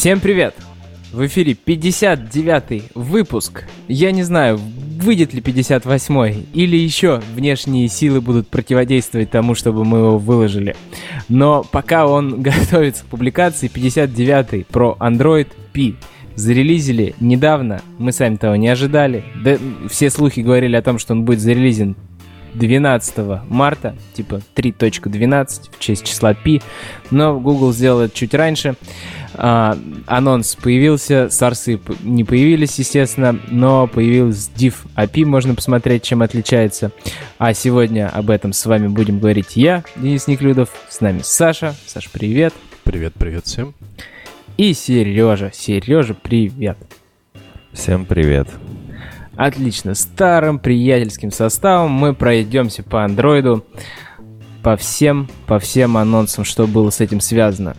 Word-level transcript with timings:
Всем 0.00 0.18
привет! 0.18 0.54
В 1.12 1.26
эфире 1.26 1.52
59-й 1.52 2.84
выпуск. 2.94 3.64
Я 3.86 4.12
не 4.12 4.22
знаю, 4.22 4.58
выйдет 4.58 5.34
ли 5.34 5.42
58-й, 5.42 6.46
или 6.54 6.74
еще 6.78 7.20
внешние 7.34 7.86
силы 7.88 8.22
будут 8.22 8.48
противодействовать 8.48 9.30
тому, 9.30 9.54
чтобы 9.54 9.84
мы 9.84 9.98
его 9.98 10.16
выложили. 10.16 10.74
Но 11.28 11.66
пока 11.70 12.06
он 12.06 12.40
готовится 12.40 13.04
к 13.04 13.08
публикации, 13.08 13.70
59-й 13.70 14.64
про 14.64 14.96
Android 14.98 15.48
P 15.74 15.96
зарелизили 16.34 17.14
недавно, 17.20 17.82
мы 17.98 18.12
сами 18.12 18.36
того 18.36 18.56
не 18.56 18.68
ожидали. 18.68 19.22
Да, 19.44 19.58
все 19.90 20.08
слухи 20.08 20.40
говорили 20.40 20.76
о 20.76 20.82
том, 20.82 20.98
что 20.98 21.12
он 21.12 21.26
будет 21.26 21.40
зарелизен 21.40 21.94
12 22.54 23.42
марта, 23.48 23.96
типа 24.14 24.40
3.12 24.54 25.70
в 25.72 25.78
честь 25.78 26.04
числа 26.04 26.34
Пи, 26.34 26.62
но 27.10 27.38
Google 27.38 27.72
сделал 27.72 28.00
это 28.00 28.16
чуть 28.16 28.34
раньше. 28.34 28.74
А, 29.34 29.78
анонс 30.06 30.56
появился, 30.56 31.28
сарсы 31.30 31.80
не 32.02 32.24
появились, 32.24 32.78
естественно, 32.78 33.38
но 33.48 33.86
появился 33.86 34.50
div 34.56 34.74
API, 34.96 35.24
можно 35.24 35.54
посмотреть, 35.54 36.02
чем 36.02 36.22
отличается. 36.22 36.92
А 37.38 37.54
сегодня 37.54 38.08
об 38.08 38.30
этом 38.30 38.52
с 38.52 38.66
вами 38.66 38.88
будем 38.88 39.18
говорить 39.18 39.56
я, 39.56 39.84
Денис 39.96 40.26
Неклюдов, 40.26 40.70
с 40.88 41.00
нами 41.00 41.20
Саша. 41.22 41.74
Саша, 41.86 42.10
привет. 42.12 42.52
Привет, 42.84 43.14
привет 43.16 43.46
всем. 43.46 43.74
И 44.56 44.74
Сережа. 44.74 45.50
Сережа, 45.54 46.14
привет. 46.14 46.76
Всем 47.72 48.04
привет. 48.04 48.48
Отлично. 49.40 49.94
Старым 49.94 50.58
приятельским 50.58 51.30
составом 51.30 51.92
мы 51.92 52.12
пройдемся 52.12 52.82
по 52.82 53.04
андроиду 53.04 53.64
по 54.62 54.76
всем, 54.76 55.28
по 55.46 55.58
всем 55.58 55.96
анонсам, 55.96 56.44
что 56.44 56.66
было 56.66 56.90
с 56.90 57.00
этим 57.00 57.20
связано. 57.20 57.74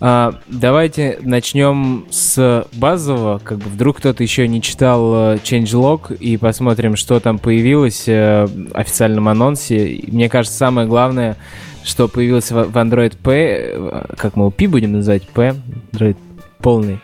А, 0.00 0.34
давайте 0.48 1.18
начнем 1.22 2.04
с 2.10 2.66
базового. 2.74 3.38
Как 3.38 3.56
бы 3.56 3.70
вдруг 3.70 3.96
кто-то 3.96 4.22
еще 4.22 4.46
не 4.48 4.60
читал 4.60 5.32
э, 5.32 5.36
changelog 5.36 6.14
и 6.14 6.36
посмотрим, 6.36 6.94
что 6.94 7.18
там 7.20 7.38
появилось 7.38 8.06
э, 8.06 8.44
в 8.44 8.76
официальном 8.76 9.28
анонсе. 9.28 10.02
Мне 10.08 10.28
кажется, 10.28 10.58
самое 10.58 10.86
главное, 10.86 11.38
что 11.84 12.08
появилось 12.08 12.50
в 12.50 12.76
Android 12.76 13.16
P, 13.16 13.32
э, 13.32 14.04
как 14.18 14.36
мы 14.36 14.42
его 14.42 14.50
P 14.50 14.68
будем 14.68 14.92
называть, 14.92 15.26
P, 15.26 15.54
Android 15.92 16.18
полный 16.58 17.00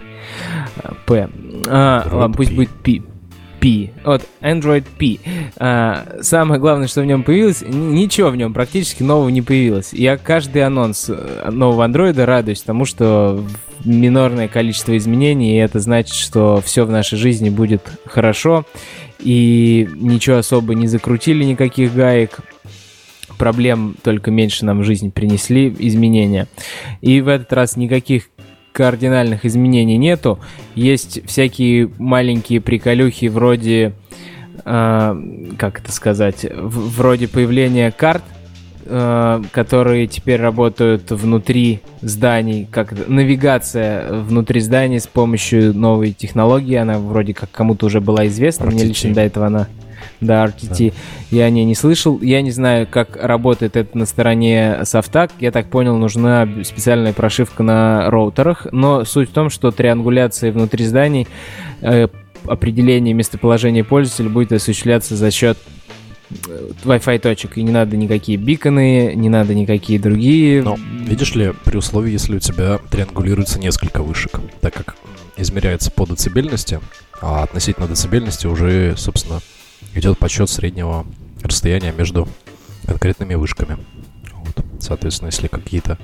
P. 1.06 1.30
А, 1.68 2.06
ладно, 2.12 2.36
пусть 2.36 2.52
будет 2.52 2.68
P. 2.68 3.00
От 4.04 4.26
Android 4.42 4.84
P. 4.98 5.18
А, 5.56 6.18
самое 6.20 6.60
главное, 6.60 6.86
что 6.86 7.00
в 7.00 7.06
нем 7.06 7.22
появилось, 7.22 7.62
ничего 7.62 8.30
в 8.30 8.36
нем 8.36 8.52
практически 8.52 9.02
нового 9.02 9.30
не 9.30 9.42
появилось. 9.42 9.92
Я 9.92 10.16
каждый 10.18 10.62
анонс 10.62 11.06
э, 11.08 11.50
нового 11.50 11.86
Android 11.86 12.22
радуюсь 12.22 12.60
тому, 12.60 12.84
что 12.84 13.42
минорное 13.84 14.48
количество 14.48 14.96
изменений, 14.96 15.54
и 15.54 15.58
это 15.58 15.80
значит, 15.80 16.14
что 16.14 16.60
все 16.64 16.84
в 16.84 16.90
нашей 16.90 17.16
жизни 17.16 17.48
будет 17.48 17.82
хорошо, 18.06 18.64
и 19.18 19.88
ничего 19.94 20.36
особо 20.36 20.74
не 20.74 20.86
закрутили, 20.86 21.44
никаких 21.44 21.94
гаек, 21.94 22.40
проблем 23.38 23.96
только 24.02 24.30
меньше 24.30 24.64
нам 24.64 24.80
в 24.80 24.84
жизнь 24.84 25.10
принесли 25.10 25.74
изменения. 25.78 26.48
И 27.00 27.20
в 27.20 27.28
этот 27.28 27.52
раз 27.52 27.76
никаких 27.76 28.28
кардинальных 28.74 29.46
изменений 29.46 29.96
нету. 29.96 30.40
Есть 30.74 31.24
всякие 31.26 31.88
маленькие 31.98 32.60
приколюхи 32.60 33.26
вроде, 33.26 33.92
э, 34.64 35.16
как 35.56 35.78
это 35.78 35.92
сказать, 35.92 36.44
в, 36.44 36.96
вроде 36.96 37.28
появления 37.28 37.92
карт, 37.92 38.24
э, 38.86 39.42
которые 39.52 40.08
теперь 40.08 40.40
работают 40.40 41.12
внутри 41.12 41.82
зданий, 42.00 42.66
как 42.68 43.06
навигация 43.06 44.12
внутри 44.12 44.60
зданий 44.60 44.98
с 44.98 45.06
помощью 45.06 45.72
новой 45.72 46.12
технологии. 46.12 46.74
Она 46.74 46.98
вроде 46.98 47.32
как 47.32 47.52
кому-то 47.52 47.86
уже 47.86 48.00
была 48.00 48.26
известна. 48.26 48.66
Мне 48.66 48.82
лично 48.82 49.14
до 49.14 49.20
этого 49.20 49.46
она 49.46 49.68
да, 50.20 50.44
RTT. 50.46 50.90
Да. 50.90 50.96
Я 51.30 51.44
о 51.44 51.50
ней 51.50 51.64
не 51.64 51.74
слышал. 51.74 52.20
Я 52.20 52.42
не 52.42 52.50
знаю, 52.50 52.86
как 52.90 53.16
работает 53.16 53.76
это 53.76 53.96
на 53.96 54.06
стороне 54.06 54.80
софта. 54.84 55.28
Я 55.40 55.50
так 55.50 55.68
понял, 55.68 55.96
нужна 55.96 56.48
специальная 56.64 57.12
прошивка 57.12 57.62
на 57.62 58.10
роутерах. 58.10 58.66
Но 58.72 59.04
суть 59.04 59.30
в 59.30 59.32
том, 59.32 59.50
что 59.50 59.70
триангуляция 59.70 60.52
внутри 60.52 60.84
зданий, 60.84 61.26
э, 61.80 62.08
определение 62.46 63.14
местоположения 63.14 63.84
пользователя 63.84 64.28
будет 64.28 64.52
осуществляться 64.52 65.16
за 65.16 65.30
счет 65.30 65.58
э, 66.48 66.70
Wi-Fi 66.84 67.18
точек, 67.18 67.56
и 67.58 67.62
не 67.62 67.72
надо 67.72 67.96
никакие 67.96 68.38
биконы, 68.38 69.14
не 69.14 69.28
надо 69.28 69.54
никакие 69.54 69.98
другие. 69.98 70.62
Но 70.62 70.76
видишь 71.06 71.34
ли, 71.34 71.52
при 71.64 71.76
условии, 71.76 72.12
если 72.12 72.36
у 72.36 72.40
тебя 72.40 72.78
триангулируется 72.90 73.58
несколько 73.58 74.02
вышек, 74.02 74.40
так 74.60 74.74
как 74.74 74.96
измеряется 75.36 75.90
по 75.90 76.06
децибельности, 76.06 76.80
а 77.20 77.42
относительно 77.42 77.88
децибельности 77.88 78.46
уже, 78.46 78.94
собственно, 78.96 79.40
идет 79.94 80.18
подсчет 80.18 80.48
среднего 80.48 81.06
расстояния 81.42 81.92
между 81.92 82.28
конкретными 82.86 83.34
вышками. 83.34 83.78
Вот. 84.32 84.64
Соответственно, 84.80 85.28
если 85.28 85.46
какие-то 85.46 85.98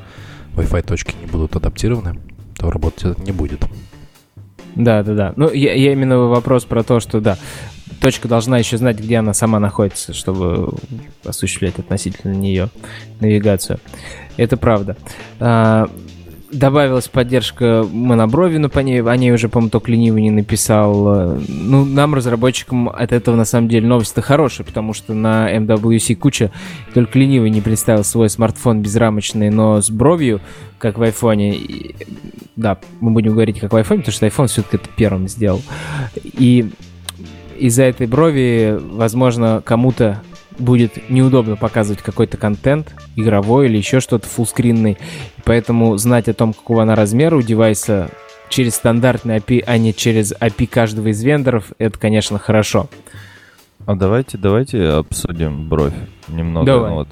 Wi-Fi 0.54 0.82
точки 0.82 1.14
не 1.20 1.26
будут 1.26 1.56
адаптированы, 1.56 2.20
то 2.56 2.70
работать 2.70 3.04
это 3.04 3.22
не 3.22 3.32
будет. 3.32 3.64
Да, 4.74 5.02
да, 5.02 5.14
да. 5.14 5.32
Ну, 5.36 5.50
я, 5.52 5.74
я 5.74 5.92
именно 5.92 6.18
вопрос 6.18 6.64
про 6.64 6.82
то, 6.82 7.00
что 7.00 7.20
да, 7.20 7.36
точка 8.00 8.28
должна 8.28 8.58
еще 8.58 8.76
знать, 8.76 8.98
где 8.98 9.16
она 9.16 9.34
сама 9.34 9.58
находится, 9.58 10.12
чтобы 10.14 10.74
осуществлять 11.24 11.78
относительно 11.78 12.32
нее 12.32 12.68
навигацию. 13.20 13.80
Это 14.36 14.56
правда. 14.56 14.96
Добавилась 16.52 17.06
поддержка 17.06 17.86
моноброви, 17.92 18.56
но 18.56 18.68
по 18.68 18.80
ней, 18.80 19.02
о 19.02 19.16
ней 19.16 19.32
уже, 19.32 19.48
по-моему, 19.48 19.70
только 19.70 19.92
ленивый 19.92 20.22
не 20.22 20.30
написал. 20.30 21.36
Ну, 21.46 21.84
нам, 21.84 22.14
разработчикам, 22.14 22.88
от 22.88 23.12
этого, 23.12 23.36
на 23.36 23.44
самом 23.44 23.68
деле, 23.68 23.86
новость-то 23.86 24.20
хорошая, 24.20 24.66
потому 24.66 24.92
что 24.92 25.14
на 25.14 25.54
MWC 25.56 26.16
куча, 26.16 26.50
только 26.92 27.18
ленивый 27.18 27.50
не 27.50 27.60
представил 27.60 28.02
свой 28.02 28.28
смартфон 28.28 28.82
безрамочный, 28.82 29.50
но 29.50 29.80
с 29.80 29.90
бровью, 29.90 30.40
как 30.78 30.98
в 30.98 31.02
айфоне. 31.02 31.54
И, 31.54 31.94
да, 32.56 32.78
мы 33.00 33.12
будем 33.12 33.32
говорить 33.32 33.60
как 33.60 33.72
в 33.72 33.76
айфоне, 33.76 34.00
потому 34.00 34.14
что 34.14 34.26
iPhone 34.26 34.48
все-таки 34.48 34.76
это 34.76 34.88
первым 34.96 35.28
сделал. 35.28 35.62
И 36.24 36.68
из-за 37.58 37.84
этой 37.84 38.06
брови, 38.06 38.76
возможно, 38.80 39.62
кому-то 39.64 40.22
будет 40.60 41.10
неудобно 41.10 41.56
показывать 41.56 42.02
какой-то 42.02 42.36
контент, 42.36 42.94
игровой 43.16 43.66
или 43.66 43.76
еще 43.76 44.00
что-то 44.00 44.26
фуллскринный. 44.28 44.98
Поэтому 45.44 45.96
знать 45.96 46.28
о 46.28 46.34
том, 46.34 46.52
какого 46.52 46.82
она 46.82 46.94
размера 46.94 47.36
у 47.36 47.42
девайса 47.42 48.10
через 48.48 48.74
стандартный 48.74 49.38
API, 49.38 49.64
а 49.66 49.78
не 49.78 49.94
через 49.94 50.32
API 50.32 50.66
каждого 50.66 51.08
из 51.08 51.22
вендоров, 51.22 51.72
это, 51.78 51.98
конечно, 51.98 52.38
хорошо. 52.38 52.88
А 53.86 53.94
давайте, 53.94 54.36
давайте 54.36 54.88
обсудим 54.88 55.68
бровь 55.68 55.94
немного. 56.28 56.66
Давай. 56.66 56.90
Ну, 56.90 56.96
вот, 56.96 57.08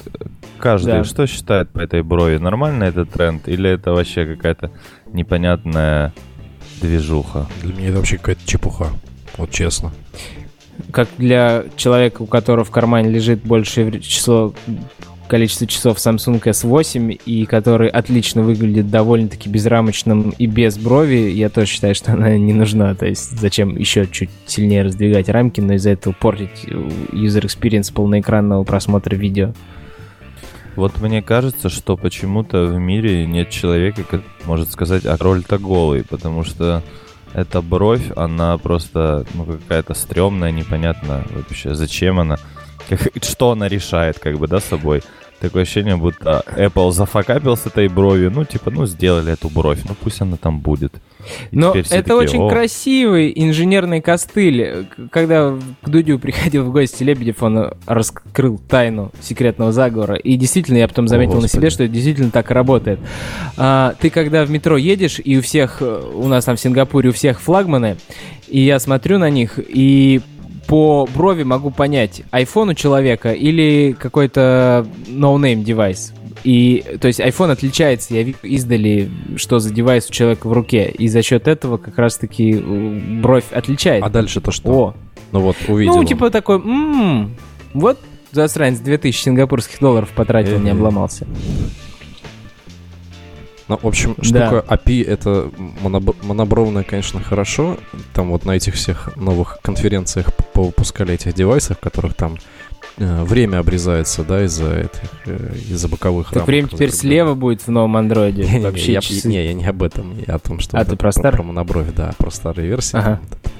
каждый 0.58 0.92
да. 0.92 1.04
что 1.04 1.26
считает 1.26 1.70
по 1.70 1.80
этой 1.80 2.02
брови? 2.02 2.36
Нормально 2.36 2.84
это 2.84 3.06
тренд 3.06 3.48
или 3.48 3.70
это 3.70 3.92
вообще 3.92 4.26
какая-то 4.26 4.70
непонятная 5.06 6.12
движуха? 6.80 7.46
Для 7.62 7.74
меня 7.74 7.88
это 7.88 7.96
вообще 7.96 8.18
какая-то 8.18 8.46
чепуха, 8.46 8.88
вот 9.38 9.50
честно 9.50 9.92
как 10.92 11.08
для 11.18 11.64
человека, 11.76 12.22
у 12.22 12.26
которого 12.26 12.64
в 12.64 12.70
кармане 12.70 13.10
лежит 13.10 13.42
большее 13.42 14.00
число 14.00 14.54
количество 15.28 15.66
часов 15.66 15.98
Samsung 15.98 16.42
S8 16.42 17.20
и 17.26 17.44
который 17.44 17.88
отлично 17.88 18.42
выглядит 18.42 18.90
довольно-таки 18.90 19.48
безрамочным 19.48 20.30
и 20.30 20.46
без 20.46 20.78
брови, 20.78 21.30
я 21.30 21.50
тоже 21.50 21.68
считаю, 21.68 21.94
что 21.94 22.12
она 22.12 22.36
не 22.36 22.52
нужна. 22.52 22.94
То 22.94 23.06
есть 23.06 23.38
зачем 23.38 23.76
еще 23.76 24.06
чуть 24.10 24.30
сильнее 24.46 24.82
раздвигать 24.82 25.28
рамки, 25.28 25.60
но 25.60 25.74
из-за 25.74 25.90
этого 25.90 26.14
портить 26.18 26.64
user 26.64 27.44
experience 27.44 27.92
полноэкранного 27.92 28.64
просмотра 28.64 29.14
видео. 29.14 29.52
Вот 30.74 31.00
мне 31.00 31.22
кажется, 31.22 31.68
что 31.68 31.96
почему-то 31.96 32.66
в 32.66 32.78
мире 32.78 33.26
нет 33.26 33.50
человека, 33.50 34.04
который 34.04 34.24
может 34.46 34.70
сказать, 34.70 35.04
а 35.06 35.16
роль-то 35.18 35.58
голый, 35.58 36.04
потому 36.04 36.44
что 36.44 36.82
эта 37.34 37.60
бровь, 37.62 38.10
она 38.16 38.58
просто, 38.58 39.24
ну, 39.34 39.44
какая-то 39.44 39.94
стрёмная, 39.94 40.50
непонятно 40.50 41.24
вообще, 41.30 41.74
зачем 41.74 42.20
она, 42.20 42.38
как, 42.88 43.00
что 43.22 43.50
она 43.52 43.68
решает, 43.68 44.18
как 44.18 44.38
бы, 44.38 44.48
да, 44.48 44.60
собой. 44.60 45.02
Такое 45.40 45.62
ощущение, 45.62 45.96
будто 45.96 46.42
Apple 46.56 46.90
зафакапил 46.90 47.56
с 47.56 47.66
этой 47.66 47.88
бровью. 47.88 48.30
Ну, 48.30 48.44
типа, 48.44 48.70
ну, 48.70 48.86
сделали 48.86 49.32
эту 49.32 49.48
бровь, 49.48 49.80
ну, 49.88 49.94
пусть 50.00 50.20
она 50.20 50.36
там 50.36 50.58
будет. 50.58 50.94
И 51.50 51.56
Но 51.56 51.72
это 51.72 51.88
такие, 51.88 52.14
очень 52.16 52.42
О. 52.42 52.48
красивый 52.48 53.32
инженерный 53.34 54.00
костыль. 54.00 54.88
Когда 55.10 55.54
к 55.82 55.88
Дудю 55.88 56.18
приходил 56.18 56.64
в 56.64 56.72
гости 56.72 57.04
Лебедев, 57.04 57.42
он 57.42 57.72
раскрыл 57.86 58.58
тайну 58.58 59.12
секретного 59.20 59.72
заговора. 59.72 60.16
И 60.16 60.36
действительно, 60.36 60.78
я 60.78 60.88
потом 60.88 61.06
заметил 61.06 61.38
О, 61.38 61.40
на 61.42 61.48
себе, 61.48 61.70
что 61.70 61.84
это 61.84 61.92
действительно 61.92 62.30
так 62.30 62.50
работает. 62.50 62.98
А, 63.56 63.94
ты 64.00 64.10
когда 64.10 64.44
в 64.44 64.50
метро 64.50 64.76
едешь, 64.76 65.20
и 65.22 65.38
у 65.38 65.42
всех, 65.42 65.80
у 65.80 66.26
нас 66.26 66.44
там 66.44 66.56
в 66.56 66.60
Сингапуре 66.60 67.10
у 67.10 67.12
всех 67.12 67.40
флагманы, 67.40 67.96
и 68.48 68.60
я 68.60 68.80
смотрю 68.80 69.18
на 69.18 69.30
них, 69.30 69.58
и 69.58 70.20
по 70.68 71.08
брови 71.12 71.42
могу 71.42 71.70
понять, 71.70 72.22
iPhone 72.30 72.70
у 72.70 72.74
человека 72.74 73.32
или 73.32 73.96
какой-то 73.98 74.86
no-name 75.08 75.64
девайс. 75.64 76.12
И, 76.44 76.84
то 77.00 77.08
есть, 77.08 77.18
iPhone 77.20 77.50
отличается, 77.50 78.14
я 78.14 78.22
вижу 78.22 78.38
издали, 78.44 79.10
что 79.36 79.58
за 79.58 79.72
девайс 79.74 80.08
у 80.08 80.12
человека 80.12 80.46
в 80.46 80.52
руке. 80.52 80.88
И 80.96 81.08
за 81.08 81.22
счет 81.22 81.48
этого 81.48 81.78
как 81.78 81.98
раз-таки 81.98 82.52
э, 82.52 83.00
бровь 83.20 83.50
отличает. 83.50 84.04
А 84.04 84.08
дальше-то 84.10 84.52
что? 84.52 84.70
О, 84.70 84.94
Ну 85.32 85.40
вот, 85.40 85.56
увидел. 85.66 85.94
ну, 85.94 86.00
он. 86.00 86.06
типа 86.06 86.30
такой, 86.30 86.56
«М, 86.58 87.34
вот 87.74 87.98
засранец 88.30 88.78
2000 88.78 89.20
сингапурских 89.20 89.80
долларов 89.80 90.10
потратил, 90.14 90.60
не 90.60 90.70
обломался. 90.70 91.26
Ну, 93.68 93.78
в 93.82 93.86
общем, 93.86 94.14
Да. 94.16 94.24
штука 94.24 94.64
API 94.74 95.04
это 95.06 95.50
моноб- 95.82 96.16
монобровная, 96.24 96.84
конечно, 96.84 97.20
хорошо. 97.20 97.76
Там 98.14 98.30
вот 98.30 98.44
на 98.44 98.52
этих 98.52 98.74
всех 98.74 99.14
новых 99.16 99.58
конференциях 99.62 100.34
повыпускали 100.54 101.14
этих 101.14 101.34
девайсов, 101.34 101.76
в 101.76 101.80
которых 101.80 102.14
там 102.14 102.36
э, 102.96 103.22
время 103.24 103.58
обрезается, 103.58 104.24
да, 104.24 104.44
из-за 104.46 104.74
этих, 104.80 105.10
э, 105.26 105.54
из-за 105.70 105.86
боковых 105.88 106.28
Так 106.28 106.34
рамок 106.36 106.46
время 106.48 106.68
теперь 106.68 106.90
слева 106.92 107.34
будет 107.34 107.62
в 107.62 107.68
новом 107.70 107.96
андроиде. 107.96 108.42
Вообще 108.60 108.92
я, 108.94 109.00
часы. 109.00 109.28
не, 109.28 109.44
я 109.44 109.52
не 109.54 109.64
об 109.66 109.82
этом, 109.84 110.14
я 110.26 110.34
о 110.34 110.38
том, 110.40 110.58
что 110.60 110.76
А, 110.76 110.80
вот 110.80 110.88
ты 110.88 110.96
про 110.96 111.12
старый? 111.12 111.36
про 111.36 111.42
монобровь, 111.44 111.92
да, 111.94 112.12
про 112.18 112.30
старые 112.30 112.66
версии. 112.68 112.96
Ага. 112.96 113.20
там. 113.42 113.52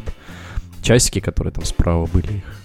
Часики, 0.83 1.21
которые 1.21 1.53
там 1.53 1.65
справа 1.65 2.07
были, 2.07 2.39
их 2.39 2.58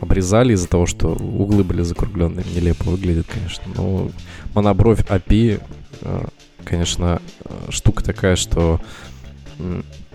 обрезали 0.00 0.52
из-за 0.54 0.68
того, 0.68 0.86
что 0.86 1.08
углы 1.14 1.64
были 1.64 1.82
закругленные. 1.82 2.44
Нелепо 2.54 2.90
выглядит, 2.90 3.26
конечно. 3.26 3.64
Но 3.74 4.10
монобровь 4.54 5.00
API, 5.00 5.62
э, 6.02 6.26
конечно, 6.64 7.20
э, 7.44 7.70
штука 7.70 8.04
такая, 8.04 8.36
что 8.36 8.80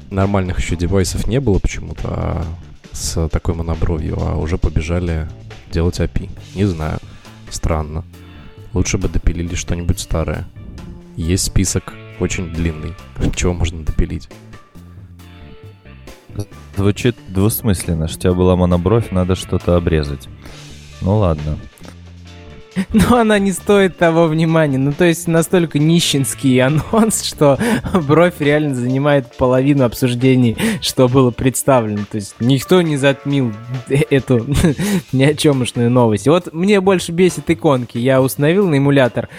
нормальных 0.10 0.60
еще 0.60 0.76
девайсов 0.76 1.26
не 1.28 1.40
было 1.40 1.58
почему-то, 1.60 2.02
а 2.06 2.46
с 2.92 3.28
такой 3.30 3.56
монобровью, 3.56 4.18
а 4.20 4.36
уже 4.38 4.58
побежали 4.58 5.28
делать 5.72 6.00
API. 6.00 6.30
Не 6.56 6.66
знаю. 6.66 7.00
Странно. 7.50 8.04
Лучше 8.74 8.98
бы 8.98 9.10
допилили 9.10 9.56
что-нибудь 9.56 10.00
старое. 10.00 10.48
Есть 11.16 11.46
список 11.46 11.94
очень 12.20 12.54
длинный, 12.54 12.94
чего 13.36 13.54
можно 13.54 13.84
допилить. 13.84 14.30
Звучит 16.76 17.16
двусмысленно, 17.28 18.08
что 18.08 18.18
у 18.18 18.22
тебя 18.22 18.34
была 18.34 18.56
монобровь, 18.56 19.12
надо 19.12 19.36
что-то 19.36 19.76
обрезать. 19.76 20.28
Ну 21.02 21.18
ладно. 21.18 21.58
Но 22.94 23.18
она 23.18 23.40
не 23.40 23.52
стоит 23.52 23.98
того 23.98 24.28
внимания. 24.28 24.78
Ну, 24.78 24.94
то 24.94 25.06
есть 25.06 25.28
настолько 25.28 25.80
нищенский 25.80 26.62
анонс, 26.62 27.24
что 27.28 27.58
бровь 28.08 28.36
реально 28.40 28.76
занимает 28.76 29.36
половину 29.38 29.84
обсуждений, 29.84 30.58
что 30.82 31.08
было 31.08 31.32
представлено. 31.32 32.06
То 32.10 32.16
есть 32.16 32.36
никто 32.40 32.82
не 32.82 32.98
затмил 32.98 33.54
эту 34.10 34.46
ни 35.12 35.24
о 35.24 35.34
чемушную 35.34 35.90
новость. 35.90 36.28
Вот 36.28 36.54
мне 36.54 36.80
больше 36.82 37.12
бесит 37.12 37.50
иконки. 37.50 37.98
Я 37.98 38.22
установил 38.22 38.68
на 38.68 38.76
эмулятор, 38.76 39.30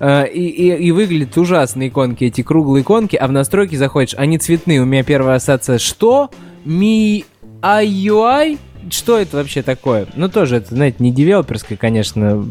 э, 0.00 0.28
и, 0.28 0.46
и, 0.46 0.86
и 0.86 0.90
выглядят 0.92 1.36
ужасные 1.38 1.88
иконки, 1.88 2.24
эти 2.24 2.42
круглые 2.42 2.82
иконки, 2.82 3.16
а 3.16 3.26
в 3.26 3.32
настройки 3.32 3.76
заходишь, 3.76 4.14
они 4.16 4.38
цветные. 4.38 4.82
У 4.82 4.84
меня 4.84 5.02
первая 5.02 5.36
ассоциация, 5.36 5.78
что? 5.78 6.30
Mi 6.64 7.24
IUI? 7.62 8.58
Что 8.90 9.18
это 9.18 9.36
вообще 9.36 9.62
такое? 9.62 10.06
Ну, 10.14 10.28
тоже 10.28 10.56
это, 10.56 10.74
знаете, 10.74 10.96
не 11.00 11.12
девелоперская, 11.12 11.78
конечно, 11.78 12.44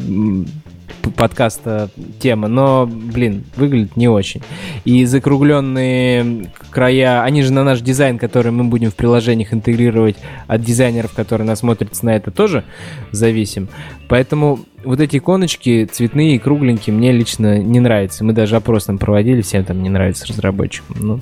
подкаста 1.16 1.90
тема, 2.20 2.48
но, 2.48 2.86
блин, 2.86 3.44
выглядит 3.56 3.96
не 3.96 4.08
очень. 4.08 4.42
И 4.84 5.04
закругленные 5.04 6.50
края, 6.70 7.22
они 7.22 7.42
же 7.42 7.52
на 7.52 7.64
наш 7.64 7.80
дизайн, 7.80 8.18
который 8.18 8.52
мы 8.52 8.64
будем 8.64 8.90
в 8.90 8.94
приложениях 8.94 9.52
интегрировать 9.52 10.16
от 10.46 10.62
дизайнеров, 10.62 11.12
которые 11.12 11.46
насмотрятся 11.46 12.06
на 12.06 12.16
это, 12.16 12.30
тоже 12.30 12.64
зависим. 13.10 13.68
Поэтому 14.08 14.60
вот 14.84 15.00
эти 15.00 15.18
иконочки 15.18 15.88
цветные 15.90 16.36
и 16.36 16.38
кругленькие 16.38 16.94
мне 16.94 17.12
лично 17.12 17.58
не 17.58 17.80
нравятся. 17.80 18.24
Мы 18.24 18.32
даже 18.32 18.56
опрос 18.56 18.86
там 18.86 18.98
проводили, 18.98 19.42
всем 19.42 19.64
там 19.64 19.82
не 19.82 19.88
нравится 19.88 20.26
разработчикам. 20.26 20.96
Ну, 21.00 21.20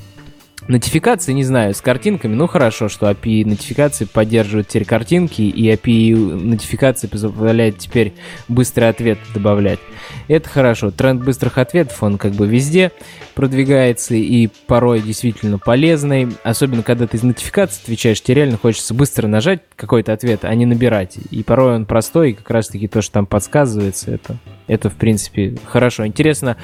Нотификации, 0.68 1.32
не 1.32 1.44
знаю, 1.44 1.74
с 1.74 1.80
картинками, 1.80 2.34
ну 2.34 2.46
хорошо, 2.46 2.88
что 2.88 3.10
API 3.10 3.46
нотификации 3.46 4.04
поддерживает 4.04 4.68
теперь 4.68 4.84
картинки, 4.84 5.42
и 5.42 5.70
API 5.72 6.14
нотификации 6.14 7.06
позволяет 7.06 7.78
теперь 7.78 8.12
быстрый 8.48 8.88
ответ 8.88 9.18
добавлять. 9.34 9.80
Это 10.28 10.48
хорошо. 10.48 10.90
Тренд 10.90 11.22
быстрых 11.22 11.58
ответов, 11.58 12.02
он 12.02 12.18
как 12.18 12.32
бы 12.32 12.46
везде 12.46 12.92
продвигается 13.34 14.14
и 14.14 14.48
порой 14.66 15.00
действительно 15.00 15.58
полезный. 15.58 16.28
Особенно, 16.42 16.82
когда 16.82 17.06
ты 17.06 17.16
из 17.16 17.22
нотификации 17.22 17.82
отвечаешь, 17.82 18.20
тебе 18.20 18.36
реально 18.36 18.58
хочется 18.58 18.94
быстро 18.94 19.26
нажать 19.26 19.62
какой-то 19.76 20.12
ответ, 20.12 20.44
а 20.44 20.54
не 20.54 20.66
набирать. 20.66 21.18
И 21.30 21.42
порой 21.42 21.74
он 21.74 21.86
простой, 21.86 22.30
и 22.30 22.34
как 22.34 22.50
раз-таки 22.50 22.86
то, 22.86 23.02
что 23.02 23.12
там 23.14 23.26
подсказывается, 23.26 24.10
это, 24.10 24.36
это 24.70 24.88
в 24.88 24.94
принципе 24.94 25.56
хорошо. 25.66 26.06
Интересно, 26.06 26.56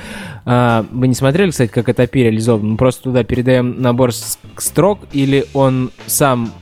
а, 0.44 0.86
вы 0.90 1.08
не 1.08 1.14
смотрели, 1.14 1.50
кстати, 1.50 1.70
как 1.70 1.88
это 1.88 2.08
реализовано? 2.10 2.70
Мы 2.70 2.76
просто 2.76 3.04
туда 3.04 3.24
передаем 3.24 3.82
набор 3.82 4.12
строк, 4.12 5.00
или 5.12 5.44
он 5.54 5.90
сам 6.06 6.52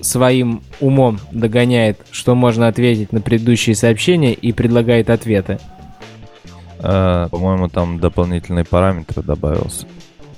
своим 0.00 0.62
умом 0.80 1.20
догоняет, 1.32 1.98
что 2.10 2.34
можно 2.34 2.68
ответить 2.68 3.12
на 3.12 3.20
предыдущие 3.20 3.74
сообщения 3.74 4.32
и 4.32 4.52
предлагает 4.52 5.10
ответы. 5.10 5.58
Э, 6.78 7.28
По-моему, 7.30 7.68
там 7.68 7.98
дополнительный 7.98 8.64
параметр 8.64 9.22
добавился. 9.22 9.86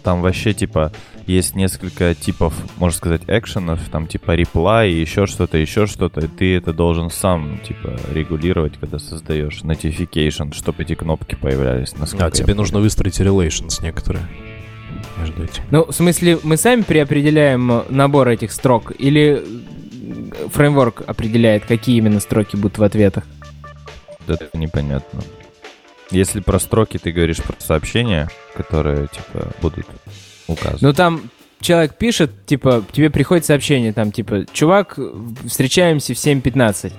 Там 0.04 0.20
вообще, 0.20 0.52
типа, 0.52 0.92
есть 1.26 1.56
несколько 1.56 2.14
типов, 2.14 2.52
можно 2.76 2.94
сказать, 2.96 3.22
экшенов, 3.26 3.80
там, 3.90 4.06
типа, 4.06 4.36
reply, 4.36 4.90
и 4.90 5.00
еще 5.00 5.26
что-то, 5.26 5.56
еще 5.56 5.86
что-то, 5.86 6.20
и 6.20 6.28
ты 6.28 6.56
это 6.56 6.74
должен 6.74 7.08
сам, 7.08 7.58
типа, 7.66 7.98
регулировать, 8.12 8.74
когда 8.78 8.98
создаешь 8.98 9.62
notification, 9.62 10.52
чтобы 10.52 10.82
эти 10.82 10.94
кнопки 10.94 11.34
появлялись. 11.34 11.94
А 12.18 12.30
тебе 12.30 12.54
нужно 12.54 12.80
выстроить 12.80 13.18
relations 13.18 13.82
некоторые 13.82 14.28
между 15.18 15.42
этим. 15.42 15.62
Ну, 15.70 15.86
в 15.86 15.92
смысле, 15.92 16.38
мы 16.42 16.58
сами 16.58 16.82
преопределяем 16.82 17.84
набор 17.88 18.28
этих 18.28 18.52
строк, 18.52 18.92
или 18.98 19.42
фреймворк 20.52 21.02
определяет, 21.06 21.64
какие 21.64 21.96
именно 21.96 22.20
строки 22.20 22.56
будут 22.56 22.76
в 22.76 22.82
ответах? 22.82 23.24
Это 24.26 24.50
непонятно. 24.52 25.22
Если 26.10 26.40
про 26.40 26.58
строки 26.58 26.98
ты 26.98 27.12
говоришь 27.12 27.38
про 27.38 27.54
сообщения, 27.58 28.28
которые, 28.54 29.08
типа, 29.08 29.52
будут 29.60 29.86
указаны. 30.46 30.78
Ну, 30.80 30.92
там 30.92 31.30
человек 31.60 31.96
пишет, 31.96 32.46
типа, 32.46 32.84
тебе 32.92 33.10
приходит 33.10 33.44
сообщение, 33.44 33.92
там, 33.92 34.12
типа, 34.12 34.44
чувак, 34.52 34.98
встречаемся 35.46 36.14
в 36.14 36.16
7.15. 36.16 36.92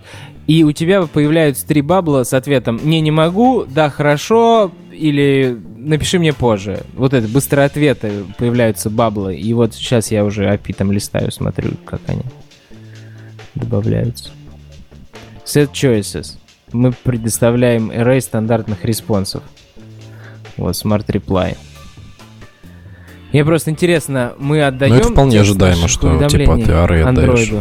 И 0.47 0.63
у 0.63 0.71
тебя 0.71 1.03
появляются 1.07 1.65
три 1.65 1.81
бабла 1.81 2.24
с 2.24 2.33
ответом 2.33 2.79
«Не, 2.83 3.01
не 3.01 3.12
могу», 3.12 3.65
«Да, 3.65 3.89
хорошо», 3.89 4.71
или 4.91 5.57
«Напиши 5.77 6.19
мне 6.19 6.33
позже». 6.33 6.83
Вот 6.93 7.13
это, 7.13 7.27
быстрые 7.27 7.65
ответы, 7.65 8.25
появляются 8.38 8.89
баблы. 8.89 9.35
И 9.35 9.53
вот 9.53 9.74
сейчас 9.74 10.12
я 10.12 10.24
уже 10.24 10.45
API 10.45 10.75
там 10.75 10.91
листаю, 10.91 11.31
смотрю, 11.31 11.71
как 11.85 12.01
они 12.07 12.24
добавляются. 13.55 14.29
Set 15.45 15.71
choices. 15.71 16.38
Мы 16.75 16.91
предоставляем 16.91 17.89
array 17.89 18.20
стандартных 18.20 18.84
респонсов. 18.84 19.44
Вот, 20.58 20.75
Smart 20.75 21.05
Reply. 21.08 21.55
Мне 23.32 23.46
просто 23.46 23.72
интересно, 23.72 24.34
мы 24.38 24.62
отдаем... 24.62 24.94
Ну, 24.94 25.00
это 25.00 25.10
вполне 25.10 25.39
ожидаемо, 25.39 25.88
что, 25.88 26.17
типа, 26.27 26.58
ты 26.58 26.72
array 26.72 27.01
отдаешь. 27.01 27.53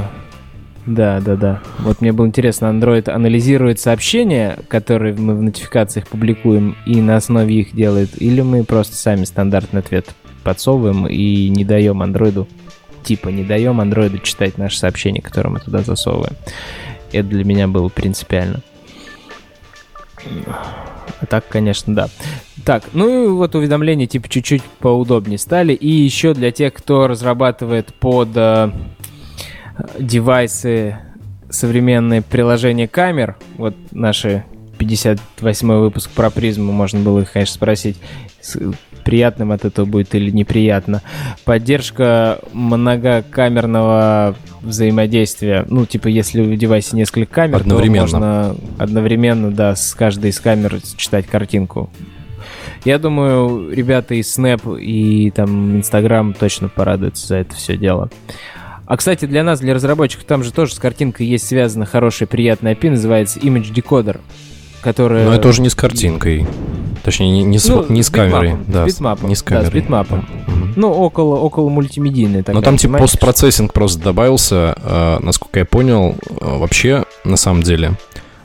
Да, 0.87 1.21
да, 1.21 1.37
да. 1.37 1.63
Вот 1.79 2.01
мне 2.01 2.13
было 2.13 2.27
интересно, 2.27 2.67
Android 2.67 3.09
анализирует 3.09 3.79
сообщения, 3.79 4.59
которые 4.69 5.15
мы 5.15 5.37
в 5.37 5.43
нотификациях 5.43 6.09
публикуем, 6.09 6.77
и 6.85 7.01
на 7.01 7.17
основе 7.17 7.55
их 7.55 7.73
делает, 7.75 8.21
или 8.21 8.41
мы 8.41 8.65
просто 8.65 8.97
сами 8.97 9.25
стандартный 9.25 9.81
ответ 9.81 10.13
подсовываем 10.43 11.07
и 11.07 11.49
не 11.49 11.65
даем 11.65 12.03
андроиду, 12.03 12.49
типа 13.05 13.29
не 13.29 13.45
даем 13.45 13.81
андроиду 13.81 14.19
читать 14.19 14.59
наши 14.59 14.77
сообщения, 14.77 15.23
которые 15.23 15.53
мы 15.53 15.61
туда 15.61 15.83
засовываем. 15.83 16.35
Это 17.13 17.29
для 17.29 17.45
меня 17.45 17.69
было 17.69 17.89
принципиально. 17.89 18.61
Так, 21.29 21.49
конечно, 21.49 21.95
да. 21.95 22.09
Так, 22.65 22.85
ну 22.93 23.25
и 23.25 23.29
вот 23.29 23.55
уведомления 23.55 24.07
типа 24.07 24.29
чуть-чуть 24.29 24.63
поудобнее 24.63 25.39
стали. 25.39 25.73
И 25.73 25.89
еще 25.89 26.35
для 26.35 26.51
тех, 26.51 26.73
кто 26.73 27.07
разрабатывает 27.07 27.95
под 27.95 28.31
э, 28.35 28.71
девайсы 29.99 30.99
современные 31.51 32.23
приложения 32.23 32.89
камер, 32.89 33.37
вот 33.57 33.75
наши 33.93 34.45
58 34.85 35.69
выпуск 35.73 36.11
про 36.11 36.31
призму, 36.31 36.73
можно 36.73 37.01
было 37.01 37.21
их, 37.21 37.33
конечно, 37.33 37.55
спросить, 37.55 37.97
приятным 39.05 39.53
от 39.53 39.65
этого 39.65 39.87
будет 39.87 40.15
или 40.15 40.31
неприятно. 40.31 41.03
Поддержка 41.45 42.41
многокамерного 42.53 44.37
взаимодействия. 44.63 45.65
Ну, 45.69 45.87
типа, 45.87 46.09
если 46.09 46.43
в 46.43 46.57
девайсе 46.57 46.97
несколько 46.97 47.35
камер, 47.35 47.57
Одновременно. 47.57 48.07
то 48.07 48.19
можно 48.19 48.57
одновременно, 48.79 49.51
да, 49.51 49.75
с 49.77 49.95
каждой 49.95 50.31
из 50.31 50.41
камер 50.41 50.81
читать 50.97 51.27
картинку. 51.27 51.91
Я 52.85 52.99
думаю, 52.99 53.71
ребята 53.71 54.15
из 54.15 54.39
Snap 54.39 54.79
и 54.79 55.31
там 55.31 55.79
Instagram 55.79 56.35
точно 56.35 56.69
порадуются 56.69 57.27
за 57.29 57.37
это 57.37 57.55
все 57.55 57.77
дело. 57.77 58.11
А, 58.87 58.97
кстати, 58.99 59.25
для 59.25 59.43
нас, 59.43 59.61
для 59.61 59.73
разработчиков, 59.73 60.25
там 60.27 60.45
же 60.45 60.53
тоже 60.53 60.75
с 60.75 60.79
картинкой 60.79 61.27
есть 61.27 61.47
связано 61.47 61.87
хорошее, 61.87 62.29
приятное 62.29 62.75
API, 62.75 62.91
называется 62.91 63.41
Image 63.41 63.73
Decoder, 63.73 64.21
которое... 64.85 65.25
Но 65.25 65.35
это 65.35 65.49
уже 65.49 65.63
не 65.63 65.69
с 65.71 65.75
картинкой. 65.75 66.47
Точнее, 67.03 67.31
не, 67.31 67.43
не, 67.43 67.59
с, 67.59 67.67
Ну, 67.67 67.85
не 67.89 68.03
с, 68.03 68.07
с 68.07 68.11
камерой. 68.11 68.51
bitmap 68.53 68.66
ом, 68.66 68.73
Да, 68.73 68.85
с 68.85 68.93
bitmap 68.93 69.17
ом, 69.17 69.29
не 69.29 69.35
с 69.35 69.43
да, 69.43 69.45
с 69.45 69.49
камерой. 69.49 69.71
битмапом. 69.81 70.29
Да. 70.47 70.53
Мгм. 70.53 70.73
Ну, 70.77 70.91
около, 70.93 71.37
около 71.37 71.69
мультимедийной 71.69 72.41
такая 72.43 72.55
Но 72.55 72.63
там 72.63 72.77
типа 72.77 72.99
тематика. 72.99 73.03
постпроцессинг 73.11 73.73
просто 73.73 74.03
добавился. 74.03 74.75
э, 74.77 75.19
насколько 75.21 75.59
я 75.59 75.65
понял, 75.65 76.17
э, 76.41 76.59
вообще, 76.59 77.05
на 77.25 77.37
самом 77.37 77.63
деле, 77.63 77.93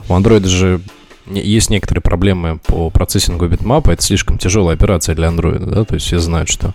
у 0.08 0.12
Android 0.14 0.46
же 0.46 0.80
есть 1.26 1.70
некоторые 1.70 2.02
проблемы 2.02 2.58
по 2.66 2.90
процессингу 2.90 3.46
bitmap 3.46 3.81
а. 3.81 3.92
Это 3.92 4.02
слишком 4.02 4.36
тяжелая 4.36 4.74
операция 4.76 5.14
для 5.14 5.28
Android, 5.28 5.64
да? 5.64 5.84
То 5.84 5.94
есть 5.94 6.06
все 6.06 6.18
знают, 6.18 6.48
что 6.50 6.74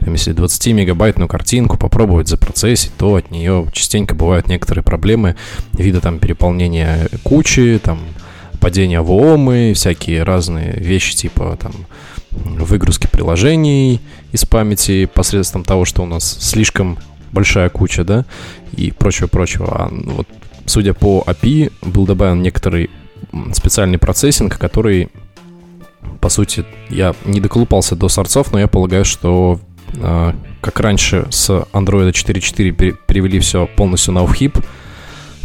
там, 0.00 0.12
если 0.12 0.34
20-мегабайтную 0.34 1.28
картинку 1.28 1.78
попробовать 1.78 2.26
запроцессить, 2.28 2.90
то 2.98 3.14
от 3.14 3.30
нее 3.30 3.66
частенько 3.72 4.14
бывают 4.16 4.48
некоторые 4.48 4.82
проблемы 4.82 5.36
вида 5.74 6.00
там 6.00 6.18
переполнения 6.18 7.08
кучи, 7.22 7.80
там 7.82 8.00
падения 8.62 9.00
в 9.00 9.10
ОМы, 9.10 9.72
всякие 9.74 10.22
разные 10.22 10.72
вещи 10.74 11.16
типа 11.16 11.58
там 11.60 11.72
выгрузки 12.30 13.08
приложений 13.10 14.00
из 14.30 14.44
памяти 14.44 15.06
посредством 15.06 15.64
того, 15.64 15.84
что 15.84 16.04
у 16.04 16.06
нас 16.06 16.38
слишком 16.40 16.96
большая 17.32 17.68
куча, 17.70 18.04
да, 18.04 18.24
и 18.76 18.92
прочего-прочего. 18.92 19.66
А 19.66 19.88
ну, 19.90 20.12
вот, 20.12 20.28
судя 20.64 20.94
по 20.94 21.24
API, 21.26 21.72
был 21.82 22.06
добавлен 22.06 22.40
некоторый 22.40 22.88
специальный 23.52 23.98
процессинг, 23.98 24.56
который, 24.58 25.08
по 26.20 26.28
сути, 26.28 26.64
я 26.88 27.14
не 27.24 27.40
доколупался 27.40 27.96
до 27.96 28.08
сорцов, 28.08 28.52
но 28.52 28.60
я 28.60 28.68
полагаю, 28.68 29.04
что 29.04 29.58
а, 30.00 30.36
как 30.60 30.78
раньше 30.78 31.26
с 31.30 31.50
Android 31.72 32.12
4.4 32.12 32.70
пере- 32.70 32.94
перевели 33.06 33.40
все 33.40 33.66
полностью 33.66 34.14
на 34.14 34.20
off-hip, 34.20 34.64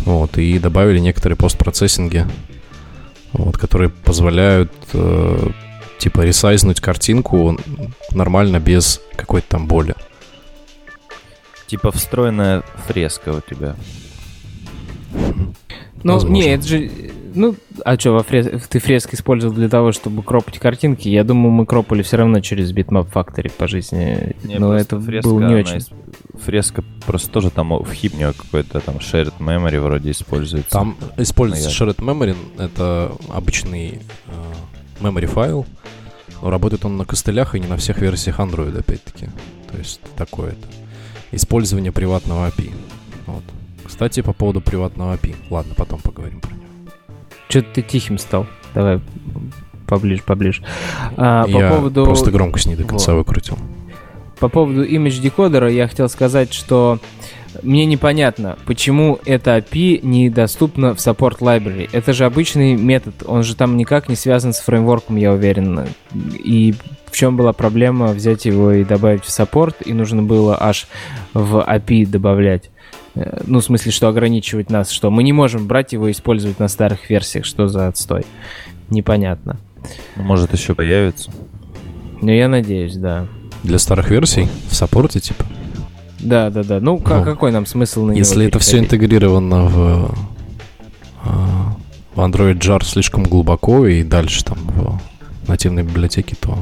вот, 0.05 0.37
и 0.37 0.59
добавили 0.59 0.99
некоторые 0.99 1.35
постпроцессинги, 1.35 2.25
вот, 3.37 3.57
которые 3.57 3.89
позволяют 3.89 4.71
э, 4.93 5.49
типа 5.99 6.21
ресайзнуть 6.21 6.79
картинку 6.79 7.57
нормально 8.11 8.59
без 8.59 9.01
какой-то 9.15 9.47
там 9.49 9.67
боли. 9.67 9.95
Типа 11.67 11.91
встроенная 11.91 12.63
фреска 12.87 13.29
у 13.33 13.41
тебя. 13.41 13.75
Ну, 16.03 16.13
Возможно. 16.13 16.33
не, 16.33 16.53
это 16.53 16.67
же... 16.67 16.91
Ну, 17.37 17.55
а 17.85 17.99
что, 17.99 18.11
во 18.13 18.23
фрес... 18.23 18.47
ты 18.67 18.79
фреск 18.79 19.13
использовал 19.13 19.53
для 19.53 19.69
того, 19.69 19.91
чтобы 19.91 20.23
кропать 20.23 20.57
картинки? 20.57 21.07
Я 21.07 21.23
думаю, 21.23 21.51
мы 21.51 21.65
кропали 21.67 22.01
все 22.01 22.17
равно 22.17 22.39
через 22.39 22.71
Bitmap 22.73 23.11
Factory 23.13 23.51
по 23.55 23.67
жизни. 23.67 24.35
Не, 24.43 24.57
Но 24.57 24.73
это 24.73 24.99
фреска, 24.99 25.29
было 25.29 25.47
не 25.47 25.55
очень. 25.55 25.77
ис- 25.77 25.93
Фреска 26.43 26.83
просто 27.05 27.29
тоже 27.29 27.51
там 27.51 27.69
в 27.69 27.91
хипне 27.93 28.33
какой-то 28.33 28.79
там 28.79 28.95
shared 28.97 29.33
memory 29.39 29.79
вроде 29.79 30.11
используется. 30.11 30.71
Там 30.71 30.97
используется 31.17 31.69
Наверное. 31.69 31.93
shared 31.93 32.35
memory, 32.35 32.63
это 32.63 33.11
обычный 33.31 34.01
э, 34.27 35.03
memory 35.03 35.27
файл, 35.27 35.65
но 36.41 36.49
работает 36.49 36.85
он 36.85 36.97
на 36.97 37.05
костылях 37.05 37.53
и 37.55 37.59
не 37.59 37.67
на 37.67 37.77
всех 37.77 37.99
версиях 37.99 38.39
Android, 38.39 38.77
опять-таки. 38.79 39.27
То 39.71 39.77
есть 39.77 40.01
такое 40.15 40.51
это. 40.51 40.67
Использование 41.31 41.91
приватного 41.91 42.47
API. 42.47 42.71
Вот. 43.27 43.43
Кстати, 43.85 44.21
по 44.21 44.33
поводу 44.33 44.61
приватного 44.61 45.15
API. 45.15 45.35
Ладно, 45.49 45.73
потом 45.75 45.99
поговорим 45.99 46.39
про 46.39 46.51
него. 46.53 46.66
Что-то 47.49 47.67
ты 47.75 47.81
тихим 47.81 48.17
стал. 48.17 48.45
Давай 48.73 48.99
поближе, 49.87 50.21
поближе. 50.23 50.63
А, 51.15 51.45
по 51.45 51.49
Я 51.49 51.69
поводу... 51.69 52.03
просто 52.05 52.31
громкость 52.31 52.67
не 52.67 52.75
до 52.75 52.83
конца 52.83 53.13
Вот. 53.13 53.19
выкрутил. 53.19 53.57
По 54.39 54.49
поводу 54.49 54.85
image 54.85 55.19
декодера 55.19 55.71
я 55.71 55.87
хотел 55.87 56.09
сказать, 56.09 56.53
что 56.53 56.99
мне 57.63 57.85
непонятно, 57.85 58.57
почему 58.65 59.19
это 59.25 59.57
API 59.57 60.01
недоступно 60.05 60.93
в 60.93 60.97
Support 60.97 61.39
Library. 61.39 61.89
Это 61.91 62.13
же 62.13 62.25
обычный 62.25 62.75
метод, 62.75 63.15
он 63.25 63.43
же 63.43 63.55
там 63.55 63.77
никак 63.77 64.09
не 64.09 64.15
связан 64.15 64.53
с 64.53 64.59
фреймворком, 64.59 65.15
я 65.15 65.33
уверен. 65.33 65.87
И 66.13 66.75
в 67.05 67.15
чем 67.17 67.35
была 67.37 67.53
проблема 67.53 68.07
взять 68.07 68.45
его 68.45 68.73
и 68.73 68.83
добавить 68.83 69.23
в 69.23 69.29
Support, 69.29 69.83
и 69.85 69.93
нужно 69.93 70.21
было 70.21 70.57
аж 70.59 70.87
в 71.33 71.57
API 71.57 72.05
добавлять. 72.05 72.69
Э, 73.15 73.41
Ну, 73.45 73.59
в 73.59 73.63
смысле, 73.63 73.91
что 73.91 74.07
ограничивать 74.07 74.69
нас, 74.69 74.89
что 74.89 75.09
мы 75.11 75.23
не 75.23 75.33
можем 75.33 75.67
брать 75.67 75.93
его 75.93 76.07
и 76.07 76.11
использовать 76.11 76.59
на 76.59 76.67
старых 76.67 77.09
версиях, 77.09 77.45
что 77.45 77.67
за 77.67 77.87
отстой. 77.87 78.25
Непонятно. 78.89 79.57
Ну, 80.15 80.23
Может 80.23 80.53
еще 80.53 80.75
появится. 80.75 81.31
Но 82.21 82.31
я 82.31 82.47
надеюсь, 82.47 82.95
да. 82.95 83.27
Для 83.63 83.79
старых 83.79 84.09
версий 84.09 84.47
в 84.69 84.75
саппорте, 84.75 85.19
типа. 85.19 85.45
Да, 86.19 86.49
да, 86.49 86.63
да. 86.63 86.79
Ну, 86.79 86.97
Ну, 86.97 87.23
какой 87.23 87.51
нам 87.51 87.65
смысл 87.65 88.01
на 88.01 88.11
него 88.11 88.17
Если 88.19 88.47
это 88.47 88.59
все 88.59 88.79
интегрировано 88.79 89.63
в, 89.65 90.15
а, 91.23 91.75
в 92.15 92.19
Android 92.19 92.57
Jar 92.59 92.83
слишком 92.83 93.23
глубоко 93.23 93.85
и 93.85 94.03
дальше 94.03 94.43
там 94.43 94.57
в 94.59 94.99
нативной 95.47 95.83
библиотеке, 95.83 96.35
то 96.39 96.57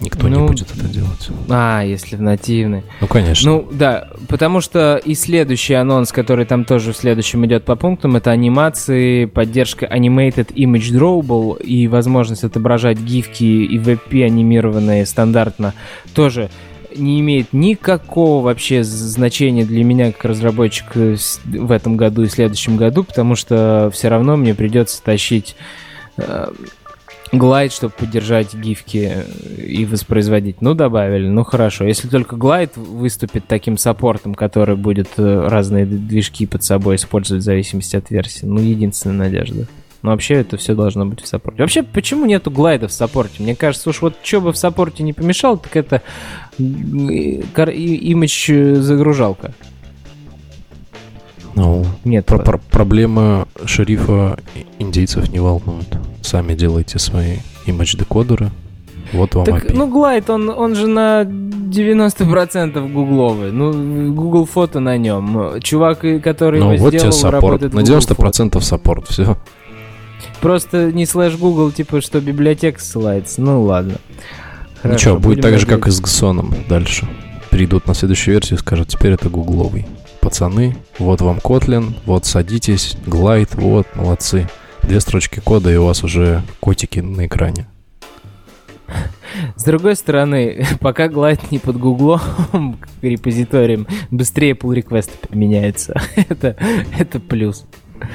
никто 0.00 0.28
не 0.28 0.36
Ну, 0.36 0.46
будет 0.48 0.70
это 0.70 0.86
делать. 0.88 1.28
А, 1.48 1.82
если 1.82 2.16
в 2.16 2.22
нативный. 2.22 2.82
Ну, 3.00 3.06
конечно. 3.06 3.50
Ну, 3.50 3.68
да, 3.72 4.08
потому 4.28 4.60
что 4.60 4.96
и 5.04 5.14
следующий 5.14 5.74
анонс, 5.74 6.12
который 6.12 6.44
там 6.46 6.64
тоже 6.64 6.92
в 6.92 6.96
следующем 6.96 7.44
идет 7.46 7.64
по 7.64 7.76
пунктам, 7.76 8.16
это 8.16 8.30
анимации, 8.30 9.24
поддержка 9.26 9.86
Animated 9.86 10.52
Image 10.54 10.92
Drawable 10.92 11.62
и 11.62 11.88
возможность 11.88 12.44
отображать 12.44 12.98
гифки 12.98 13.44
и 13.44 13.78
VP 13.78 14.24
анимированные 14.24 15.06
стандартно 15.06 15.74
тоже 16.14 16.50
не 16.96 17.20
имеет 17.20 17.52
никакого 17.52 18.42
вообще 18.42 18.82
значения 18.82 19.66
для 19.66 19.84
меня 19.84 20.12
как 20.12 20.24
разработчика 20.24 21.16
с- 21.16 21.40
в 21.44 21.70
этом 21.70 21.96
году 21.98 22.22
и 22.22 22.26
следующем 22.28 22.78
году, 22.78 23.04
потому 23.04 23.34
что 23.36 23.90
все 23.92 24.08
равно 24.08 24.36
мне 24.38 24.54
придется 24.54 25.02
тащить 25.02 25.56
э, 26.16 26.48
Glide, 27.32 27.72
чтобы 27.72 27.92
поддержать 27.98 28.54
гифки 28.54 29.12
э, 29.12 29.62
и 29.62 29.84
воспроизводить. 29.84 30.60
Ну, 30.60 30.74
добавили, 30.74 31.26
ну 31.26 31.44
хорошо. 31.44 31.84
Если 31.84 32.08
только 32.08 32.36
Glide 32.36 32.76
выступит 32.76 33.46
таким 33.46 33.78
support 33.78 34.17
ом, 34.17 34.34
который 34.34 34.76
будет 34.76 35.08
э, 35.16 35.48
разные 35.48 35.86
движки 35.86 36.46
под 36.46 36.62
собой 36.62 36.96
использовать 36.96 37.42
в 37.42 37.44
зависимости 37.44 37.96
от 37.96 38.10
версии, 38.10 38.46
ну, 38.46 38.60
единственная 38.60 39.28
надежда. 39.28 39.66
Но 40.02 40.10
вообще 40.10 40.34
это 40.34 40.56
все 40.56 40.74
должно 40.74 41.04
быть 41.04 41.20
в 41.20 41.26
support 41.26 41.54
е. 41.54 41.62
Вообще, 41.62 41.82
почему 41.82 42.26
нету 42.26 42.50
Glide 42.50 42.80
а 42.80 42.86
в 42.86 42.92
support 42.92 43.31
е? 43.31 43.42
Мне 43.42 43.56
кажется, 43.56 43.90
уж 43.90 44.02
вот 44.02 44.14
что 44.22 44.40
бы 44.40 44.52
в 44.52 44.56
support 44.56 44.96
е 44.96 45.02
не 45.02 45.12
помешало, 45.12 45.58
так 45.58 45.76
это 45.76 46.02
имидж 46.58 48.50
э, 48.52 48.76
загружалка. 48.76 49.52
Ну, 51.56 51.84
Нет. 52.04 52.26
про- 52.26 52.38
про- 52.38 52.58
проблема 52.70 53.48
шерифа 53.64 54.38
индейцев 54.78 55.28
не 55.32 55.40
волнует. 55.40 55.88
Сами 56.22 56.54
делайте 56.54 56.98
свои 56.98 57.38
image-декодеры. 57.66 58.50
Вот 59.12 59.34
вам 59.34 59.44
Так, 59.46 59.64
API. 59.70 59.72
ну, 59.74 59.88
Glide, 59.88 60.28
он, 60.30 60.48
он 60.50 60.74
же 60.74 60.86
на 60.86 61.24
90% 61.24 62.92
гугловый. 62.92 63.52
Ну, 63.52 64.12
Google 64.12 64.44
фото 64.46 64.80
на 64.80 64.96
нем. 64.98 65.60
Чувак, 65.62 66.00
который 66.22 66.60
Ну, 66.60 66.72
его 66.72 66.84
вот 66.84 66.90
тебе 66.90 66.98
сделал, 66.98 67.12
support. 67.14 67.42
работает 67.44 67.72
в 67.72 67.74
На 67.76 67.80
Google 67.82 67.98
90% 68.00 68.60
support. 68.62 69.08
Все. 69.08 69.24
фото. 69.24 69.40
Просто 70.40 70.92
не 70.92 71.06
слэш 71.06 71.36
Google, 71.36 71.70
типа, 71.72 72.00
что 72.00 72.20
библиотека 72.20 72.80
ссылается. 72.80 73.40
Ну, 73.40 73.62
ладно. 73.62 73.92
Ничего, 73.92 74.82
Хорошо, 74.82 75.14
будет 75.14 75.22
будем 75.24 75.42
так 75.42 75.58
же, 75.58 75.66
как 75.66 75.86
и 75.86 75.90
с 75.90 76.00
Гсоном 76.00 76.54
дальше. 76.68 77.08
Перейдут 77.50 77.86
на 77.86 77.94
следующую 77.94 78.34
версию 78.34 78.58
и 78.58 78.60
скажут, 78.60 78.88
теперь 78.88 79.12
это 79.12 79.28
гугловый. 79.30 79.86
Пацаны, 80.26 80.76
вот 80.98 81.20
вам 81.20 81.38
Kotlin, 81.38 81.94
вот 82.04 82.26
садитесь, 82.26 82.96
глайд, 83.06 83.54
вот, 83.54 83.86
молодцы. 83.94 84.48
Две 84.82 84.98
строчки 84.98 85.38
кода, 85.38 85.72
и 85.72 85.76
у 85.76 85.84
вас 85.84 86.02
уже 86.02 86.42
котики 86.58 86.98
на 86.98 87.28
экране. 87.28 87.68
С 89.54 89.62
другой 89.62 89.94
стороны, 89.94 90.66
пока 90.80 91.06
Glide 91.06 91.46
не 91.52 91.60
под 91.60 91.76
гуглом 91.78 92.20
репозиторием, 93.02 93.86
быстрее 94.10 94.54
pull 94.54 94.74
реквесты 94.74 95.12
применяется. 95.16 95.94
это, 96.16 96.56
это 96.98 97.20
плюс. 97.20 97.64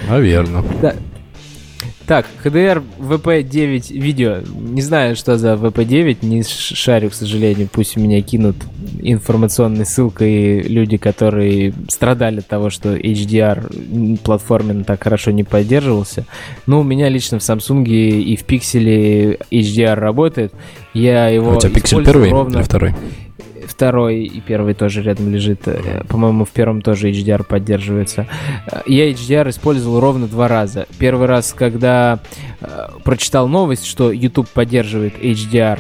Наверно. 0.10 0.66
Да. 0.82 0.96
Так, 2.08 2.26
HDR 2.44 2.84
VP9 3.00 3.94
видео. 3.98 4.40
Не 4.56 4.82
знаю, 4.82 5.16
что 5.16 5.38
за 5.38 5.54
VP9, 5.54 6.18
не 6.22 6.44
шарю, 6.44 7.10
к 7.10 7.14
сожалению. 7.14 7.70
Пусть 7.72 7.96
меня 7.96 8.22
кинут 8.22 8.56
информационной 9.02 9.86
ссылкой 9.86 10.62
люди, 10.62 10.98
которые 10.98 11.74
страдали 11.88 12.40
от 12.40 12.48
того, 12.48 12.70
что 12.70 12.96
HDR 12.96 14.18
платформенно 14.24 14.84
так 14.84 15.04
хорошо 15.04 15.32
не 15.32 15.44
поддерживался. 15.44 16.26
Но 16.66 16.82
у 16.82 16.84
меня 16.84 17.08
лично 17.10 17.40
в 17.40 17.42
Samsung 17.42 17.86
и 17.86 18.36
в 18.36 18.46
Pixel 18.46 19.40
HDR 19.52 19.96
работает. 19.96 20.54
Я 20.94 21.28
его 21.30 21.52
А 21.52 21.56
у 21.58 21.60
тебя 21.60 21.72
использую 21.72 22.06
первый 22.06 22.30
ровно 22.32 22.58
или 22.58 22.64
второй? 22.64 22.94
Второй 23.68 24.24
и 24.24 24.42
первый 24.42 24.74
тоже 24.74 25.02
рядом 25.02 25.32
лежит. 25.32 25.68
Э, 25.68 26.04
По-моему, 26.08 26.46
в 26.46 26.50
первом 26.50 26.82
тоже 26.82 27.10
HDR 27.12 27.44
поддерживается. 27.44 28.28
Э, 28.72 28.82
Я 28.86 29.10
HDR 29.12 29.50
использовал 29.50 30.00
ровно 30.00 30.28
два 30.28 30.48
раза. 30.48 30.88
Первый 31.00 31.28
раз, 31.28 31.54
когда 31.54 32.20
э, 32.60 32.88
прочитал 33.04 33.48
новость, 33.48 33.86
что 33.86 34.12
YouTube 34.12 34.50
поддерживает 34.50 35.14
HDR, 35.22 35.80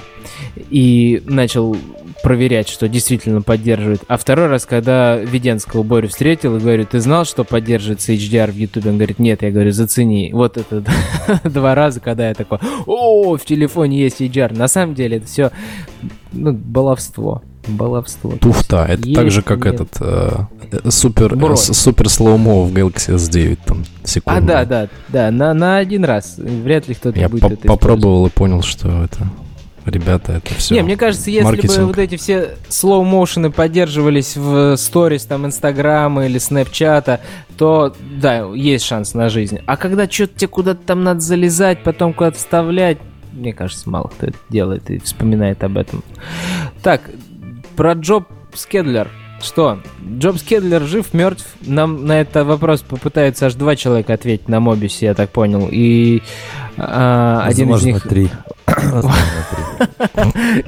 и 0.70 1.22
начал 1.26 1.76
проверять, 2.24 2.70
что 2.70 2.88
действительно 2.88 3.42
поддерживает. 3.42 4.02
А 4.08 4.18
второй 4.18 4.48
раз, 4.48 4.66
когда 4.66 5.18
Веденского 5.18 5.84
Борю 5.84 6.08
встретил 6.10 6.58
и 6.58 6.60
говорю, 6.60 6.86
ты 6.86 7.00
знал, 7.00 7.26
что 7.26 7.44
поддерживается 7.44 8.14
HDR 8.14 8.52
в 8.52 8.56
YouTube? 8.56 8.86
Он 8.86 8.98
говорит, 8.98 9.20
нет, 9.20 9.42
я 9.42 9.52
говорю, 9.52 9.72
зацени. 9.72 10.32
Вот 10.34 10.58
это 10.58 10.84
два 11.44 11.76
раза, 11.76 12.00
когда 12.00 12.30
я 12.30 12.34
такой, 12.34 12.60
о, 12.86 13.38
в 13.38 13.46
телефоне 13.46 14.02
есть 14.02 14.22
HDR. 14.22 14.56
На 14.56 14.68
самом 14.68 14.96
деле 14.96 15.18
это 15.18 15.26
все 15.26 15.52
ну, 16.32 16.54
баловство. 16.54 17.42
Баловство. 17.68 18.32
Туфта. 18.40 18.86
Это 18.88 19.08
есть, 19.08 19.16
так 19.16 19.32
же, 19.32 19.42
как 19.42 19.66
нет. 19.66 19.76
этот 19.76 19.98
э, 20.00 20.90
супер, 20.90 21.34
э, 21.34 21.56
супер 21.56 22.10
слоумо 22.10 22.64
в 22.64 22.74
Galaxy 22.74 23.16
S9 23.16 23.60
там 23.66 23.84
секунду. 24.04 24.40
А, 24.40 24.42
да, 24.42 24.66
да, 24.66 24.88
да, 25.10 25.32
на, 25.32 25.54
на 25.54 25.78
один 25.78 26.04
раз. 26.04 26.36
Вряд 26.38 26.88
ли 26.88 26.96
кто-то 26.96 27.20
я 27.20 27.30
будет 27.30 27.42
по 27.42 27.48
это 27.48 27.68
попробовал 27.68 28.26
и 28.28 28.30
понял, 28.30 28.62
что 28.62 29.04
это 29.04 29.30
ребята, 29.86 30.34
это 30.34 30.54
все. 30.56 30.76
Не, 30.76 30.84
мне 30.84 30.98
кажется, 30.98 31.30
если 31.30 31.44
маркетинг. 31.44 31.78
бы 31.80 31.86
вот 31.88 31.98
эти 31.98 32.16
все 32.18 32.56
motion 32.70 33.52
поддерживались 33.52 34.36
в 34.36 34.76
сторис 34.78 35.26
там 35.26 35.46
Инстаграма 35.46 36.26
или 36.26 36.38
Снэпчата, 36.38 37.22
то 37.58 37.96
да, 38.20 38.46
есть 38.54 38.86
шанс 38.86 39.14
на 39.14 39.30
жизнь. 39.30 39.60
А 39.66 39.78
когда 39.78 40.10
что-то 40.10 40.40
тебе 40.40 40.48
куда-то 40.48 40.82
там 40.86 41.04
надо 41.04 41.20
залезать, 41.20 41.84
потом 41.84 42.14
куда-то 42.14 42.38
вставлять, 42.38 42.98
мне 43.34 43.54
кажется, 43.54 43.90
мало 43.90 44.08
кто 44.08 44.28
это 44.28 44.38
делает 44.50 44.90
и 44.90 45.00
вспоминает 45.00 45.64
об 45.64 45.78
этом. 45.78 46.04
Так, 46.84 47.02
про 47.76 47.94
Джоб 47.94 48.26
Скедлер. 48.54 49.10
Что? 49.42 49.80
Джоб 50.18 50.38
Скедлер 50.38 50.84
жив, 50.84 51.14
мертв? 51.14 51.46
Нам 51.62 52.06
на 52.06 52.22
этот 52.22 52.46
вопрос 52.46 52.82
попытаются 52.82 53.48
аж 53.48 53.56
два 53.56 53.76
человека 53.76 54.14
ответить 54.14 54.48
на 54.48 54.60
Мобисе, 54.60 55.08
я 55.08 55.14
так 55.14 55.32
понял. 55.32 55.68
И 55.72 56.22
а, 56.78 57.42
один 57.44 57.74
из 57.74 57.84
них... 57.84 58.08
три. 58.08 58.30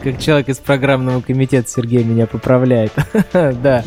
Как 0.04 0.20
человек 0.20 0.50
из 0.50 0.58
программного 0.58 1.22
комитета 1.22 1.70
Сергей 1.70 2.04
меня 2.04 2.26
поправляет. 2.28 2.92
Да. 3.34 3.84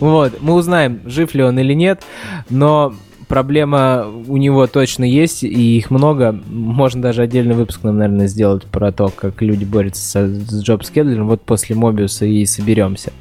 Вот. 0.00 0.40
Мы 0.40 0.54
узнаем, 0.54 1.00
жив 1.06 1.34
ли 1.34 1.42
он 1.42 1.58
или 1.58 1.72
нет, 1.74 2.02
но 2.50 2.94
проблема 3.34 4.06
у 4.28 4.36
него 4.36 4.68
точно 4.68 5.02
есть, 5.02 5.42
и 5.42 5.76
их 5.76 5.90
много. 5.90 6.30
Можно 6.46 7.02
даже 7.02 7.22
отдельный 7.22 7.56
выпуск 7.56 7.82
нам, 7.82 7.98
наверное, 7.98 8.28
сделать 8.28 8.62
про 8.62 8.92
то, 8.92 9.08
как 9.08 9.42
люди 9.42 9.64
борются 9.64 10.28
с 10.28 10.62
Джоб 10.62 10.84
Скедлером. 10.84 11.26
Вот 11.26 11.42
после 11.42 11.74
Мобиуса 11.74 12.26
и 12.26 12.46
соберемся. 12.46 13.12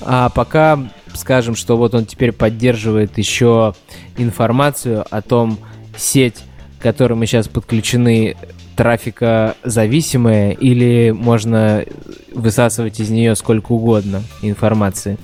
А 0.00 0.30
пока 0.30 0.78
скажем, 1.12 1.56
что 1.56 1.76
вот 1.76 1.94
он 1.94 2.06
теперь 2.06 2.32
поддерживает 2.32 3.18
еще 3.18 3.74
информацию 4.16 5.04
о 5.10 5.20
том, 5.20 5.58
сеть, 5.94 6.42
к 6.78 6.82
которой 6.82 7.12
мы 7.12 7.26
сейчас 7.26 7.46
подключены, 7.46 8.38
трафика 8.76 9.56
зависимая 9.62 10.52
или 10.52 11.10
можно 11.10 11.84
высасывать 12.32 12.98
из 12.98 13.10
нее 13.10 13.34
сколько 13.34 13.72
угодно 13.72 14.22
информации. 14.40 15.18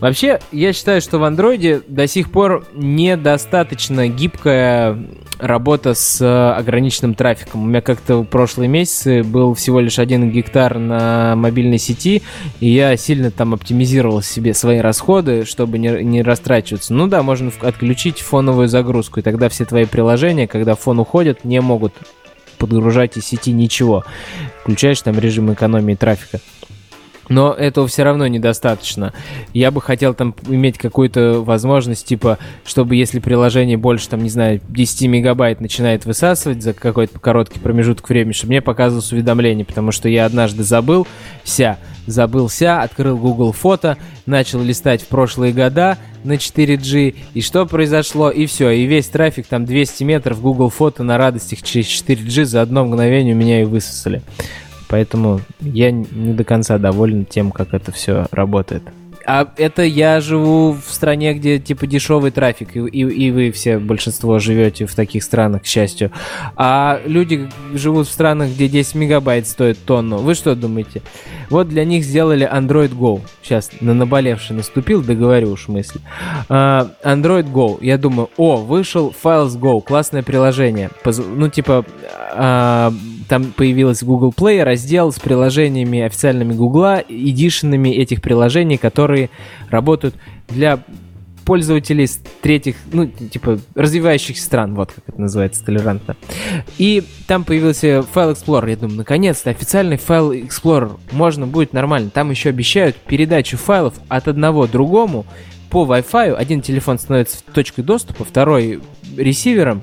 Вообще, 0.00 0.40
я 0.50 0.72
считаю, 0.72 1.00
что 1.00 1.18
в 1.18 1.24
андроиде 1.24 1.82
до 1.86 2.06
сих 2.06 2.30
пор 2.32 2.66
недостаточно 2.74 4.08
гибкая 4.08 4.98
работа 5.38 5.94
с 5.94 6.54
ограниченным 6.56 7.14
трафиком. 7.14 7.64
У 7.64 7.66
меня 7.66 7.80
как-то 7.80 8.18
в 8.18 8.24
прошлые 8.24 8.68
месяцы 8.68 9.22
был 9.22 9.54
всего 9.54 9.80
лишь 9.80 9.98
один 9.98 10.30
гектар 10.30 10.78
на 10.78 11.34
мобильной 11.36 11.78
сети, 11.78 12.22
и 12.60 12.68
я 12.70 12.96
сильно 12.96 13.30
там 13.30 13.54
оптимизировал 13.54 14.22
себе 14.22 14.54
свои 14.54 14.78
расходы, 14.78 15.44
чтобы 15.44 15.78
не, 15.78 16.02
не 16.02 16.22
растрачиваться. 16.22 16.94
Ну 16.94 17.06
да, 17.06 17.22
можно 17.22 17.50
отключить 17.60 18.20
фоновую 18.20 18.68
загрузку, 18.68 19.20
и 19.20 19.22
тогда 19.22 19.48
все 19.48 19.64
твои 19.64 19.84
приложения, 19.84 20.46
когда 20.46 20.74
фон 20.76 20.98
уходит, 20.98 21.44
не 21.44 21.60
могут 21.60 21.94
подгружать 22.58 23.16
из 23.16 23.26
сети 23.26 23.52
ничего. 23.52 24.04
Включаешь 24.62 25.00
там 25.00 25.18
режим 25.18 25.52
экономии 25.52 25.94
трафика. 25.94 26.40
Но 27.30 27.52
этого 27.52 27.86
все 27.86 28.02
равно 28.02 28.26
недостаточно. 28.26 29.14
Я 29.54 29.70
бы 29.70 29.80
хотел 29.80 30.14
там 30.14 30.34
иметь 30.48 30.78
какую-то 30.78 31.42
возможность, 31.42 32.04
типа, 32.04 32.38
чтобы 32.64 32.96
если 32.96 33.20
приложение 33.20 33.76
больше, 33.76 34.08
там, 34.08 34.22
не 34.22 34.28
знаю, 34.28 34.60
10 34.68 35.08
мегабайт 35.08 35.60
начинает 35.60 36.04
высасывать 36.04 36.62
за 36.62 36.74
какой-то 36.74 37.20
короткий 37.20 37.60
промежуток 37.60 38.08
времени, 38.08 38.32
чтобы 38.32 38.50
мне 38.50 38.60
показывалось 38.60 39.12
уведомление, 39.12 39.64
потому 39.64 39.92
что 39.92 40.08
я 40.08 40.26
однажды 40.26 40.64
забыл, 40.64 41.06
вся, 41.44 41.78
забылся, 42.08 42.82
открыл 42.82 43.16
Google 43.16 43.52
фото, 43.52 43.96
начал 44.26 44.60
листать 44.60 45.02
в 45.02 45.06
прошлые 45.06 45.52
года 45.52 45.98
на 46.24 46.32
4G, 46.32 47.14
и 47.32 47.40
что 47.42 47.64
произошло, 47.64 48.30
и 48.30 48.46
все, 48.46 48.70
и 48.70 48.86
весь 48.86 49.06
трафик, 49.06 49.46
там 49.46 49.64
200 49.64 50.02
метров 50.02 50.42
Google 50.42 50.68
фото 50.68 51.04
на 51.04 51.16
радостях 51.16 51.62
через 51.62 51.86
4G 51.86 52.44
за 52.44 52.60
одно 52.60 52.84
мгновение 52.84 53.34
у 53.34 53.38
меня 53.38 53.62
и 53.62 53.64
высосали. 53.64 54.20
Поэтому 54.90 55.40
я 55.60 55.92
не 55.92 56.34
до 56.34 56.44
конца 56.44 56.76
доволен 56.76 57.24
тем, 57.24 57.52
как 57.52 57.74
это 57.74 57.92
все 57.92 58.26
работает. 58.32 58.82
А 59.26 59.46
это 59.56 59.82
я 59.82 60.20
живу 60.20 60.72
в 60.72 60.92
стране, 60.92 61.34
где 61.34 61.60
типа 61.60 61.86
дешевый 61.86 62.32
трафик, 62.32 62.76
и, 62.76 62.80
и, 62.80 63.26
и 63.26 63.30
вы 63.30 63.52
все, 63.52 63.78
большинство, 63.78 64.40
живете 64.40 64.86
в 64.86 64.94
таких 64.96 65.22
странах, 65.22 65.62
к 65.62 65.66
счастью. 65.66 66.10
А 66.56 67.00
люди 67.04 67.48
живут 67.72 68.08
в 68.08 68.10
странах, 68.10 68.50
где 68.50 68.66
10 68.66 68.94
мегабайт 68.96 69.46
стоит 69.46 69.78
тонну. 69.84 70.18
Вы 70.18 70.34
что 70.34 70.56
думаете? 70.56 71.02
Вот 71.48 71.68
для 71.68 71.84
них 71.84 72.04
сделали 72.04 72.50
Android 72.50 72.92
Go. 72.92 73.20
Сейчас 73.42 73.70
на 73.80 73.94
наболевший 73.94 74.56
наступил, 74.56 75.02
договорю 75.02 75.52
уж 75.52 75.68
мысль. 75.68 76.00
Uh, 76.48 76.90
Android 77.04 77.52
Go. 77.52 77.78
Я 77.80 77.98
думаю, 77.98 78.30
о, 78.36 78.56
вышел 78.56 79.14
Files 79.22 79.56
Go, 79.58 79.80
классное 79.82 80.22
приложение. 80.22 80.90
Ну, 81.04 81.48
типа, 81.48 81.84
uh, 82.34 82.94
там 83.30 83.52
появилась 83.52 84.02
Google 84.02 84.34
Play, 84.36 84.64
раздел 84.64 85.12
с 85.12 85.20
приложениями 85.20 86.00
официальными 86.00 86.52
Google, 86.52 87.04
эдишенами 87.08 87.88
этих 87.90 88.22
приложений, 88.22 88.78
которые 88.78 89.30
работают 89.70 90.16
для 90.48 90.80
пользователей 91.44 92.08
с 92.08 92.18
третьих, 92.42 92.74
ну, 92.92 93.06
типа, 93.06 93.60
развивающихся 93.76 94.42
стран, 94.42 94.74
вот 94.74 94.92
как 94.92 95.04
это 95.06 95.20
называется 95.20 95.64
толерантно. 95.64 96.16
И 96.76 97.04
там 97.28 97.44
появился 97.44 98.02
файл 98.02 98.32
Explorer. 98.32 98.70
Я 98.70 98.76
думаю, 98.76 98.98
наконец-то 98.98 99.50
официальный 99.50 99.96
файл 99.96 100.32
Explorer. 100.32 100.98
Можно 101.12 101.46
будет 101.46 101.72
нормально. 101.72 102.10
Там 102.10 102.30
еще 102.30 102.48
обещают 102.48 102.96
передачу 102.96 103.56
файлов 103.56 103.94
от 104.08 104.26
одного 104.26 104.66
другому 104.66 105.24
по 105.70 105.84
Wi-Fi. 105.84 106.34
Один 106.34 106.62
телефон 106.62 106.98
становится 106.98 107.38
точкой 107.54 107.82
доступа, 107.82 108.24
второй 108.24 108.80
ресивером 109.16 109.82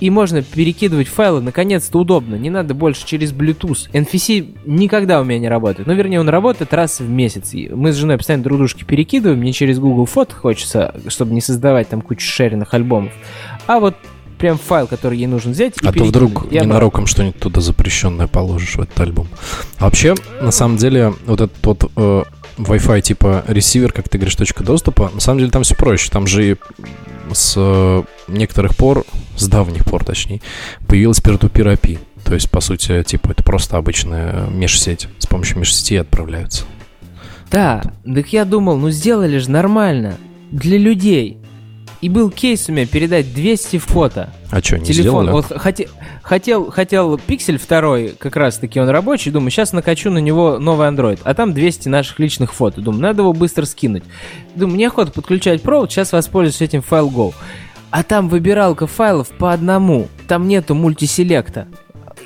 и 0.00 0.10
можно 0.10 0.42
перекидывать 0.42 1.08
файлы, 1.08 1.40
наконец-то 1.40 1.98
удобно. 1.98 2.36
Не 2.36 2.50
надо 2.50 2.74
больше 2.74 3.06
через 3.06 3.32
Bluetooth. 3.32 3.90
NFC 3.92 4.56
никогда 4.66 5.20
у 5.20 5.24
меня 5.24 5.38
не 5.38 5.48
работает. 5.48 5.86
Ну, 5.86 5.94
вернее, 5.94 6.20
он 6.20 6.28
работает 6.28 6.72
раз 6.72 7.00
в 7.00 7.08
месяц. 7.08 7.52
Мы 7.52 7.92
с 7.92 7.96
женой 7.96 8.16
постоянно 8.16 8.44
друг 8.44 8.58
дружки 8.58 8.84
перекидываем. 8.84 9.40
Мне 9.40 9.52
через 9.52 9.78
Google 9.78 10.06
фото 10.06 10.34
хочется, 10.34 10.94
чтобы 11.08 11.34
не 11.34 11.40
создавать 11.40 11.88
там 11.88 12.00
кучу 12.00 12.26
шеренных 12.26 12.74
альбомов. 12.74 13.12
А 13.66 13.80
вот 13.80 13.96
прям 14.38 14.56
файл, 14.56 14.86
который 14.86 15.18
ей 15.18 15.26
нужно 15.26 15.50
взять 15.50 15.74
и 15.82 15.86
А 15.86 15.92
то 15.92 16.04
вдруг 16.04 16.50
ненароком 16.50 17.06
что-нибудь 17.06 17.38
туда 17.38 17.60
запрещенное 17.60 18.28
положишь 18.28 18.76
в 18.76 18.80
этот 18.80 18.98
альбом. 19.00 19.26
А 19.78 19.84
вообще, 19.84 20.14
на 20.40 20.52
самом 20.52 20.76
деле, 20.76 21.12
вот 21.26 21.40
этот 21.40 21.66
вот 21.66 21.90
э, 21.96 22.22
Wi-Fi 22.58 23.00
типа 23.00 23.44
ресивер, 23.46 23.92
как 23.92 24.08
ты 24.08 24.18
говоришь, 24.18 24.36
точка 24.36 24.64
доступа, 24.64 25.10
на 25.14 25.20
самом 25.20 25.38
деле 25.38 25.50
там 25.50 25.62
все 25.62 25.74
проще. 25.74 26.10
Там 26.10 26.26
же 26.26 26.58
с 27.32 27.54
э, 27.56 28.02
некоторых 28.26 28.76
пор, 28.76 29.04
с 29.36 29.48
давних 29.48 29.84
пор 29.84 30.04
точнее, 30.04 30.40
появилась 30.86 31.20
peer-to-peer 31.20 31.78
API. 31.78 31.98
То 32.24 32.34
есть, 32.34 32.50
по 32.50 32.60
сути, 32.60 33.02
типа, 33.04 33.30
это 33.30 33.42
просто 33.42 33.76
обычная 33.76 34.46
межсеть. 34.48 35.08
С 35.18 35.26
помощью 35.26 35.58
межсети 35.58 35.96
отправляются. 35.96 36.64
Да, 37.50 37.82
так 38.04 38.28
я 38.32 38.44
думал, 38.44 38.76
ну 38.76 38.90
сделали 38.90 39.38
же 39.38 39.50
нормально. 39.50 40.16
Для 40.50 40.78
людей. 40.78 41.38
И 42.00 42.08
был 42.08 42.30
кейс 42.30 42.68
у 42.68 42.72
меня 42.72 42.86
передать 42.86 43.34
200 43.34 43.78
фото. 43.78 44.30
А 44.50 44.60
что, 44.62 44.78
не 44.78 44.86
Телефон. 44.86 45.24
сделали? 45.24 45.30
Вот 45.32 45.46
хоте, 45.60 45.88
хотел, 46.22 46.70
хотел 46.70 47.18
пиксель 47.18 47.58
второй, 47.58 48.14
как 48.16 48.36
раз 48.36 48.58
таки 48.58 48.80
он 48.80 48.88
рабочий, 48.88 49.32
думаю, 49.32 49.50
сейчас 49.50 49.72
накачу 49.72 50.10
на 50.10 50.18
него 50.18 50.58
новый 50.58 50.88
Android, 50.88 51.18
а 51.24 51.34
там 51.34 51.52
200 51.52 51.88
наших 51.88 52.20
личных 52.20 52.54
фото. 52.54 52.80
Думаю, 52.80 53.02
надо 53.02 53.22
его 53.22 53.32
быстро 53.32 53.64
скинуть. 53.64 54.04
Думаю, 54.54 54.76
мне 54.76 54.86
охота 54.86 55.10
подключать 55.10 55.60
провод, 55.60 55.90
сейчас 55.90 56.12
воспользуюсь 56.12 56.62
этим 56.62 56.82
файл 56.82 57.08
Go. 57.08 57.34
А 57.90 58.04
там 58.04 58.28
выбиралка 58.28 58.86
файлов 58.86 59.28
по 59.30 59.52
одному, 59.52 60.08
там 60.28 60.46
нету 60.46 60.74
мультиселекта. 60.74 61.66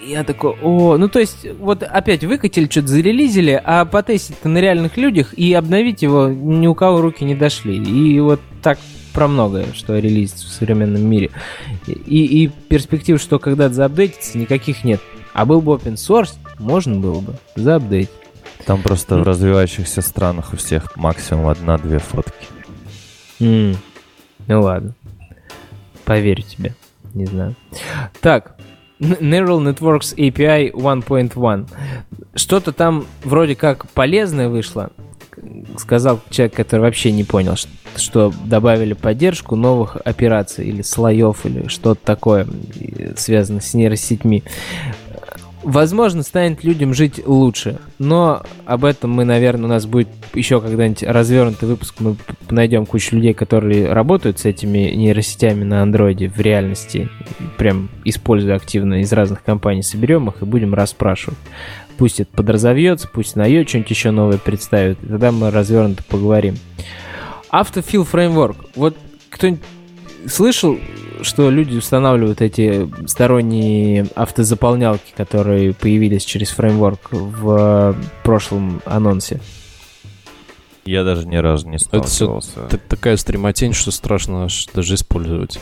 Я 0.05 0.25
такой, 0.25 0.57
о, 0.61 0.97
ну 0.99 1.09
то 1.09 1.21
есть, 1.21 1.47
вот 1.61 1.83
опять 1.83 2.25
выкатили, 2.25 2.69
что-то 2.69 2.89
зарелизили, 2.89 3.61
а 3.65 3.85
потестить-то 3.85 4.49
на 4.49 4.59
реальных 4.59 4.97
людях 4.97 5.33
и 5.35 5.55
обновить 5.55 6.03
его 6.03 6.27
ни 6.29 6.67
у 6.67 6.75
кого 6.75 7.01
руки 7.01 7.25
не 7.25 7.37
дошли. 7.37 7.77
И 7.77 8.19
вот 8.19 8.41
так 8.63 8.79
про 9.13 9.29
многое, 9.29 9.67
что 9.75 9.99
релизит 9.99 10.37
в 10.37 10.53
современном 10.53 11.05
мире. 11.05 11.31
И, 11.87 12.45
и 12.45 12.49
перспектив, 12.49 13.21
что 13.21 13.39
когда-то 13.39 13.75
заапдейтится, 13.75 14.39
никаких 14.39 14.85
нет. 14.85 15.01
А 15.33 15.45
был 15.45 15.61
бы 15.61 15.73
open 15.73 15.95
source, 15.95 16.35
можно 16.59 16.99
было 16.99 17.21
бы 17.21 17.35
заапдейтить. 17.57 18.11
Там 18.67 18.83
просто 18.83 19.17
mm. 19.17 19.21
в 19.21 19.23
развивающихся 19.25 20.03
странах 20.03 20.53
у 20.53 20.57
всех 20.57 20.97
максимум 20.97 21.49
одна-две 21.49 21.99
фотки. 21.99 22.47
Mm. 23.41 23.77
Ну 24.47 24.61
ладно. 24.61 24.95
Поверю 26.05 26.43
тебе. 26.43 26.75
Не 27.15 27.27
знаю. 27.27 27.57
Так, 28.21 28.57
Neural 29.01 29.61
Networks 29.61 30.15
API 30.17 30.73
1.1. 30.73 31.69
Что-то 32.35 32.73
там 32.73 33.07
вроде 33.25 33.57
как 33.57 33.89
полезное 33.91 34.49
вышло. 34.49 34.91
Сказал 35.77 36.21
человек, 36.31 36.55
который 36.55 36.83
вообще 36.83 37.11
не 37.11 37.25
понял, 37.25 37.57
что 37.97 38.33
добавили 38.45 38.93
поддержку 38.95 39.57
новых 39.57 39.97
операций 40.05 40.67
или 40.67 40.83
слоев, 40.83 41.45
или 41.45 41.69
что-то 41.69 42.01
такое, 42.05 42.47
связанное 43.17 43.61
с 43.61 43.75
нейросетьми 43.75 44.43
возможно, 45.63 46.23
станет 46.23 46.65
людям 46.65 46.95
жить 46.95 47.21
лучше. 47.25 47.79
Но 47.99 48.43
об 48.67 48.85
этом 48.85 49.11
мы, 49.11 49.25
наверное, 49.25 49.67
у 49.67 49.69
нас 49.69 49.87
будет 49.87 50.09
еще 50.35 50.61
когда-нибудь 50.61 51.03
развернутый 51.03 51.69
выпуск. 51.69 51.97
Мы 52.01 52.17
найдем 52.51 52.87
кучу 52.87 53.17
людей, 53.17 53.35
которые 53.35 53.93
работают 53.93 54.41
с 54.41 54.45
этими 54.45 54.91
нейросетями 54.91 55.65
на 55.65 55.83
андроиде 55.83 56.29
в 56.29 56.41
реальности, 56.41 57.09
прям 57.59 57.89
используя 58.05 58.57
активно 58.57 59.01
из 59.01 59.13
разных 59.13 59.43
компаний, 59.43 59.83
соберем 59.83 60.29
их 60.29 60.43
и 60.43 60.45
будем 60.45 60.75
расспрашивать. 60.75 61.39
Пусть 61.99 62.21
это 62.21 62.31
подразовьется, 62.35 63.09
пусть 63.13 63.37
на 63.37 63.47
ее 63.47 63.67
что-нибудь 63.67 63.91
еще 63.91 64.11
новое 64.11 64.39
представит, 64.39 65.03
и 65.03 65.07
тогда 65.07 65.31
мы 65.31 65.51
развернуто 65.51 66.03
поговорим. 66.05 66.57
Автофил 67.53 68.05
фреймворк. 68.05 68.57
Вот 68.75 68.97
кто-нибудь 69.31 69.61
слышал 70.27 70.79
что 71.25 71.51
люди 71.51 71.77
устанавливают 71.77 72.41
эти 72.41 72.91
сторонние 73.07 74.09
автозаполнялки, 74.17 75.13
которые 75.17 75.73
появились 75.73 76.25
через 76.25 76.51
фреймворк 76.51 77.13
в 77.13 77.97
прошлом 78.25 78.83
анонсе. 78.85 79.41
Я 80.85 81.05
даже 81.05 81.29
ни 81.29 81.37
разу 81.37 81.69
не 81.69 81.79
сталкивался. 81.79 82.61
Это 82.61 82.69
все 82.69 82.79
такая 82.89 83.17
стрематень, 83.17 83.73
что 83.73 83.93
страшно 83.93 84.49
даже 84.75 84.95
использовать. 84.95 85.61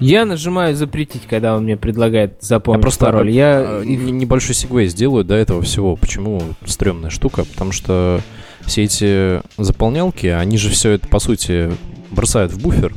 Я 0.00 0.24
нажимаю 0.24 0.74
запретить, 0.74 1.26
когда 1.28 1.54
он 1.54 1.64
мне 1.64 1.76
предлагает 1.76 2.38
запомнить 2.40 2.78
я 2.78 2.82
просто 2.82 3.04
пароль. 3.04 3.30
Я 3.30 3.80
а, 3.80 3.84
небольшой 3.84 4.54
сегвей 4.54 4.88
сделаю 4.88 5.24
до 5.24 5.34
этого 5.34 5.60
всего. 5.60 5.94
Почему 5.94 6.42
стрёмная 6.64 7.10
штука? 7.10 7.44
Потому 7.44 7.72
что 7.72 8.22
все 8.62 8.84
эти 8.84 9.42
заполнялки, 9.60 10.26
они 10.26 10.56
же 10.56 10.70
все 10.70 10.92
это, 10.92 11.06
по 11.06 11.18
сути, 11.18 11.70
бросают 12.10 12.50
в 12.52 12.62
буфер, 12.62 12.94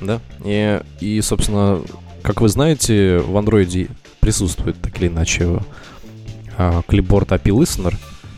да. 0.00 0.20
И, 0.44 0.80
и, 1.00 1.20
собственно, 1.20 1.80
как 2.22 2.40
вы 2.40 2.48
знаете, 2.48 3.18
в 3.18 3.36
андроиде 3.36 3.88
присутствует 4.18 4.76
так 4.80 5.00
или 5.00 5.06
иначе 5.06 5.60
а, 6.56 6.82
клипборд 6.88 7.30
API 7.30 7.56
Listener, 7.56 7.94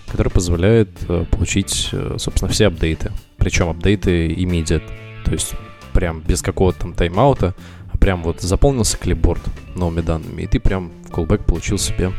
который 0.07 0.31
позволяет 0.31 0.91
а, 1.09 1.25
получить, 1.25 1.95
собственно, 2.19 2.51
все 2.51 2.67
апдейты. 2.67 3.11
Причем 3.39 3.71
апдейты 3.71 4.29
immediate. 4.29 4.85
То 5.25 5.33
есть 5.33 5.55
прям 6.01 6.21
без 6.21 6.41
какого-то 6.41 6.81
там 6.81 6.95
тайм-аута, 6.95 7.55
а 7.93 7.99
прям 7.99 8.23
вот 8.23 8.41
заполнился 8.41 8.97
клипборд 8.97 9.43
новыми 9.75 10.01
данными, 10.01 10.43
и 10.43 10.47
ты 10.47 10.59
прям 10.59 10.91
в 11.05 11.11
callback 11.11 11.45
получил 11.45 11.77
себе 11.77 12.11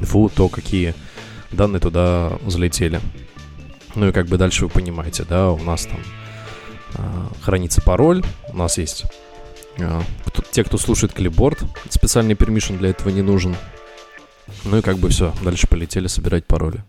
инфу, 0.00 0.30
то, 0.34 0.48
какие 0.48 0.94
данные 1.52 1.80
туда 1.80 2.38
залетели. 2.46 3.00
Ну 3.94 4.08
и 4.08 4.12
как 4.12 4.28
бы 4.28 4.38
дальше 4.38 4.64
вы 4.64 4.70
понимаете, 4.70 5.26
да, 5.28 5.50
у 5.50 5.62
нас 5.62 5.84
там 5.84 6.00
а, 6.94 7.30
хранится 7.42 7.82
пароль. 7.82 8.24
У 8.48 8.56
нас 8.56 8.78
есть 8.78 9.04
а, 9.78 10.02
кто, 10.24 10.42
те, 10.50 10.64
кто 10.64 10.78
слушает 10.78 11.12
клипборд, 11.12 11.64
специальный 11.90 12.34
пермишн 12.34 12.76
для 12.76 12.88
этого 12.90 13.10
не 13.10 13.20
нужен. 13.20 13.54
Ну 14.64 14.78
и 14.78 14.80
как 14.80 14.96
бы 14.96 15.10
все, 15.10 15.34
дальше 15.44 15.66
полетели 15.68 16.06
собирать 16.06 16.46
пароли. 16.46 16.82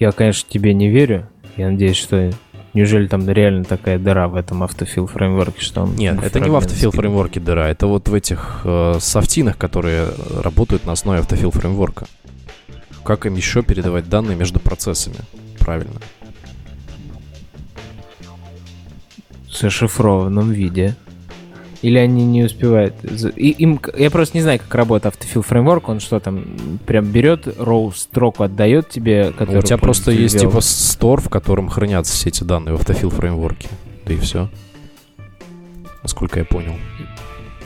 Я, 0.00 0.10
конечно, 0.10 0.48
тебе 0.50 0.74
не 0.74 0.88
верю. 0.88 1.28
Я 1.56 1.70
надеюсь, 1.70 1.96
что 1.96 2.32
неужели 2.78 3.06
там 3.06 3.28
реально 3.28 3.64
такая 3.64 3.98
дыра 3.98 4.28
в 4.28 4.36
этом 4.36 4.62
автофил 4.62 5.06
фреймворке, 5.06 5.60
что 5.60 5.82
он... 5.82 5.96
Нет, 5.96 6.22
это 6.22 6.40
не 6.40 6.50
в 6.50 6.56
автофил 6.56 6.90
фреймворке 6.90 7.40
дыра, 7.40 7.68
это 7.68 7.86
вот 7.86 8.08
в 8.08 8.14
этих 8.14 8.60
э, 8.64 8.94
софтинах, 9.00 9.58
которые 9.58 10.08
работают 10.42 10.86
на 10.86 10.92
основе 10.92 11.20
автофил 11.20 11.50
фреймворка. 11.50 12.06
Как 13.04 13.26
им 13.26 13.34
еще 13.34 13.62
передавать 13.62 14.08
данные 14.08 14.36
между 14.36 14.60
процессами? 14.60 15.16
Правильно. 15.58 16.00
зашифрованном 19.60 20.50
виде. 20.50 20.94
Или 21.80 21.98
они 21.98 22.24
не 22.24 22.42
успевают? 22.42 22.94
И, 23.36 23.50
им, 23.50 23.80
я 23.96 24.10
просто 24.10 24.36
не 24.36 24.42
знаю, 24.42 24.58
как 24.58 24.74
работает 24.74 25.14
автофил 25.14 25.42
фреймворк. 25.42 25.88
Он 25.88 26.00
что 26.00 26.18
там, 26.18 26.44
прям 26.86 27.04
берет 27.04 27.46
row 27.46 27.94
строку, 27.94 28.42
отдает 28.42 28.88
тебе, 28.88 29.30
которую... 29.30 29.60
У 29.60 29.62
тебя 29.62 29.78
просто 29.78 30.10
есть 30.10 30.34
ввел. 30.34 30.50
типа 30.50 30.60
стор, 30.60 31.20
в 31.20 31.28
котором 31.28 31.68
хранятся 31.68 32.12
все 32.12 32.30
эти 32.30 32.42
данные 32.42 32.74
в 32.74 32.80
автофил 32.80 33.10
фреймворке. 33.10 33.68
Да 34.06 34.12
и 34.12 34.18
все. 34.18 34.48
Насколько 36.02 36.40
я 36.40 36.44
понял. 36.44 36.74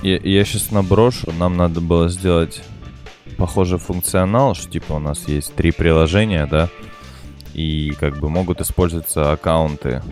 Я, 0.03 0.19
я 0.19 0.45
сейчас 0.45 0.71
наброшу. 0.71 1.33
Нам 1.39 1.57
надо 1.57 1.81
было 1.81 2.09
сделать 2.11 2.63
похожий 3.39 3.79
функционал, 3.79 4.55
что 4.55 4.71
типа 4.71 4.95
у 4.95 4.99
нас 4.99 5.27
есть 5.27 5.55
три 5.55 5.73
приложения, 5.73 6.47
да, 6.47 6.69
и 7.55 7.93
как 7.99 8.19
бы 8.19 8.29
могут 8.29 8.61
использоваться 8.61 9.33
аккаунты 9.33 10.03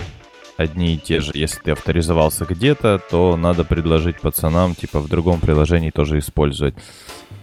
одни 0.61 0.94
и 0.94 0.99
те 0.99 1.20
же. 1.20 1.33
Если 1.35 1.61
ты 1.61 1.70
авторизовался 1.73 2.44
где-то, 2.44 3.01
то 3.11 3.37
надо 3.37 3.64
предложить 3.64 4.20
пацанам, 4.20 4.75
типа, 4.75 5.01
в 5.01 5.09
другом 5.09 5.40
приложении 5.40 5.90
тоже 5.90 6.18
использовать. 6.18 6.75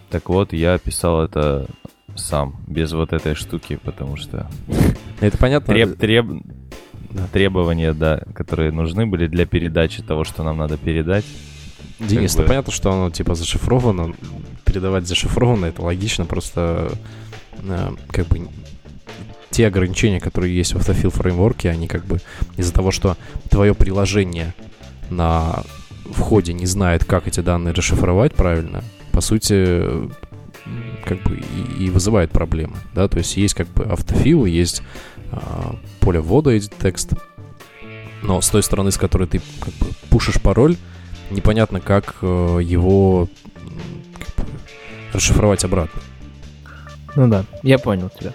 Так 0.10 0.30
вот, 0.30 0.54
я 0.54 0.78
писал 0.78 1.24
это 1.24 1.68
сам, 2.16 2.56
без 2.68 2.94
вот 2.94 3.14
этой 3.14 3.36
штуки, 3.36 3.80
потому 3.84 4.18
что... 4.18 4.50
Это 5.20 5.38
понятно? 5.38 5.74
Треб, 5.74 5.98
треб, 5.98 6.26
требования, 7.32 7.94
да, 7.94 8.22
которые 8.34 8.72
нужны 8.72 9.06
были 9.06 9.28
для 9.28 9.46
передачи 9.46 10.02
того, 10.02 10.24
что 10.24 10.44
нам 10.44 10.58
надо 10.58 10.78
передать. 10.78 11.26
Денис, 12.00 12.34
как 12.34 12.44
ну 12.44 12.48
понятно, 12.48 12.74
что 12.74 12.92
оно 12.92 13.10
типа 13.10 13.36
зашифровано. 13.36 14.14
Передавать 14.64 15.08
зашифровано, 15.08 15.66
это 15.66 15.82
логично, 15.82 16.26
просто 16.26 16.92
э, 17.64 17.92
как 18.10 18.28
бы 18.28 18.48
те 19.50 19.68
ограничения, 19.68 20.20
которые 20.20 20.56
есть 20.56 20.74
в 20.74 20.78
Autofill 20.78 21.10
фреймворке, 21.10 21.70
они 21.70 21.88
как 21.88 22.06
бы 22.06 22.20
из-за 22.58 22.74
того, 22.74 22.92
что 22.92 23.18
твое 23.50 23.74
приложение 23.74 24.54
на 25.10 25.64
входе 26.12 26.54
не 26.54 26.66
знает, 26.66 27.06
как 27.06 27.28
эти 27.28 27.40
данные 27.40 27.74
расшифровать 27.74 28.34
правильно, 28.34 28.84
по 29.12 29.22
сути, 29.22 29.84
как 31.06 31.22
бы 31.24 31.38
и, 31.38 31.86
и 31.86 31.90
вызывает 31.90 32.32
проблемы, 32.32 32.78
да, 32.94 33.08
то 33.08 33.18
есть 33.18 33.38
есть 33.38 33.54
как 33.54 33.68
бы 33.70 33.84
автофил, 33.86 34.46
есть 34.46 34.82
а, 35.32 35.76
поле 36.00 36.20
ввода 36.20 36.56
edit 36.56 36.74
текст, 36.82 37.14
но 38.22 38.42
с 38.42 38.50
той 38.50 38.64
стороны, 38.64 38.92
с 38.92 38.98
которой 38.98 39.28
ты 39.28 39.42
как 39.60 39.74
бы 39.76 39.88
пушишь 40.10 40.42
пароль, 40.42 40.76
непонятно, 41.30 41.80
как 41.80 42.16
э, 42.22 42.60
его 42.64 43.28
как 44.18 44.36
бы, 44.36 44.52
расшифровать 45.14 45.64
обратно. 45.64 46.02
Ну 47.16 47.28
да, 47.28 47.46
я 47.64 47.78
понял 47.80 48.10
тебя. 48.10 48.34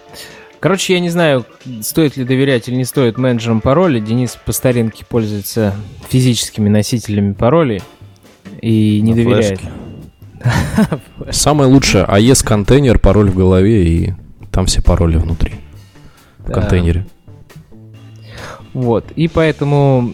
Короче, 0.63 0.93
я 0.93 1.01
не 1.01 1.11
знаю, 1.11 1.45
стоит 1.81 2.17
ли 2.17 2.23
доверять 2.23 2.69
или 2.69 2.77
не 2.77 2.85
стоит 2.85 3.19
менеджерам 3.19 3.61
паролей. 3.61 4.01
Денис 4.01 4.39
по 4.47 4.53
старинке 4.53 5.05
пользуется 5.05 5.75
физическими 6.09 6.69
носителями 6.69 7.33
паролей 7.33 7.83
и 8.61 9.01
не 9.01 9.11
На 9.11 9.17
доверяет. 9.17 9.61
Самое 11.33 11.69
лучшее 11.69 12.05
AES 12.05 12.47
контейнер, 12.47 13.01
пароль 13.01 13.31
в 13.31 13.35
голове 13.35 13.89
и 13.89 14.15
там 14.53 14.67
все 14.67 14.81
пароли 14.81 15.17
внутри. 15.17 15.55
В 16.39 16.53
контейнере. 16.53 17.07
Вот. 18.73 19.11
И 19.17 19.27
поэтому 19.27 20.13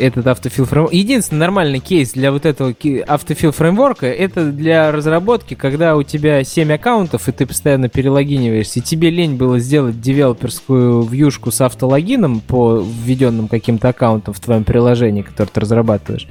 этот 0.00 0.26
автофил 0.26 0.64
фреймворк. 0.64 0.92
Единственный 0.92 1.38
нормальный 1.38 1.78
кейс 1.78 2.12
для 2.12 2.32
вот 2.32 2.46
этого 2.46 2.74
автофил 3.06 3.52
фреймворка 3.52 4.06
это 4.06 4.50
для 4.50 4.90
разработки, 4.90 5.54
когда 5.54 5.96
у 5.96 6.02
тебя 6.02 6.42
7 6.42 6.72
аккаунтов, 6.72 7.28
и 7.28 7.32
ты 7.32 7.46
постоянно 7.46 7.88
перелогиниваешься, 7.88 8.80
и 8.80 8.82
тебе 8.82 9.10
лень 9.10 9.36
было 9.36 9.58
сделать 9.58 10.00
девелоперскую 10.00 11.02
вьюшку 11.02 11.50
с 11.50 11.60
автологином 11.60 12.40
по 12.40 12.80
введенным 12.80 13.48
каким-то 13.48 13.88
аккаунтам 13.88 14.34
в 14.34 14.40
твоем 14.40 14.64
приложении, 14.64 15.22
которое 15.22 15.50
ты 15.50 15.60
разрабатываешь. 15.60 16.26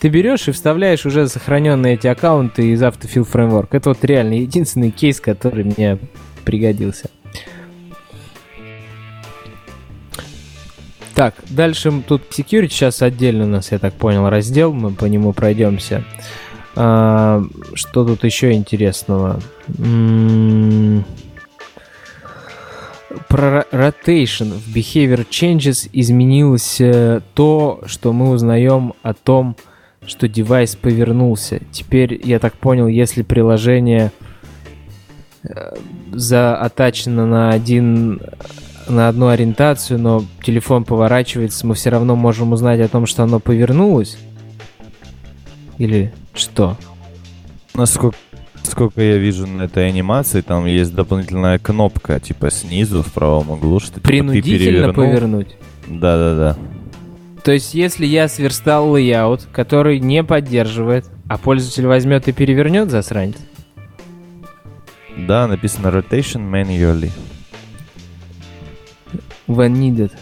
Ты 0.00 0.08
берешь 0.08 0.48
и 0.48 0.52
вставляешь 0.52 1.06
уже 1.06 1.26
сохраненные 1.28 1.94
эти 1.94 2.06
аккаунты 2.06 2.70
из 2.70 2.82
автофил 2.82 3.24
фреймворка. 3.24 3.76
Это 3.76 3.90
вот 3.90 4.04
реально 4.04 4.34
единственный 4.34 4.90
кейс, 4.90 5.20
который 5.20 5.64
мне 5.64 5.98
пригодился. 6.44 7.08
Так, 11.14 11.34
дальше 11.48 12.02
тут 12.06 12.22
security 12.30 12.68
сейчас 12.68 13.00
отдельно 13.00 13.44
у 13.44 13.48
нас, 13.48 13.70
я 13.70 13.78
так 13.78 13.94
понял, 13.94 14.28
раздел, 14.28 14.72
мы 14.72 14.90
по 14.90 15.04
нему 15.04 15.32
пройдемся. 15.32 16.04
А, 16.74 17.44
что 17.74 18.04
тут 18.04 18.24
еще 18.24 18.52
интересного? 18.52 19.40
М-м- 19.78 21.04
про 23.28 23.64
rotation 23.70 24.52
в 24.52 24.74
behavior 24.74 25.26
changes 25.28 25.88
изменилось 25.92 26.80
то, 27.34 27.80
что 27.86 28.12
мы 28.12 28.30
узнаем 28.30 28.94
о 29.02 29.14
том, 29.14 29.56
что 30.04 30.28
девайс 30.28 30.74
повернулся. 30.74 31.60
Теперь, 31.70 32.20
я 32.24 32.38
так 32.38 32.54
понял, 32.54 32.88
если 32.88 33.22
приложение 33.22 34.10
э, 35.42 35.76
заатачено 36.12 37.26
на 37.26 37.50
один 37.50 38.20
на 38.88 39.08
одну 39.08 39.28
ориентацию, 39.28 39.98
но 39.98 40.24
телефон 40.42 40.84
поворачивается, 40.84 41.66
мы 41.66 41.74
все 41.74 41.90
равно 41.90 42.16
можем 42.16 42.52
узнать 42.52 42.80
о 42.80 42.88
том, 42.88 43.06
что 43.06 43.22
оно 43.22 43.40
повернулось? 43.40 44.18
Или 45.78 46.12
что? 46.34 46.76
Насколько, 47.74 48.16
сколько 48.62 49.00
я 49.02 49.16
вижу 49.18 49.46
на 49.46 49.62
этой 49.62 49.88
анимации, 49.88 50.40
там 50.40 50.66
есть 50.66 50.94
дополнительная 50.94 51.58
кнопка, 51.58 52.20
типа 52.20 52.50
снизу 52.50 53.02
в 53.02 53.12
правом 53.12 53.50
углу, 53.50 53.80
что 53.80 53.88
типа, 53.94 54.00
ты 54.02 54.08
Принудительно 54.08 54.58
перевернул. 54.58 54.94
повернуть. 54.94 55.56
Да-да-да. 55.88 56.56
То 57.42 57.52
есть, 57.52 57.74
если 57.74 58.06
я 58.06 58.28
сверстал 58.28 58.90
layout, 58.94 59.46
который 59.52 59.98
не 60.00 60.24
поддерживает, 60.24 61.04
а 61.28 61.36
пользователь 61.36 61.86
возьмет 61.86 62.26
и 62.28 62.32
перевернет 62.32 62.90
засранец, 62.90 63.36
Да, 65.18 65.46
написано 65.46 65.88
rotation 65.88 66.50
manually. 66.50 67.10
When 69.46 69.72
needed. 69.72 70.12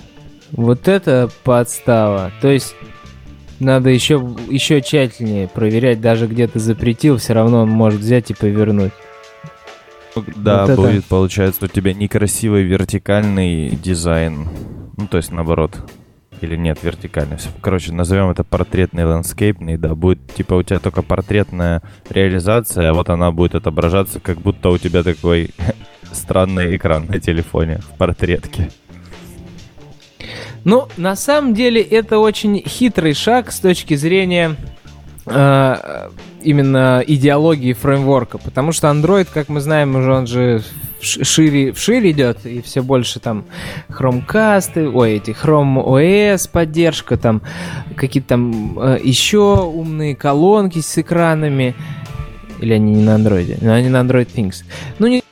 Вот 0.52 0.88
это 0.88 1.30
подстава. 1.44 2.30
То 2.40 2.48
есть, 2.48 2.74
надо 3.58 3.90
еще, 3.90 4.14
еще 4.48 4.82
тщательнее 4.82 5.48
проверять, 5.48 6.00
даже 6.00 6.26
где 6.26 6.46
ты 6.46 6.58
запретил, 6.58 7.16
все 7.16 7.32
равно 7.32 7.62
он 7.62 7.70
может 7.70 8.00
взять 8.00 8.30
и 8.30 8.34
повернуть. 8.34 8.92
Да, 10.36 10.62
Вот 10.62 10.70
это- 10.70 10.82
будет, 10.82 11.04
получается, 11.06 11.64
у 11.64 11.68
тебя 11.68 11.94
некрасивый 11.94 12.64
вертикальный 12.64 13.70
дизайн. 13.70 14.48
Ну, 14.96 15.06
то 15.06 15.16
есть, 15.16 15.32
наоборот. 15.32 15.78
Или 16.42 16.56
нет, 16.56 16.80
вертикальный. 16.82 17.38
Короче, 17.60 17.92
назовем 17.92 18.28
это 18.28 18.42
портретный 18.42 19.04
ландскейпный, 19.04 19.76
да. 19.78 19.94
Будет, 19.94 20.34
типа, 20.34 20.54
у 20.54 20.62
тебя 20.64 20.80
только 20.80 21.00
портретная 21.02 21.82
реализация, 22.10 22.90
а 22.90 22.94
вот 22.94 23.08
она 23.10 23.30
будет 23.30 23.54
отображаться, 23.54 24.18
как 24.18 24.38
будто 24.40 24.70
у 24.70 24.76
тебя 24.76 25.04
такой 25.04 25.50
странный 26.12 26.76
экран 26.76 27.06
на 27.06 27.20
телефоне 27.20 27.78
в 27.78 27.96
портретке. 27.96 28.70
Ну, 30.64 30.88
на 30.96 31.16
самом 31.16 31.54
деле, 31.54 31.82
это 31.82 32.18
очень 32.18 32.62
хитрый 32.66 33.14
шаг 33.14 33.52
с 33.52 33.60
точки 33.60 33.94
зрения 33.94 34.56
э, 35.26 36.08
именно 36.42 37.02
идеологии 37.06 37.72
фреймворка, 37.72 38.38
потому 38.38 38.72
что 38.72 38.88
Android, 38.88 39.28
как 39.32 39.48
мы 39.48 39.60
знаем, 39.60 39.96
уже 39.96 40.12
он 40.12 40.26
же 40.26 40.62
шире, 41.00 41.72
вширь 41.72 42.10
идет, 42.10 42.46
и 42.46 42.62
все 42.62 42.82
больше 42.82 43.20
там 43.20 43.44
Chromecast, 43.88 44.92
ой, 44.94 45.14
эти 45.14 45.30
Chrome 45.30 45.84
OS 45.84 46.48
поддержка, 46.50 47.16
там 47.16 47.42
какие-то 47.96 48.30
там 48.30 48.78
э, 48.78 49.00
еще 49.02 49.62
умные 49.62 50.14
колонки 50.14 50.80
с 50.80 50.98
экранами, 50.98 51.74
или 52.60 52.74
они 52.74 52.94
не 52.94 53.02
на 53.02 53.16
Android, 53.16 53.58
но 53.60 53.74
они 53.74 53.88
на 53.88 53.98
Android 53.98 54.28
Things. 54.32 54.64
Ну, 54.98 55.08
не 55.08 55.22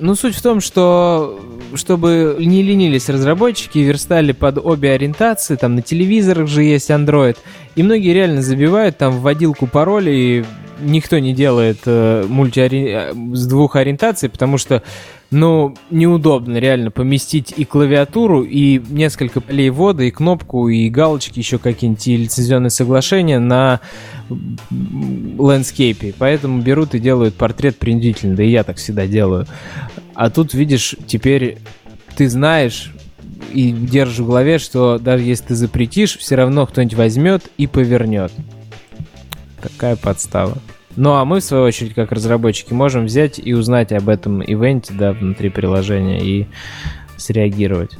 ну, 0.00 0.14
суть 0.14 0.34
в 0.34 0.42
том, 0.42 0.60
что 0.60 1.40
чтобы 1.74 2.36
не 2.38 2.62
ленились 2.62 3.08
разработчики 3.08 3.78
верстали 3.78 4.32
под 4.32 4.58
обе 4.58 4.92
ориентации, 4.92 5.56
там 5.56 5.74
на 5.74 5.82
телевизорах 5.82 6.48
же 6.48 6.62
есть 6.62 6.90
Android, 6.90 7.36
и 7.74 7.82
многие 7.82 8.12
реально 8.12 8.42
забивают 8.42 8.98
там 8.98 9.12
в 9.12 9.20
водилку 9.20 9.66
пароли, 9.66 10.10
и 10.10 10.44
никто 10.80 11.18
не 11.18 11.32
делает 11.32 11.78
э, 11.86 12.24
мультиори- 12.28 13.12
э, 13.12 13.34
с 13.34 13.46
двух 13.46 13.76
ориентаций, 13.76 14.28
потому 14.28 14.58
что, 14.58 14.82
ну, 15.30 15.74
неудобно 15.90 16.58
реально 16.58 16.90
поместить 16.90 17.52
и 17.56 17.64
клавиатуру, 17.64 18.42
и 18.42 18.80
несколько 18.88 19.40
полей 19.40 19.70
ввода, 19.70 20.04
и 20.04 20.10
кнопку, 20.10 20.68
и 20.68 20.88
галочки, 20.88 21.38
еще 21.38 21.58
какие-нибудь, 21.58 22.06
и 22.08 22.16
лицензионные 22.16 22.70
соглашения 22.70 23.38
на 23.38 23.80
м, 24.30 25.34
ландскейпе. 25.38 26.14
Поэтому 26.18 26.62
берут 26.62 26.94
и 26.94 26.98
делают 26.98 27.34
портрет 27.34 27.76
принудительно, 27.76 28.36
да 28.36 28.42
и 28.42 28.50
я 28.50 28.64
так 28.64 28.76
всегда 28.76 29.06
делаю. 29.06 29.46
А 30.14 30.30
тут, 30.30 30.54
видишь, 30.54 30.94
теперь 31.06 31.58
ты 32.16 32.28
знаешь 32.28 32.92
и 33.52 33.70
держишь 33.70 34.18
в 34.18 34.26
голове, 34.26 34.58
что 34.58 34.98
даже 34.98 35.24
если 35.24 35.46
ты 35.46 35.54
запретишь, 35.54 36.18
все 36.18 36.34
равно 36.34 36.66
кто-нибудь 36.66 36.94
возьмет 36.94 37.50
и 37.56 37.66
повернет. 37.66 38.32
Такая 39.68 39.96
подстава. 39.96 40.58
Ну 40.96 41.12
а 41.12 41.24
мы, 41.24 41.40
в 41.40 41.44
свою 41.44 41.64
очередь, 41.64 41.94
как 41.94 42.10
разработчики, 42.12 42.72
можем 42.72 43.04
взять 43.04 43.38
и 43.38 43.52
узнать 43.52 43.92
об 43.92 44.08
этом 44.08 44.42
ивенте, 44.42 44.94
да, 44.94 45.12
внутри 45.12 45.50
приложения 45.50 46.20
и 46.22 46.46
среагировать. 47.16 47.98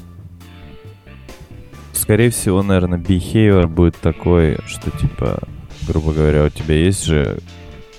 Скорее 1.93 2.31
всего, 2.31 2.63
наверное, 2.63 2.99
behavior 2.99 3.67
будет 3.67 3.97
такой, 3.97 4.59
что 4.67 4.91
типа, 4.91 5.43
грубо 5.87 6.13
говоря, 6.13 6.45
у 6.45 6.49
тебя 6.49 6.75
есть 6.77 7.05
же 7.05 7.39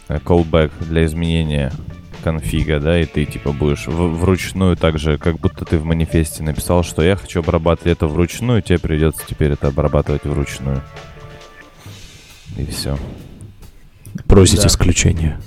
э, 0.07 0.17
callback 0.17 0.71
для 0.79 1.05
изменения 1.05 1.71
конфига, 2.23 2.79
да, 2.79 2.99
и 2.99 3.05
ты 3.05 3.25
типа 3.25 3.51
будешь 3.51 3.87
в- 3.87 4.19
вручную 4.19 4.77
так 4.77 4.97
же, 4.97 5.17
как 5.17 5.39
будто 5.39 5.65
ты 5.65 5.77
в 5.77 5.83
манифесте 5.83 6.41
написал, 6.43 6.83
что 6.83 7.01
я 7.01 7.15
хочу 7.15 7.41
обрабатывать 7.41 7.97
это 7.97 8.07
вручную, 8.07 8.61
тебе 8.61 8.79
придется 8.79 9.23
теперь 9.27 9.51
это 9.51 9.67
обрабатывать 9.67 10.25
вручную. 10.25 10.81
И 12.57 12.65
все. 12.65 12.97
Просить 14.27 14.61
Да. 14.61 14.67
исключения. 14.67 15.39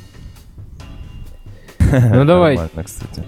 Ну 1.81 2.25
давай, 2.25 2.57
Нормально, 2.57 2.85
кстати. 2.85 3.25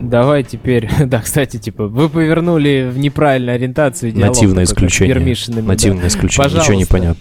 давай 0.00 0.42
теперь. 0.44 0.90
Да, 1.06 1.20
кстати, 1.22 1.56
типа, 1.58 1.86
вы 1.86 2.08
повернули 2.08 2.90
в 2.92 2.98
неправильную 2.98 3.54
ориентацию 3.54 4.12
диалог 4.12 4.34
Нативное 4.36 4.64
исключение. 4.64 5.14
пермишинами, 5.14 5.62
да. 5.62 5.68
Нативное 5.68 6.08
исключение. 6.08 6.48
Ничего 6.50 6.74
не 6.74 6.84
Пожалуйста. 6.84 7.16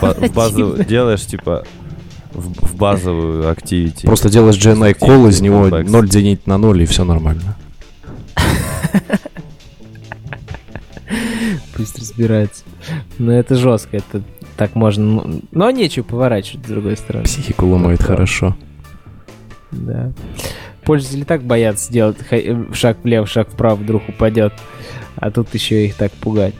понятно. 0.00 0.28
В 0.28 0.32
базу 0.34 0.82
делаешь, 0.84 1.24
типа, 1.26 1.64
в, 2.32 2.66
в 2.68 2.74
базовую 2.76 3.44
activity. 3.52 4.04
Просто 4.06 4.28
делаешь 4.30 4.56
GNI 4.56 4.96
call, 4.98 5.28
из 5.28 5.40
него 5.40 5.68
Callbacks. 5.68 5.90
0 5.90 6.08
делить 6.08 6.46
на 6.46 6.58
0, 6.58 6.82
и 6.82 6.86
все 6.86 7.04
нормально. 7.04 7.56
Пусть 11.76 11.98
разбирается. 11.98 12.64
Но 13.18 13.32
это 13.32 13.54
жестко, 13.56 13.96
это 13.98 14.22
так 14.56 14.74
можно... 14.74 15.04
ну, 15.04 15.40
Но 15.52 15.70
нечего 15.70 16.04
поворачивать 16.04 16.66
с 16.66 16.68
другой 16.68 16.96
стороны. 16.96 17.24
Психику 17.24 17.66
ломает 17.66 17.98
Да. 18.00 18.04
хорошо. 18.06 18.56
Да. 19.70 20.12
Пользователи 20.84 21.24
так 21.24 21.42
боятся 21.42 21.86
сделать 21.86 22.16
ха- 22.28 22.36
э, 22.36 22.72
шаг 22.74 22.98
влево, 23.04 23.26
шаг 23.26 23.48
вправо, 23.50 23.76
вдруг 23.76 24.08
упадет. 24.08 24.52
А 25.16 25.30
тут 25.30 25.52
еще 25.54 25.86
их 25.86 25.94
так 25.94 26.12
пугать. 26.12 26.54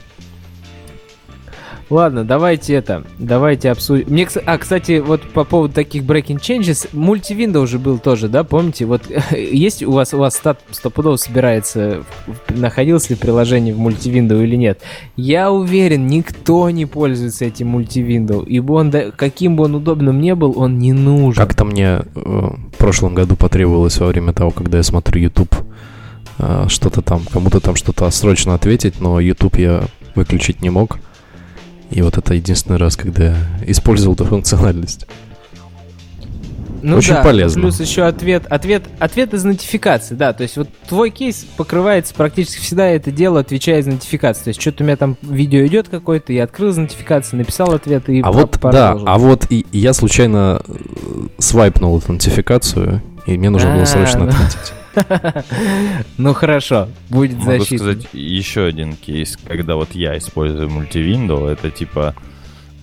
Ладно, 1.93 2.25
давайте 2.25 2.73
это, 2.73 3.05
давайте 3.19 3.71
обсудим. 3.71 4.07
Мне, 4.09 4.27
а, 4.47 4.57
кстати, 4.57 5.01
вот 5.01 5.21
по 5.21 5.45
поводу 5.45 5.75
таких 5.75 6.05
breaking 6.05 6.39
changes, 6.39 6.89
мультивиндо 6.95 7.61
уже 7.61 7.79
был 7.79 7.99
тоже, 7.99 8.31
да, 8.31 8.45
помните? 8.45 8.87
Вот 8.87 9.03
есть 9.31 9.83
у 9.83 9.93
вас, 9.93 10.15
у 10.15 10.17
вас 10.17 10.37
стат 10.37 10.59
стопудово 10.71 11.17
собирается, 11.17 12.03
находилось 12.49 13.11
ли 13.11 13.17
приложение 13.17 13.75
в 13.75 13.79
мультивиндо 13.79 14.43
или 14.43 14.57
нет? 14.57 14.81
Я 15.17 15.53
уверен, 15.53 16.07
никто 16.07 16.71
не 16.71 16.87
пользуется 16.87 17.45
этим 17.45 17.69
мультивиндо, 17.69 18.41
ибо 18.41 18.73
он, 18.73 18.91
каким 19.15 19.57
бы 19.57 19.65
он 19.65 19.75
удобным 19.75 20.19
не 20.19 20.35
был, 20.35 20.55
он 20.57 20.79
не 20.79 20.95
нужен. 20.95 21.45
Как-то 21.45 21.67
мне 21.67 21.85
э, 21.85 22.05
в 22.15 22.77
прошлом 22.79 23.15
году 23.15 23.37
потребовалось 23.37 23.99
во 23.99 24.07
время 24.07 24.33
того, 24.33 24.51
когда 24.51 24.79
я 24.79 24.83
смотрю 24.83 25.21
YouTube, 25.21 25.55
э, 26.39 26.65
что-то 26.69 27.03
там, 27.03 27.21
кому-то 27.31 27.61
там 27.61 27.77
что-то 27.77 28.11
срочно 28.11 28.55
ответить, 28.55 28.99
но 28.99 29.21
YouTube 29.21 29.59
я 29.59 29.83
выключить 30.15 30.63
не 30.63 30.71
мог. 30.71 30.99
И 31.93 32.03
вот 32.03 32.19
это 32.19 32.35
единственный 32.35 32.79
раз, 32.79 32.97
когда 32.97 33.25
я 33.25 33.37
использовал 33.67 34.15
эту 34.15 34.25
функциональность. 34.25 35.07
Ну 36.83 36.97
Очень 36.97 37.15
да, 37.15 37.23
полезно. 37.23 37.63
Плюс 37.63 37.79
еще 37.79 38.03
ответ, 38.03 38.45
ответ, 38.49 38.85
ответ 38.99 39.35
из 39.35 39.45
нотификации, 39.45 40.15
да. 40.17 40.33
То 40.33 40.43
есть 40.43 40.57
вот 40.57 40.69
твой 40.89 41.11
кейс 41.11 41.47
покрывается 41.57 42.13
практически 42.13 42.61
всегда 42.61 42.89
это 42.89 43.13
дело, 43.13 43.41
отвечая 43.41 43.81
из 43.81 43.87
нотификации. 43.87 44.45
То 44.45 44.49
есть 44.49 44.61
что-то 44.61 44.83
у 44.83 44.87
меня 44.87 44.97
там 44.97 45.17
видео 45.23 45.65
идет 45.67 45.89
какое-то, 45.89 46.33
я 46.33 46.45
открыл 46.45 46.71
из 46.71 46.77
нотификации, 46.79 47.37
написал 47.37 47.73
ответ 47.73 48.09
и 48.09 48.21
А 48.23 48.33
вот, 48.33 48.59
да, 48.61 48.99
а 49.07 49.19
вот 49.19 49.47
и, 49.51 49.61
и 49.71 49.79
я 49.79 49.93
случайно 49.93 50.61
э, 50.67 50.73
свайпнул 51.39 51.97
эту 51.99 52.15
нотификацию, 52.15 53.01
и 53.27 53.39
мне 53.39 53.51
нужно 53.51 53.73
было 53.73 53.83
А, 53.83 53.87
срочно 53.87 54.25
ну. 54.25 54.31
ответить. 54.31 54.73
Ну 56.19 56.35
хорошо, 56.35 56.89
будет 57.09 57.37
Могу 57.39 57.59
защита. 57.59 57.85
сказать 57.85 58.09
еще 58.13 58.65
один 58.65 58.95
кейс, 58.97 59.37
когда 59.47 59.77
вот 59.77 59.93
я 59.93 60.17
использую 60.19 60.71
мультивиндо, 60.71 61.49
это 61.49 61.71
типа 61.71 62.15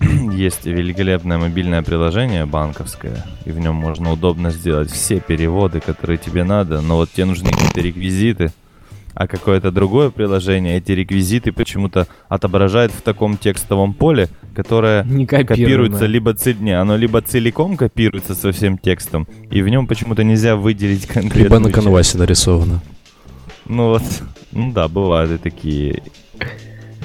есть 0.00 0.64
великолепное 0.66 1.38
мобильное 1.38 1.82
приложение 1.82 2.46
банковское, 2.46 3.26
и 3.44 3.50
в 3.50 3.58
нем 3.58 3.74
можно 3.74 4.12
удобно 4.12 4.50
сделать 4.50 4.90
все 4.90 5.20
переводы, 5.20 5.80
которые 5.80 6.18
тебе 6.18 6.44
надо, 6.44 6.80
но 6.80 6.96
вот 6.96 7.10
тебе 7.12 7.26
нужны 7.26 7.50
какие-то 7.50 7.80
реквизиты, 7.80 8.52
а 9.14 9.26
какое-то 9.26 9.70
другое 9.70 10.10
приложение 10.10 10.76
эти 10.78 10.92
реквизиты 10.92 11.52
почему-то 11.52 12.06
отображает 12.28 12.92
в 12.92 13.02
таком 13.02 13.36
текстовом 13.36 13.92
поле, 13.92 14.28
которое 14.54 15.04
Не 15.04 15.26
копируется 15.26 16.06
либо 16.06 16.34
не, 16.60 16.72
оно 16.78 16.96
либо 16.96 17.20
целиком 17.22 17.76
копируется 17.76 18.34
со 18.34 18.52
всем 18.52 18.78
текстом, 18.78 19.26
и 19.50 19.62
в 19.62 19.68
нем 19.68 19.86
почему-то 19.86 20.22
нельзя 20.24 20.56
выделить 20.56 21.06
конкретную 21.06 21.44
Либо 21.44 21.58
на 21.58 21.64
часть. 21.66 21.74
канвасе 21.74 22.18
нарисовано. 22.18 22.80
Ну 23.66 23.88
вот, 23.90 24.02
ну 24.52 24.72
да, 24.72 24.88
бывают 24.88 25.30
и 25.32 25.38
такие 25.38 26.02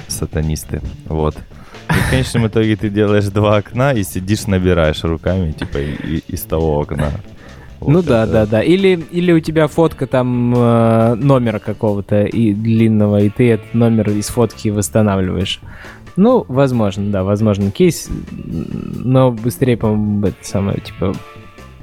сатанисты, 0.08 0.80
вот. 1.06 1.36
И 1.88 1.92
в 1.92 2.10
конечном 2.10 2.46
итоге 2.48 2.74
ты 2.76 2.88
делаешь 2.90 3.26
два 3.26 3.56
окна 3.58 3.92
и 3.92 4.02
сидишь, 4.02 4.46
набираешь 4.46 5.04
руками, 5.04 5.52
типа, 5.52 5.78
и- 5.78 6.16
и- 6.16 6.24
из 6.28 6.42
того 6.42 6.78
окна. 6.80 7.12
Вот 7.80 7.92
Ну 7.92 8.02
да, 8.02 8.24
это- 8.24 8.32
да, 8.32 8.46
да. 8.46 8.62
Или, 8.62 9.04
или 9.10 9.32
у 9.32 9.40
тебя 9.40 9.66
фотка 9.68 10.06
там 10.06 10.54
э, 10.56 11.14
номера 11.16 11.58
какого-то 11.58 12.24
и 12.24 12.52
длинного, 12.52 13.20
и 13.22 13.28
ты 13.28 13.50
этот 13.52 13.74
номер 13.74 14.10
из 14.10 14.28
фотки 14.28 14.68
восстанавливаешь. 14.68 15.60
Ну, 16.16 16.44
возможно, 16.48 17.10
да, 17.10 17.24
возможно, 17.24 17.70
кейс, 17.70 18.08
но 18.30 19.32
быстрее, 19.32 19.76
по-моему, 19.76 20.26
это 20.26 20.36
самое, 20.42 20.80
типа, 20.80 21.14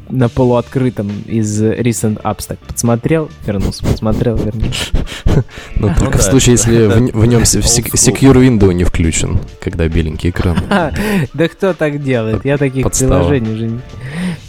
на 0.09 0.29
полуоткрытом 0.29 1.09
из 1.25 1.61
Recent 1.61 2.21
Apps 2.21 2.45
так 2.47 2.59
подсмотрел, 2.59 3.29
вернулся, 3.45 3.83
подсмотрел, 3.83 4.37
вернулся. 4.37 4.91
Ну, 5.75 5.87
Ну 5.87 5.95
только 5.97 6.19
в 6.19 6.21
случае, 6.21 6.53
если 6.53 6.85
в, 6.85 7.25
нем 7.25 7.41
secure 7.41 8.35
window 8.35 8.71
не 8.71 8.83
включен, 8.83 9.39
когда 9.59 9.87
беленький 9.87 10.29
экран. 10.29 10.57
Да 11.33 11.47
кто 11.47 11.73
так 11.73 12.03
делает? 12.03 12.45
Я 12.45 12.57
таких 12.57 12.91
приложений 12.91 13.53
уже 13.53 13.67
не, 13.67 13.81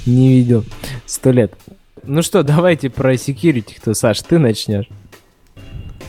не 0.07 0.29
видел. 0.29 0.65
Сто 1.07 1.31
лет. 1.31 1.55
Ну 2.03 2.21
что, 2.23 2.43
давайте 2.43 2.91
про 2.91 3.15
security, 3.15 3.77
кто, 3.77 3.95
Саш, 3.95 4.21
ты 4.21 4.39
начнешь. 4.39 4.87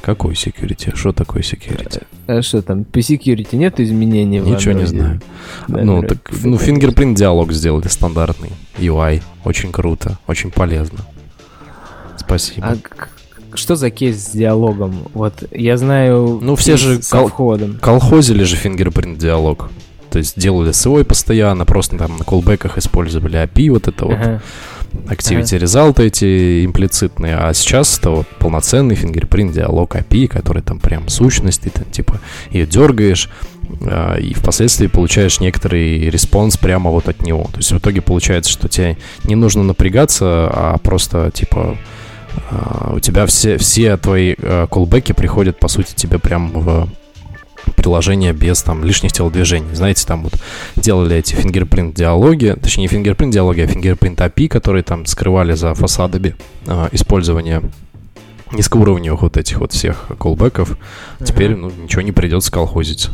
Какой 0.06 0.34
security? 0.36 0.96
Что 0.96 1.13
такое 1.13 1.41
security? 1.41 2.04
А 2.28 2.41
что 2.44 2.62
там, 2.62 2.84
по 2.84 3.00
security 3.00 3.56
нет 3.56 3.80
изменений? 3.80 4.39
в 4.39 4.48
Ничего 4.48 4.74
не 4.74 4.84
Android? 4.84 4.86
знаю. 4.88 5.22
Да, 5.68 5.82
Ну, 5.84 6.04
так, 6.04 6.30
ну, 6.44 6.58
fingerprint 6.58 7.15
диалог 7.15 7.52
сделали 7.52 7.88
стандартный. 7.88 8.52
UI. 8.78 9.24
Очень 9.44 9.72
круто, 9.72 10.20
очень 10.28 10.52
полезно. 10.52 11.00
Спасибо. 12.18 12.68
А 12.68 13.58
что 13.58 13.76
за 13.76 13.89
кейс 13.89 14.18
с 14.18 14.32
диалогом? 14.32 14.96
Вот 15.15 15.44
я 15.52 15.76
знаю. 15.78 16.39
Ну, 16.41 16.56
все 16.56 16.78
же 16.78 17.00
кол- 17.10 17.28
входом. 17.28 17.80
Колхозили 17.82 18.44
же 18.44 18.58
fingerprint 18.58 19.18
диалог. 19.18 19.70
То 20.12 20.20
есть 20.20 20.39
делали 20.39 20.72
свой 20.72 21.04
постоянно, 21.04 21.65
просто 21.65 21.98
там 21.98 22.18
на 22.18 22.24
callback 22.23 22.63
ах 22.63 22.78
использовали 22.78 23.41
API, 23.44 23.70
вот 23.72 23.88
это 23.88 24.06
вот, 24.06 24.13
Ага. 24.13 24.41
Activity 25.08 25.60
result 25.60 26.01
эти 26.01 26.65
имплицитные, 26.65 27.36
а 27.36 27.53
сейчас 27.53 27.99
это 27.99 28.10
вот 28.12 28.27
полноценный 28.39 28.95
fingerprint 28.95 29.53
диалог 29.53 29.95
API, 29.95 30.27
который 30.27 30.62
там 30.62 30.79
прям 30.79 31.08
сущность, 31.10 31.62
ты 31.62 31.69
там 31.69 31.86
типа 31.86 32.19
ее 32.49 32.65
дергаешь, 32.65 33.29
а, 33.88 34.15
и 34.15 34.34
впоследствии 34.34 34.88
получаешь 34.88 35.39
некоторый 35.39 36.10
респонс 36.10 36.58
прямо 36.58 36.91
вот 36.91 37.08
от 37.08 37.21
него. 37.21 37.43
То 37.45 37.58
есть 37.58 37.71
в 37.71 37.77
итоге 37.77 38.01
получается, 38.01 38.51
что 38.51 38.67
тебе 38.67 38.97
не 39.23 39.36
нужно 39.36 39.63
напрягаться, 39.63 40.25
а 40.51 40.77
просто 40.81 41.31
типа 41.34 41.77
а, 42.49 42.93
у 42.95 42.99
тебя 42.99 43.25
все, 43.25 43.58
все 43.58 43.97
твои 43.97 44.36
колбеки 44.69 45.12
приходят, 45.12 45.60
по 45.60 45.67
сути, 45.67 45.93
тебе 45.95 46.19
прям 46.19 46.51
в 46.51 46.89
приложение 47.75 48.33
без 48.33 48.61
там 48.63 48.83
лишних 48.83 49.11
телодвижений. 49.11 49.73
Знаете, 49.75 50.05
там 50.07 50.23
вот 50.23 50.33
делали 50.75 51.15
эти 51.17 51.35
фингерпринт 51.35 51.95
диалоги, 51.95 52.55
точнее 52.61 52.83
не 52.83 52.88
фингерпринт 52.88 53.33
диалоги, 53.33 53.61
а 53.61 53.67
фингерпринт 53.67 54.19
API, 54.19 54.47
которые 54.47 54.83
там 54.83 55.05
скрывали 55.05 55.53
за 55.53 55.73
фасадами 55.73 56.35
а, 56.67 56.89
использования 56.91 57.61
низкоуровневых 58.51 59.21
вот 59.21 59.38
этих 59.38 59.59
вот 59.59 59.73
всех 59.73 60.07
колбеков. 60.19 60.77
Теперь 61.23 61.51
Ага. 61.53 61.61
ну, 61.61 61.71
ничего 61.83 62.01
не 62.01 62.11
придется 62.11 62.51
колхозить. 62.51 63.09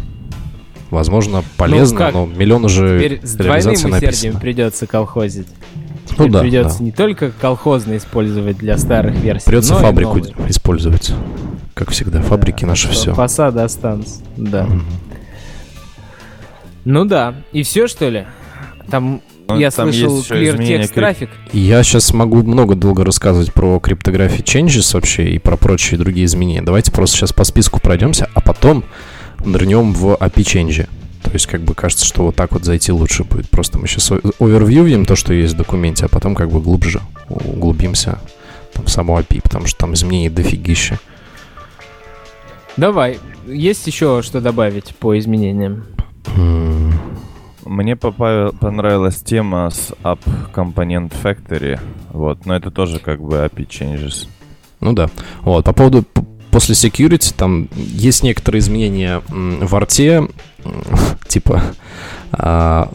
Возможно, 0.90 1.44
полезно, 1.56 1.98
как? 1.98 2.14
но 2.14 2.26
миллион 2.26 2.66
уже 2.66 3.00
Теперь 3.00 3.22
с 3.26 3.36
двойным 3.36 3.74
усердием 3.74 3.92
написано. 3.92 4.40
придется 4.40 4.88
колхозить. 4.88 5.48
Ну 6.18 6.28
да, 6.28 6.40
придется 6.42 6.80
да. 6.80 6.84
не 6.86 6.92
только 6.92 7.32
колхозно 7.32 7.98
использовать 7.98 8.58
для 8.58 8.78
старых 8.78 9.16
версий, 9.16 9.46
Придется 9.46 9.74
но 9.74 9.80
и 9.80 9.82
фабрику 9.84 10.18
новые. 10.18 10.34
использовать. 10.50 11.14
Как 11.74 11.92
всегда, 11.92 12.22
фабрики 12.22 12.66
Да, 12.66 12.76
что 12.76 12.90
все. 12.90 13.14
Фасады 13.14 13.62
останутся, 13.62 14.22
да. 14.38 14.68
Ну 16.86 17.06
да. 17.06 17.36
И 17.52 17.64
все, 17.64 17.88
что 17.88 18.10
ли? 18.10 18.26
Там, 18.90 19.22
Ну, 19.48 19.58
я 19.60 19.72
там 19.72 19.92
слышал, 19.92 20.20
clear 20.20 20.58
крип- 20.58 20.94
трафик. 20.94 21.30
Я 21.54 21.84
сейчас 21.84 22.14
могу 22.14 22.42
много 22.44 22.76
долго 22.76 23.04
рассказывать 23.06 23.54
про 23.54 23.80
криптографию 23.80 24.44
changes 24.44 24.94
вообще 24.94 25.30
и 25.32 25.40
про 25.40 25.58
прочие 25.58 25.98
другие 26.00 26.26
изменения. 26.26 26.62
Давайте 26.62 26.92
просто 26.92 27.18
сейчас 27.18 27.34
по 27.34 27.44
списку 27.44 27.80
пройдемся, 27.80 28.30
а 28.34 28.42
потом 28.42 28.84
нырнем 29.46 29.94
в 29.94 30.14
API 30.16 30.44
change. 30.44 30.90
То 31.32 31.36
есть, 31.36 31.48
как 31.48 31.62
бы 31.62 31.74
кажется, 31.74 32.06
что 32.06 32.26
вот 32.26 32.36
так 32.36 32.52
вот 32.52 32.66
зайти 32.66 32.92
лучше 32.92 33.24
будет. 33.24 33.50
Просто 33.50 33.80
мы 33.80 33.88
сейчас 33.88 34.12
овервьюем 34.12 35.06
то, 35.06 35.16
что 35.16 35.34
есть 35.34 35.54
в 35.54 35.58
документе, 35.58 36.06
а 36.06 36.10
потом 36.10 36.36
как 36.36 36.52
бы 36.52 36.60
глубже 36.60 37.00
углубимся 37.30 38.20
там, 38.74 38.84
в 38.84 38.90
саму 38.90 39.18
API, 39.18 39.42
потому 39.42 39.66
что 39.66 39.80
там 39.80 39.94
изменений 39.94 40.30
дофигища. 40.30 41.00
Давай. 42.76 43.18
Есть 43.48 43.88
еще 43.88 44.22
что 44.24 44.42
добавить 44.42 44.94
по 44.98 45.18
изменениям? 45.18 45.86
Мне 47.66 47.96
понравилась 47.96 49.22
тема 49.22 49.70
с 49.70 49.94
App 50.04 50.20
Component 50.54 51.14
Factory. 51.24 51.80
Вот, 52.12 52.46
но 52.46 52.58
это 52.58 52.72
тоже 52.72 53.00
как 53.00 53.22
бы 53.22 53.38
API 53.38 53.68
changes. 53.70 54.28
Ну 54.82 54.92
да. 54.92 55.10
Вот, 55.44 55.64
по 55.64 55.72
поводу 55.72 56.04
после 56.52 56.76
security, 56.76 57.34
там 57.34 57.70
есть 57.74 58.24
некоторые 58.24 58.60
изменения 58.60 59.22
в 59.30 59.74
арте, 59.74 60.28
типа, 61.32 61.62
а, 62.32 62.92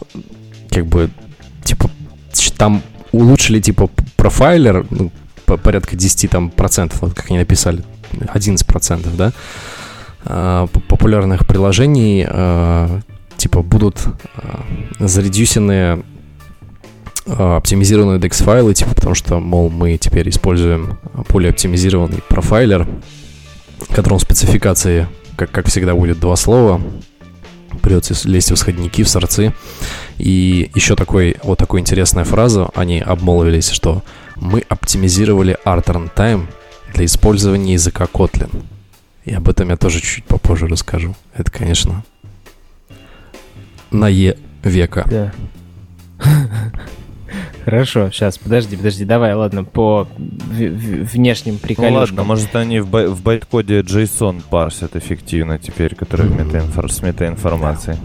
как 0.71 0.85
бы, 0.85 1.09
типа, 1.63 1.89
там 2.57 2.81
улучшили, 3.11 3.59
типа, 3.59 3.89
профайлер, 4.15 4.85
ну, 4.89 5.11
по- 5.45 5.57
порядка 5.57 5.95
10 5.95 6.29
там 6.29 6.49
процентов, 6.49 7.01
вот 7.01 7.13
как 7.13 7.29
они 7.29 7.39
написали, 7.39 7.83
11 8.29 8.65
процентов, 8.67 9.15
да, 9.17 9.31
а, 10.25 10.67
популярных 10.87 11.47
приложений, 11.47 12.27
а, 12.29 12.99
типа, 13.37 13.61
будут 13.61 14.05
а, 14.35 14.63
заредюсены 14.99 16.03
а, 17.25 17.57
оптимизированные 17.57 18.19
DEX 18.19 18.43
файлы, 18.43 18.73
типа, 18.73 18.93
потому 18.95 19.15
что, 19.15 19.39
мол, 19.39 19.69
мы 19.69 19.97
теперь 19.97 20.29
используем 20.29 20.97
более 21.29 21.49
оптимизированный 21.51 22.21
профайлер, 22.29 22.87
в 23.79 23.95
котором 23.95 24.19
спецификации, 24.19 25.07
как, 25.35 25.51
как 25.51 25.67
всегда, 25.67 25.93
будет 25.95 26.19
два 26.19 26.35
слова. 26.35 26.81
Придется 27.77 28.15
лезть 28.27 28.51
в 28.51 28.55
исходники, 28.55 29.03
в 29.03 29.09
сорцы. 29.09 29.53
И 30.17 30.71
еще 30.73 30.95
такой, 30.95 31.37
вот 31.43 31.57
такой 31.57 31.79
интересная 31.79 32.23
фраза, 32.23 32.69
они 32.75 32.99
обмолвились, 32.99 33.69
что 33.69 34.03
мы 34.35 34.63
оптимизировали 34.67 35.57
art 35.65 35.85
runtime 35.85 36.47
для 36.93 37.05
использования 37.05 37.73
языка 37.73 38.05
Kotlin. 38.05 38.63
И 39.25 39.33
об 39.33 39.49
этом 39.49 39.69
я 39.69 39.77
тоже 39.77 39.99
чуть 39.99 40.25
попозже 40.25 40.67
расскажу. 40.67 41.15
Это, 41.33 41.51
конечно, 41.51 42.03
на 43.91 44.07
Е 44.07 44.37
века. 44.63 45.05
Да. 45.09 45.33
Хорошо, 47.67 48.09
сейчас, 48.11 48.37
подожди, 48.37 48.77
подожди, 48.77 49.03
давай, 49.03 49.33
ладно, 49.33 49.65
по 49.65 50.07
в- 50.17 50.53
в- 50.53 51.03
внешним 51.11 51.55
Ну 51.55 51.59
приколюшкам. 51.59 51.95
ладно, 51.99 52.23
может 52.23 52.55
они 52.55 52.79
в, 52.79 52.87
бай- 52.87 53.07
в 53.07 53.21
байткоде 53.21 53.81
JSON 53.81 54.41
парсят 54.49 54.95
эффективно 54.95 55.59
теперь, 55.59 55.93
который 55.93 56.29
метаинфор- 56.29 56.87
с 56.89 57.01
метаинформацией. 57.01 57.97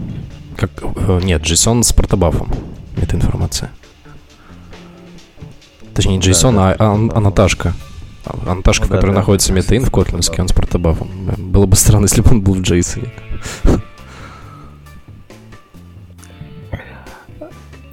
Как, 0.57 0.69
э, 0.83 1.21
нет, 1.23 1.43
JSON 1.43 1.81
с 1.83 1.93
протобафом. 1.93 2.51
Это 3.01 3.15
информация. 3.15 3.71
Точнее, 5.93 6.17
не 6.17 6.21
Да, 6.21 6.29
JSON, 6.31 6.55
да, 6.55 6.71
а, 6.71 6.75
а, 6.77 6.97
да. 7.07 7.15
аннотажка. 7.15 7.73
А- 8.25 8.51
Аннотажка, 8.51 8.83
Ну 8.83 8.87
в 8.87 8.89
да, 8.91 8.95
которой 8.97 9.11
да. 9.11 9.19
находится 9.19 9.53
метаин 9.53 9.85
в 9.85 9.91
котлинске, 9.91 10.41
он 10.41 10.49
с 10.49 10.51
протобафом. 10.51 11.07
Было 11.37 11.67
бы 11.67 11.77
странно, 11.77 12.03
если 12.07 12.19
бы 12.19 12.31
он 12.31 12.41
был 12.41 12.55
в 12.55 12.59
JSON. 12.61 13.07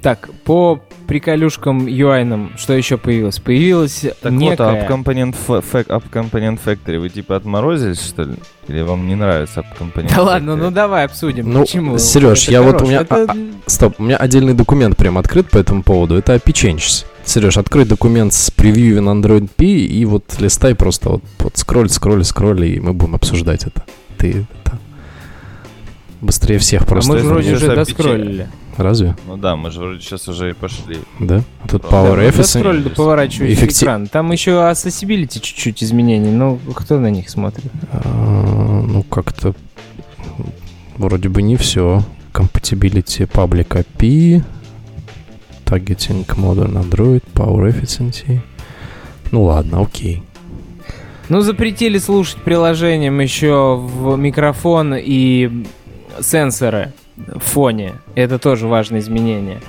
Так, 0.01 0.29
по 0.43 0.81
приколюшкам 1.11 1.87
UI, 1.87 2.57
что 2.57 2.71
еще 2.73 2.97
появилось? 2.97 3.39
Появилась 3.39 4.05
Так 4.21 4.31
некая... 4.31 4.71
вот, 4.71 4.89
а 4.89 4.93
Component, 4.93 5.35
App 5.47 6.03
Component 6.09 6.59
Factory 6.63 6.99
вы 6.99 7.09
типа 7.09 7.35
отморозились, 7.35 7.99
что 8.01 8.23
ли? 8.23 8.35
Или 8.69 8.81
вам 8.81 9.05
не 9.07 9.15
нравится 9.15 9.59
App 9.59 9.65
Component 9.77 10.15
Да 10.15 10.21
ладно, 10.21 10.51
Factory? 10.51 10.55
ну 10.55 10.71
давай 10.71 11.05
обсудим. 11.05 11.51
Ну, 11.51 11.61
Почему? 11.61 11.97
Серёж, 11.97 12.43
Это 12.43 12.51
я 12.53 12.61
вот 12.61 12.71
хорош. 12.75 12.83
у 12.83 12.87
меня- 12.91 13.01
Это- 13.01 13.25
а- 13.29 13.35
Стоп, 13.69 13.95
у 13.99 14.03
меня 14.03 14.15
отдельный 14.15 14.53
документ 14.53 14.95
прям 14.95 15.17
открыт 15.17 15.49
по 15.49 15.57
этому 15.57 15.83
поводу. 15.83 16.15
Это 16.15 16.33
API 16.35 16.53
Changes. 16.53 17.05
Сереж, 17.25 17.57
открой 17.57 17.83
документ 17.85 18.33
с 18.33 18.49
превьюем 18.49 19.03
на 19.05 19.09
Android 19.11 19.49
P 19.55 19.65
и 19.65 20.05
вот 20.05 20.23
листай 20.39 20.75
просто 20.75 21.09
вот, 21.09 21.23
вот 21.39 21.57
скроль, 21.57 21.89
скроль, 21.89 22.23
скроль, 22.23 22.65
и 22.65 22.79
мы 22.79 22.93
будем 22.93 23.15
обсуждать 23.15 23.65
это. 23.65 23.83
Ты 24.17 24.45
это... 24.63 24.79
Быстрее 26.21 26.57
всех 26.59 26.83
А 26.83 26.85
просто. 26.85 27.11
мы 27.11 27.17
же 27.17 27.23
это 27.25 27.33
вроде 27.33 27.53
уже 27.55 27.65
же 27.67 27.75
доскроллили. 27.75 28.47
Разве? 28.81 29.15
Ну 29.27 29.37
да, 29.37 29.55
мы 29.55 29.69
же 29.71 29.79
вроде 29.79 30.01
сейчас 30.01 30.27
уже 30.27 30.49
и 30.49 30.53
пошли. 30.53 30.97
Да? 31.19 31.41
Тут 31.69 31.83
Power 31.83 32.15
Да, 32.15 32.23
Efficiency. 32.23 32.37
доскроллили 32.37 32.83
до 32.83 32.89
поворачивающий 32.89 33.53
эффектив- 33.55 33.83
экран. 33.83 34.07
Там 34.07 34.31
еще 34.31 34.51
accessibility 34.51 35.39
чуть-чуть 35.39 35.83
изменений. 35.83 36.31
Ну, 36.31 36.59
кто 36.75 36.99
на 36.99 37.09
них 37.11 37.29
смотрит? 37.29 37.71
А, 37.91 38.81
Ну, 38.87 39.03
как-то 39.03 39.53
вроде 40.97 41.29
бы 41.29 41.41
не 41.41 41.55
все. 41.55 42.03
Compatibility 42.33 43.27
Public 43.29 43.67
API, 43.67 44.43
Targeting 45.65 46.25
Modern 46.35 46.73
Android, 46.81 47.23
Power 47.33 47.69
Efficiency. 47.71 48.39
Ну 49.31 49.43
ладно, 49.43 49.81
окей. 49.81 50.23
Ну, 51.29 51.41
запретили 51.41 51.97
слушать 51.97 52.37
приложением 52.43 53.19
еще 53.21 53.77
в 53.77 54.17
микрофон 54.17 54.93
и 54.97 55.65
сенсоры 56.19 56.91
фоне. 57.37 57.93
Это 58.15 58.39
тоже 58.39 58.67
важное 58.67 58.99
изменение. 58.99 59.61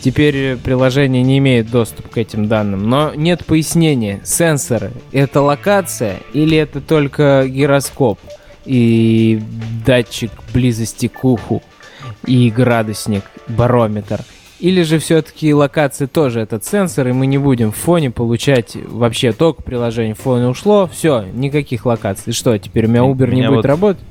Теперь 0.00 0.56
приложение 0.56 1.22
не 1.22 1.38
имеет 1.38 1.70
доступ 1.70 2.08
к 2.10 2.18
этим 2.18 2.46
данным. 2.46 2.88
Но 2.88 3.14
нет 3.14 3.44
пояснения. 3.46 4.20
Сенсоры— 4.24 4.92
это 5.12 5.40
локация 5.40 6.18
или 6.32 6.56
это 6.56 6.80
только 6.80 7.46
гироскоп? 7.48 8.18
и 8.64 9.40
датчик 9.84 10.30
близости 10.52 11.08
к 11.08 11.24
уху, 11.24 11.62
и 12.26 12.50
градусник, 12.50 13.24
барометр. 13.48 14.20
Или 14.60 14.82
же 14.82 14.98
все-таки 14.98 15.52
локации 15.52 16.06
тоже 16.06 16.40
этот 16.40 16.64
сенсор, 16.64 17.08
и 17.08 17.12
мы 17.12 17.26
не 17.26 17.36
будем 17.36 17.70
в 17.70 17.76
фоне 17.76 18.10
получать 18.10 18.76
вообще 18.86 19.32
только 19.32 19.62
приложение. 19.62 20.14
В 20.14 20.20
фоне 20.20 20.48
ушло, 20.48 20.88
все, 20.90 21.24
никаких 21.34 21.84
локаций. 21.84 22.32
Что, 22.32 22.56
теперь 22.56 22.86
у 22.86 22.88
меня 22.88 23.00
Uber 23.00 23.26
меня 23.26 23.42
не 23.42 23.48
будет 23.48 23.56
вот... 23.56 23.64
работать? 23.66 24.02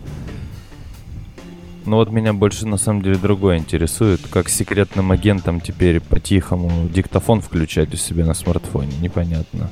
Ну 1.86 1.98
вот 1.98 2.10
меня 2.12 2.32
больше 2.34 2.66
на 2.66 2.78
самом 2.78 3.02
деле 3.02 3.18
другое 3.18 3.58
интересует, 3.58 4.22
как 4.30 4.48
секретным 4.48 5.12
агентам 5.12 5.60
теперь 5.60 6.00
по-тихому 6.00 6.88
диктофон 6.88 7.42
включать 7.42 7.94
у 7.94 7.98
себя 7.98 8.26
на 8.26 8.34
смартфоне, 8.34 8.94
непонятно. 9.02 9.70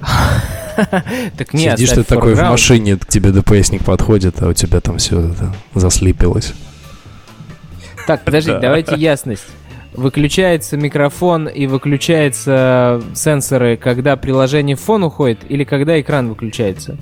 Так 1.36 1.54
нет, 1.54 1.76
Сидишь 1.76 1.90
ты 1.90 2.04
такой 2.04 2.34
в 2.34 2.40
машине, 2.40 2.96
к 2.96 3.06
тебе 3.06 3.32
ДПСник 3.32 3.84
подходит, 3.84 4.40
а 4.40 4.48
у 4.48 4.52
тебя 4.52 4.80
там 4.80 4.98
все 4.98 5.20
это 5.20 5.52
заслипилось. 5.74 6.54
Так, 8.06 8.24
подожди, 8.24 8.52
давайте 8.62 8.94
ясность. 8.94 9.44
Выключается 9.92 10.76
микрофон 10.76 11.48
и 11.48 11.66
выключаются 11.66 13.02
сенсоры, 13.14 13.76
когда 13.76 14.16
приложение 14.16 14.76
в 14.76 14.80
фон 14.80 15.02
уходит 15.02 15.40
или 15.48 15.64
когда 15.64 16.00
экран 16.00 16.28
выключается? 16.28 16.96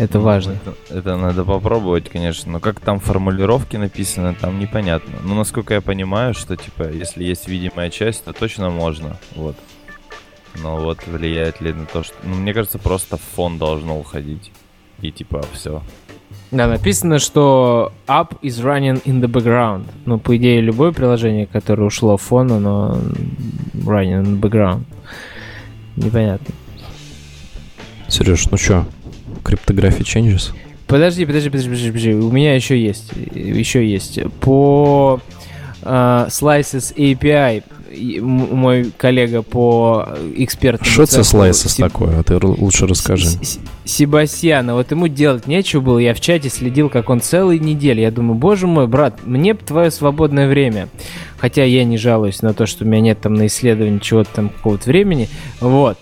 Это 0.00 0.18
важно. 0.18 0.52
Это, 0.52 0.74
это 0.88 1.16
надо 1.16 1.44
попробовать, 1.44 2.08
конечно. 2.08 2.52
Но 2.52 2.58
как 2.58 2.80
там 2.80 3.00
формулировки 3.00 3.76
написаны, 3.76 4.34
там 4.34 4.58
непонятно. 4.58 5.12
Но 5.22 5.34
насколько 5.34 5.74
я 5.74 5.82
понимаю, 5.82 6.32
что 6.32 6.56
типа, 6.56 6.88
если 6.90 7.22
есть 7.22 7.46
видимая 7.46 7.90
часть, 7.90 8.24
то 8.24 8.32
точно 8.32 8.70
можно. 8.70 9.18
Вот. 9.36 9.56
Но 10.62 10.78
вот 10.78 11.06
влияет 11.06 11.60
ли 11.60 11.74
на 11.74 11.84
то, 11.84 12.02
что. 12.02 12.14
Ну, 12.24 12.36
мне 12.36 12.54
кажется, 12.54 12.78
просто 12.78 13.18
фон 13.18 13.58
должно 13.58 14.00
уходить. 14.00 14.50
И 15.02 15.12
типа 15.12 15.44
все. 15.52 15.82
Да, 16.50 16.66
написано, 16.66 17.18
что 17.18 17.92
app 18.06 18.40
is 18.40 18.62
running 18.64 19.02
in 19.04 19.20
the 19.20 19.26
background. 19.26 19.84
Ну, 20.06 20.18
по 20.18 20.34
идее, 20.34 20.62
любое 20.62 20.92
приложение, 20.92 21.46
которое 21.46 21.84
ушло 21.84 22.16
в 22.16 22.22
фон, 22.22 22.50
оно 22.50 22.98
running 23.74 24.22
in 24.22 24.24
the 24.24 24.40
background. 24.40 24.84
Непонятно. 25.96 26.54
Сереж, 28.08 28.50
ну 28.50 28.56
чё, 28.56 28.86
Cryptography 29.42 30.02
changes? 30.02 30.52
Подожди, 30.86 31.24
подожди, 31.24 31.50
подожди, 31.50 31.68
подожди, 31.68 31.88
подожди. 31.88 32.14
У 32.14 32.32
меня 32.32 32.54
еще 32.54 32.80
есть. 32.80 33.12
Еще 33.34 33.88
есть. 33.88 34.18
По 34.40 35.20
uh, 35.82 36.26
Slices 36.28 36.94
API 36.96 37.62
мой 38.20 38.92
коллега 38.96 39.42
по 39.42 40.08
экспертам... 40.36 40.86
Что 40.86 41.02
это 41.02 41.20
Slices 41.20 41.68
Себ... 41.68 41.86
такое? 41.86 42.20
А 42.20 42.22
ты 42.22 42.38
лучше 42.38 42.86
расскажи. 42.86 43.28
Себастьяна, 43.84 44.74
вот 44.74 44.90
ему 44.90 45.08
делать 45.08 45.46
нечего 45.46 45.80
было. 45.80 45.98
Я 45.98 46.14
в 46.14 46.20
чате 46.20 46.48
следил, 46.48 46.88
как 46.88 47.10
он 47.10 47.20
целые 47.20 47.58
недели. 47.58 48.00
Я 48.00 48.10
думаю, 48.10 48.36
боже 48.36 48.66
мой, 48.66 48.86
брат, 48.86 49.26
мне 49.26 49.54
бы 49.54 49.60
твое 49.60 49.90
свободное 49.90 50.48
время. 50.48 50.88
Хотя 51.38 51.64
я 51.64 51.84
не 51.84 51.98
жалуюсь 51.98 52.42
на 52.42 52.52
то, 52.52 52.66
что 52.66 52.84
у 52.84 52.86
меня 52.86 53.00
нет 53.00 53.20
там 53.20 53.34
на 53.34 53.46
исследование 53.46 53.98
чего-то 54.00 54.30
там 54.34 54.48
какого-то 54.50 54.88
времени. 54.88 55.28
Вот 55.60 55.98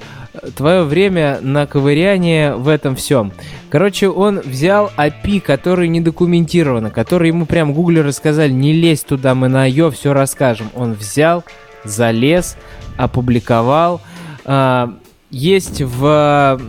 твое 0.56 0.82
время 0.82 1.38
на 1.40 1.66
ковыряние 1.66 2.54
в 2.54 2.68
этом 2.68 2.96
всем. 2.96 3.32
Короче, 3.70 4.08
он 4.08 4.40
взял 4.40 4.90
API, 4.96 5.40
который 5.40 5.88
не 5.88 6.00
документировано, 6.00 6.90
который 6.90 7.28
ему 7.28 7.46
прям 7.46 7.72
гуглеры 7.72 8.12
сказали, 8.12 8.50
не 8.50 8.72
лезь 8.72 9.02
туда, 9.02 9.34
мы 9.34 9.48
на 9.48 9.66
ее 9.66 9.90
все 9.90 10.12
расскажем. 10.12 10.68
Он 10.74 10.94
взял, 10.94 11.44
залез, 11.84 12.56
опубликовал. 12.96 14.00
А, 14.44 14.94
есть 15.30 15.82
в 15.82 16.60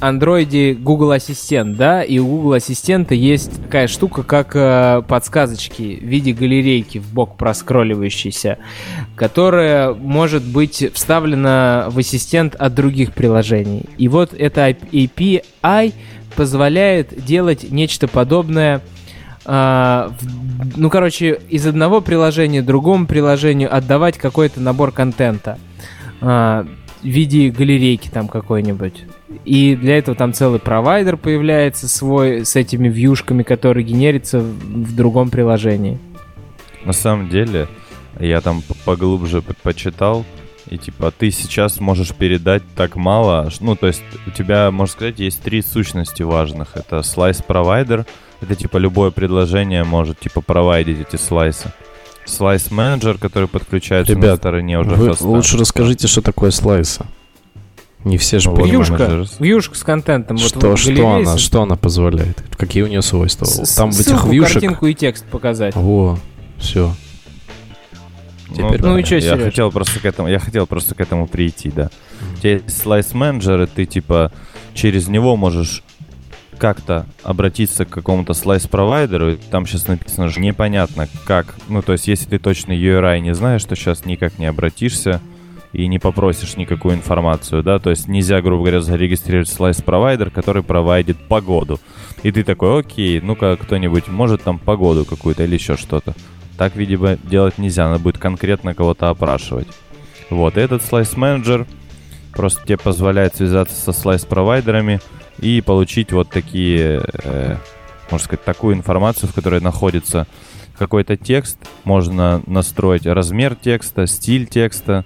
андроиде 0.00 0.74
Google 0.74 1.12
Ассистент, 1.12 1.76
да, 1.76 2.02
и 2.02 2.18
у 2.18 2.26
Google 2.26 2.54
Ассистента 2.54 3.14
есть 3.14 3.62
такая 3.62 3.86
штука, 3.86 4.22
как 4.22 4.52
э, 4.54 5.02
подсказочки 5.06 5.98
в 6.00 6.04
виде 6.04 6.32
галерейки 6.32 6.98
в 6.98 7.12
бок 7.12 7.36
проскролливающейся, 7.36 8.58
которая 9.14 9.92
может 9.92 10.42
быть 10.42 10.92
вставлена 10.94 11.86
в 11.90 11.98
ассистент 11.98 12.54
от 12.54 12.74
других 12.74 13.12
приложений. 13.12 13.84
И 13.98 14.08
вот 14.08 14.32
эта 14.32 14.70
API 14.70 15.92
позволяет 16.34 17.24
делать 17.24 17.70
нечто 17.70 18.08
подобное 18.08 18.80
Uh, 19.42 20.12
ну, 20.76 20.90
короче, 20.90 21.40
из 21.48 21.66
одного 21.66 22.02
приложения 22.02 22.60
другому 22.60 23.06
приложению 23.06 23.74
отдавать 23.74 24.18
какой-то 24.18 24.60
набор 24.60 24.92
контента 24.92 25.58
uh, 26.20 26.68
в 27.02 27.06
виде 27.06 27.48
галерейки 27.48 28.10
там 28.10 28.28
какой-нибудь. 28.28 29.06
И 29.44 29.76
для 29.76 29.98
этого 29.98 30.16
там 30.16 30.32
целый 30.32 30.58
провайдер 30.58 31.16
появляется 31.16 31.88
свой 31.88 32.44
с 32.44 32.56
этими 32.56 32.88
вьюшками, 32.88 33.42
которые 33.42 33.84
генерятся 33.84 34.40
в 34.40 34.94
другом 34.94 35.30
приложении. 35.30 35.98
На 36.84 36.92
самом 36.92 37.28
деле, 37.28 37.68
я 38.18 38.40
там 38.40 38.62
поглубже 38.84 39.42
почитал, 39.62 40.24
и 40.68 40.78
типа 40.78 41.12
ты 41.16 41.30
сейчас 41.30 41.80
можешь 41.80 42.12
передать 42.12 42.62
так 42.74 42.96
мало. 42.96 43.50
Ну, 43.60 43.76
то 43.76 43.86
есть 43.86 44.02
у 44.26 44.30
тебя, 44.30 44.70
можно 44.70 44.92
сказать, 44.92 45.18
есть 45.18 45.42
три 45.42 45.62
сущности 45.62 46.22
важных. 46.22 46.76
Это 46.76 46.98
slice 46.98 47.44
провайдер. 47.44 48.06
Это 48.40 48.54
типа 48.54 48.78
любое 48.78 49.10
предложение 49.10 49.84
может 49.84 50.18
типа 50.20 50.40
провайдить 50.40 51.00
эти 51.00 51.16
слайсы. 51.16 51.72
Слайс 52.24 52.70
менеджер, 52.70 53.18
который 53.18 53.48
подключается 53.48 54.12
Ребят, 54.12 54.30
на 54.30 54.36
стороне 54.36 54.78
уже 54.78 54.90
вы 54.90 55.08
хоста. 55.08 55.26
лучше 55.26 55.58
расскажите, 55.58 56.06
что 56.06 56.22
такое 56.22 56.50
слайсы. 56.50 57.04
Не 58.04 58.16
все 58.16 58.38
же 58.38 58.50
ну, 58.50 58.64
вьюшка, 58.64 59.26
вьюшка 59.38 59.76
с 59.76 59.82
контентом. 59.82 60.38
Что, 60.38 60.70
вот 60.70 60.78
что, 60.78 61.08
она, 61.08 61.36
что 61.36 61.62
она 61.62 61.76
позволяет? 61.76 62.42
Какие 62.56 62.82
у 62.82 62.86
нее 62.86 63.02
свойства? 63.02 63.44
С 63.44 63.74
Там 63.74 63.90
в 63.90 64.00
этих 64.00 64.24
вьюшек... 64.24 64.54
картинку 64.54 64.86
и 64.86 64.94
текст 64.94 65.26
показать. 65.26 65.74
Во, 65.76 66.18
все. 66.58 66.94
Теперь, 68.48 68.80
ну, 68.80 68.88
ну 68.88 68.98
и 68.98 69.04
что, 69.04 69.16
я 69.16 69.36
хотел 69.36 69.70
просто 69.70 70.00
к 70.00 70.04
этому, 70.04 70.28
я 70.28 70.38
хотел 70.38 70.66
просто 70.66 70.94
к 70.94 71.00
этому 71.00 71.28
прийти, 71.28 71.70
да. 71.70 71.84
Mm-hmm. 71.84 72.34
У 72.34 72.36
тебя 72.38 72.52
есть 72.54 72.82
слайс 72.82 73.14
менеджер, 73.14 73.62
и 73.62 73.66
ты 73.66 73.86
типа 73.86 74.32
через 74.74 75.06
него 75.06 75.36
можешь 75.36 75.84
как-то 76.58 77.06
обратиться 77.22 77.84
к 77.84 77.88
какому-то 77.88 78.34
слайс-провайдеру, 78.34 79.36
там 79.50 79.66
сейчас 79.66 79.88
написано 79.88 80.28
же 80.28 80.40
непонятно 80.40 81.08
как. 81.24 81.56
Ну, 81.68 81.82
то 81.82 81.92
есть, 81.92 82.06
если 82.06 82.26
ты 82.26 82.38
точно 82.38 82.72
URI 82.72 83.20
не 83.20 83.34
знаешь, 83.34 83.64
то 83.64 83.74
сейчас 83.74 84.04
никак 84.04 84.38
не 84.38 84.46
обратишься 84.46 85.20
и 85.72 85.86
не 85.86 85.98
попросишь 85.98 86.56
никакую 86.56 86.94
информацию, 86.94 87.62
да, 87.62 87.78
то 87.78 87.90
есть 87.90 88.08
нельзя, 88.08 88.40
грубо 88.40 88.62
говоря, 88.62 88.80
зарегистрировать 88.80 89.48
слайс-провайдер, 89.48 90.30
который 90.30 90.62
провайдит 90.62 91.16
погоду. 91.28 91.78
И 92.22 92.32
ты 92.32 92.42
такой, 92.42 92.80
окей, 92.80 93.20
ну-ка 93.20 93.56
кто-нибудь 93.56 94.08
может 94.08 94.42
там 94.42 94.58
погоду 94.58 95.04
какую-то 95.04 95.44
или 95.44 95.54
еще 95.54 95.76
что-то. 95.76 96.14
Так, 96.58 96.76
видимо, 96.76 97.16
делать 97.16 97.58
нельзя, 97.58 97.88
надо 97.88 98.02
будет 98.02 98.18
конкретно 98.18 98.74
кого-то 98.74 99.08
опрашивать. 99.08 99.68
Вот, 100.28 100.56
и 100.56 100.60
этот 100.60 100.82
слайс-менеджер 100.82 101.66
просто 102.32 102.64
тебе 102.64 102.76
позволяет 102.76 103.36
связаться 103.36 103.74
со 103.74 103.92
слайс-провайдерами 103.92 105.00
и 105.38 105.60
получить 105.60 106.12
вот 106.12 106.30
такие, 106.30 107.02
э, 107.24 107.56
можно 108.10 108.24
сказать, 108.24 108.44
такую 108.44 108.76
информацию, 108.76 109.28
в 109.28 109.34
которой 109.34 109.60
находится 109.60 110.26
какой-то 110.78 111.16
текст, 111.16 111.58
можно 111.84 112.42
настроить 112.46 113.06
размер 113.06 113.54
текста, 113.54 114.06
стиль 114.06 114.46
текста, 114.46 115.04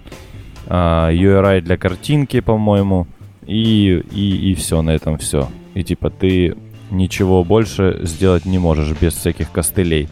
URI 0.67 1.61
для 1.61 1.77
картинки, 1.77 2.41
по-моему, 2.41 3.07
и, 3.47 4.03
и, 4.12 4.51
и 4.51 4.55
все, 4.55 4.83
на 4.83 4.91
этом 4.91 5.19
все. 5.19 5.49
И 5.75 5.85
типа 5.85 6.11
ты 6.11 6.57
ничего 6.91 7.45
больше 7.45 8.01
сделать 8.03 8.45
не 8.45 8.59
можешь 8.59 8.97
без 8.99 9.15
всяких 9.15 9.51
костылей. 9.51 10.09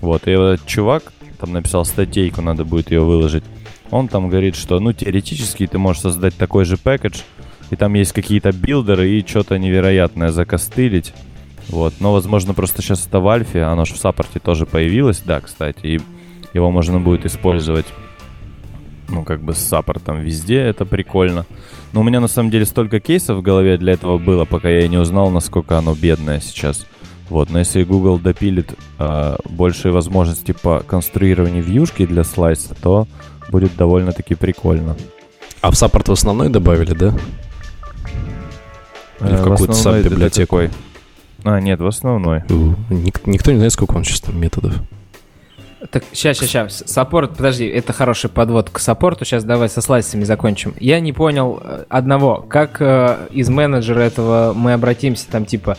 Вот, 0.00 0.26
и 0.26 0.32
этот 0.32 0.66
чувак 0.66 1.12
там 1.38 1.52
написал 1.52 1.84
статейку, 1.84 2.42
надо 2.42 2.64
будет 2.64 2.90
ее 2.90 3.00
выложить. 3.00 3.44
Он 3.90 4.08
там 4.08 4.28
говорит, 4.28 4.56
что, 4.56 4.80
ну, 4.80 4.92
теоретически 4.92 5.66
ты 5.66 5.78
можешь 5.78 6.02
создать 6.02 6.36
такой 6.36 6.64
же 6.64 6.76
пакет, 6.76 7.24
и 7.70 7.76
там 7.76 7.94
есть 7.94 8.12
какие-то 8.12 8.52
билдеры, 8.52 9.08
и 9.10 9.26
что-то 9.26 9.58
невероятное 9.58 10.30
закостылить. 10.30 11.14
Вот, 11.68 11.94
но, 12.00 12.12
возможно, 12.12 12.54
просто 12.54 12.82
сейчас 12.82 13.06
это 13.06 13.20
в 13.20 13.28
альфе, 13.28 13.62
оно 13.62 13.84
же 13.84 13.94
в 13.94 13.98
саппорте 13.98 14.38
тоже 14.38 14.66
появилось, 14.66 15.22
да, 15.24 15.40
кстати, 15.40 15.86
и 15.86 16.00
его 16.52 16.70
можно 16.70 17.00
будет 17.00 17.24
использовать 17.24 17.86
ну, 19.14 19.24
как 19.24 19.42
бы 19.42 19.54
с 19.54 19.58
саппортом 19.58 20.20
везде, 20.20 20.58
это 20.58 20.84
прикольно. 20.84 21.46
Но 21.92 22.00
у 22.00 22.04
меня 22.04 22.20
на 22.20 22.28
самом 22.28 22.50
деле 22.50 22.66
столько 22.66 23.00
кейсов 23.00 23.38
в 23.38 23.42
голове 23.42 23.76
для 23.78 23.92
этого 23.94 24.18
было, 24.18 24.44
пока 24.44 24.68
я 24.68 24.86
не 24.88 24.98
узнал, 24.98 25.30
насколько 25.30 25.78
оно 25.78 25.94
бедное 25.94 26.40
сейчас. 26.40 26.86
Вот, 27.30 27.50
но 27.50 27.58
если 27.58 27.84
Google 27.84 28.18
допилит 28.18 28.74
э, 28.98 29.36
большие 29.48 29.92
возможности 29.92 30.52
по 30.52 30.80
конструированию 30.80 31.62
вьюшки 31.62 32.04
для 32.04 32.22
слайса, 32.22 32.74
то 32.74 33.06
будет 33.48 33.76
довольно-таки 33.76 34.34
прикольно. 34.34 34.96
А 35.60 35.70
в 35.70 35.74
саппорт 35.76 36.08
в 36.08 36.12
основной 36.12 36.50
добавили, 36.50 36.92
да? 36.92 37.14
Или 39.20 39.36
в 39.36 39.40
э, 39.40 39.44
какую-то 39.44 39.72
саб-библиотеку? 39.72 40.60
А, 41.44 41.60
нет, 41.60 41.80
в 41.80 41.86
основной. 41.86 42.42
Ник- 42.90 43.26
никто 43.26 43.52
не 43.52 43.56
знает, 43.58 43.72
сколько 43.72 43.92
он 43.96 44.04
сейчас 44.04 44.20
там 44.20 44.38
методов. 44.38 44.74
Так, 45.90 46.04
сейчас, 46.12 46.38
сейчас, 46.38 46.48
сейчас. 46.78 46.92
Саппорт, 46.92 47.36
подожди, 47.36 47.66
это 47.66 47.92
хороший 47.92 48.30
подвод 48.30 48.70
к 48.70 48.78
саппорту. 48.78 49.24
Сейчас 49.24 49.44
давай 49.44 49.68
со 49.68 49.80
слайсами 49.80 50.24
закончим. 50.24 50.74
Я 50.80 51.00
не 51.00 51.12
понял 51.12 51.60
э, 51.62 51.84
одного. 51.88 52.44
Как 52.48 52.80
э, 52.80 53.28
из 53.30 53.48
менеджера 53.48 54.00
этого 54.00 54.52
мы 54.54 54.72
обратимся, 54.72 55.26
там, 55.30 55.44
типа, 55.44 55.76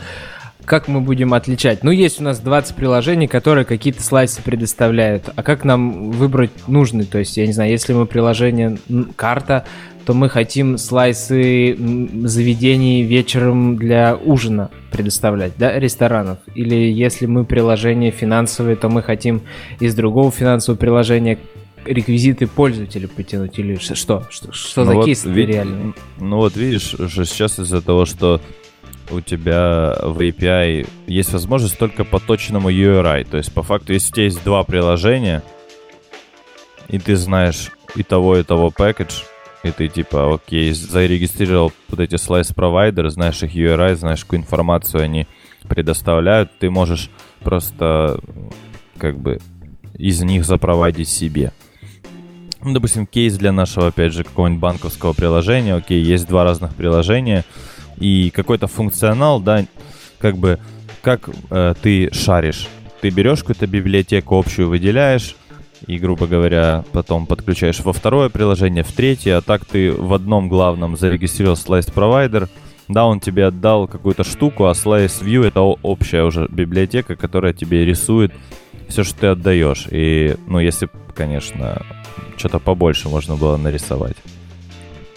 как 0.66 0.88
мы 0.88 1.02
будем 1.02 1.34
отличать? 1.34 1.84
Ну, 1.84 1.92
есть 1.92 2.20
у 2.20 2.24
нас 2.24 2.40
20 2.40 2.76
приложений, 2.76 3.28
которые 3.28 3.66
какие-то 3.66 4.04
слайсы 4.04 4.42
предоставляют. 4.42 5.30
А 5.36 5.44
как 5.44 5.64
нам 5.64 6.12
выбрать 6.12 6.52
нужный? 6.68 7.06
То 7.06 7.20
есть, 7.20 7.38
я 7.38 7.46
не 7.46 7.54
знаю, 7.54 7.72
если 7.72 7.94
мы 7.94 8.06
приложение 8.06 8.78
карта, 9.16 9.66
то 10.06 10.14
мы 10.14 10.30
хотим 10.30 10.78
слайсы 10.78 11.76
заведений 12.24 13.04
вечером 13.04 13.78
для 13.78 14.16
ужина 14.16 14.70
предоставлять, 14.96 15.54
да, 15.58 15.78
ресторанов. 15.80 16.40
Или 16.56 16.76
если 16.76 17.26
мы 17.26 17.46
приложение 17.46 18.12
финансовое, 18.12 18.76
то 18.76 18.90
мы 18.90 19.02
хотим 19.02 19.42
из 19.80 19.96
другого 19.96 20.32
финансового 20.32 20.80
приложения 20.80 21.38
реквизиты 21.86 22.48
пользователя 22.48 23.08
потянуть 23.08 23.60
или 23.60 23.76
что? 23.76 23.96
Что, 24.30 24.52
что 24.52 24.82
ну 24.82 24.92
за 24.92 24.94
вот, 24.96 25.06
кейс 25.06 25.26
ви- 25.26 25.46
реальный? 25.46 25.94
Ну 26.18 26.38
вот 26.38 26.56
видишь, 26.56 26.94
уже 26.96 27.26
сейчас 27.26 27.60
из-за 27.60 27.82
того, 27.82 28.06
что 28.06 28.42
у 29.12 29.22
тебя 29.22 29.96
в 30.02 30.20
API 30.20 30.88
есть 31.08 31.32
возможность 31.34 31.78
только 31.78 32.04
по 32.04 32.20
точному 32.20 32.72
URI. 32.72 33.28
То 33.30 33.38
есть, 33.38 33.54
по 33.54 33.62
факту, 33.64 33.94
если 33.94 34.12
у 34.12 34.14
тебя 34.14 34.24
есть 34.24 34.44
два 34.44 34.64
приложения, 34.64 35.44
и 36.88 36.98
ты 36.98 37.16
знаешь 37.16 37.72
и 37.96 38.04
того, 38.04 38.38
и 38.38 38.44
того 38.44 38.72
пакетж, 38.72 39.22
и 39.66 39.72
ты 39.72 39.88
типа, 39.88 40.36
окей, 40.36 40.72
зарегистрировал 40.72 41.74
вот 41.90 42.00
эти 42.00 42.16
слайс-провайдеры, 42.16 43.10
знаешь 43.10 43.42
их 43.44 43.56
URI, 43.56 43.96
знаешь, 43.96 44.24
какую 44.24 44.42
информацию 44.42 45.04
они 45.04 45.28
предоставляют, 45.68 46.52
ты 46.60 46.70
можешь 46.70 47.10
просто 47.42 48.20
как 48.98 49.20
бы 49.20 49.40
из 49.98 50.22
них 50.22 50.46
запроводить 50.46 51.10
себе. 51.10 51.52
Ну, 52.62 52.74
допустим, 52.74 53.06
кейс 53.06 53.38
для 53.38 53.52
нашего, 53.52 53.88
опять 53.88 54.14
же, 54.14 54.24
какого-нибудь 54.24 54.62
банковского 54.62 55.14
приложения. 55.14 55.76
Окей, 55.76 56.02
есть 56.02 56.28
два 56.28 56.44
разных 56.44 56.74
приложения, 56.74 57.44
и 57.98 58.32
какой-то 58.32 58.68
функционал, 58.68 59.40
да, 59.40 59.66
как 60.18 60.38
бы, 60.38 60.60
как 61.02 61.30
э, 61.50 61.74
ты 61.82 62.12
шаришь. 62.12 62.68
Ты 63.02 63.10
берешь 63.10 63.40
какую-то 63.40 63.68
библиотеку 63.68 64.38
общую, 64.38 64.70
выделяешь, 64.70 65.36
и, 65.88 65.98
грубо 65.98 66.28
говоря, 66.28 66.84
потом 66.92 67.26
подключаешь 67.26 67.80
во 67.80 67.94
второе 67.94 68.30
приложение, 68.30 68.84
в 68.84 68.92
третье, 68.92 69.38
а 69.38 69.42
так 69.42 69.66
ты 69.66 69.92
в 69.92 70.14
одном 70.14 70.50
главном 70.50 70.98
зарегистрировал 70.98 71.56
Slice 71.56 71.94
Provider, 71.94 72.50
да, 72.88 73.06
он 73.06 73.20
тебе 73.20 73.48
отдал 73.48 73.88
какую-то 73.88 74.24
штуку, 74.24 74.66
а 74.66 74.72
Slice 74.74 75.24
View 75.24 75.46
это 75.46 75.62
общая 75.62 76.24
уже 76.24 76.48
библиотека, 76.50 77.16
которая 77.16 77.54
тебе 77.54 77.86
рисует 77.86 78.34
все, 78.88 79.04
что 79.04 79.20
ты 79.20 79.28
отдаешь. 79.28 79.88
И, 79.90 80.36
ну, 80.48 80.60
если, 80.60 80.90
конечно, 81.16 81.82
что-то 82.38 82.60
побольше 82.60 83.10
можно 83.10 83.36
было 83.36 83.58
нарисовать. 83.58 84.18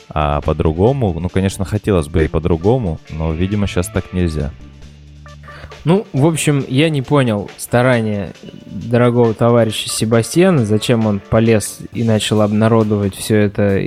А 0.08 0.40
по-другому, 0.40 1.18
ну, 1.20 1.28
конечно, 1.28 1.64
хотелось 1.64 2.08
бы 2.08 2.24
и 2.24 2.28
по-другому, 2.28 2.98
но, 3.10 3.32
видимо, 3.32 3.66
сейчас 3.66 3.88
так 3.88 4.12
нельзя. 4.12 4.52
Ну, 5.88 6.06
в 6.12 6.26
общем, 6.26 6.66
я 6.68 6.90
не 6.90 7.00
понял 7.00 7.50
старания 7.56 8.34
дорогого 8.66 9.32
товарища 9.32 9.88
Себастьяна, 9.88 10.66
зачем 10.66 11.06
он 11.06 11.18
полез 11.18 11.78
и 11.94 12.04
начал 12.04 12.42
обнародовать 12.42 13.14
все 13.16 13.36
это 13.36 13.80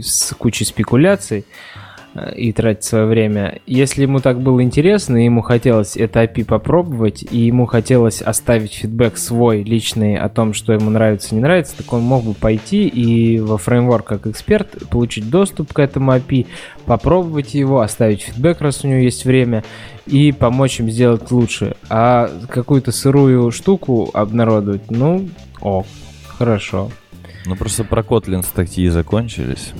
с 0.00 0.34
кучей 0.38 0.64
спекуляций 0.64 1.44
и 2.34 2.52
тратить 2.52 2.84
свое 2.84 3.06
время. 3.06 3.60
Если 3.66 4.02
ему 4.02 4.20
так 4.20 4.40
было 4.40 4.62
интересно, 4.62 5.16
ему 5.16 5.40
хотелось 5.40 5.96
это 5.96 6.22
API 6.22 6.44
попробовать, 6.44 7.24
и 7.30 7.38
ему 7.38 7.66
хотелось 7.66 8.20
оставить 8.20 8.74
фидбэк 8.74 9.16
свой 9.16 9.62
личный 9.62 10.16
о 10.16 10.28
том, 10.28 10.52
что 10.52 10.72
ему 10.72 10.90
нравится, 10.90 11.34
не 11.34 11.40
нравится, 11.40 11.76
так 11.76 11.92
он 11.92 12.02
мог 12.02 12.24
бы 12.24 12.34
пойти 12.34 12.86
и 12.86 13.40
во 13.40 13.56
фреймворк 13.56 14.06
как 14.06 14.26
эксперт 14.26 14.88
получить 14.90 15.30
доступ 15.30 15.72
к 15.72 15.78
этому 15.78 16.12
API, 16.12 16.46
попробовать 16.84 17.54
его, 17.54 17.80
оставить 17.80 18.22
фидбэк, 18.22 18.60
раз 18.60 18.84
у 18.84 18.88
него 18.88 19.00
есть 19.00 19.24
время, 19.24 19.64
и 20.06 20.32
помочь 20.32 20.80
им 20.80 20.90
сделать 20.90 21.30
лучше. 21.30 21.76
А 21.88 22.30
какую-то 22.48 22.92
сырую 22.92 23.50
штуку 23.52 24.10
обнародовать, 24.12 24.90
ну, 24.90 25.28
о, 25.60 25.84
хорошо. 26.26 26.90
Ну 27.46 27.56
просто 27.56 27.84
про 27.84 28.02
Kotlin 28.02 28.42
статьи 28.42 28.88
закончились. 28.88 29.72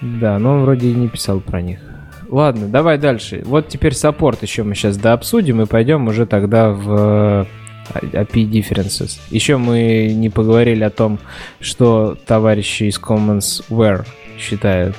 Да, 0.00 0.38
но 0.38 0.54
он 0.54 0.62
вроде 0.62 0.88
и 0.88 0.94
не 0.94 1.08
писал 1.08 1.40
про 1.40 1.60
них. 1.62 1.80
Ладно, 2.28 2.68
давай 2.68 2.98
дальше. 2.98 3.42
Вот 3.44 3.68
теперь 3.68 3.94
саппорт 3.94 4.42
еще 4.42 4.62
мы 4.62 4.74
сейчас 4.74 4.96
дообсудим 4.96 5.62
и 5.62 5.66
пойдем 5.66 6.08
уже 6.08 6.26
тогда 6.26 6.70
в 6.70 7.46
э, 7.92 8.04
API 8.12 8.50
Differences. 8.50 9.20
Еще 9.30 9.56
мы 9.56 10.12
не 10.14 10.30
поговорили 10.30 10.84
о 10.84 10.90
том, 10.90 11.18
что 11.60 12.16
товарищи 12.26 12.84
из 12.84 12.98
Commonsware 12.98 14.06
считают 14.38 14.96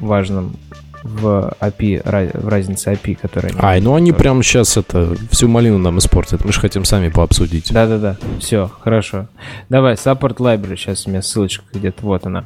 важным 0.00 0.56
в 1.02 1.52
API, 1.60 2.40
в 2.40 2.48
разнице 2.48 2.92
API, 2.92 3.18
которая... 3.20 3.52
Ай, 3.58 3.80
ну 3.80 3.94
они 3.94 4.12
прямо 4.12 4.42
сейчас 4.42 4.76
это, 4.76 5.16
всю 5.30 5.48
малину 5.48 5.78
нам 5.78 5.98
испортят. 5.98 6.44
Мы 6.44 6.52
же 6.52 6.60
хотим 6.60 6.84
сами 6.84 7.08
пообсудить. 7.08 7.72
Да-да-да, 7.72 8.16
все, 8.38 8.70
хорошо. 8.80 9.26
Давай, 9.68 9.94
Support 9.94 10.36
Library, 10.36 10.76
сейчас 10.76 11.06
у 11.06 11.10
меня 11.10 11.22
ссылочка 11.22 11.64
где-то, 11.72 12.04
вот 12.04 12.26
она. 12.26 12.44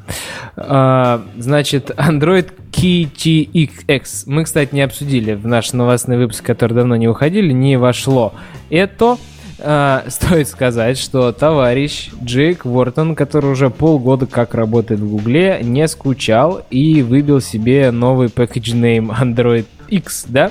А, 0.56 1.22
значит, 1.36 1.90
Android 1.90 2.50
KTX. 2.72 4.24
Мы, 4.26 4.44
кстати, 4.44 4.74
не 4.74 4.82
обсудили 4.82 5.34
в 5.34 5.46
наш 5.46 5.72
новостный 5.72 6.18
выпуск, 6.18 6.44
который 6.44 6.74
давно 6.74 6.96
не 6.96 7.08
уходили, 7.08 7.52
не 7.52 7.76
вошло. 7.78 8.34
Это 8.70 9.16
а, 9.58 10.04
стоит 10.08 10.48
сказать, 10.48 10.98
что 10.98 11.32
товарищ 11.32 12.10
Джейк 12.22 12.64
Вортон, 12.64 13.14
который 13.14 13.50
уже 13.50 13.70
полгода 13.70 14.26
как 14.26 14.54
работает 14.54 15.00
в 15.00 15.08
Гугле, 15.08 15.60
не 15.62 15.86
скучал 15.88 16.62
и 16.70 17.02
выбил 17.02 17.40
себе 17.40 17.90
новый 17.90 18.28
package 18.28 18.74
name 18.74 19.14
Android 19.18 19.66
X, 19.88 20.26
да? 20.28 20.50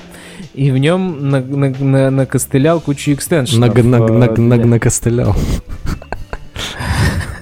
И 0.54 0.70
в 0.70 0.78
нем 0.78 1.30
на, 1.30 1.40
на, 1.40 1.70
на, 1.70 2.10
накостылял 2.10 2.80
кучу 2.80 3.12
экстеншенов. 3.12 3.74
Наг, 3.74 3.84
наг, 3.84 4.10
наг, 4.10 4.38
наг, 4.38 4.64
накостылял. 4.64 5.36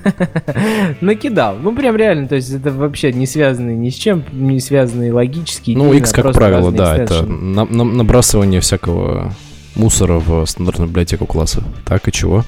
Накидал. 1.01 1.57
Ну, 1.62 1.75
прям 1.75 1.97
реально, 1.97 2.29
то 2.29 2.35
есть 2.35 2.53
это 2.53 2.71
вообще 2.71 3.12
не 3.12 3.27
связанные 3.27 3.77
ни 3.77 3.89
с 3.89 3.95
чем, 3.95 4.25
не 4.33 4.61
связанные 4.61 5.12
логически. 5.12 5.73
Ну, 5.73 5.93
X, 5.95 6.12
как 6.12 6.33
правило, 6.33 6.71
да, 6.73 6.97
это 6.97 7.23
на, 7.25 7.65
на, 7.65 7.85
набрасывание 7.85 8.61
всякого 8.61 9.33
мусора 9.77 10.18
в 10.18 10.45
стандартную 10.47 10.89
библиотеку 10.89 11.27
класса. 11.27 11.62
Так 11.85 12.09
и 12.09 12.12
чего? 12.12 12.45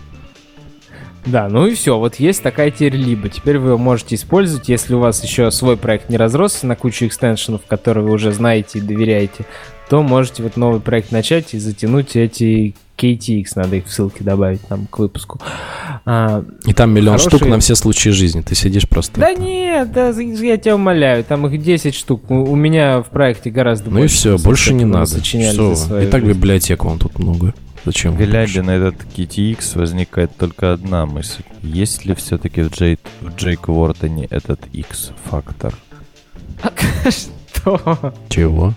Да, 1.26 1.48
ну 1.48 1.66
и 1.66 1.74
все. 1.74 1.98
Вот 1.98 2.16
есть 2.16 2.42
такая 2.42 2.70
теперь 2.70 2.94
либо. 2.94 3.28
Теперь 3.28 3.58
вы 3.58 3.70
ее 3.70 3.76
можете 3.76 4.14
использовать, 4.14 4.68
если 4.68 4.94
у 4.94 5.00
вас 5.00 5.22
еще 5.24 5.50
свой 5.50 5.76
проект 5.76 6.08
не 6.08 6.16
разросся 6.16 6.66
на 6.66 6.76
кучу 6.76 7.06
экстеншенов, 7.06 7.62
которые 7.66 8.04
вы 8.04 8.12
уже 8.12 8.32
знаете 8.32 8.78
и 8.78 8.82
доверяете, 8.82 9.44
то 9.88 10.02
можете 10.02 10.42
вот 10.42 10.56
новый 10.56 10.80
проект 10.80 11.12
начать 11.12 11.54
и 11.54 11.58
затянуть 11.58 12.16
эти 12.16 12.74
KTX, 12.96 13.46
надо 13.56 13.76
их 13.76 13.86
в 13.86 13.92
ссылке 13.92 14.24
добавить 14.24 14.68
нам 14.70 14.86
к 14.86 14.98
выпуску. 14.98 15.40
А, 16.04 16.44
и 16.64 16.72
там 16.72 16.92
миллион 16.92 17.18
хорошие... 17.18 17.38
штук 17.38 17.48
на 17.48 17.60
все 17.60 17.74
случаи 17.74 18.08
жизни, 18.08 18.40
ты 18.40 18.54
сидишь 18.54 18.88
просто... 18.88 19.20
Да 19.20 19.34
нет, 19.34 19.92
да, 19.92 20.08
я 20.10 20.56
тебя 20.56 20.74
умоляю, 20.76 21.22
там 21.24 21.46
их 21.46 21.62
10 21.62 21.94
штук, 21.94 22.30
у, 22.30 22.56
меня 22.56 23.02
в 23.02 23.10
проекте 23.10 23.50
гораздо 23.50 23.90
ну 23.90 23.98
больше. 24.00 24.28
Ну 24.28 24.34
и 24.34 24.36
все, 24.36 24.44
больше 24.44 24.74
не 24.74 24.84
надо. 24.84 25.22
Что? 25.22 26.00
И 26.00 26.06
так 26.06 26.26
библиотеку 26.26 26.88
он 26.88 26.98
тут 26.98 27.18
много. 27.18 27.54
Зачем? 27.84 28.16
Глядя 28.16 28.64
на 28.64 28.72
этот 28.72 28.96
KTX, 29.16 29.78
возникает 29.78 30.36
только 30.36 30.72
одна 30.72 31.06
мысль. 31.06 31.42
Есть 31.62 32.04
ли 32.04 32.16
все-таки 32.16 32.62
в, 32.62 32.70
Джей... 32.72 32.98
в 33.20 33.36
Джейк 33.36 33.68
Уортоне 33.68 34.26
этот 34.30 34.60
X-фактор? 34.72 35.72
Что? 37.08 38.12
Чего? 38.28 38.74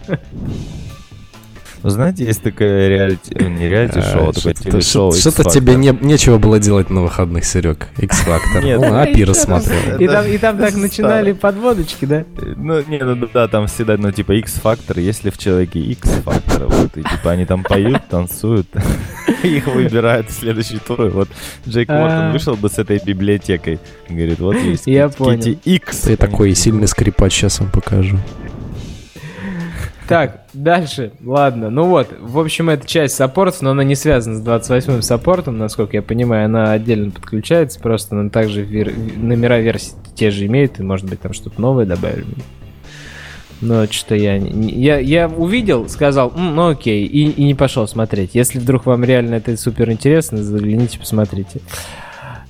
Вы 1.81 1.89
знаете, 1.91 2.25
есть 2.25 2.43
такое 2.43 2.89
реалити... 2.89 3.35
Ну, 3.39 3.47
не 3.49 3.69
реалити-шоу, 3.69 4.29
а 4.29 4.33
такое 4.33 4.53
телешоу 4.53 5.13
Что-то 5.13 5.49
тебе 5.49 5.75
не, 5.75 5.97
нечего 6.01 6.37
было 6.37 6.59
делать 6.59 6.89
на 6.89 7.01
выходных, 7.01 7.45
Серег. 7.45 7.87
X-Factor. 7.97 8.63
Нет, 8.63 8.79
ну, 8.79 8.87
API 8.87 9.23
рассмотрел. 9.23 9.97
И 9.97 10.07
там, 10.07 10.25
и 10.25 10.37
там 10.37 10.57
так 10.57 10.75
начинали 10.75 11.31
подводочки, 11.31 12.05
да? 12.05 12.25
Ну, 12.57 12.83
не, 12.85 12.99
ну 12.99 13.29
да, 13.33 13.47
там 13.47 13.67
всегда, 13.67 13.95
ну, 13.97 14.11
типа, 14.11 14.33
X-Factor, 14.33 14.99
если 14.99 15.29
в 15.29 15.37
человеке 15.37 15.79
X-Factor, 15.79 16.65
вот, 16.67 16.97
и 16.97 17.03
типа 17.03 17.31
они 17.31 17.45
там 17.45 17.63
поют, 17.63 18.01
танцуют, 18.09 18.67
их 19.43 19.67
выбирают 19.67 20.29
в 20.29 20.33
следующий 20.33 20.79
тур, 20.79 21.05
и 21.05 21.09
вот 21.09 21.29
Джейк 21.67 21.87
Мортон 21.89 22.29
а. 22.29 22.31
вышел 22.33 22.55
бы 22.55 22.69
с 22.69 22.77
этой 22.77 22.99
библиотекой, 22.99 23.79
говорит, 24.09 24.39
вот 24.39 24.55
есть 24.57 24.85
Я 24.85 25.07
понял. 25.09 25.57
X. 25.63 25.97
Ты 25.99 26.17
такой 26.17 26.53
сильный 26.55 26.87
скрипач, 26.87 27.33
сейчас 27.33 27.59
вам 27.59 27.71
покажу. 27.71 28.17
Так, 30.07 30.38
дальше. 30.53 31.11
Ладно. 31.23 31.69
Ну 31.69 31.85
вот, 31.85 32.09
в 32.19 32.39
общем, 32.39 32.69
это 32.69 32.87
часть 32.87 33.15
саппортов, 33.15 33.61
но 33.61 33.71
она 33.71 33.83
не 33.83 33.95
связана 33.95 34.37
с 34.37 34.43
28-м 34.43 35.01
саппортом, 35.01 35.57
насколько 35.57 35.97
я 35.97 36.01
понимаю. 36.01 36.45
Она 36.45 36.71
отдельно 36.71 37.11
подключается, 37.11 37.79
просто 37.79 38.17
она 38.17 38.29
также 38.29 38.61
вер... 38.61 38.93
номера 39.17 39.59
версии 39.59 39.93
те 40.15 40.31
же 40.31 40.45
имеет, 40.47 40.79
и, 40.79 40.83
может 40.83 41.09
быть, 41.09 41.21
там 41.21 41.33
что-то 41.33 41.61
новое 41.61 41.85
добавили. 41.85 42.25
Но 43.61 43.85
что-то 43.87 44.15
я, 44.15 44.35
я... 44.35 44.99
Я 44.99 45.27
увидел, 45.27 45.87
сказал, 45.89 46.31
ну 46.35 46.69
окей, 46.69 47.05
и, 47.05 47.29
и 47.29 47.43
не 47.43 47.55
пошел 47.55 47.87
смотреть. 47.87 48.31
Если 48.33 48.59
вдруг 48.59 48.85
вам 48.85 49.03
реально 49.03 49.35
это 49.35 49.55
супер 49.57 49.89
интересно, 49.91 50.43
загляните, 50.43 50.99
посмотрите. 50.99 51.61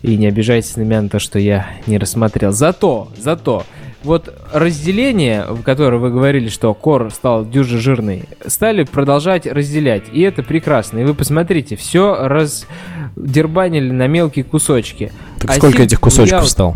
И 0.01 0.15
не 0.17 0.27
обижайтесь 0.27 0.77
на 0.77 0.81
меня 0.81 1.01
на 1.01 1.09
то, 1.09 1.19
что 1.19 1.39
я 1.39 1.67
не 1.85 1.97
рассмотрел. 1.97 2.51
Зато, 2.51 3.09
зато, 3.17 3.65
вот 4.03 4.33
разделение, 4.53 5.45
в 5.45 5.61
которое 5.63 5.97
вы 5.97 6.09
говорили, 6.09 6.49
что 6.49 6.73
кор 6.73 7.11
стал 7.11 7.45
дюже 7.45 7.79
жирный, 7.79 8.25
стали 8.45 8.83
продолжать 8.83 9.45
разделять. 9.45 10.03
И 10.11 10.21
это 10.21 10.43
прекрасно. 10.43 10.99
И 10.99 11.03
вы 11.03 11.13
посмотрите, 11.13 11.75
все 11.75 12.15
раздербанили 12.27 13.91
на 13.91 14.07
мелкие 14.07 14.45
кусочки. 14.45 15.11
Так 15.39 15.53
сколько 15.53 15.79
Async 15.79 15.85
этих 15.85 15.99
кусочков 15.99 16.43
layout- 16.43 16.47
стал? 16.47 16.75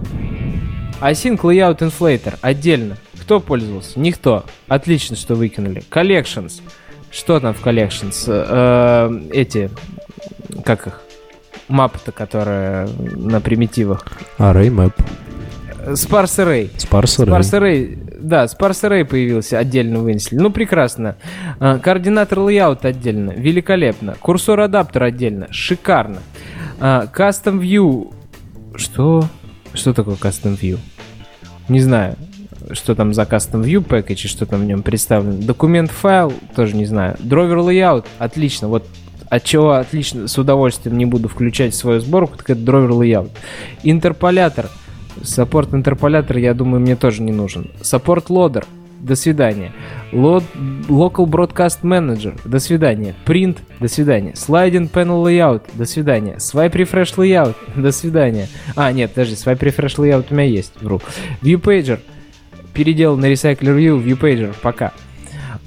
Async 1.01 1.39
Layout 1.41 1.79
Inflator 1.79 2.35
отдельно. 2.41 2.97
Кто 3.21 3.39
пользовался? 3.39 3.99
Никто. 3.99 4.43
Отлично, 4.67 5.15
что 5.15 5.35
выкинули. 5.35 5.83
Collections. 5.89 6.61
Что 7.09 7.39
там 7.39 7.53
в 7.53 7.65
Collections? 7.65 8.25
Э, 8.27 9.11
эти, 9.31 9.69
как 10.65 10.87
их? 10.87 11.01
Мапы-то, 11.69 12.11
которые 12.11 12.87
на 12.87 13.39
примитивах. 13.39 14.05
Array 14.37 14.67
Map. 14.69 14.93
Sparse 15.91 16.43
Array. 16.45 16.71
Sparse 16.77 17.25
Sparse 17.25 17.59
Array. 17.59 18.19
Да, 18.21 18.45
Sparse 18.45 18.89
Array 18.89 19.05
появился, 19.05 19.59
отдельно 19.59 19.99
вынесли. 19.99 20.37
Ну, 20.37 20.49
прекрасно. 20.49 21.17
А, 21.59 21.77
Координатор 21.79 22.39
layout 22.39 22.85
отдельно, 22.85 23.31
великолепно. 23.31 24.15
Курсор 24.19 24.61
адаптер 24.61 25.03
отдельно, 25.03 25.47
шикарно. 25.51 26.19
А, 26.79 27.05
Custom 27.13 27.59
View, 27.59 28.13
что? 28.75 29.25
Что 29.73 29.93
такое 29.93 30.15
Custom 30.15 30.57
View? 30.57 30.79
Не 31.67 31.81
знаю, 31.81 32.15
что 32.71 32.95
там 32.95 33.13
за 33.13 33.23
Custom 33.23 33.63
View 33.63 33.85
package 33.85 34.25
и 34.25 34.27
что 34.27 34.45
там 34.45 34.61
в 34.61 34.65
нем 34.65 34.83
представлено. 34.83 35.41
Document 35.41 35.91
File, 35.91 36.33
тоже 36.55 36.75
не 36.75 36.85
знаю. 36.85 37.17
Drawer 37.19 37.57
Layout, 37.57 38.05
отлично. 38.19 38.67
Вот 38.67 38.85
от 39.29 39.43
чего 39.43 39.71
отлично, 39.71 40.27
с 40.27 40.37
удовольствием 40.37 40.97
не 40.97 41.05
буду 41.05 41.27
включать 41.27 41.73
в 41.73 41.77
свою 41.77 41.99
сборку, 41.99 42.37
так 42.37 42.51
это 42.51 42.61
Drawer 42.61 42.91
Layout. 42.91 43.31
Interpolator, 43.81 44.69
Support 45.21 45.73
Interpolator, 45.73 46.37
я 46.37 46.53
думаю, 46.53 46.81
мне 46.81 46.95
тоже 46.95 47.21
не 47.21 47.31
нужен. 47.31 47.71
Support 47.81 48.29
Loader. 48.29 48.65
До 48.99 49.15
свидания. 49.15 49.73
Лок... 50.13 50.45
Local 50.87 51.25
Broadcast 51.25 51.81
Manager. 51.83 52.39
До 52.45 52.59
свидания. 52.59 53.13
Print. 53.25 53.57
До 53.81 53.89
свидания. 53.89 54.31
Sliding 54.31 54.89
Panel 54.89 55.21
Layout. 55.23 55.63
До 55.73 55.85
свидания. 55.85 56.37
Swipe 56.37 56.71
Refresh 56.71 57.15
Layout. 57.17 57.55
До 57.75 57.91
свидания. 57.91 58.47
А, 58.77 58.93
нет, 58.93 59.11
подожди. 59.11 59.35
Swipe 59.35 59.59
Refresh 59.59 59.97
Layout 59.97 60.27
у 60.29 60.33
меня 60.33 60.45
есть. 60.45 60.71
Вру. 60.79 61.01
ViewPager. 61.41 61.99
Переделал 62.73 63.17
на 63.17 63.25
Recycler 63.25 63.77
View. 63.77 64.01
ViewPager. 64.01 64.55
Пока. 64.61 64.93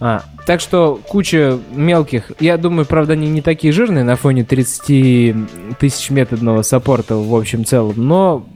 А, 0.01 0.25
так 0.47 0.61
что 0.61 1.01
куча 1.09 1.59
мелких, 1.75 2.33
я 2.39 2.57
думаю, 2.57 2.87
правда, 2.87 3.15
они 3.15 3.29
не 3.29 3.43
такие 3.43 3.73
жирные 3.73 4.05
на 4.05 4.17
фоне 4.17 4.45
30 4.45 5.35
тысяч 5.79 6.11
методного 6.11 6.63
саппорта 6.63 7.17
в 7.17 7.35
общем 7.35 7.65
целом, 7.65 7.95
но 7.97 8.47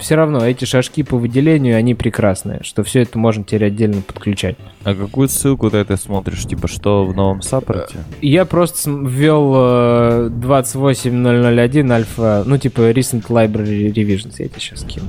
все 0.00 0.14
равно 0.14 0.46
эти 0.46 0.64
шажки 0.64 1.02
по 1.02 1.16
выделению, 1.16 1.76
они 1.76 1.94
прекрасные, 1.94 2.60
что 2.62 2.82
все 2.84 3.00
это 3.02 3.18
можно 3.18 3.44
теперь 3.44 3.64
отдельно 3.66 4.02
подключать. 4.02 4.56
А 4.84 4.94
какую 4.94 5.28
ссылку 5.28 5.70
ты 5.70 5.78
это 5.78 5.96
смотришь? 5.96 6.44
Типа, 6.44 6.68
что 6.68 7.04
в 7.06 7.14
новом 7.14 7.42
саппорте? 7.42 7.98
Я 8.20 8.44
просто 8.44 8.90
ввел 8.90 9.52
э, 9.56 10.28
28001 10.30 11.92
альфа, 11.92 12.42
ну 12.46 12.58
типа 12.58 12.90
Recent 12.90 13.26
Library 13.28 13.92
Revisions, 13.92 14.34
я 14.38 14.48
тебе 14.48 14.60
сейчас 14.60 14.80
тебе- 14.84 15.02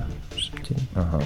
Ага. 0.95 1.21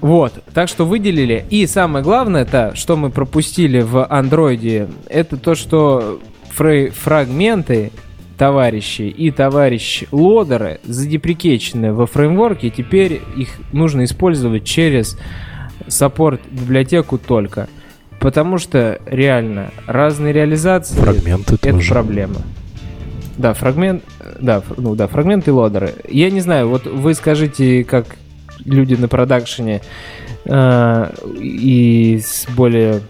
Вот, 0.00 0.44
так 0.54 0.68
что 0.68 0.86
выделили. 0.86 1.44
И 1.50 1.66
самое 1.66 2.04
главное, 2.04 2.44
то, 2.44 2.72
что 2.76 2.96
мы 2.96 3.10
пропустили 3.10 3.80
в 3.80 4.04
андроиде, 4.06 4.88
это 5.08 5.36
то, 5.36 5.56
что 5.56 6.20
фрагменты 6.50 7.90
товарищи 8.40 9.02
и 9.02 9.30
товарищ 9.30 10.04
лодеры 10.12 10.80
задеприкечены 10.84 11.92
во 11.92 12.06
фреймворке, 12.06 12.70
теперь 12.70 13.20
их 13.36 13.50
нужно 13.74 14.04
использовать 14.04 14.64
через 14.64 15.18
саппорт 15.88 16.40
библиотеку 16.50 17.18
только. 17.18 17.68
Потому 18.18 18.56
что 18.56 18.98
реально 19.04 19.72
разные 19.86 20.32
реализации 20.32 20.94
Фрагменты 20.94 21.56
это 21.56 21.72
тоже. 21.72 21.92
проблема. 21.92 22.36
Да, 23.36 23.52
фрагмент, 23.52 24.04
да, 24.40 24.62
ну 24.78 24.94
да, 24.94 25.06
фрагменты 25.06 25.50
и 25.50 25.52
лодеры. 25.52 25.92
Я 26.08 26.30
не 26.30 26.40
знаю, 26.40 26.70
вот 26.70 26.86
вы 26.86 27.12
скажите, 27.12 27.84
как 27.84 28.06
люди 28.64 28.94
на 28.94 29.08
продакшене 29.08 29.82
э, 30.46 31.12
и 31.38 32.22
с 32.24 32.46
более 32.56 33.02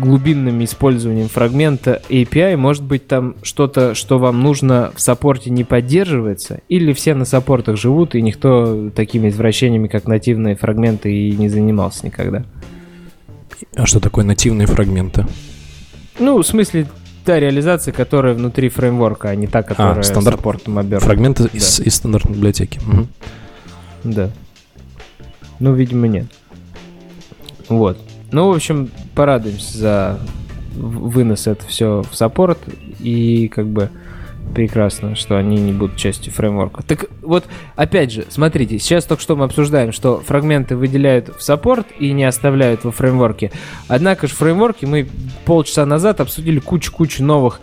глубинным 0.00 0.62
использованием 0.64 1.28
фрагмента 1.28 2.00
API, 2.08 2.56
может 2.56 2.82
быть 2.82 3.06
там 3.06 3.34
что-то, 3.42 3.94
что 3.94 4.18
вам 4.18 4.40
нужно 4.42 4.92
в 4.94 5.00
саппорте 5.00 5.50
не 5.50 5.64
поддерживается, 5.64 6.60
или 6.68 6.92
все 6.92 7.14
на 7.14 7.24
саппортах 7.24 7.76
живут, 7.76 8.14
и 8.14 8.22
никто 8.22 8.90
такими 8.90 9.28
извращениями, 9.28 9.88
как 9.88 10.06
нативные 10.06 10.56
фрагменты, 10.56 11.12
и 11.12 11.32
не 11.36 11.48
занимался 11.48 12.06
никогда. 12.06 12.44
А 13.76 13.86
что 13.86 14.00
такое 14.00 14.24
нативные 14.24 14.66
фрагменты? 14.66 15.26
Ну, 16.18 16.38
в 16.38 16.46
смысле, 16.46 16.86
та 17.24 17.38
реализация, 17.38 17.92
которая 17.92 18.34
внутри 18.34 18.68
framework 18.68 19.19
а, 19.19 19.30
а 19.30 19.34
не 19.34 19.46
та, 19.46 19.62
которая 19.62 20.02
стандарт- 20.02 20.36
support 20.36 20.69
ом 20.69 20.78
обернута. 20.78 21.06
Фрагменты 21.06 21.48
из, 21.52 21.80
из 21.80 21.94
стандартной 21.94 22.34
библиотеки. 22.34 22.80
Мгм. 22.84 23.08
Да. 24.04 24.30
Ну, 25.60 25.74
видимо, 25.74 26.08
нет. 26.08 26.26
Вот. 27.68 27.98
Ну, 28.32 28.50
в 28.50 28.54
общем, 28.54 28.90
порадуемся 29.14 29.78
за 29.78 30.18
вынос 30.74 31.46
это 31.46 31.66
все 31.66 32.02
в 32.10 32.14
support. 32.14 32.58
И 33.00 33.48
как 33.48 33.66
бы 33.66 33.90
прекрасно, 34.54 35.14
что 35.14 35.36
они 35.36 35.56
не 35.56 35.72
будут 35.72 35.96
частью 35.96 36.32
framework 36.32 36.73
а. 36.73 36.82
Так 36.82 37.06
вот, 37.22 37.44
опять 37.76 38.12
же, 38.12 38.26
смотрите, 38.28 38.78
сейчас 38.78 39.04
только 39.04 39.22
что 39.22 39.36
мы 39.36 39.44
обсуждаем, 39.44 39.92
что 39.92 40.20
фрагменты 40.20 40.76
выделяют 40.76 41.34
в 41.36 41.42
support 41.42 41.86
и 41.98 42.12
не 42.12 42.24
оставляют 42.24 42.84
во 42.84 42.90
framework 42.90 43.39
е. 43.39 43.50
Однако 43.88 44.26
же 44.26 44.34
в 44.34 44.38
фреймворке 44.38 44.86
мы 44.86 45.08
полчаса 45.44 45.86
назад 45.86 46.20
обсудили 46.20 46.58
кучу-кучу 46.58 47.22
новых 47.22 47.60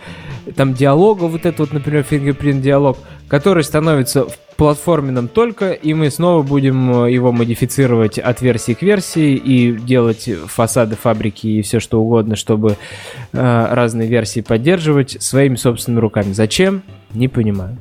там 0.55 0.73
диалогов, 0.73 1.31
вот 1.31 1.45
это 1.45 1.61
вот, 1.61 1.73
например, 1.73 2.05
fingerprint 2.09 2.61
диалог, 2.61 2.97
который 3.29 3.63
становится 3.63 4.25
в 4.25 4.37
платформенном 4.57 5.29
только, 5.29 5.71
и 5.71 5.93
мы 5.93 6.11
снова 6.11 6.41
будем 6.43 7.05
э, 7.05 7.13
его 7.13 7.31
модифицировать 7.31 8.19
от 8.19 8.41
версии 8.41 8.73
к 8.73 8.81
версии 8.81 9.35
и 9.35 9.71
делать 9.71 10.29
фасады 10.47 10.97
фабрики 10.97 11.47
и 11.47 11.61
все 11.61 11.79
что 11.79 12.01
угодно, 12.01 12.35
чтобы 12.35 12.75
э, 13.31 13.67
разные 13.71 14.09
версии 14.09 14.41
поддерживать 14.41 15.21
своими 15.21 15.55
собственными 15.55 16.01
руками. 16.01 16.33
Зачем? 16.33 16.81
Не 17.13 17.29
понимаю. 17.29 17.77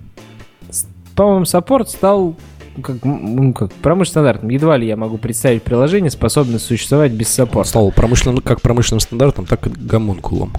По-моему, 1.17 1.47
саппорт 1.47 1.89
стал 1.89 2.37
как, 2.81 2.99
ну, 3.03 3.53
как 3.53 3.73
промышленным 3.73 4.13
стандартом. 4.13 4.51
Едва 4.51 4.77
ли 4.77 4.87
я 4.87 4.97
могу 4.97 5.19
представить 5.19 5.65
приложение, 5.65 6.11
способное 6.11 6.61
существовать 6.61 7.11
без 7.11 7.29
саппорта. 7.29 7.71
стал 7.71 7.91
промышленным, 7.91 8.41
как 8.41 8.61
промышленным 8.61 9.01
стандартом, 9.01 9.47
так 9.47 9.67
и 9.67 9.71
гомункулом. 9.71 10.53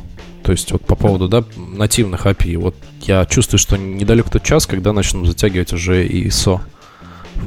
То 0.43 0.51
есть 0.51 0.71
вот 0.71 0.85
по 0.85 0.95
поводу, 0.95 1.27
да, 1.27 1.43
нативных 1.57 2.25
API, 2.25 2.57
вот 2.57 2.75
я 3.01 3.25
чувствую, 3.25 3.59
что 3.59 3.77
недалек 3.77 4.29
тот 4.29 4.43
час, 4.43 4.65
когда 4.65 4.93
начнут 4.93 5.27
затягивать 5.27 5.73
уже 5.73 6.05
и 6.07 6.27
ISO 6.27 6.61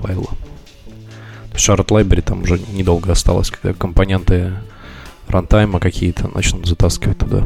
файлы. 0.02 0.26
То 0.26 1.54
есть 1.54 1.68
Shard 1.68 1.86
Library 1.86 2.22
там 2.22 2.42
уже 2.42 2.58
недолго 2.72 3.12
осталось, 3.12 3.50
когда 3.50 3.74
компоненты 3.74 4.54
рантайма 5.28 5.80
какие-то 5.80 6.28
начнут 6.34 6.66
затаскивать 6.66 7.18
туда. 7.18 7.42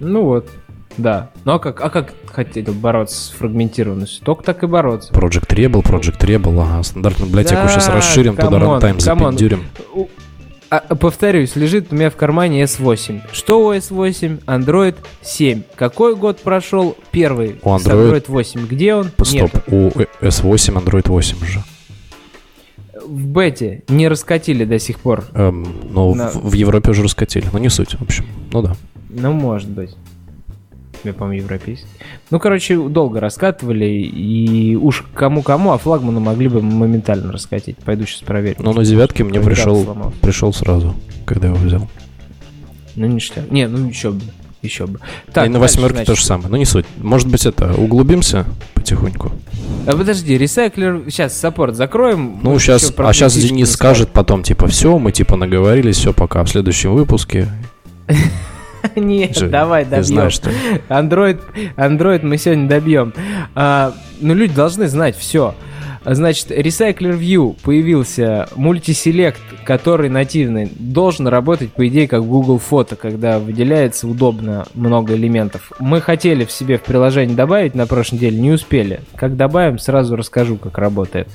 Ну 0.00 0.22
вот, 0.24 0.48
да. 0.96 1.30
Ну 1.44 1.52
а 1.52 1.58
как, 1.58 1.80
а 1.80 1.90
как 1.90 2.14
хотели 2.26 2.70
бороться 2.70 3.16
с 3.16 3.30
фрагментированностью? 3.30 4.24
Только 4.24 4.44
так 4.44 4.62
и 4.62 4.66
бороться. 4.66 5.12
Project 5.12 5.48
Rebel, 5.48 5.82
Project 5.82 6.20
Rebel, 6.20 6.60
ага, 6.60 6.82
стандартную 6.82 7.28
библиотеку 7.28 7.62
Да, 7.62 7.68
сейчас 7.68 7.88
расширим, 7.88 8.36
туда 8.36 8.58
рантайм 8.58 9.00
запендюрим. 9.00 9.64
А, 10.70 10.80
повторюсь, 10.94 11.56
лежит 11.56 11.92
у 11.92 11.94
меня 11.96 12.10
в 12.10 12.16
кармане 12.16 12.62
S8. 12.64 13.22
Что 13.32 13.66
у 13.66 13.72
S8? 13.72 14.44
Android 14.44 14.96
7. 15.22 15.62
Какой 15.74 16.14
год 16.14 16.40
прошел? 16.40 16.96
Первый. 17.10 17.58
У 17.62 17.78
с 17.78 17.86
Android- 17.86 18.10
Android 18.12 18.24
8. 18.28 18.66
Где 18.66 18.94
он? 18.94 19.06
Стоп, 19.22 19.32
Нет. 19.32 19.52
у 19.68 19.88
S8 20.20 20.82
Android 20.84 21.08
8 21.08 21.44
же. 21.46 21.62
В 23.06 23.26
бете 23.26 23.84
не 23.88 24.08
раскатили 24.08 24.64
до 24.66 24.78
сих 24.78 25.00
пор. 25.00 25.24
Эм, 25.32 25.66
ну, 25.90 26.14
На- 26.14 26.28
в, 26.28 26.50
в 26.50 26.52
Европе 26.52 26.90
уже 26.90 27.02
раскатили, 27.02 27.46
но 27.52 27.58
не 27.58 27.70
суть, 27.70 27.92
в 27.94 28.02
общем. 28.02 28.26
Ну 28.52 28.60
да. 28.60 28.76
Ну, 29.08 29.32
может 29.32 29.70
быть. 29.70 29.96
Я, 31.04 31.12
по-моему, 31.12 31.44
европейский. 31.44 31.86
Ну, 32.30 32.38
короче, 32.38 32.76
долго 32.76 33.20
раскатывали, 33.20 33.86
и 33.86 34.76
уж 34.76 35.04
кому-кому, 35.14 35.72
а 35.72 35.78
флагману 35.78 36.20
могли 36.20 36.48
бы 36.48 36.60
моментально 36.60 37.32
раскатить. 37.32 37.76
Пойду 37.78 38.04
сейчас 38.04 38.22
проверю. 38.22 38.56
Но 38.58 38.72
на 38.72 38.84
девятке 38.84 39.24
мне 39.24 39.40
пришел, 39.40 39.82
сломался. 39.84 40.18
пришел 40.20 40.52
сразу, 40.52 40.94
когда 41.24 41.48
я 41.48 41.54
его 41.54 41.64
взял. 41.64 41.88
Ну, 42.96 43.06
ништяк. 43.06 43.50
Не, 43.50 43.68
ну 43.68 43.88
еще 43.88 44.10
бы. 44.10 44.22
Еще 44.60 44.86
бы. 44.88 44.98
и 44.98 45.30
на 45.30 45.44
дальше, 45.44 45.58
восьмерке 45.58 45.94
значит. 45.94 46.06
то 46.08 46.14
же 46.16 46.24
самое. 46.24 46.48
Ну 46.48 46.56
не 46.56 46.64
суть. 46.64 46.84
Может 46.96 47.28
быть, 47.28 47.46
это 47.46 47.72
углубимся 47.74 48.44
потихоньку. 48.74 49.30
А 49.86 49.92
подожди, 49.96 50.36
ресайклер... 50.36 51.04
Сейчас 51.06 51.38
саппорт 51.38 51.76
закроем. 51.76 52.40
Ну, 52.42 52.58
сейчас, 52.58 52.92
а 52.96 53.12
сейчас 53.12 53.36
Денис 53.36 53.70
скажет 53.70 54.10
потом, 54.10 54.42
типа, 54.42 54.66
все, 54.66 54.98
мы 54.98 55.12
типа 55.12 55.36
наговорились, 55.36 55.96
все, 55.96 56.12
пока, 56.12 56.42
в 56.42 56.48
следующем 56.48 56.94
выпуске. 56.94 57.48
Нет, 58.96 59.36
Же, 59.36 59.48
давай 59.48 59.86
Я 59.90 60.02
знаю, 60.02 60.30
добьем. 60.30 60.30
что... 60.30 60.50
Android, 60.88 61.40
Android 61.76 62.24
мы 62.24 62.38
сегодня 62.38 62.68
добьем. 62.68 63.12
А, 63.54 63.92
ну, 64.20 64.34
люди 64.34 64.54
должны 64.54 64.88
знать 64.88 65.16
все. 65.16 65.54
Значит, 66.04 66.50
Recycler 66.52 67.18
View 67.18 67.56
появился 67.62 68.48
мультиселект, 68.56 69.40
который 69.64 70.08
нативный, 70.08 70.70
должен 70.78 71.26
работать, 71.28 71.72
по 71.72 71.86
идее, 71.86 72.08
как 72.08 72.24
Google 72.24 72.58
Фото, 72.58 72.96
когда 72.96 73.38
выделяется 73.38 74.06
удобно 74.08 74.64
много 74.74 75.16
элементов. 75.16 75.70
Мы 75.80 76.00
хотели 76.00 76.46
в 76.46 76.52
себе 76.52 76.78
в 76.78 76.82
приложение 76.82 77.36
добавить 77.36 77.74
на 77.74 77.86
прошлой 77.86 78.14
неделе, 78.16 78.38
не 78.38 78.52
успели. 78.52 79.00
Как 79.16 79.36
добавим, 79.36 79.78
сразу 79.78 80.16
расскажу, 80.16 80.56
как 80.56 80.78
работает. 80.78 81.28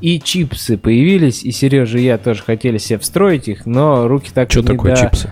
И 0.00 0.20
чипсы 0.20 0.76
появились, 0.76 1.42
и 1.42 1.50
Сережа 1.50 1.98
и 1.98 2.02
я 2.04 2.18
тоже 2.18 2.42
хотели 2.44 2.78
себе 2.78 2.98
встроить 3.00 3.48
их, 3.48 3.66
но 3.66 4.06
руки 4.06 4.30
так 4.32 4.48
Что 4.50 4.60
и 4.60 4.62
не 4.62 4.68
такое 4.68 4.94
до- 4.94 5.00
чипсы? 5.00 5.30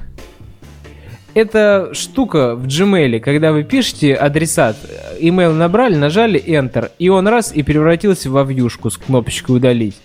Это 1.35 1.91
штука 1.93 2.55
в 2.55 2.67
Gmail, 2.67 3.21
когда 3.21 3.53
вы 3.53 3.65
пишете 3.65 4.15
адресат, 4.15 4.77
email 5.21 5.53
набрали, 5.53 5.97
нажали 5.97 6.43
Enter, 6.43 6.91
и 6.99 7.09
он 7.09 7.29
раз 7.29 7.53
и 7.55 7.63
превратился 7.63 8.31
во 8.31 8.43
вьюшку 8.45 8.91
с 8.91 8.99
кнопочкой 8.99 9.57
удалить. 9.57 9.97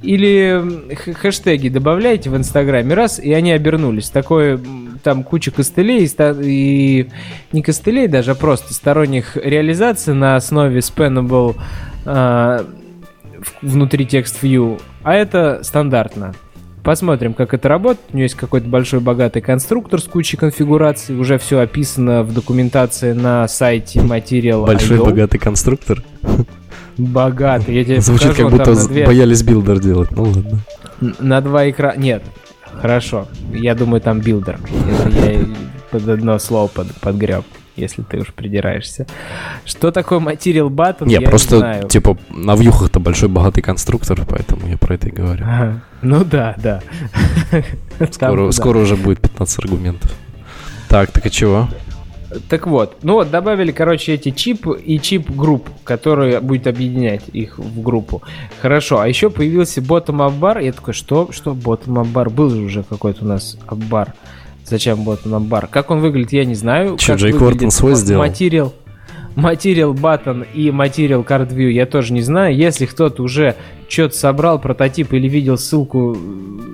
Или 0.00 0.62
хэштеги 0.94 1.68
добавляете 1.68 2.30
в 2.30 2.36
Инстаграме, 2.36 2.94
раз, 2.94 3.18
и 3.18 3.32
они 3.32 3.50
обернулись. 3.50 4.10
Такое, 4.10 4.60
там 5.02 5.24
куча 5.24 5.50
костылей, 5.50 6.04
и, 6.06 7.00
и 7.00 7.08
не 7.50 7.62
костылей 7.62 8.06
даже, 8.06 8.30
а 8.30 8.34
просто 8.36 8.74
сторонних 8.74 9.36
реализаций 9.36 10.14
на 10.14 10.36
основе 10.36 10.78
Spannable 10.78 11.56
в- 12.04 12.64
внутри 13.62 14.06
текст 14.06 14.42
view, 14.42 14.80
а 15.02 15.14
это 15.14 15.60
стандартно. 15.62 16.34
Посмотрим, 16.88 17.34
как 17.34 17.52
это 17.52 17.68
работает. 17.68 18.00
У 18.14 18.16
нее 18.16 18.24
есть 18.24 18.34
какой-то 18.34 18.66
большой 18.66 19.00
богатый 19.00 19.42
конструктор 19.42 20.00
с 20.00 20.04
кучей 20.04 20.38
конфигураций. 20.38 21.18
Уже 21.18 21.36
все 21.36 21.58
описано 21.58 22.22
в 22.22 22.32
документации 22.32 23.12
на 23.12 23.46
сайте 23.46 23.98
Material. 23.98 24.64
Большой 24.64 24.96
богатый 24.96 25.36
конструктор. 25.36 26.02
Богатый. 26.96 27.74
Я 27.74 27.84
тебе 27.84 28.00
Звучит, 28.00 28.28
покажу, 28.28 28.48
как 28.48 28.58
будто 28.58 28.88
две- 28.88 29.04
боялись 29.04 29.42
builder 29.42 29.80
делать. 29.80 30.10
Ну 30.12 30.22
ладно. 30.22 30.60
на 31.18 31.42
два 31.42 31.68
экрана. 31.68 31.98
Нет, 31.98 32.22
хорошо. 32.80 33.28
Я 33.52 33.74
думаю, 33.74 34.00
там 34.00 34.20
builder. 34.20 34.58
Это 34.90 35.10
я 35.10 35.44
под 35.90 36.08
одно 36.08 36.38
слово 36.38 36.68
под, 36.68 36.94
подгреб, 37.02 37.44
если 37.78 38.02
ты 38.02 38.18
уж 38.18 38.32
придираешься. 38.34 39.06
Что 39.64 39.90
такое 39.90 40.18
Material 40.18 40.68
Button, 40.68 41.06
Не, 41.06 41.14
я 41.14 41.20
просто, 41.22 41.54
не 41.56 41.60
знаю. 41.60 41.88
типа, 41.88 42.18
на 42.30 42.54
вьюхах-то 42.56 43.00
большой 43.00 43.28
богатый 43.28 43.62
конструктор, 43.62 44.20
поэтому 44.28 44.66
я 44.68 44.76
про 44.76 44.94
это 44.94 45.08
и 45.08 45.10
говорю. 45.12 45.44
Ага. 45.46 45.82
Ну 46.02 46.24
да, 46.24 46.54
да. 46.58 46.80
Там, 47.50 48.12
Скоро, 48.12 48.46
да. 48.46 48.52
скоро 48.52 48.78
уже 48.78 48.96
будет 48.96 49.20
15 49.20 49.58
аргументов. 49.64 50.14
Так, 50.88 51.10
так 51.10 51.26
и 51.26 51.30
чего? 51.30 51.68
Так 52.50 52.66
вот, 52.66 52.98
ну 53.02 53.14
вот 53.14 53.30
добавили, 53.30 53.72
короче, 53.72 54.12
эти 54.12 54.30
чип 54.30 54.66
и 54.66 55.00
чип 55.00 55.30
групп, 55.30 55.70
который 55.82 56.38
будет 56.40 56.66
объединять 56.66 57.22
их 57.32 57.58
в 57.58 57.80
группу. 57.80 58.22
Хорошо, 58.60 59.00
а 59.00 59.08
еще 59.08 59.30
появился 59.30 59.80
bottom-up 59.80 60.38
бар. 60.38 60.58
Я 60.58 60.72
такой, 60.72 60.92
что? 60.92 61.30
Что 61.32 61.52
bottom-up 61.52 62.04
бар? 62.12 62.28
Был 62.28 62.50
же 62.50 62.60
уже 62.60 62.82
какой-то 62.82 63.24
у 63.24 63.28
нас 63.28 63.56
бар. 63.70 64.12
Зачем 64.68 65.00
bottom-up 65.00 65.40
бар? 65.40 65.66
Как 65.66 65.90
он 65.90 66.00
выглядит, 66.00 66.32
я 66.32 66.44
не 66.44 66.54
знаю. 66.54 66.96
Джейк 66.96 67.20
выглядит 67.20 67.42
Уортон 67.42 67.70
свой 67.70 67.94
сделал? 67.94 68.22
Материал, 68.22 68.74
материал 69.34 69.94
button 69.94 70.46
и 70.52 70.70
материал 70.70 71.22
card 71.22 71.48
view 71.48 71.70
я 71.70 71.86
тоже 71.86 72.12
не 72.12 72.22
знаю. 72.22 72.54
Если 72.54 72.86
кто-то 72.86 73.22
уже 73.22 73.54
что-то 73.88 74.16
собрал, 74.16 74.58
прототип 74.58 75.12
или 75.12 75.28
видел 75.28 75.56
ссылку, 75.56 76.16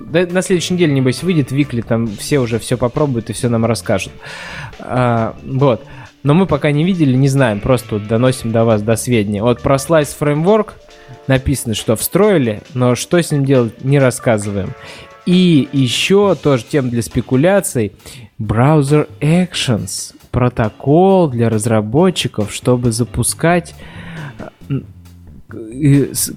да, 0.07 0.25
на 0.25 0.41
следующей 0.41 0.73
неделе, 0.73 0.93
небось, 0.93 1.23
выйдет 1.23 1.51
Викли, 1.51 1.81
там 1.81 2.07
все 2.07 2.39
уже 2.39 2.59
все 2.59 2.77
попробуют 2.77 3.29
и 3.29 3.33
все 3.33 3.49
нам 3.49 3.65
расскажут. 3.65 4.13
А, 4.79 5.35
вот. 5.45 5.83
Но 6.23 6.33
мы 6.33 6.47
пока 6.47 6.71
не 6.71 6.83
видели, 6.83 7.15
не 7.15 7.27
знаем, 7.27 7.59
просто 7.59 7.95
вот 7.95 8.07
доносим 8.07 8.51
до 8.51 8.65
вас 8.65 8.81
до 8.81 8.95
сведения. 8.95 9.43
Вот 9.43 9.61
про 9.61 9.75
Slice 9.75 10.15
Framework 10.19 10.69
написано, 11.27 11.75
что 11.75 11.95
встроили, 11.95 12.63
но 12.73 12.95
что 12.95 13.21
с 13.21 13.31
ним 13.31 13.45
делать, 13.45 13.83
не 13.83 13.99
рассказываем. 13.99 14.73
И 15.25 15.67
еще 15.71 16.35
тоже 16.35 16.65
тем 16.69 16.89
для 16.89 17.01
спекуляций. 17.01 17.93
Browser 18.39 19.09
Actions. 19.19 20.15
Протокол 20.31 21.29
для 21.29 21.49
разработчиков, 21.49 22.53
чтобы 22.53 22.91
запускать 22.91 23.73
э, 24.69 24.81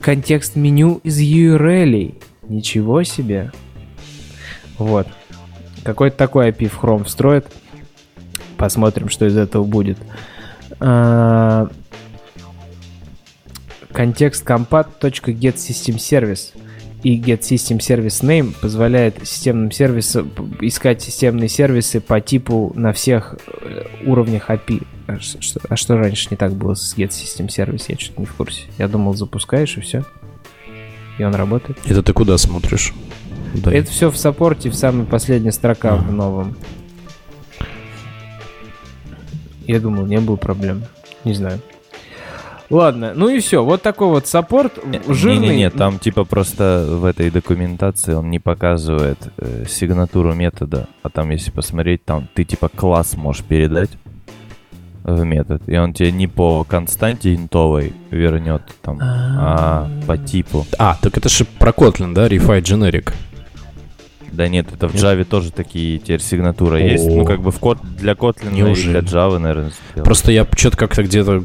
контекст 0.00 0.56
меню 0.56 1.00
из 1.02 1.20
URL. 1.20 2.14
Ничего 2.48 3.02
себе. 3.02 3.52
Вот. 4.78 5.06
Какой-то 5.82 6.16
такой 6.16 6.50
API 6.50 6.68
в 6.68 6.82
Chrome 6.82 7.04
встроит. 7.04 7.46
Посмотрим, 8.56 9.08
что 9.08 9.26
из 9.26 9.36
этого 9.36 9.64
будет. 9.64 9.98
А, 10.80 11.68
Контекст 13.92 14.46
compat.getSystemService 14.46 16.54
и 17.02 17.18
getSystemServiceName 17.20 18.54
позволяет 18.60 19.26
системным 19.26 19.70
сервисам 19.70 20.30
искать 20.60 21.00
системные 21.00 21.48
сервисы 21.48 22.00
по 22.00 22.20
типу 22.20 22.72
на 22.74 22.92
всех 22.92 23.36
э, 23.62 23.84
уровнях 24.04 24.50
API. 24.50 24.84
А 25.06 25.20
что, 25.20 25.60
а 25.68 25.76
что 25.76 25.96
раньше 25.96 26.28
не 26.30 26.36
так 26.36 26.52
было 26.52 26.74
с 26.74 26.96
getSystemService? 26.96 27.84
Я 27.88 27.98
что-то 27.98 28.20
не 28.20 28.26
в 28.26 28.34
курсе. 28.34 28.64
Я 28.78 28.88
думал, 28.88 29.14
запускаешь 29.14 29.76
и 29.76 29.80
все. 29.80 30.04
И 31.18 31.24
он 31.24 31.34
работает. 31.34 31.78
Это 31.86 32.02
ты 32.02 32.12
куда 32.12 32.36
смотришь? 32.36 32.92
Да. 33.54 33.72
Это 33.72 33.90
все 33.90 34.10
в 34.10 34.16
саппорте, 34.16 34.68
в 34.70 34.74
самой 34.74 35.06
последней 35.06 35.52
строка 35.52 35.96
в 35.96 36.00
Ага. 36.00 36.12
новом. 36.12 36.56
Я 39.66 39.80
думал, 39.80 40.06
не 40.06 40.18
было 40.20 40.36
проблем. 40.36 40.84
Не 41.24 41.34
знаю. 41.34 41.60
Ладно, 42.70 43.12
ну 43.14 43.28
и 43.28 43.40
все. 43.40 43.64
Вот 43.64 43.82
такой 43.82 44.08
вот 44.08 44.26
саппорт. 44.26 44.78
Жирный. 45.08 45.48
Не-не-не, 45.48 45.70
там 45.70 45.98
типа 45.98 46.24
просто 46.24 46.86
в 46.88 47.04
этой 47.04 47.30
документации 47.30 48.12
он 48.12 48.30
не 48.30 48.38
показывает 48.38 49.18
э, 49.38 49.64
сигнатуру 49.68 50.34
метода, 50.34 50.86
а 51.02 51.08
там 51.08 51.30
если 51.30 51.50
посмотреть, 51.50 52.04
там 52.04 52.28
ты 52.34 52.44
типа 52.44 52.68
класс 52.68 53.16
можешь 53.16 53.42
передать 53.42 53.90
в 55.02 55.24
метод, 55.24 55.62
и 55.66 55.76
он 55.78 55.94
тебе 55.94 56.12
не 56.12 56.26
по 56.26 56.64
константе 56.64 57.34
интовой 57.34 57.94
вернет 58.10 58.62
там, 58.82 58.98
а 59.00 59.88
по 60.06 60.18
типу. 60.18 60.66
А, 60.78 60.98
так 61.00 61.16
это 61.16 61.30
же 61.30 61.46
про 61.46 61.70
Kotlin, 61.70 62.12
да? 62.12 62.28
Refi 62.28 62.60
Generic. 62.60 63.12
Да 64.32 64.48
нет, 64.48 64.68
это 64.72 64.88
в 64.88 64.94
Java 64.94 65.24
тоже 65.24 65.50
такие 65.52 65.98
теперь 65.98 66.20
сигнатура 66.20 66.78
есть. 66.80 67.06
Ну, 67.06 67.24
как 67.24 67.40
бы 67.40 67.50
в 67.50 67.58
код 67.58 67.78
для 67.82 68.12
Kotlin 68.12 68.52
и 68.52 68.56
Неужели? 68.56 69.00
для 69.00 69.00
Java, 69.00 69.38
наверное, 69.38 69.70
сделано. 69.70 70.04
Просто 70.04 70.32
я 70.32 70.46
что-то 70.56 70.76
как-то 70.76 71.02
где-то 71.02 71.44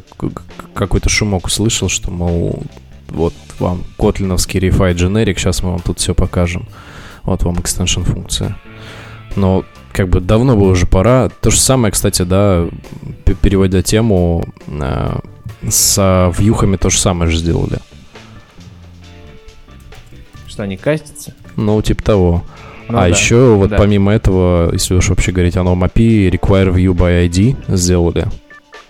какой-то 0.74 1.08
шумок 1.08 1.46
услышал, 1.46 1.88
что, 1.88 2.10
мол, 2.10 2.62
вот 3.08 3.34
вам 3.58 3.84
котлиновский 3.98 4.60
Refi 4.60 4.94
Generic, 4.94 5.38
сейчас 5.38 5.62
мы 5.62 5.72
вам 5.72 5.80
тут 5.80 5.98
все 5.98 6.14
покажем. 6.14 6.68
Вот 7.22 7.42
вам 7.42 7.58
экстеншн 7.60 8.02
функция. 8.02 8.58
Но 9.36 9.64
как 9.92 10.08
бы 10.08 10.20
давно 10.20 10.56
бы 10.56 10.68
уже 10.68 10.86
пора. 10.86 11.30
То 11.40 11.50
же 11.50 11.58
самое, 11.58 11.92
кстати, 11.92 12.22
да, 12.22 12.68
переводя 13.40 13.82
тему, 13.82 14.44
э, 14.66 15.18
с 15.68 16.32
вьюхами 16.36 16.76
то 16.76 16.90
же 16.90 16.98
самое 16.98 17.30
же 17.30 17.38
сделали. 17.38 17.78
Что 20.46 20.64
они 20.64 20.76
кастятся? 20.76 21.34
Ну, 21.56 21.80
типа 21.82 22.02
того. 22.02 22.44
Ну 22.88 22.98
а 22.98 23.02
да. 23.02 23.06
еще 23.06 23.54
вот 23.54 23.70
Да. 23.70 23.76
помимо 23.76 24.12
этого, 24.12 24.72
если 24.72 24.94
уж 24.94 25.08
вообще 25.08 25.32
говорить 25.32 25.56
о 25.56 25.62
новом 25.62 25.84
API, 25.84 26.30
Require 26.30 26.72
View 26.74 26.92
by 26.92 27.26
ID 27.28 27.56
сделали. 27.74 28.26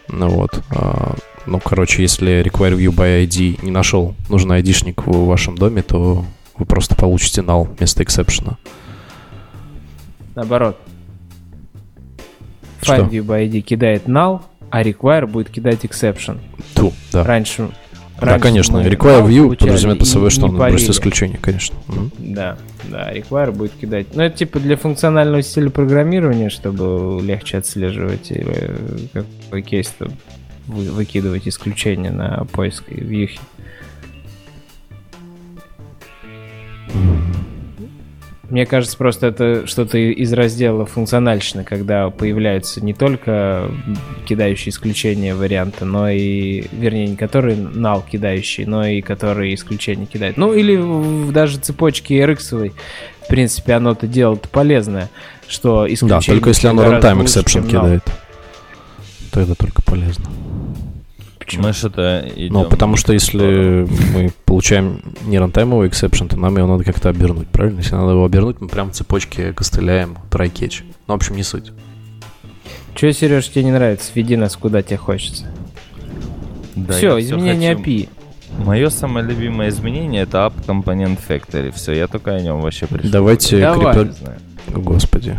Ну 0.09 0.29
вот. 0.29 0.63
а, 0.71 1.15
ну, 1.47 1.61
короче, 1.61 2.03
если 2.03 2.43
Require 2.43 2.77
View 2.77 2.95
by 2.95 3.25
ID 3.27 3.65
не 3.65 3.71
нашел 3.71 4.15
нужный 4.29 4.57
айдишник 4.57 5.07
в 5.07 5.27
вашем 5.27 5.57
доме, 5.57 5.83
то 5.83 6.25
вы 6.57 6.67
просто 6.67 6.95
получите 6.95 7.41
null 7.41 7.69
вместо 7.77 8.03
эксепшена. 8.03 8.59
Наоборот. 10.35 10.79
Find 12.83 13.09
view 13.09 13.25
by 13.25 13.49
ID 13.49 13.61
кидает 13.61 14.07
null, 14.07 14.43
а 14.71 14.83
require 14.83 15.27
будет 15.27 15.49
кидать 15.51 15.85
exception. 15.85 16.39
Ту, 16.75 16.93
да. 17.13 17.25
Раньше. 17.25 17.71
Да, 18.25 18.39
конечно. 18.39 18.79
Require 18.79 19.27
View 19.27 19.57
подразумевает 19.57 19.99
под 20.01 20.09
и 20.09 20.11
собой, 20.11 20.31
что 20.31 20.47
он 20.47 20.57
парили. 20.57 20.79
исключение, 20.91 21.39
конечно. 21.41 21.77
Да, 22.19 22.57
да, 22.85 23.13
require 23.13 23.53
будет 23.53 23.73
кидать. 23.73 24.07
Ну, 24.15 24.23
это 24.23 24.37
типа 24.39 24.59
для 24.61 24.77
функционального 24.77 25.43
стиля 25.43 25.71
программирования, 25.71 26.51
чтобы 26.51 27.21
легче 27.23 27.59
отслеживать, 27.59 28.31
э, 28.31 28.77
какой 29.13 29.63
кейс 29.63 29.89
там 29.99 30.09
вы- 30.67 30.91
выкидывать 30.91 31.47
исключения 31.49 32.11
на 32.11 32.45
поиск 32.53 32.85
и 32.91 33.01
вьюхи. 33.01 33.41
Мне 38.51 38.67
кажется, 38.67 38.97
просто 38.97 39.29
это 39.29 39.67
что-то 39.67 39.97
из 39.97 40.33
раздела 40.33 40.85
функциональщины, 40.85 41.65
когда 41.65 42.11
появляются 42.11 42.85
не 42.85 42.93
только 42.93 43.71
кидающие 44.27 44.71
исключения 44.71 45.35
варианты, 45.35 45.85
но 45.85 46.11
и, 46.11 46.67
вернее, 46.73 47.07
не 47.09 47.17
которые 47.17 47.57
null 47.57 48.05
кидающие, 48.09 48.67
но 48.67 48.87
и 48.87 49.01
которые 49.01 49.55
исключения 49.55 50.07
кидают. 50.07 50.37
Ну, 50.37 50.53
или 50.53 51.33
даже 51.33 51.59
цепочки 51.59 52.13
RX, 52.13 52.73
в 53.23 53.29
принципе, 53.29 53.75
оно-то 53.75 54.07
дело-то 54.07 54.49
полезное. 54.49 55.09
что 55.49 55.83
Да, 55.83 55.95
исключение 55.95 56.21
только 56.21 56.49
если 56.51 56.69
оно 56.69 56.85
runtime 56.85 57.25
exception 57.25 57.63
null. 57.65 57.69
кидает. 57.69 58.03
То 59.33 59.41
это 59.41 59.55
только 59.55 59.83
полезно. 59.83 60.27
Почему? 61.45 61.65
Мы 61.65 61.73
что-то 61.73 62.27
идем... 62.35 62.53
Ну, 62.55 62.65
потому 62.65 62.97
что 62.97 63.13
если 63.13 63.87
мы 64.15 64.33
получаем 64.45 65.03
не 65.25 65.39
рантаймовый 65.39 65.89
exception, 65.89 66.29
то 66.29 66.37
нам 66.39 66.57
его 66.57 66.67
надо 66.67 66.85
как-то 66.85 67.09
обернуть, 67.11 67.49
правильно? 67.49 67.79
Если 67.79 67.95
надо 67.95 68.13
его 68.13 68.25
обернуть, 68.25 68.61
мы 68.61 68.69
прям 68.69 68.91
в 68.91 68.95
цепочке 68.95 69.53
костыляем 69.53 70.17
try 70.31 70.51
catch. 70.53 70.83
Ну, 71.07 71.15
в 71.15 71.17
общем, 71.17 71.37
не 71.37 71.43
суть. 71.43 71.73
Че, 72.95 73.13
Сереж, 73.13 73.49
тебе 73.51 73.65
не 73.65 73.73
нравится? 73.73 74.11
Веди 74.15 74.37
нас 74.37 74.57
куда 74.57 74.83
тебе 74.83 74.97
хочется. 74.97 75.47
Да, 76.75 76.95
все, 76.95 77.21
изменение 77.21 77.77
хочу- 77.77 77.89
API. 77.89 78.09
Мое 78.65 78.89
самое 78.89 79.27
любимое 79.27 79.69
изменение 79.69 80.23
это 80.23 80.39
App 80.39 80.55
Component 80.67 81.19
Factory. 81.29 81.73
Все, 81.73 81.93
я 81.93 82.07
только 82.07 82.35
о 82.35 82.41
нем 82.41 82.61
вообще 82.61 82.87
пришел. 82.87 83.11
Давайте 83.11 83.61
Давай. 83.61 83.95
крипер-. 83.97 84.15
Господи. 84.69 85.37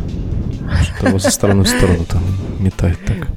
Что 0.81 1.07
его 1.07 1.19
со 1.19 1.31
стороны 1.31 1.63
в 1.63 1.67
сторону 1.67 2.05
там 2.05 2.21
метает 2.59 2.99
так. 3.05 3.27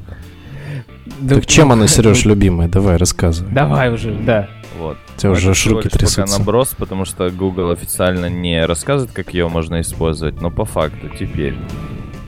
Да 1.21 1.37
Так 1.37 1.47
чем 1.47 1.69
ну, 1.69 1.75
она, 1.75 1.87
Сереж, 1.89 2.25
любимая? 2.25 2.69
Давай, 2.69 2.97
рассказывай. 2.97 3.53
Давай 3.53 3.93
уже, 3.93 4.13
да. 4.15 4.49
Вот. 4.79 4.97
У 5.17 5.21
тебя 5.21 5.31
уже 5.33 5.49
руки 5.49 5.65
лишь 5.65 5.93
пока 5.93 5.99
трясутся. 5.99 6.39
наброс, 6.39 6.75
потому 6.77 7.05
что 7.05 7.31
Google 7.31 7.71
официально 7.71 8.27
не 8.27 8.65
рассказывает, 8.65 9.13
как 9.15 9.35
ее 9.35 9.49
можно 9.49 9.81
использовать, 9.81 10.41
но 10.41 10.51
по 10.51 10.65
факту 10.65 11.09
теперь 11.19 11.57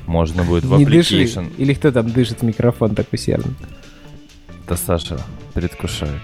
можно 0.06 0.42
будет 0.42 0.64
в 0.64 0.76
Не 0.76 0.84
дыши. 0.84 1.22
application. 1.22 1.52
Или 1.58 1.74
кто 1.74 1.92
там 1.92 2.10
дышит 2.10 2.40
в 2.40 2.42
микрофон 2.42 2.94
так 2.94 3.06
усердно? 3.12 3.52
Это 4.66 4.76
Саша 4.76 5.20
предвкушает. 5.54 6.20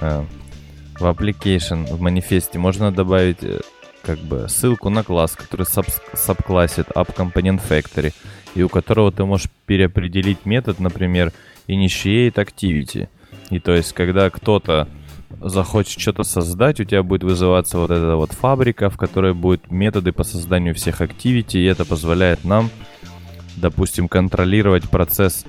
А, 0.00 0.24
в 0.98 1.04
application, 1.04 1.92
в 1.92 2.00
манифесте 2.00 2.58
можно 2.58 2.92
добавить 2.92 3.42
э, 3.42 3.60
как 4.02 4.18
бы 4.18 4.46
ссылку 4.48 4.88
на 4.90 5.02
класс, 5.02 5.32
который 5.32 5.62
сабс- 5.66 6.00
сабклассит 6.14 6.86
App 6.94 7.14
Component 7.16 7.60
Factory, 7.68 8.12
и 8.54 8.62
у 8.62 8.68
которого 8.68 9.10
ты 9.10 9.24
можешь 9.24 9.48
переопределить 9.66 10.46
метод, 10.46 10.78
например, 10.78 11.32
initiate 11.68 12.34
activity. 12.34 13.08
И 13.50 13.58
то 13.60 13.72
есть, 13.72 13.92
когда 13.92 14.30
кто-то 14.30 14.88
захочет 15.40 16.00
что-то 16.00 16.22
создать, 16.22 16.80
у 16.80 16.84
тебя 16.84 17.02
будет 17.02 17.22
вызываться 17.24 17.78
вот 17.78 17.90
эта 17.90 18.16
вот 18.16 18.32
фабрика, 18.32 18.90
в 18.90 18.96
которой 18.96 19.34
будут 19.34 19.70
методы 19.70 20.12
по 20.12 20.24
созданию 20.24 20.74
всех 20.74 21.00
activity, 21.00 21.58
и 21.58 21.64
это 21.64 21.84
позволяет 21.84 22.44
нам, 22.44 22.70
допустим, 23.56 24.08
контролировать 24.08 24.88
процесс 24.88 25.44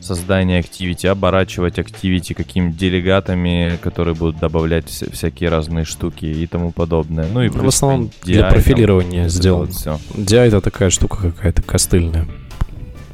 создания 0.00 0.60
activity, 0.60 1.06
оборачивать 1.08 1.78
activity 1.78 2.32
какими 2.34 2.70
делегатами, 2.70 3.78
которые 3.82 4.14
будут 4.14 4.38
добавлять 4.38 4.86
вся- 4.86 5.10
всякие 5.12 5.50
разные 5.50 5.84
штуки 5.84 6.24
и 6.24 6.46
тому 6.46 6.72
подобное. 6.72 7.26
Ну 7.32 7.42
и 7.42 7.48
В 7.48 7.66
основном 7.66 8.04
DI 8.06 8.12
для 8.24 8.40
там, 8.42 8.50
профилирования 8.52 9.22
это 9.22 9.28
сделано. 9.30 9.66
вот. 9.66 10.00
DI 10.16 10.38
это 10.48 10.60
такая 10.60 10.90
штука 10.90 11.16
какая-то 11.32 11.62
костыльная. 11.62 12.26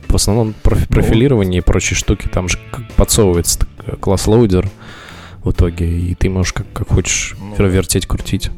В 0.09 0.15
основном 0.15 0.55
профи- 0.63 0.87
профилирование 0.89 1.59
и 1.59 1.65
прочие 1.65 1.97
штуки, 1.97 2.29
там 2.29 2.49
же 2.49 2.59
подсовывается 2.97 3.61
так, 3.61 4.01
class 4.01 4.27
loader 4.27 4.71
в 5.45 5.51
итоге, 5.51 5.87
и 5.87 6.15
ты 6.15 6.29
можешь 6.31 6.53
как, 6.53 6.67
как 6.73 6.89
хочешь 6.89 7.35
Ну. 7.39 7.67
вертеть, 7.67 8.07
крутить. 8.07 8.51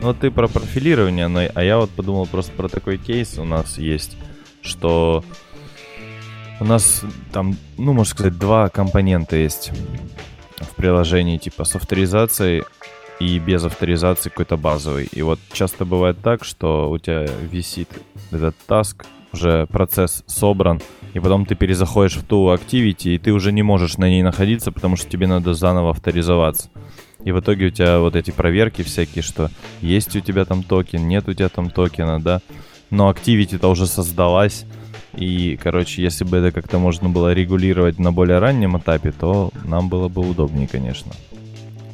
Ну, 0.00 0.14
ты 0.14 0.30
про 0.30 0.46
профилирование, 0.48 1.28
но, 1.28 1.42
а 1.52 1.62
я 1.64 1.78
вот 1.78 1.90
подумал 1.90 2.26
просто 2.26 2.52
про 2.52 2.68
такой 2.68 2.98
кейс 2.98 3.36
у 3.38 3.44
нас 3.44 3.78
есть, 3.78 4.16
что 4.62 5.24
у 6.60 6.64
нас 6.64 7.02
там, 7.32 7.56
ну, 7.76 7.92
можно 7.92 8.10
сказать, 8.10 8.38
два 8.38 8.68
компонента 8.68 9.36
есть 9.36 9.72
в 10.60 10.74
приложении, 10.76 11.38
типа 11.38 11.64
с 11.64 11.74
авторизацией 11.76 12.64
и 13.20 13.38
без 13.40 13.64
авторизации 13.64 14.28
какой-то 14.30 14.56
базовый. 14.56 15.08
И 15.12 15.22
вот 15.22 15.40
часто 15.52 15.84
бывает 15.84 16.18
так, 16.22 16.44
что 16.44 16.90
у 16.90 16.98
тебя 16.98 17.26
висит 17.50 17.88
этот 18.30 18.56
task, 18.66 19.04
уже 19.32 19.66
процесс 19.66 20.24
собран, 20.26 20.80
и 21.14 21.20
потом 21.20 21.46
ты 21.46 21.54
перезаходишь 21.54 22.16
в 22.16 22.24
ту 22.24 22.52
activity, 22.52 23.14
и 23.14 23.18
ты 23.18 23.32
уже 23.32 23.52
не 23.52 23.62
можешь 23.62 23.96
на 23.98 24.08
ней 24.08 24.22
находиться, 24.22 24.72
потому 24.72 24.96
что 24.96 25.08
тебе 25.08 25.26
надо 25.26 25.54
заново 25.54 25.90
авторизоваться. 25.90 26.70
И 27.24 27.32
в 27.32 27.40
итоге 27.40 27.66
у 27.66 27.70
тебя 27.70 27.98
вот 27.98 28.16
эти 28.16 28.30
проверки 28.30 28.82
всякие, 28.82 29.22
что 29.22 29.50
есть 29.80 30.14
у 30.16 30.20
тебя 30.20 30.44
там 30.44 30.62
токен, 30.62 31.08
нет 31.08 31.28
у 31.28 31.34
тебя 31.34 31.48
там 31.48 31.70
токена, 31.70 32.20
да. 32.20 32.40
Но 32.90 33.10
activity-то 33.10 33.68
уже 33.68 33.86
создалась. 33.86 34.64
И, 35.14 35.58
короче, 35.60 36.02
если 36.02 36.24
бы 36.24 36.36
это 36.36 36.52
как-то 36.52 36.78
можно 36.78 37.08
было 37.08 37.32
регулировать 37.32 37.98
на 37.98 38.12
более 38.12 38.38
раннем 38.38 38.78
этапе, 38.78 39.10
то 39.10 39.50
нам 39.64 39.88
было 39.88 40.08
бы 40.08 40.28
удобнее, 40.28 40.68
конечно. 40.68 41.12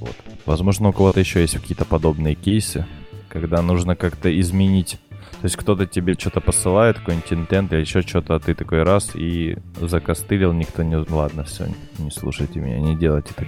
Вот. 0.01 0.15
Возможно, 0.47 0.91
у 0.91 0.93
кого-то 0.93 1.21
еще 1.21 1.41
есть 1.41 1.55
какие-то 1.55 1.85
подобные 1.85 2.35
кейсы, 2.35 2.87
когда 3.29 3.63
нужно 3.63 3.97
как-то 3.97 4.29
изменить. 4.41 4.99
То 5.45 5.47
есть 5.49 5.57
кто-то 5.57 5.85
тебе 5.85 6.15
что-то 6.15 6.41
посылает, 6.41 6.99
какой-нибудь 7.01 7.31
интент 7.35 7.71
или 7.75 7.81
еще 7.81 8.01
что-то, 8.01 8.37
а 8.37 8.41
ты 8.41 8.55
такой 8.55 8.83
раз 8.83 9.11
и 9.13 9.59
закостылил, 9.79 10.55
никто 10.55 10.83
не... 10.83 10.97
Ладно, 10.97 11.45
все, 11.45 11.67
не 11.99 12.11
слушайте 12.11 12.61
меня, 12.61 12.79
не 12.79 12.97
делайте 12.97 13.35
так. 13.37 13.47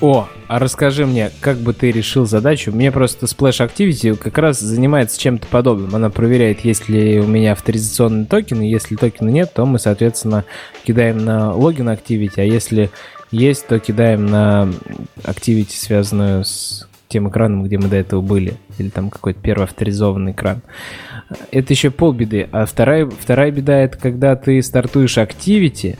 О, 0.00 0.28
а 0.46 0.60
расскажи 0.60 1.04
мне, 1.04 1.32
как 1.40 1.56
бы 1.56 1.72
ты 1.72 1.90
решил 1.90 2.26
задачу? 2.26 2.70
Мне 2.70 2.92
просто 2.92 3.26
Splash 3.26 3.58
Activity 3.58 4.14
как 4.16 4.38
раз 4.38 4.60
занимается 4.60 5.18
чем-то 5.18 5.48
подобным. 5.48 5.92
Она 5.96 6.10
проверяет, 6.10 6.60
есть 6.60 6.88
ли 6.88 7.18
у 7.18 7.26
меня 7.26 7.54
авторизационный 7.54 8.26
токен, 8.26 8.62
и 8.62 8.70
если 8.70 8.94
токена 8.94 9.30
нет, 9.30 9.52
то 9.52 9.66
мы, 9.66 9.80
соответственно, 9.80 10.44
кидаем 10.84 11.24
на 11.24 11.52
логин 11.52 11.88
Activity, 11.88 12.34
а 12.36 12.44
если 12.44 12.88
есть, 13.32 13.66
то 13.66 13.80
кидаем 13.80 14.26
на 14.26 14.68
Activity, 15.24 15.72
связанную 15.72 16.44
с 16.44 16.86
тем 17.12 17.28
экраном, 17.28 17.64
где 17.64 17.78
мы 17.78 17.88
до 17.88 17.96
этого 17.96 18.20
были, 18.20 18.54
или 18.78 18.88
там 18.88 19.10
какой-то 19.10 19.40
первый 19.40 19.64
авторизованный 19.64 20.32
экран. 20.32 20.62
Это 21.50 21.72
еще 21.72 21.90
полбеды. 21.90 22.48
А 22.52 22.66
вторая, 22.66 23.06
вторая 23.06 23.50
беда 23.50 23.78
это 23.78 23.98
когда 23.98 24.34
ты 24.36 24.60
стартуешь 24.62 25.18
Activity, 25.18 25.96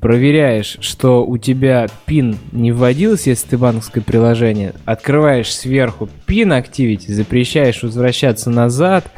проверяешь, 0.00 0.78
что 0.80 1.24
у 1.24 1.38
тебя 1.38 1.86
пин 2.06 2.38
не 2.52 2.72
вводился, 2.72 3.30
если 3.30 3.48
ты 3.48 3.58
банковское 3.58 4.02
приложение, 4.02 4.74
открываешь 4.84 5.54
сверху 5.54 6.08
пин 6.26 6.52
Activity, 6.52 7.12
запрещаешь 7.12 7.82
возвращаться 7.82 8.50
назад 8.50 9.10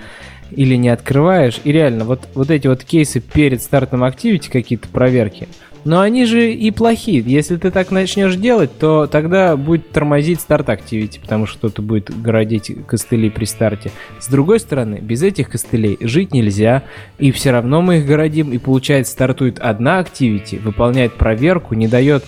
или 0.50 0.74
не 0.74 0.88
открываешь. 0.88 1.60
И 1.64 1.72
реально, 1.72 2.04
вот, 2.04 2.28
вот 2.34 2.50
эти 2.50 2.66
вот 2.66 2.84
кейсы 2.84 3.20
перед 3.20 3.62
стартом 3.62 4.04
Activity, 4.04 4.50
какие-то 4.50 4.88
проверки, 4.88 5.48
но 5.84 6.00
они 6.00 6.24
же 6.24 6.52
и 6.52 6.70
плохие. 6.70 7.22
Если 7.24 7.56
ты 7.56 7.70
так 7.70 7.90
начнешь 7.90 8.36
делать, 8.36 8.70
то 8.78 9.06
тогда 9.06 9.56
будет 9.56 9.90
тормозить 9.90 10.40
старт 10.40 10.68
Activity, 10.68 11.20
потому 11.20 11.46
что 11.46 11.58
кто-то 11.58 11.82
будет 11.82 12.10
городить 12.22 12.72
костыли 12.86 13.30
при 13.30 13.44
старте. 13.44 13.90
С 14.18 14.28
другой 14.28 14.60
стороны, 14.60 14.96
без 14.96 15.22
этих 15.22 15.50
костылей 15.50 15.98
жить 16.00 16.32
нельзя, 16.32 16.82
и 17.18 17.30
все 17.32 17.50
равно 17.50 17.82
мы 17.82 17.98
их 17.98 18.06
городим, 18.06 18.52
и 18.52 18.58
получается 18.58 19.12
стартует 19.12 19.58
одна 19.58 20.00
Activity, 20.00 20.60
выполняет 20.60 21.14
проверку, 21.14 21.74
не 21.74 21.88
дает 21.88 22.24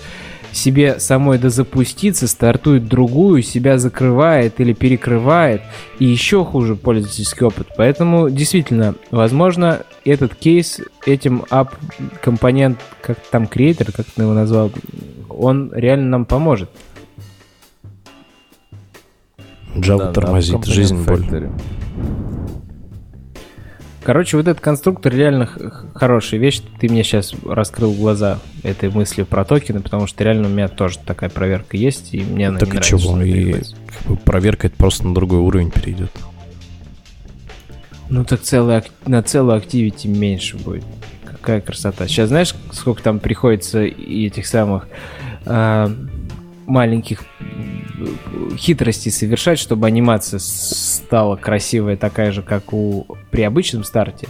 себе 0.55 1.01
самой 1.01 1.39
дозапуститься, 1.39 2.27
стартует 2.29 2.87
другую, 2.87 3.43
себя 3.43 3.79
закрывает 3.79 4.61
или 4.61 4.73
перекрывает, 4.73 5.63
и 5.99 6.05
еще 6.05 6.45
хуже 6.45 6.77
пользовательский 6.77 7.47
опыт. 7.47 7.69
Поэтому, 7.77 8.31
действительно, 8.31 8.95
возможно, 9.11 9.83
этот 10.05 10.35
кейс 10.35 10.81
этим 11.07 11.45
app 11.51 11.71
компонент, 12.23 12.79
как 13.03 13.19
там 13.31 13.47
креатор, 13.47 13.93
как 13.93 14.07
ты 14.07 14.23
его 14.23 14.33
назвал, 14.33 14.71
он 15.29 15.73
реально 15.75 16.09
нам 16.09 16.25
поможет. 16.25 16.71
Java 19.75 19.99
Да, 19.99 20.13
тормозит, 20.13 20.65
жизнь 20.67 21.05
боль. 21.05 21.51
Короче, 24.05 24.37
вот 24.37 24.47
этот 24.47 24.63
конструктор 24.63 25.15
реально 25.15 25.47
хорошая 25.95 26.39
вещь. 26.39 26.61
Ты 26.79 26.91
мне 26.91 27.03
сейчас 27.03 27.35
раскрыл 27.43 27.95
глаза 27.95 28.39
этой 28.63 28.91
мысли 28.91 29.23
про 29.23 29.47
токены, 29.47 29.81
потому 29.81 30.07
что 30.07 30.23
реально 30.23 30.47
у 30.49 30.51
меня 30.51 30.69
тоже 30.69 30.99
такая 30.99 31.31
проверка 31.31 31.79
есть, 31.79 32.13
и 32.13 32.21
мне 32.21 32.49
она 32.49 32.59
Так 32.59 32.69
не 32.69 32.73
и 32.73 32.75
нравится. 32.81 32.99
чего? 32.99 33.23
И 33.23 34.17
проверка 34.25 34.67
это 34.67 34.77
просто 34.77 35.09
на 35.09 35.15
другой 35.15 35.39
уровень 35.39 35.71
перейдет. 35.71 36.11
Ну 38.11 38.25
так 38.27 38.43
целый, 38.43 38.83
на 39.07 39.23
целую 39.23 39.57
активити 39.57 40.07
меньше 40.07 40.59
будет. 40.59 40.85
Какая 41.25 41.63
красота. 41.63 42.07
Сейчас 42.07 42.29
знаешь, 42.29 42.55
сколько 42.73 43.03
там 43.03 43.19
приходится 43.21 43.81
этих 43.81 44.47
самых 44.47 44.87
а, 45.47 45.91
маленьких 46.67 47.25
м, 47.41 48.57
хитростей 48.57 49.11
совершать, 49.11 49.59
чтобы 49.59 49.87
анимация 49.87 50.39
стала 50.39 51.37
красивая, 51.37 51.97
такая 51.97 52.33
же, 52.33 52.43
как 52.43 52.73
у 52.73 53.07
при 53.31 53.43
обычном 53.43 53.85
старте. 53.85 54.29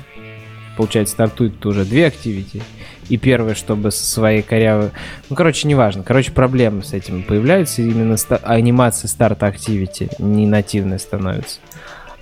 Получается, 0.76 1.14
стартует 1.14 1.64
уже 1.66 1.85
две 1.85 2.07
активити. 2.07 2.62
И 3.09 3.16
первое, 3.16 3.55
чтобы 3.55 3.91
со 3.91 4.05
своей 4.05 4.43
корявой... 4.43 4.91
Ну, 5.28 5.37
короче, 5.37 5.68
неважно. 5.68 6.03
Короче, 6.03 6.32
проблемы 6.32 6.82
с 6.82 6.93
этим 6.95 7.22
появляются. 7.22 7.82
Именно 7.82 8.16
ста- 8.16 8.41
анимация 8.43 9.09
старта 9.09 9.47
активити 9.47 10.09
не 10.18 10.47
нативная 10.47 10.99
становится. 10.99 11.61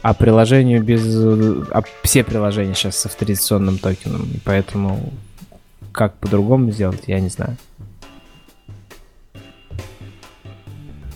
А 0.02 0.12
приложению 0.12 0.82
без... 0.82 1.02
А 1.70 1.82
все 2.02 2.24
приложения 2.24 2.74
сейчас 2.74 2.96
с 2.96 3.06
авторизационным 3.06 3.78
токеном. 3.78 4.22
И 4.34 4.38
поэтому 4.44 5.12
как 5.92 6.14
по-другому 6.16 6.72
сделать, 6.72 7.04
я 7.06 7.20
не 7.20 7.28
знаю. 7.28 7.56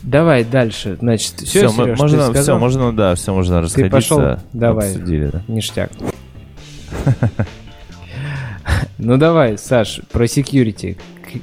Давай 0.06 0.44
дальше. 0.44 0.96
Значит, 1.00 1.34
все, 1.40 1.68
Все, 1.68 1.72
можно, 1.72 2.32
все, 2.32 2.56
можно, 2.56 2.92
да, 2.92 3.14
все 3.16 3.34
можно 3.34 3.60
расходиться. 3.60 3.90
пошел? 3.90 4.22
Давай. 4.52 4.92
Обсудили, 4.92 5.26
да. 5.32 5.42
Ништяк. 5.48 5.90
Ну 8.98 9.16
давай, 9.18 9.58
Саш, 9.58 10.00
про 10.10 10.24
security, 10.24 10.96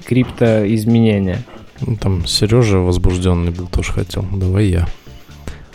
криптоизменения. 0.05 1.39
Ну, 1.81 1.95
там 1.95 2.25
Сережа 2.25 2.79
возбужденный 2.79 3.51
был, 3.51 3.67
тоже 3.67 3.93
хотел. 3.93 4.25
Давай 4.33 4.65
я. 4.65 4.87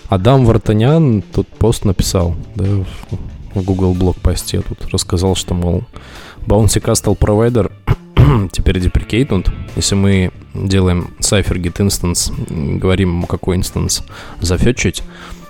Адам 0.09 0.45
Вартанян 0.45 1.22
тут 1.22 1.47
пост 1.49 1.84
написал, 1.84 2.34
да, 2.55 2.64
в 3.55 3.62
Google 3.62 3.95
блог 3.95 4.16
посте 4.16 4.61
тут 4.61 4.86
рассказал, 4.93 5.36
что, 5.36 5.55
мол, 5.55 5.84
Bouncy 6.47 6.82
Castle 6.82 7.16
Provider 7.16 7.70
теперь 8.53 8.81
деприкейтнут. 8.81 9.51
Если 9.77 9.95
мы 9.95 10.33
делаем 10.55 11.14
cipher 11.21 11.57
get 11.57 11.77
instance, 11.77 12.33
говорим 12.79 13.11
ему, 13.11 13.27
какой 13.27 13.57
инстанс 13.57 14.05
зафетчить, 14.41 15.03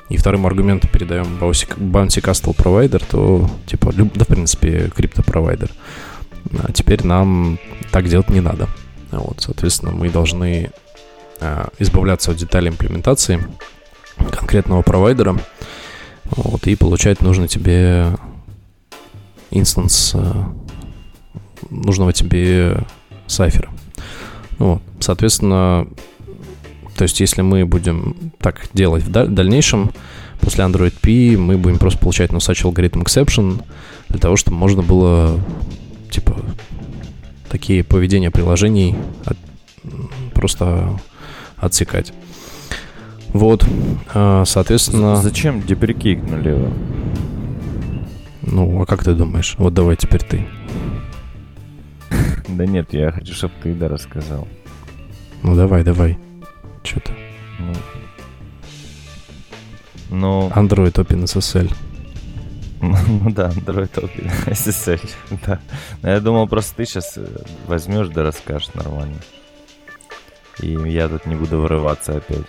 и 0.09 0.16
вторым 0.16 0.47
аргументом 0.47 0.91
передаем 0.91 1.27
Bouncy 1.39 2.23
Castle 2.23 2.57
Provider, 2.57 3.03
то, 3.11 3.49
типа, 3.66 3.93
да, 3.93 4.25
в 4.25 4.29
принципе, 4.29 4.91
криптопровайдер. 4.95 5.71
А 6.62 6.73
теперь 6.73 7.05
нам 7.05 7.59
так 7.91 8.09
делать 8.09 8.31
не 8.31 8.41
надо. 8.41 8.69
Вот, 9.11 9.41
соответственно, 9.41 9.93
мы 9.93 10.09
должны 10.09 10.71
а, 11.41 11.69
избавляться 11.79 12.31
от 12.31 12.39
деталей 12.39 12.71
имплементации 12.71 13.47
конкретного 14.33 14.83
провайдера, 14.83 15.39
вот, 16.25 16.66
и 16.66 16.75
получать 16.75 17.21
нужно 17.21 17.49
тебе 17.49 18.16
инстанс 19.51 20.12
а, 20.14 20.53
нужного 21.71 22.13
тебе 22.13 22.79
сайфера. 23.27 23.71
Вот, 24.59 24.83
соответственно, 25.01 25.87
то 26.97 27.03
есть 27.03 27.21
если 27.21 27.43
мы 27.43 27.65
будем 27.65 28.17
так 28.39 28.69
делать 28.73 29.05
в 29.05 29.11
дальнейшем, 29.11 29.93
после 30.41 30.65
Android 30.65 30.95
P 31.01 31.37
мы 31.37 31.57
будем 31.57 31.79
просто 31.79 31.99
получать 32.01 32.31
nonsuch 32.31 32.65
алгоритм 32.65 33.03
exception 33.03 33.63
для 34.09 34.19
того, 34.19 34.37
чтобы 34.37 34.57
можно 34.57 34.83
было 34.83 35.39
типа 36.11 36.37
такие 37.49 37.85
поведения 37.85 38.31
приложений 38.31 38.97
от, 39.25 39.37
просто 40.35 40.99
отсекать. 41.57 42.13
Вот, 43.29 43.65
а, 44.15 44.45
соответственно... 44.45 45.17
Зачем 45.17 45.63
деприкейкнули 45.63 46.49
его? 46.49 46.73
Ну, 48.43 48.83
а 48.83 48.87
как 48.87 49.05
ты 49.05 49.13
думаешь? 49.13 49.55
Вот 49.59 49.75
давай 49.75 49.97
теперь 49.97 50.23
ты. 50.23 50.47
Да 52.49 52.66
нет, 52.66 52.93
я 52.93 53.11
хочу, 53.11 53.34
чтобы 53.34 53.55
ты 53.62 53.74
да 53.74 53.89
рассказал. 53.89 54.47
Ну 55.43 55.55
давай, 55.55 55.84
давай. 55.84 56.18
Что 56.82 57.01
то 57.01 57.12
Ну, 57.59 57.72
ну... 60.11 60.53
Android 60.55 60.93
OpenSSL. 60.93 61.72
Ну 62.80 63.30
да, 63.30 63.49
Android 63.49 63.93
Open 63.93 64.30
SSL. 64.47 65.01
Да. 65.47 65.61
Но 66.03 66.11
я 66.11 66.20
думал, 66.20 66.47
просто 66.49 66.76
ты 66.76 66.84
сейчас 66.84 67.16
э, 67.16 67.26
возьмешь 67.66 68.09
да 68.09 68.22
расскажешь 68.22 68.72
нормально. 68.74 69.16
И 70.62 70.72
я 70.72 71.09
тут 71.09 71.26
не 71.26 71.34
буду 71.34 71.61
вырываться 71.61 72.16
опять. 72.16 72.47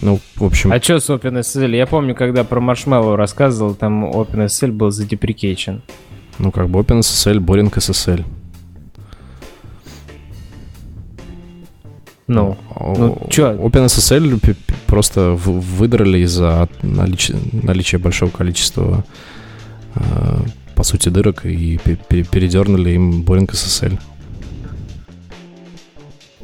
Ну, 0.00 0.20
в 0.36 0.44
общем... 0.44 0.72
А 0.72 0.80
что 0.80 1.00
с 1.00 1.08
OpenSSL? 1.08 1.74
Я 1.74 1.86
помню, 1.86 2.14
когда 2.14 2.44
про 2.44 2.60
Marshmallow 2.60 3.16
рассказывал, 3.16 3.74
там 3.74 4.04
OpenSSL 4.04 4.72
был 4.72 4.90
за 4.90 5.04
deprecation. 5.04 5.80
Ну, 6.38 6.50
как 6.50 6.68
бы 6.68 6.80
OpenSSL, 6.80 7.38
Boring 7.38 7.72
SSL. 7.72 8.24
Ну, 12.34 12.56
ну 12.96 13.26
что? 13.30 13.52
OpenSSL 13.52 14.56
просто 14.86 15.32
выдрали 15.32 16.18
из-за 16.20 16.68
наличия, 16.82 17.36
наличия 17.52 17.98
большого 17.98 18.30
количества 18.30 19.04
Э, 19.94 20.38
по 20.74 20.84
сути, 20.84 21.08
дырок 21.08 21.44
и 21.44 21.78
передернули 21.78 22.90
им 22.90 23.22
Boring 23.22 23.50
SSL. 23.50 23.98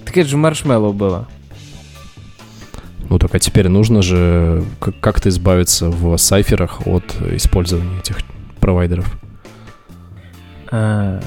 Так 0.04 0.16
это 0.16 0.28
же 0.28 0.36
маршмеллоу 0.36 0.92
было. 0.92 1.28
Ну 3.08 3.18
так 3.18 3.34
а 3.34 3.38
теперь 3.38 3.68
нужно 3.68 4.02
же 4.02 4.64
как-то 5.00 5.30
избавиться 5.30 5.88
в 5.88 6.16
сайферах 6.18 6.86
от 6.86 7.04
использования 7.32 7.98
этих 8.00 8.18
провайдеров. 8.60 9.10
А, 10.70 11.22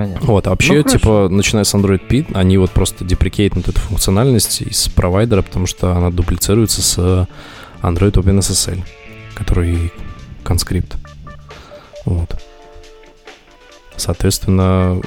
понятно. 0.00 0.26
Вот, 0.26 0.46
а 0.46 0.50
вообще, 0.50 0.76
ну, 0.76 0.82
типа, 0.82 1.28
начиная 1.30 1.64
с 1.64 1.74
Android 1.74 1.98
P, 1.98 2.24
они 2.34 2.56
вот 2.56 2.70
просто 2.70 3.04
деприкейтнут 3.04 3.68
эту 3.68 3.80
функциональность 3.80 4.62
из 4.62 4.88
провайдера, 4.88 5.42
потому 5.42 5.66
что 5.66 5.92
она 5.94 6.10
дуплицируется 6.10 6.80
с 6.80 7.28
Android 7.82 8.12
OpenSSL, 8.12 8.82
который 9.34 9.92
конскрипт. 10.42 10.96
Вот. 12.06 12.40
Соответственно, 13.96 15.02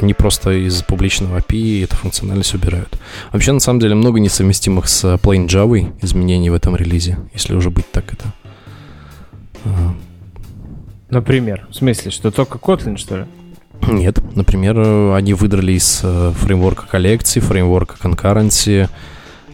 они 0.00 0.14
просто 0.14 0.50
из 0.50 0.82
публичного 0.82 1.38
API 1.38 1.84
эту 1.84 1.94
функциональность 1.94 2.52
убирают. 2.52 2.98
Вообще, 3.32 3.52
на 3.52 3.60
самом 3.60 3.78
деле, 3.78 3.94
много 3.94 4.18
несовместимых 4.18 4.88
с 4.88 5.04
Plain 5.04 5.46
Java 5.46 5.94
изменений 6.02 6.50
в 6.50 6.54
этом 6.54 6.74
релизе, 6.74 7.18
если 7.32 7.54
уже 7.54 7.70
быть 7.70 7.88
так 7.92 8.12
это. 8.12 8.24
Например? 11.10 11.68
В 11.70 11.74
смысле, 11.74 12.10
что 12.10 12.32
только 12.32 12.58
Kotlin, 12.58 12.96
что 12.96 13.18
ли? 13.18 13.24
Нет. 13.82 14.18
Например, 14.34 14.78
они 15.14 15.34
выдрали 15.34 15.72
из 15.72 16.00
э, 16.02 16.32
фреймворка 16.38 16.86
коллекции, 16.86 17.40
фреймворка 17.40 17.96
concurrency, 18.02 18.88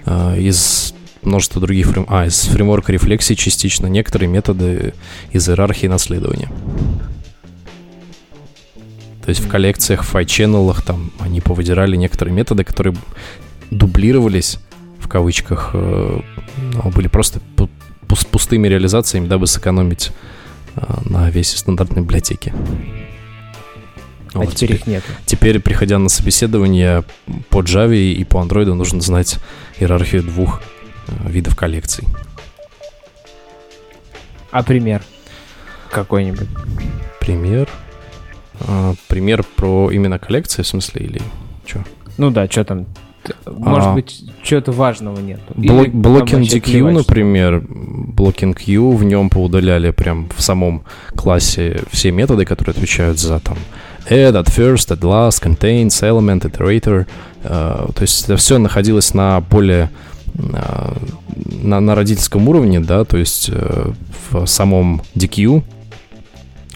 э, 0.07 0.41
из 0.41 0.95
множество 1.23 1.61
других 1.61 1.89
фрейм... 1.89 2.07
А, 2.09 2.27
из 2.27 2.43
фреймворка 2.45 2.93
рефлексии 2.93 3.35
частично 3.35 3.87
некоторые 3.87 4.29
методы 4.29 4.95
из 5.33 5.49
иерархии 5.49 5.87
наследования. 5.87 6.51
То 9.25 9.29
есть 9.29 9.41
в 9.41 9.49
коллекциях, 9.49 10.03
в 10.03 10.07
файченнелах 10.07 10.83
там 10.83 11.13
они 11.21 11.41
повыдирали 11.41 11.97
некоторые 11.97 12.35
методы, 12.35 12.65
которые 12.65 12.97
дублировались, 13.71 14.59
в 14.99 15.09
кавычках, 15.09 15.71
э, 15.75 16.21
но 16.75 16.91
были 16.91 17.09
просто 17.09 17.41
пустыми 18.31 18.67
реализациями, 18.67 19.29
дабы 19.29 19.47
сэкономить 19.47 20.11
э, 20.75 20.81
на 21.05 21.31
весе 21.31 21.59
стандартной 21.59 22.03
библиотеки. 22.03 22.53
А 24.33 24.39
вот 24.39 24.55
теперь, 24.55 24.77
теперь 24.77 24.77
их 24.77 24.87
нет. 24.87 25.05
Теперь, 25.27 25.61
приходя 25.61 25.99
на 25.99 26.09
собеседование 26.09 27.05
по 27.49 27.63
Java 27.63 27.97
и 27.97 28.23
по 28.25 28.39
Android, 28.39 28.73
нужно 28.73 29.01
знать 29.01 29.39
иерархию 29.79 30.23
двух 30.23 30.63
видов 31.25 31.57
коллекций. 31.57 32.05
А 34.51 34.63
пример 34.63 35.03
какой-нибудь? 35.91 36.49
Пример? 37.21 37.69
А, 38.61 38.95
пример 39.09 39.45
про 39.57 39.91
именно 39.91 40.19
коллекции, 40.19 40.63
в 40.63 40.67
смысле, 40.67 41.07
или 41.07 41.23
что? 41.67 41.85
Ну 42.17 42.31
да, 42.31 42.47
что 42.49 42.65
там? 42.65 42.87
Может 43.47 43.89
а, 43.89 43.95
быть, 43.95 44.25
чего-то 44.43 44.73
важного 44.73 45.21
нет. 45.21 45.41
Blocking 45.55 46.43
Deque, 46.43 46.91
например, 46.91 47.63
Blocking 47.69 48.59
Queue, 48.59 48.93
в 48.93 49.05
нем 49.05 49.31
поудаляли 49.31 49.91
прям 49.91 50.29
в 50.35 50.41
самом 50.41 50.85
классе 51.15 51.83
все 51.91 52.13
методы, 52.13 52.45
которые 52.45 52.73
отвечают 52.73 53.19
за 53.19 53.39
там 53.41 53.59
add, 54.11 54.35
at 54.37 54.49
first, 54.49 54.91
at 54.91 55.01
last, 55.01 55.41
contains, 55.41 56.03
element, 56.03 56.43
iterator. 56.45 57.07
Uh, 57.43 57.93
то 57.95 58.03
есть 58.03 58.25
это 58.25 58.37
все 58.37 58.59
находилось 58.59 59.15
на 59.15 59.41
более 59.41 59.91
а, 60.53 60.97
на, 61.63 61.81
на 61.81 61.95
родительском 61.95 62.49
уровне, 62.49 62.81
да, 62.81 63.05
то 63.05 63.17
есть 63.17 63.51
э, 63.53 63.93
в 64.31 64.47
самом 64.47 65.03
DQ, 65.15 65.63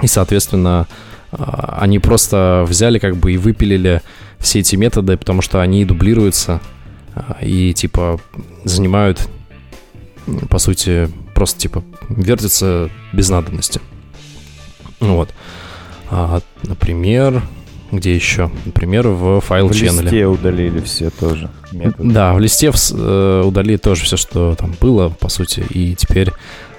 и, 0.03 0.07
соответственно, 0.07 0.87
а, 1.33 1.79
они 1.81 1.99
просто 1.99 2.65
взяли 2.69 2.99
как 2.99 3.17
бы 3.17 3.33
и 3.33 3.37
выпилили 3.37 4.03
все 4.39 4.61
эти 4.61 4.77
методы, 4.77 5.17
потому 5.17 5.41
что 5.43 5.61
они 5.61 5.85
дублируются 5.85 6.61
а, 7.15 7.39
и, 7.41 7.73
типа, 7.73 8.21
занимают, 8.65 9.29
по 10.51 10.59
сути, 10.59 11.09
просто, 11.35 11.61
типа, 11.61 11.85
вертятся 12.09 12.91
без 13.13 13.29
надобности. 13.29 13.81
Вот. 15.01 15.31
А, 16.17 16.41
например, 16.63 17.43
где 17.91 18.15
еще? 18.15 18.49
Например, 18.65 19.09
в 19.09 19.41
File 19.41 19.69
Channel. 19.71 19.99
В 19.99 20.03
листе 20.03 20.27
удалили 20.27 20.81
все 20.81 21.11
тоже 21.11 21.51
методы. 21.73 22.09
Да, 22.09 22.35
в 22.35 22.39
листе 22.39 22.71
э, 22.71 23.43
удалили 23.45 23.79
тоже 23.79 24.05
все, 24.05 24.17
что 24.17 24.55
там 24.55 24.75
было, 24.81 25.09
по 25.09 25.29
сути. 25.29 25.65
И 25.71 25.97
теперь 25.97 26.31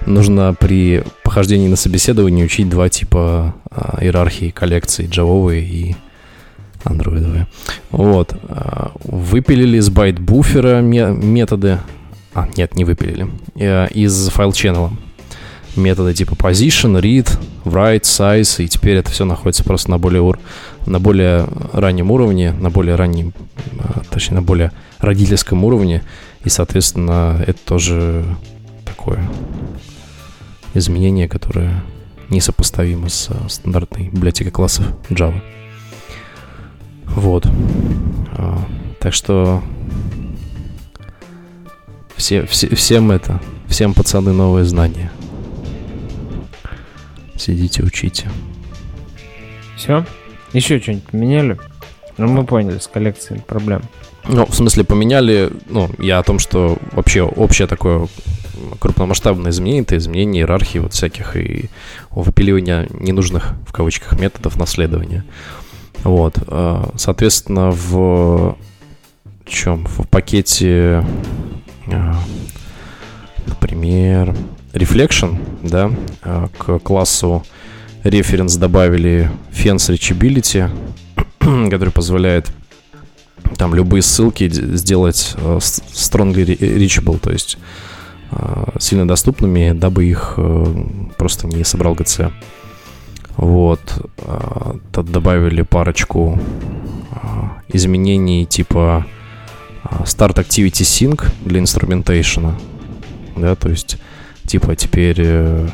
нужно 0.06 0.54
при 0.58 1.04
похождении 1.22 1.68
на 1.68 1.76
собеседование 1.76 2.46
учить 2.46 2.70
два 2.70 2.88
типа 2.88 3.54
э, 3.70 4.04
иерархии 4.04 4.48
коллекций, 4.48 5.06
джавовые 5.06 5.62
и 5.62 5.96
андроидовые. 6.84 7.46
Вот. 7.90 8.34
Э, 8.48 8.88
выпилили 9.04 9.76
из 9.76 9.90
byte 9.90 10.23
buffer 10.23 10.72
а 10.72 10.80
методы. 10.80 11.78
А, 12.32 12.48
нет, 12.56 12.74
не 12.74 12.86
выпилили. 12.86 13.28
Э, 13.56 13.86
из 13.88 14.30
файл 14.30 14.52
channel 14.52 14.92
методы 15.76 16.14
типа 16.14 16.32
position, 16.34 17.00
read, 17.00 17.28
write, 17.64 18.02
size, 18.02 18.64
и 18.64 18.68
теперь 18.68 18.96
это 18.96 19.10
все 19.10 19.24
находится 19.24 19.64
просто 19.64 19.90
на 19.90 19.98
более, 19.98 20.22
ур... 20.22 20.38
на 20.86 21.00
более 21.00 21.46
раннем 21.72 22.10
уровне, 22.10 22.52
на 22.52 22.70
более 22.70 22.94
раннем, 22.94 23.32
а, 23.78 24.02
точнее, 24.10 24.36
на 24.36 24.42
более 24.42 24.72
родительском 24.98 25.64
уровне, 25.64 26.02
и, 26.44 26.48
соответственно, 26.48 27.42
это 27.46 27.58
тоже 27.64 28.24
такое 28.84 29.20
изменение, 30.74 31.28
которое 31.28 31.82
несопоставимо 32.28 33.08
с 33.08 33.30
стандартной 33.48 34.08
библиотекой 34.08 34.52
классов 34.52 34.86
Java. 35.10 35.40
Вот. 37.06 37.46
А, 38.32 38.58
так 39.00 39.14
что 39.14 39.62
все, 42.16 42.46
все, 42.46 42.74
всем 42.74 43.10
это, 43.10 43.40
всем 43.68 43.94
пацаны 43.94 44.32
новые 44.32 44.64
знания. 44.64 45.10
Сидите, 47.36 47.82
учите. 47.82 48.28
Все? 49.76 50.04
Еще 50.52 50.80
что-нибудь 50.80 51.04
поменяли? 51.04 51.58
Ну, 52.16 52.28
мы 52.28 52.44
поняли, 52.44 52.78
с 52.78 52.86
коллекцией 52.86 53.42
проблем. 53.42 53.82
Ну, 54.28 54.46
в 54.46 54.54
смысле, 54.54 54.84
поменяли, 54.84 55.52
ну, 55.66 55.90
я 55.98 56.18
о 56.18 56.22
том, 56.22 56.38
что 56.38 56.78
вообще 56.92 57.22
общее 57.22 57.68
такое 57.68 58.08
крупномасштабное 58.80 59.50
изменение, 59.50 59.82
это 59.82 59.96
изменение 59.96 60.42
иерархии 60.42 60.78
вот 60.78 60.94
всяких 60.94 61.36
и 61.36 61.68
выпиливания 62.10 62.88
ненужных, 62.90 63.52
в 63.66 63.72
кавычках, 63.72 64.18
методов 64.18 64.56
наследования. 64.56 65.24
Вот, 66.02 66.38
э, 66.46 66.84
соответственно, 66.96 67.70
в 67.70 68.56
чем? 69.44 69.86
В 69.86 70.08
пакете, 70.08 71.04
э, 71.86 72.12
например, 73.46 74.34
Reflection, 74.76 75.38
да, 75.62 75.90
э, 76.22 76.48
к 76.58 76.78
классу 76.80 77.42
Reference 78.04 78.58
добавили 78.58 79.30
Fence 79.50 79.90
Reachability, 79.90 80.70
который 81.70 81.90
позволяет 81.90 82.50
там 83.56 83.74
любые 83.74 84.02
ссылки 84.02 84.50
сделать 84.50 85.34
uh, 85.38 85.56
strongly 85.58 86.44
reachable, 86.44 87.18
то 87.18 87.32
есть 87.32 87.56
uh, 88.30 88.78
сильно 88.78 89.08
доступными, 89.08 89.72
дабы 89.72 90.04
их 90.04 90.38
просто 91.16 91.46
не 91.46 91.64
собрал 91.64 91.94
ГЦ. 91.94 92.20
Вот. 93.36 93.80
Тут 94.92 95.12
добавили 95.12 95.62
парочку 95.62 96.38
изменений 97.68 98.46
типа 98.46 99.06
Start 100.04 100.34
Activity 100.36 100.82
Sync 100.82 101.30
для 101.44 101.60
инструментейшена. 101.60 102.54
Да, 103.36 103.54
то 103.54 103.68
есть 103.68 103.98
типа 104.46 104.76
теперь 104.76 105.16
э, 105.18 105.68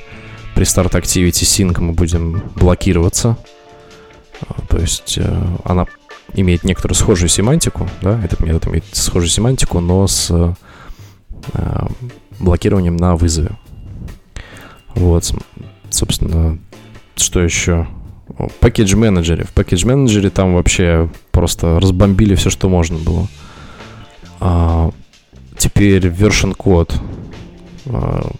при 0.54 0.64
Start 0.64 0.92
Activity 0.92 1.30
Sync 1.30 1.80
мы 1.80 1.92
будем 1.92 2.42
блокироваться. 2.56 3.36
То 4.68 4.78
есть 4.78 5.18
э, 5.18 5.44
она 5.64 5.86
имеет 6.34 6.64
некоторую 6.64 6.96
схожую 6.96 7.28
семантику, 7.28 7.88
да, 8.00 8.22
этот 8.24 8.40
метод 8.40 8.68
имеет 8.68 8.84
схожую 8.92 9.28
семантику, 9.28 9.80
но 9.80 10.06
с 10.06 10.30
э, 10.30 11.86
блокированием 12.38 12.96
на 12.96 13.16
вызове. 13.16 13.50
Вот, 14.94 15.32
собственно, 15.90 16.58
что 17.16 17.40
еще? 17.40 17.86
Package 18.60 18.96
менеджере. 18.96 19.44
В 19.44 19.54
Package 19.54 19.86
менеджере 19.86 20.30
там 20.30 20.54
вообще 20.54 21.10
просто 21.30 21.78
разбомбили 21.80 22.34
все, 22.34 22.50
что 22.50 22.68
можно 22.68 22.98
было. 22.98 23.28
А, 24.40 24.90
теперь 25.58 26.06
version 26.06 26.54
код, 26.54 26.94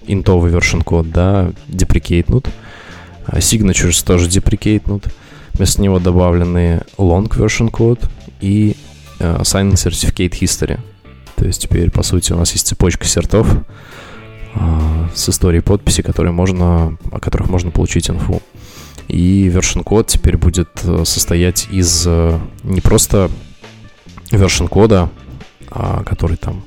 интовый 0.06 0.52
version 0.52 0.82
код, 0.82 1.10
да, 1.10 1.52
деприкейтнут. 1.68 2.48
А, 3.26 3.38
signatures 3.38 4.04
тоже 4.04 4.28
деприкейтнут. 4.28 5.06
Вместо 5.54 5.82
него 5.82 5.98
добавлены 5.98 6.82
long 6.96 7.28
version 7.28 7.70
код 7.70 8.00
и 8.40 8.76
uh, 9.18 9.42
sign 9.42 9.72
certificate 9.72 10.32
history. 10.32 10.80
То 11.36 11.44
есть 11.44 11.62
теперь, 11.62 11.90
по 11.90 12.02
сути, 12.02 12.32
у 12.32 12.36
нас 12.36 12.52
есть 12.52 12.66
цепочка 12.66 13.04
сертов 13.04 13.48
uh, 14.54 15.08
с 15.14 15.28
историей 15.28 15.60
подписи, 15.60 16.02
которые 16.02 16.32
можно, 16.32 16.96
о 17.10 17.20
которых 17.20 17.50
можно 17.50 17.70
получить 17.70 18.08
инфу. 18.08 18.40
И 19.08 19.50
version 19.52 19.82
код 19.82 20.06
теперь 20.06 20.36
будет 20.36 20.68
э, 20.84 21.04
состоять 21.04 21.68
из 21.70 22.04
э, 22.06 22.38
не 22.62 22.80
просто 22.80 23.30
version 24.30 24.68
кода, 24.68 25.10
а, 25.70 26.02
который 26.04 26.36
там 26.36 26.64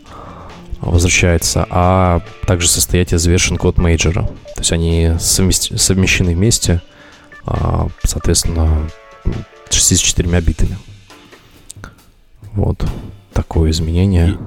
возвращается, 0.82 1.66
а 1.70 2.22
также 2.46 2.68
состоять 2.68 3.14
из 3.14 3.28
version 3.28 3.58
код 3.58 3.78
мейджора. 3.78 4.24
То 4.24 4.60
есть 4.60 4.72
они 4.72 5.12
совмести- 5.20 5.78
совмещены 5.78 6.34
вместе, 6.36 6.82
а, 7.46 7.88
соответственно, 8.04 8.90
64 9.70 10.42
битами. 10.42 10.78
Вот 12.54 12.86
такое 13.34 13.72
изменение. 13.72 14.30
И, 14.30 14.38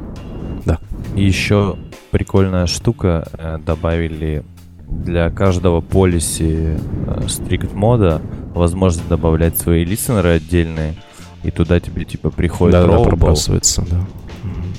да. 0.65 0.79
И 1.15 1.25
еще 1.25 1.77
прикольная 2.11 2.67
штука 2.67 3.29
э, 3.33 3.59
добавили 3.59 4.43
для 4.89 5.31
каждого 5.31 5.81
полиси 5.83 6.79
э, 7.07 7.21
strict 7.27 7.75
мода 7.75 8.23
возможность 8.55 9.07
добавлять 9.09 9.59
свои 9.59 9.85
листенеры 9.85 10.31
отдельные, 10.31 10.95
и 11.43 11.51
туда 11.51 11.81
тебе 11.81 12.05
типа 12.05 12.31
приходит 12.31 12.73
да, 12.73 12.87
да, 12.87 12.99
пробрасывается, 13.01 13.85
да. 13.89 14.07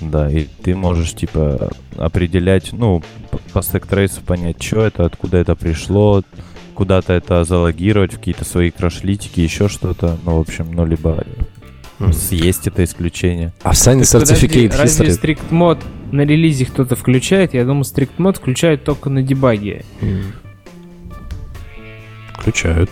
Да, 0.01 0.29
и 0.29 0.45
ты 0.63 0.75
можешь 0.75 1.13
типа 1.13 1.71
определять, 1.97 2.71
ну, 2.71 3.03
по 3.53 3.61
стек-трейсу 3.61 4.21
понять, 4.21 4.61
что 4.61 4.81
это, 4.81 5.05
откуда 5.05 5.37
это 5.37 5.55
пришло, 5.55 6.23
куда-то 6.73 7.13
это 7.13 7.43
залогировать 7.43 8.13
в 8.13 8.17
какие-то 8.17 8.45
свои 8.45 8.71
крашлитики, 8.71 9.41
еще 9.41 9.67
что-то, 9.67 10.17
ну, 10.23 10.37
в 10.37 10.39
общем, 10.39 10.71
ну, 10.71 10.85
либо 10.85 11.25
съесть 12.13 12.67
это 12.67 12.83
исключение. 12.83 13.51
А 13.63 13.73
в 13.73 13.75
Sign 13.75 14.01
Certificate 14.01 14.75
Разве 14.77 15.07
Strict 15.07 15.51
мод 15.53 15.79
на 16.11 16.21
релизе 16.21 16.65
кто-то 16.65 16.95
включает? 16.95 17.53
Я 17.53 17.65
думаю, 17.65 17.83
Strict 17.83 18.11
мод 18.17 18.37
включают 18.37 18.83
только 18.85 19.09
на 19.09 19.21
дебаге. 19.21 19.83
Включают. 22.33 22.89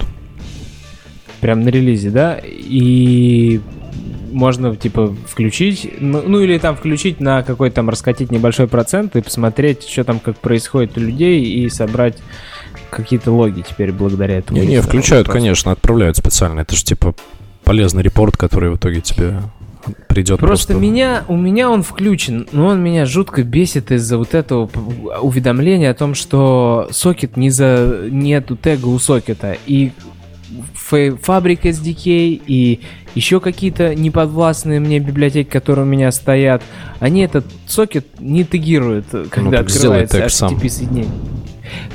Прям 1.39 1.61
на 1.61 1.69
релизе, 1.69 2.09
да? 2.09 2.41
И 2.43 3.61
можно, 4.37 4.75
типа, 4.75 5.13
включить, 5.27 5.95
ну, 5.99 6.21
ну 6.25 6.39
или 6.39 6.57
там 6.57 6.75
включить 6.75 7.19
на 7.19 7.43
какой-то 7.43 7.77
там 7.77 7.89
раскатить 7.89 8.31
небольшой 8.31 8.67
процент 8.67 9.15
и 9.15 9.21
посмотреть, 9.21 9.87
что 9.87 10.03
там 10.03 10.19
как 10.19 10.37
происходит 10.37 10.97
у 10.97 11.01
людей 11.01 11.43
и 11.43 11.69
собрать 11.69 12.17
какие-то 12.89 13.31
логи 13.31 13.63
теперь 13.67 13.91
благодаря 13.91 14.37
этому. 14.37 14.59
Не-не, 14.59 14.81
включают, 14.81 15.27
конечно, 15.27 15.71
отправляют 15.71 16.17
специально. 16.17 16.61
Это 16.61 16.75
же 16.75 16.83
типа 16.83 17.15
полезный 17.63 18.03
репорт, 18.03 18.37
который 18.37 18.69
в 18.69 18.77
итоге 18.77 19.01
тебе 19.01 19.41
придет 20.07 20.39
просто, 20.39 20.73
просто 20.73 20.73
меня 20.73 21.23
у 21.29 21.37
меня 21.37 21.69
он 21.69 21.81
включен 21.81 22.45
но 22.51 22.67
он 22.67 22.83
меня 22.83 23.05
жутко 23.05 23.43
бесит 23.43 23.89
из-за 23.89 24.17
вот 24.17 24.33
этого 24.33 24.69
уведомления 25.21 25.91
о 25.91 25.93
том 25.93 26.13
что 26.13 26.89
сокет 26.91 27.37
не 27.37 27.49
за 27.49 28.07
нету 28.11 28.57
тега 28.57 28.87
у 28.87 28.99
сокета 28.99 29.55
и 29.65 29.93
фабрик 30.73 31.65
SDK 31.65 32.41
и 32.47 32.81
еще 33.17 33.39
какие-то 33.39 33.95
неподвластные 33.95 34.79
мне 34.79 34.99
библиотеки, 34.99 35.49
которые 35.49 35.85
у 35.85 35.89
меня 35.89 36.11
стоят, 36.11 36.61
они 36.99 37.21
этот 37.21 37.45
сокет 37.65 38.05
не 38.19 38.43
тегируют, 38.43 39.07
когда 39.31 39.49
ну, 39.49 39.57
открывается 39.57 40.23
HTTP 40.23 40.69
соединение. 40.69 41.11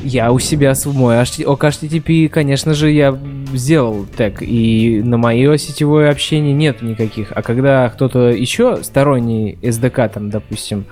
Я 0.03 0.33
у 0.33 0.41
себя 0.41 0.75
мой 0.87 1.21
ок 1.21 1.65
HTTP, 1.65 2.29
конечно 2.29 2.75
же, 2.75 2.91
я 2.91 3.17
сделал 3.55 4.05
тег, 4.17 4.43
и 4.43 5.01
на 5.03 5.17
мое 5.17 5.57
сетевое 5.59 6.11
общение 6.11 6.53
нет 6.53 6.83
никаких. 6.83 7.33
А 7.33 7.41
когда 7.43 7.89
кто-то 7.89 8.31
еще 8.31 8.83
сторонний 8.83 9.59
SDK, 9.63 10.11
там, 10.13 10.29
допустим, 10.29 10.87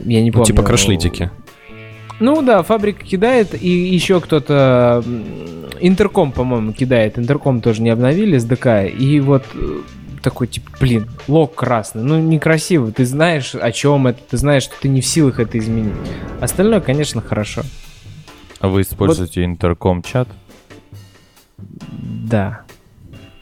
я 0.00 0.22
не 0.22 0.30
помню... 0.30 0.40
Ну, 0.40 0.46
типа 0.46 0.62
крашлитики. 0.62 1.30
Ну 2.20 2.42
да, 2.42 2.62
фабрика 2.62 3.04
кидает, 3.04 3.60
и 3.60 3.68
еще 3.68 4.20
кто-то... 4.20 5.04
Интерком, 5.80 6.30
по-моему, 6.30 6.72
кидает. 6.72 7.18
Интерком 7.18 7.60
тоже 7.60 7.82
не 7.82 7.90
обновили, 7.90 8.38
SDK. 8.38 8.88
И 8.88 9.18
вот 9.18 9.44
э, 9.54 9.80
такой, 10.22 10.46
типа, 10.46 10.70
блин, 10.80 11.08
лог 11.26 11.54
красный. 11.54 12.02
Ну, 12.02 12.20
некрасиво. 12.20 12.92
Ты 12.92 13.04
знаешь, 13.04 13.54
о 13.54 13.72
чем 13.72 14.06
это, 14.06 14.20
ты 14.30 14.36
знаешь, 14.36 14.62
что 14.62 14.74
ты 14.80 14.88
не 14.88 15.00
в 15.00 15.06
силах 15.06 15.40
это 15.40 15.58
изменить. 15.58 15.94
Остальное, 16.40 16.80
конечно, 16.80 17.20
хорошо. 17.20 17.62
А 18.60 18.68
вы 18.68 18.82
используете 18.82 19.40
вот... 19.40 19.46
интерком 19.46 20.02
чат? 20.02 20.28
Да. 21.58 22.62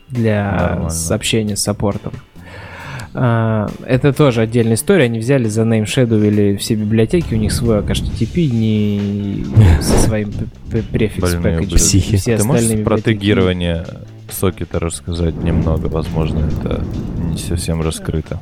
Для 0.08 0.50
Нормально. 0.52 0.90
сообщения 0.90 1.56
с 1.56 1.62
саппортом. 1.62 2.14
А, 3.12 3.68
это 3.84 4.12
тоже 4.12 4.42
отдельная 4.42 4.74
история. 4.74 5.04
Они 5.04 5.18
взяли 5.18 5.48
за 5.48 5.62
Name 5.62 5.84
Shadow 5.84 6.24
или 6.26 6.56
все 6.56 6.74
библиотеки, 6.74 7.34
у 7.34 7.36
них 7.36 7.52
свой 7.52 7.80
HTTP, 7.80 8.46
не 8.50 9.46
со 9.82 9.98
своим 9.98 10.32
префикс 10.92 11.34
пэкэджем. 11.34 11.78
Все 11.78 12.36
Ты 12.36 12.44
можешь 12.44 12.84
про 12.84 13.00
тегирование 13.00 13.84
сокета 14.30 14.78
рассказать 14.78 15.36
немного? 15.42 15.86
Возможно, 15.86 16.48
это 16.48 16.84
не 17.30 17.38
совсем 17.38 17.82
раскрыто. 17.82 18.40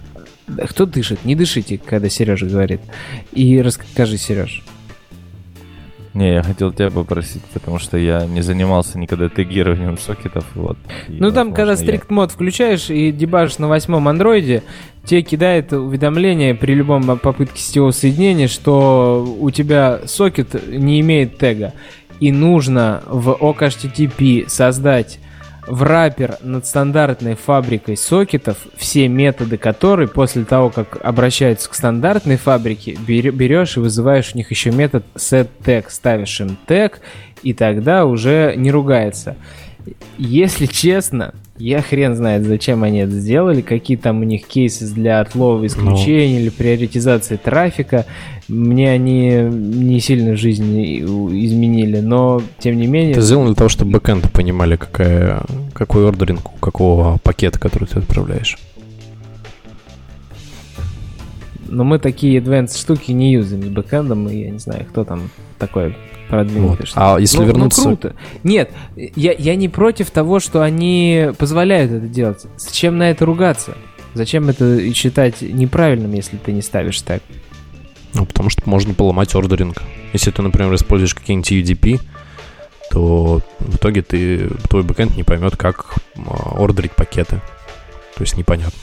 Кто 0.70 0.86
дышит? 0.86 1.24
Не 1.24 1.35
дышите, 1.35 1.78
когда 1.78 2.09
Сережа 2.09 2.47
говорит. 2.47 2.81
И 3.32 3.61
расскажи, 3.61 4.16
Сереж. 4.16 4.62
Не, 6.15 6.35
я 6.35 6.43
хотел 6.43 6.73
тебя 6.73 6.91
попросить, 6.91 7.43
потому 7.53 7.79
что 7.79 7.97
я 7.99 8.27
не 8.27 8.41
занимался 8.41 8.99
никогда 8.99 9.29
тегированием 9.29 9.99
сокетов. 9.99 10.45
Вот, 10.55 10.79
ну 11.09 11.31
там, 11.31 11.53
когда 11.53 11.77
стрикт 11.77 12.11
мод 12.11 12.33
включаешь 12.33 12.91
и 12.91 13.13
дебажишь 13.13 13.59
на 13.59 13.69
восьмом 13.69 14.09
андроиде, 14.09 14.63
тебе 15.05 15.23
кидает 15.23 15.73
уведомление 15.73 16.55
при 16.55 16.73
любом 16.75 17.19
попытке 17.19 17.61
сетевого 17.61 17.91
соединения, 17.91 18.49
что 18.49 19.37
у 19.39 19.51
тебя 19.51 20.01
сокет 20.07 20.69
не 20.69 21.01
имеет 21.01 21.39
тега. 21.39 21.73
и 22.21 22.33
нужно 22.33 23.03
в 23.07 23.31
OKHTTP 23.31 24.49
создать 24.49 25.21
враппер 25.69 26.39
над 26.43 26.66
стандартной 26.66 27.35
фабрикой 27.35 27.97
сокетов, 27.97 28.57
все 28.77 29.09
методы 29.09 29.59
которой 29.59 30.09
после 30.09 30.45
того, 30.45 30.70
как 30.70 30.99
обращаются 31.03 31.70
к 31.70 31.74
стандартной 31.74 32.36
фабрике, 32.36 32.97
берешь 32.97 33.77
и 33.77 33.81
вызываешь 33.81 34.32
у 34.35 34.39
них 34.39 34.51
еще 34.51 34.70
метод 34.70 35.05
setTag, 35.15 35.86
ставишь 35.89 36.40
им 36.40 36.57
тег, 36.66 37.01
и 37.43 37.55
тогда 37.55 38.07
уже 38.07 38.55
не 38.57 38.70
ругается. 38.70 39.36
Если 40.16 40.66
честно, 40.66 41.35
я 41.59 41.83
хрен 41.83 42.15
знает, 42.15 42.45
зачем 42.45 42.85
они 42.85 43.01
это 43.01 43.13
сделали, 43.13 43.61
какие 43.61 43.97
там 43.97 44.21
у 44.21 44.25
них 44.25 44.47
кейсы 44.47 44.87
для 44.93 45.21
отлова 45.21 45.67
исключений 45.67 46.35
ну. 46.35 46.41
или 46.43 46.49
приоритизации 46.51 47.37
трафика. 47.37 48.07
Мне 48.49 48.91
они 48.91 49.31
не 49.43 50.01
сильно 50.01 50.37
жизнь 50.37 51.01
изменили, 51.03 52.01
но 52.01 52.41
тем 52.59 52.77
не 52.77 52.87
менее... 52.87 53.13
Это 53.13 53.21
сделано 53.23 53.49
для 53.49 53.57
того, 53.57 53.69
чтобы 53.69 53.93
бэкэнды 53.93 54.29
понимали, 54.29 54.77
какая, 54.77 55.43
какой 55.75 56.09
ордеринг 56.09 56.55
у 56.55 56.59
какого 56.59 57.19
пакета, 57.19 57.59
который 57.59 57.87
ты 57.87 57.99
отправляешь. 57.99 58.57
Но 61.69 61.85
мы 61.85 61.99
такие 61.99 62.41
advanced 62.41 62.79
штуки 62.79 63.13
не 63.13 63.33
юзаем 63.33 63.65
с 63.65 63.67
бэкэндом, 63.67 64.29
и 64.29 64.37
я 64.37 64.51
не 64.51 64.59
знаю, 64.59 64.87
кто 64.87 65.05
там 65.05 65.31
такой 65.59 65.95
продвинутый. 66.29 66.87
Вот. 66.87 66.93
А 66.95 67.19
если 67.19 67.39
ну, 67.39 67.43
ну 67.43 67.49
вернуться... 67.49 67.81
Ну, 67.81 67.97
круто. 67.97 68.17
Нет, 68.43 68.71
я, 68.97 69.33
я 69.33 69.57
не 69.57 69.69
против 69.69 70.11
того, 70.11 70.41
что 70.41 70.63
они 70.63 71.31
позволяют 71.39 71.93
это 71.93 72.07
делать. 72.07 72.47
Зачем 72.57 72.99
на 72.99 73.11
это 73.11 73.25
ругаться? 73.25 73.75
Зачем 74.15 74.49
это 74.49 74.93
считать 74.95 75.43
неправильным, 75.43 76.13
если 76.13 76.37
ты 76.37 76.53
не 76.53 76.63
ставишь 76.63 77.01
так? 77.03 77.23
Ну, 78.15 78.25
потому 78.25 78.51
что 78.51 78.63
можно 78.69 78.95
поломать 78.95 79.35
ордеринг. 79.35 79.83
Если 80.13 80.31
ты, 80.31 80.43
например, 80.43 80.75
используешь 80.75 81.15
какие-нибудь 81.15 81.53
UDP, 81.53 82.01
то 82.91 83.43
в 83.59 83.77
итоге 83.77 84.03
ты, 84.03 84.49
твой 84.69 84.83
бэкэнд 84.83 85.17
не 85.17 85.23
поймет, 85.23 85.57
как 85.57 85.97
а, 86.17 86.59
ордерить 86.59 86.93
пакеты. 86.93 87.41
То 88.15 88.23
есть 88.23 88.37
непонятно. 88.37 88.81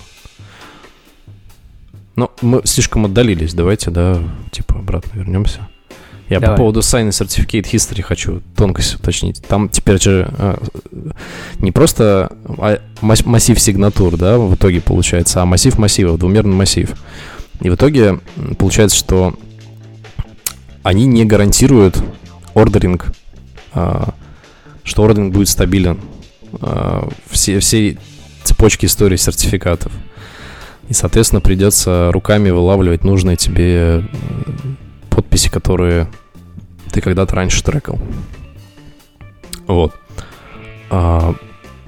Но 2.16 2.32
мы 2.42 2.62
слишком 2.64 3.06
отдалились. 3.06 3.54
Давайте, 3.54 3.92
да, 3.92 4.22
типа 4.52 4.76
обратно 4.76 5.18
вернемся. 5.18 5.68
Я 6.30 6.40
Давай. 6.40 6.56
по 6.56 6.62
поводу 6.64 6.80
Sign 6.80 7.10
Certificate 7.10 7.70
History 7.72 8.02
хочу 8.02 8.42
тонкость 8.56 8.96
уточнить. 8.96 9.44
Там 9.48 9.70
теперь 9.70 10.02
же 10.02 10.28
а, 10.40 10.60
не 11.60 11.72
просто 11.72 12.32
а, 12.58 12.80
массив 13.02 13.60
сигнатур, 13.60 14.18
да, 14.18 14.40
в 14.40 14.56
итоге 14.56 14.82
получается, 14.82 15.42
а 15.42 15.46
массив 15.46 15.78
массивов, 15.78 16.18
двумерный 16.18 16.56
массив. 16.56 16.92
И 17.62 17.70
в 17.70 17.76
итоге 17.76 18.20
получается, 18.58 18.98
что 18.98 19.36
они 20.82 21.06
не 21.06 21.26
гарантируют 21.26 22.04
ордеринг, 22.56 23.14
а, 23.74 24.16
что 24.84 25.04
ордеринг 25.04 25.34
будет 25.34 25.50
стабилен. 25.50 26.00
А, 26.60 27.08
все, 27.30 27.60
все 27.60 27.98
цепочки 28.44 28.88
истории 28.88 29.18
сертификатов. 29.18 29.92
И, 30.90 30.94
соответственно, 30.94 31.42
придется 31.42 32.12
руками 32.12 32.50
вылавливать 32.50 33.04
нужные 33.04 33.38
тебе 33.38 34.04
подписи, 35.16 35.50
которые 35.50 36.10
ты 36.92 37.00
когда-то 37.00 37.36
раньше 37.36 37.64
трекал. 37.64 37.98
Вот. 39.66 39.94
А, 40.90 41.34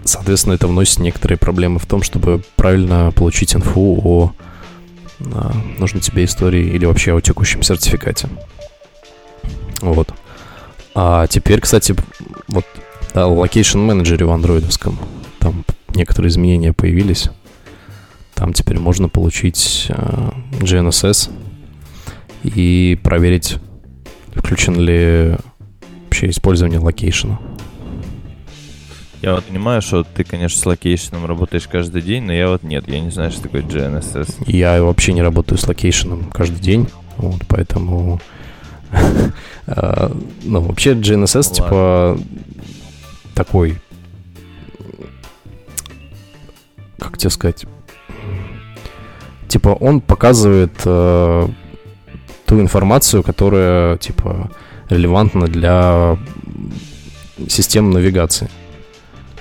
соответственно, 0.03 0.53
это 0.53 0.67
вносит 0.67 0.99
некоторые 0.99 1.37
проблемы 1.37 1.79
в 1.79 1.85
том, 1.85 2.01
чтобы 2.03 2.41
правильно 2.55 3.11
получить 3.11 3.53
инфу 3.53 3.99
о, 4.03 4.31
о 5.19 5.51
нужной 5.77 6.01
тебе 6.01 6.23
истории 6.23 6.65
или 6.65 6.85
вообще 6.85 7.15
о 7.15 7.21
текущем 7.21 7.63
сертификате. 7.63 8.29
Вот. 9.81 10.13
А 10.95 11.27
теперь, 11.27 11.59
кстати, 11.59 11.95
вот 12.47 12.65
да, 13.13 13.23
Location 13.23 13.85
Manager 13.87 14.25
в 14.25 14.31
андроидовском, 14.31 14.97
там 15.39 15.65
некоторые 15.93 16.29
изменения 16.29 16.73
появились. 16.73 17.29
Там 18.33 18.53
теперь 18.53 18.79
можно 18.79 19.09
получить 19.09 19.87
э, 19.89 20.29
GNSS 20.59 21.29
и 22.43 22.99
проверить, 23.03 23.57
включен 24.35 24.79
ли 24.79 25.35
вообще 26.05 26.29
использование 26.29 26.79
location 26.79 27.27
а. 27.27 27.39
Я 29.21 29.33
вот 29.33 29.45
понимаю, 29.45 29.81
что 29.81 30.03
ты, 30.03 30.23
конечно, 30.23 30.59
с 30.59 30.65
location 30.65 31.13
ом 31.13 31.25
работаешь 31.25 31.67
каждый 31.67 32.01
день, 32.01 32.23
но 32.23 32.33
я 32.33 32.49
вот 32.49 32.63
нет, 32.63 32.87
я 32.87 32.99
не 32.99 33.09
знаю, 33.09 33.31
что 33.31 33.43
такое 33.43 33.63
GNSS. 33.63 34.43
Я 34.45 34.83
вообще 34.83 35.13
не 35.13 35.23
работаю 35.23 35.57
с 35.57 35.67
location 35.67 36.17
ом 36.17 36.29
каждый 36.31 36.59
день, 36.59 36.87
вот, 37.17 37.41
поэтому... 37.47 38.21
А, 39.65 40.11
ну, 40.43 40.61
вообще 40.61 40.93
GNSS, 40.93 41.53
типа, 41.53 42.19
такой... 43.33 43.77
Как 46.99 47.17
тебе 47.17 47.29
сказать? 47.29 47.65
Типа, 49.47 49.69
он 49.69 50.01
показывает 50.01 50.73
э, 50.85 51.47
ту 52.47 52.61
информацию, 52.61 53.23
которая, 53.23 53.97
типа, 53.97 54.49
релевантна 54.89 55.47
для 55.47 56.17
систем 57.47 57.91
навигации. 57.91 58.49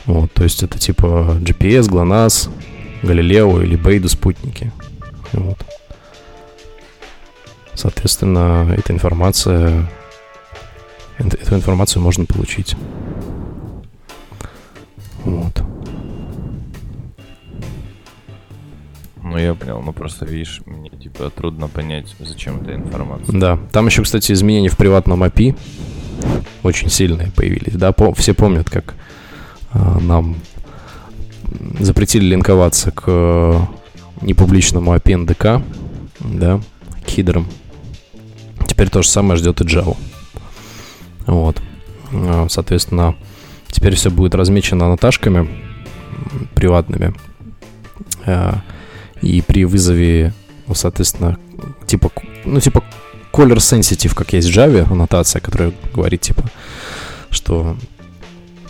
Вот, 0.06 0.32
то 0.32 0.42
есть 0.44 0.62
это 0.62 0.78
типа 0.78 1.36
GPS, 1.40 1.88
GLONASS, 1.88 2.50
Галилео 3.02 3.62
или 3.62 3.76
Бейду 3.76 4.08
спутники. 4.08 4.72
Вот. 5.32 5.58
Соответственно, 7.74 8.74
эта 8.76 8.92
информация, 8.92 9.88
эту 11.18 11.54
информацию 11.54 12.02
можно 12.02 12.24
получить. 12.24 12.76
Вот. 15.24 15.62
Ну, 19.28 19.38
я 19.38 19.54
понял, 19.54 19.82
ну 19.84 19.92
просто, 19.92 20.24
видишь, 20.24 20.60
мне, 20.66 20.88
типа, 20.88 21.30
трудно 21.30 21.66
понять, 21.66 22.14
зачем 22.20 22.60
эта 22.62 22.76
информация. 22.76 23.36
Да, 23.36 23.58
там 23.72 23.86
еще, 23.86 24.04
кстати, 24.04 24.30
изменения 24.30 24.68
в 24.68 24.76
приватном 24.76 25.24
API 25.24 25.56
очень 26.62 26.88
сильные 26.88 27.32
появились, 27.34 27.74
да, 27.74 27.90
по, 27.90 28.14
все 28.14 28.34
помнят, 28.34 28.70
как 28.70 28.94
э, 29.72 29.98
нам 30.00 30.36
запретили 31.80 32.24
линковаться 32.24 32.92
к 32.92 33.02
э, 33.08 33.60
непубличному 34.20 34.94
API 34.94 35.26
NDK, 35.26 35.62
да, 36.20 36.60
к 37.04 37.08
хидрам. 37.08 37.48
Теперь 38.68 38.90
то 38.90 39.02
же 39.02 39.08
самое 39.08 39.36
ждет 39.36 39.60
и 39.60 39.64
Java. 39.64 39.96
Вот. 41.26 41.60
А, 42.12 42.46
соответственно, 42.48 43.16
теперь 43.72 43.96
все 43.96 44.08
будет 44.08 44.36
размечено 44.36 44.88
наташками 44.88 45.48
приватными. 46.54 47.12
А, 49.26 49.28
и 49.28 49.40
при 49.40 49.64
вызове, 49.64 50.32
ну, 50.66 50.74
соответственно, 50.74 51.38
типа, 51.86 52.10
ну, 52.44 52.60
типа 52.60 52.82
color 53.32 53.56
sensitive, 53.56 54.14
как 54.14 54.32
есть 54.32 54.48
в 54.48 54.56
Java, 54.56 54.90
аннотация, 54.90 55.40
которая 55.40 55.72
говорит, 55.92 56.20
типа, 56.20 56.44
что 57.30 57.76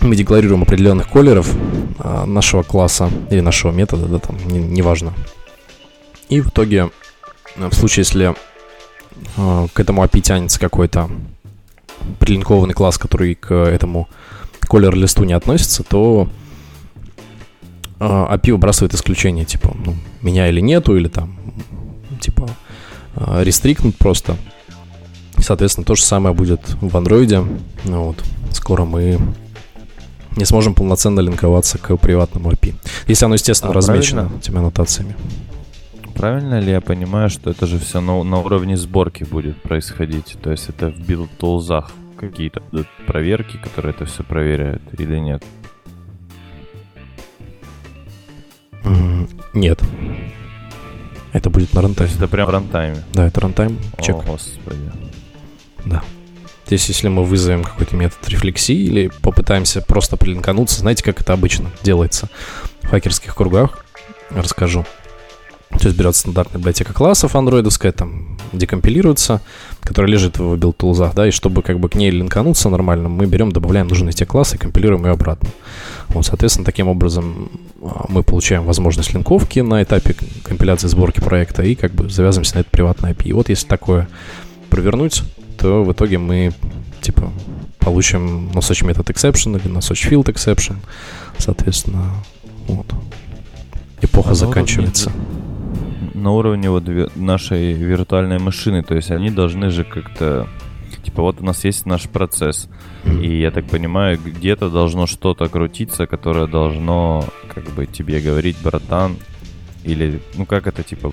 мы 0.00 0.16
декларируем 0.16 0.62
определенных 0.62 1.08
колеров 1.08 1.54
а, 1.98 2.26
нашего 2.26 2.62
класса 2.62 3.10
или 3.30 3.40
нашего 3.40 3.72
метода, 3.72 4.06
да, 4.06 4.18
там, 4.18 4.36
не, 4.46 4.58
неважно. 4.58 5.12
И 6.28 6.40
в 6.40 6.48
итоге, 6.48 6.90
в 7.56 7.74
случае, 7.74 8.02
если 8.02 8.34
а, 9.36 9.66
к 9.72 9.80
этому 9.80 10.04
API 10.04 10.20
тянется 10.20 10.58
какой-то 10.58 11.10
прилинкованный 12.18 12.74
класс, 12.74 12.98
который 12.98 13.34
к 13.34 13.52
этому 13.52 14.08
колер-листу 14.60 15.24
не 15.24 15.32
относится, 15.32 15.82
то 15.82 16.28
API 17.98 18.50
а 18.50 18.52
выбрасывает 18.52 18.94
исключение, 18.94 19.44
типа, 19.44 19.74
ну, 19.84 19.94
меня 20.22 20.48
или 20.48 20.60
нету, 20.60 20.96
или 20.96 21.08
там, 21.08 21.36
типа, 22.20 22.48
рестрикнут 23.14 23.96
просто. 23.96 24.36
И, 25.38 25.42
соответственно, 25.42 25.84
то 25.84 25.94
же 25.94 26.02
самое 26.02 26.34
будет 26.34 26.60
в 26.80 26.96
андроиде. 26.96 27.44
Ну, 27.84 28.04
вот. 28.04 28.22
Скоро 28.52 28.84
мы 28.84 29.18
не 30.36 30.44
сможем 30.44 30.74
полноценно 30.74 31.20
линковаться 31.20 31.78
к 31.78 31.96
приватному 31.96 32.50
API. 32.50 32.74
Если 33.06 33.24
оно, 33.24 33.34
естественно, 33.34 33.72
а, 33.72 33.74
размечено 33.74 34.22
правильно? 34.22 34.38
этими 34.38 34.58
аннотациями. 34.58 35.16
Правильно 36.14 36.60
ли 36.60 36.72
я 36.72 36.80
понимаю, 36.80 37.28
что 37.28 37.50
это 37.50 37.66
же 37.66 37.78
все 37.78 38.00
на, 38.00 38.22
на 38.22 38.38
уровне 38.38 38.76
сборки 38.76 39.24
будет 39.24 39.60
происходить? 39.60 40.36
То 40.42 40.50
есть 40.50 40.68
это 40.68 40.90
в 40.90 40.98
билд-тулзах 40.98 41.92
какие-то 42.18 42.62
проверки, 43.06 43.58
которые 43.58 43.94
это 43.94 44.06
все 44.06 44.22
проверяют 44.22 44.82
или 44.98 45.18
нет? 45.18 45.44
Нет. 49.52 49.82
Это 51.32 51.50
будет 51.50 51.74
на 51.74 51.82
runtime 51.82 52.07
е. 52.07 52.14
Это 52.14 52.28
прям 52.28 52.48
runtime 52.48 52.92
е? 52.92 53.04
Да, 53.12 53.26
это 53.26 53.40
runtime 53.40 53.78
check. 54.00 54.16
О, 54.16 54.22
господи. 54.22 54.90
Да. 55.84 56.02
Здесь, 56.66 56.88
если 56.88 57.08
мы 57.08 57.24
вызовем 57.24 57.62
какой-то 57.62 57.94
метод 57.94 58.18
рефлексии 58.28 58.74
или 58.74 59.10
попытаемся 59.22 59.82
просто 59.82 60.16
при 60.16 60.28
link 60.28 60.44
ануться, 60.44 60.80
знаете, 60.80 61.04
как 61.04 61.20
это 61.20 61.32
обычно 61.32 61.70
делается 61.82 62.28
в 62.82 62.88
хакерских 62.88 63.34
кругах? 63.34 63.84
Расскажу. 64.30 64.84
То 65.78 65.88
есть 65.88 65.98
берется 65.98 66.22
стандартная 66.22 66.58
библиотека 66.58 66.92
классов 66.92 67.36
андроидовская, 67.36 67.92
там 67.92 68.38
декомпилируется, 68.52 69.42
которая 69.80 70.10
лежит 70.10 70.38
в 70.38 70.56
build 70.56 70.77
tools 70.77 70.98
ах, 70.98 71.14
да, 71.14 71.28
и 71.28 71.30
чтобы 71.30 71.62
как 71.62 71.78
бы 71.78 71.88
к 71.88 71.94
ней 71.94 72.10
link 72.10 72.30
ануться 72.30 72.68
нормально, 72.68 73.08
мы 73.08 73.26
берем, 73.26 73.52
добавляем 73.52 73.88
нужные 73.88 74.12
те 74.12 74.24
классы 74.24 74.56
и 74.56 74.58
компилируем 74.58 75.04
ее 75.04 75.12
обратно. 75.12 75.48
Вот, 76.08 76.24
соответственно, 76.24 76.64
таким 76.64 76.88
образом 76.88 77.50
а, 77.82 78.06
мы 78.08 78.22
получаем 78.22 78.64
возможность 78.64 79.12
линковки 79.12 79.60
на 79.60 79.82
этапе 79.82 80.16
компиляции 80.42 80.88
сборки 80.88 81.20
проекта 81.20 81.62
и 81.62 81.74
как 81.74 81.92
бы 81.92 82.08
завязываемся 82.08 82.56
на 82.56 82.60
это 82.60 82.70
приватное 82.70 83.12
API. 83.12 83.28
И 83.28 83.32
вот 83.32 83.48
если 83.48 83.66
такое 83.66 84.08
провернуть, 84.70 85.22
то 85.58 85.84
в 85.84 85.92
итоге 85.92 86.18
мы 86.18 86.52
типа 87.00 87.30
получим 87.78 88.50
носочь 88.52 88.82
метод 88.82 89.10
exception 89.10 89.60
или 89.60 89.68
носочь 89.70 90.06
field 90.06 90.24
exception, 90.24 90.76
соответственно, 91.38 92.14
вот. 92.66 92.86
Эпоха 94.02 94.32
А 94.32 94.34
заканчивается. 94.34 95.12
На 96.16 96.30
уровне 96.32 96.70
вот 96.70 96.84
нашей 97.14 97.74
виртуальной 97.74 98.38
машины, 98.38 98.82
то 98.82 98.94
есть 98.94 99.10
они 99.10 99.30
должны 99.30 99.70
же 99.70 99.84
как-то... 99.84 100.48
Типа 101.04 101.22
вот 101.22 101.40
у 101.40 101.44
нас 101.44 101.62
есть 101.64 101.84
наш 101.84 102.08
процесс, 102.08 102.68
и 103.04 103.38
я 103.38 103.50
так 103.50 103.66
понимаю, 103.66 104.18
где-то 104.18 104.70
должно 104.70 105.06
что-то 105.06 105.46
крутиться, 105.48 106.06
которое 106.06 106.46
должно 106.46 107.24
как 107.54 107.64
бы 107.74 107.86
тебе 107.86 108.20
говорить, 108.20 108.56
братан, 108.62 109.16
или, 109.84 110.20
ну 110.36 110.46
как 110.46 110.66
это, 110.66 110.82
типа, 110.82 111.12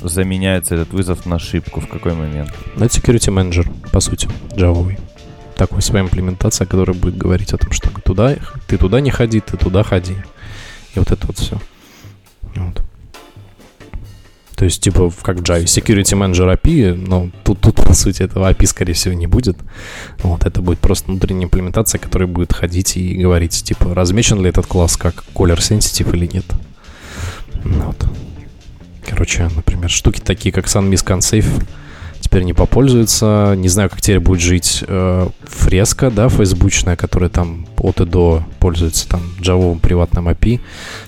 заменяется 0.00 0.74
этот 0.74 0.92
вызов 0.92 1.26
на 1.26 1.36
ошибку, 1.36 1.80
в 1.80 1.88
какой 1.88 2.14
момент? 2.14 2.52
Ну, 2.76 2.86
Это 2.86 2.98
security 2.98 3.32
manager, 3.32 3.70
по 3.92 4.00
сути, 4.00 4.28
Java. 4.56 4.98
Такой 5.54 5.82
своя 5.82 6.04
имплементация, 6.04 6.66
которая 6.66 6.96
будет 6.96 7.18
говорить 7.18 7.52
о 7.52 7.58
том, 7.58 7.72
что 7.72 7.90
туда, 8.02 8.36
ты 8.66 8.78
туда 8.78 9.00
не 9.00 9.10
ходи, 9.10 9.40
ты 9.40 9.58
туда 9.58 9.82
ходи. 9.82 10.16
И 10.94 10.98
вот 10.98 11.10
это 11.10 11.26
вот 11.26 11.38
все. 11.38 11.58
Вот. 12.56 12.82
То 14.60 14.66
есть, 14.66 14.82
типа, 14.82 15.10
как 15.22 15.38
в 15.38 15.42
Java, 15.42 15.64
security 15.64 16.14
manager 16.14 16.54
API, 16.54 16.94
но 16.94 17.30
тут, 17.44 17.60
тут, 17.60 17.76
по 17.76 17.94
сути, 17.94 18.24
этого 18.24 18.52
API, 18.52 18.66
скорее 18.66 18.92
всего, 18.92 19.14
не 19.14 19.26
будет. 19.26 19.56
Вот, 20.18 20.44
это 20.44 20.60
будет 20.60 20.80
просто 20.80 21.10
внутренняя 21.10 21.44
имплементация, 21.44 21.98
которая 21.98 22.28
будет 22.28 22.52
ходить 22.52 22.98
и 22.98 23.14
говорить, 23.14 23.64
типа, 23.64 23.94
размечен 23.94 24.38
ли 24.42 24.50
этот 24.50 24.66
класс 24.66 24.98
как 24.98 25.24
color 25.34 25.56
sensitive 25.56 26.14
или 26.14 26.26
нет. 26.26 26.44
Ну 27.64 27.86
Вот. 27.86 28.06
Короче, 29.08 29.48
например, 29.56 29.88
штуки 29.88 30.20
такие, 30.20 30.52
как 30.52 30.66
SunMiss 30.66 31.06
ConSafe, 31.06 31.64
теперь 32.20 32.42
не 32.42 32.52
попользуются. 32.52 33.54
Не 33.56 33.68
знаю, 33.70 33.88
как 33.88 34.02
теперь 34.02 34.20
будет 34.20 34.42
жить 34.42 34.84
э, 34.86 35.28
фреска, 35.44 36.10
да, 36.10 36.28
фейсбучная, 36.28 36.96
которая 36.96 37.30
там 37.30 37.66
от 37.78 38.02
и 38.02 38.04
до 38.04 38.44
пользуется 38.58 39.08
там 39.08 39.22
джавовым 39.40 39.78
приватным 39.78 40.28
API. 40.28 40.60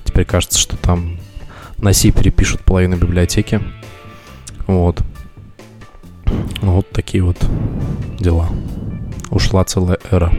Теперь 0.05 0.25
кажется, 0.25 0.59
что 0.59 0.79
там 0.79 1.19
на 1.83 1.93
C 1.93 2.11
перепишут 2.13 2.63
половину 2.63 2.97
библиотеки. 2.97 3.61
Вот. 4.67 5.03
Вот 6.63 6.89
такие 6.91 7.23
вот 7.25 7.37
дела. 8.19 8.49
Ушла 9.31 9.65
целая 9.65 9.99
эра. 10.11 10.33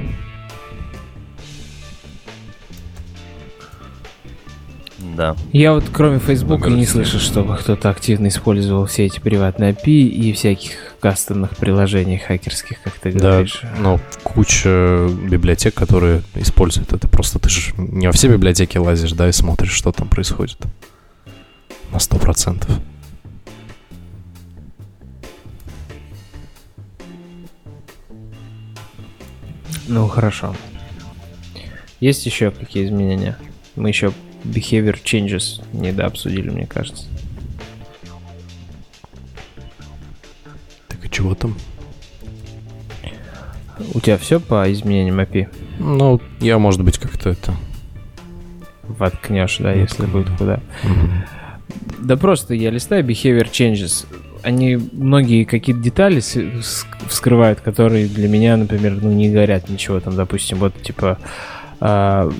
Да. 5.18 5.36
Я 5.52 5.74
вот 5.74 5.84
кроме 5.91 6.18
Фейсбука 6.20 6.70
не 6.70 6.86
слышу, 6.86 7.20
чтобы 7.20 7.56
кто-то 7.57 7.90
активно 7.90 8.30
использовал 8.30 8.86
все 8.86 9.06
эти 9.06 9.20
приватные 9.20 9.74
API 9.74 10.07
и 10.07 10.34
всяких 10.34 10.72
кастомных 10.99 11.56
приложений 11.57 12.20
хакерских, 12.26 12.82
как 12.84 12.94
ты 12.94 13.11
Да, 13.11 13.32
говоришь. 13.34 13.61
ну, 13.80 13.99
куча 14.24 15.07
библиотек, 15.30 15.76
которые 15.76 16.24
используют 16.36 16.94
это. 16.94 17.07
Просто 17.07 17.38
ты 17.38 17.49
же 17.49 17.74
не 17.78 18.07
во 18.07 18.14
все 18.14 18.30
библиотеки 18.30 18.78
лазишь, 18.78 19.11
да, 19.11 19.28
и 19.28 19.32
смотришь, 19.34 19.74
что 19.74 19.91
там 19.91 20.07
происходит. 20.07 20.57
На 21.94 21.99
сто 21.99 22.18
процентов. 22.18 22.72
Ну, 29.88 30.07
хорошо. 30.07 30.56
Есть 31.99 32.26
еще 32.26 32.49
какие 32.49 32.86
изменения? 32.86 33.38
Мы 33.76 33.90
еще 33.90 34.11
behavior 34.44 34.98
changes 35.03 35.64
не 35.72 35.91
дообсудили, 35.91 36.49
мне 36.49 36.65
кажется. 36.65 37.06
Так 40.88 41.06
и 41.06 41.10
чего 41.11 41.36
там? 41.36 41.56
У 43.94 43.99
тебя 43.99 44.18
все 44.18 44.40
по 44.40 44.72
изменениям 44.72 45.20
API? 45.20 45.48
Ну, 45.78 46.20
я, 46.40 46.57
может 46.57 46.82
быть, 46.84 46.98
как-то 46.98 47.30
это... 47.30 47.53
Воткнешь, 48.82 49.57
да, 49.60 49.74
если 49.74 50.07
Воткну, 50.07 50.20
будет 50.20 50.32
да. 50.32 50.38
куда. 50.38 50.60
Мгм. 50.84 51.26
Да 52.00 52.18
просто 52.18 52.54
я 52.54 52.70
листаю 52.70 53.04
behavior 53.04 53.50
changes. 53.50 54.06
Они 54.41 54.76
многие 54.76 55.45
какие-то 55.45 55.82
детали 55.82 56.22
вскрывают, 57.08 57.62
которые 57.62 58.08
для 58.08 58.28
меня, 58.28 58.58
например, 58.58 59.00
ну, 59.02 59.12
не 59.12 59.30
говорят 59.30 59.70
ничего. 59.70 60.00
Там, 60.00 60.16
допустим, 60.16 60.58
вот 60.58 60.74
типа 60.82 61.18
а, 61.86 62.32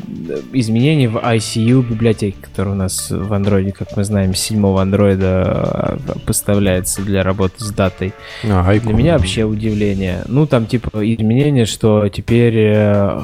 изменения 0.54 1.10
в 1.10 1.18
ICU 1.18 1.82
библиотеке, 1.82 2.38
которая 2.40 2.76
у 2.76 2.78
нас 2.78 3.12
в 3.12 3.34
андроиде, 3.34 3.74
как 3.74 3.98
мы 3.98 4.06
знаем, 4.06 4.34
с 4.34 4.40
седьмого 4.40 4.82
андроида 4.82 6.00
поставляется 6.26 7.02
для 7.02 7.24
работы 7.24 7.56
с 7.58 7.70
датой. 7.72 8.14
А, 8.46 8.64
Для 8.64 8.76
Icon, 8.76 8.94
меня 8.94 9.18
вообще 9.18 9.44
удивление. 9.44 10.24
Ну, 10.28 10.48
там 10.48 10.66
типа 10.66 10.90
изменение, 10.94 11.66
что 11.66 12.08
теперь 12.08 12.56
э, 12.56 13.22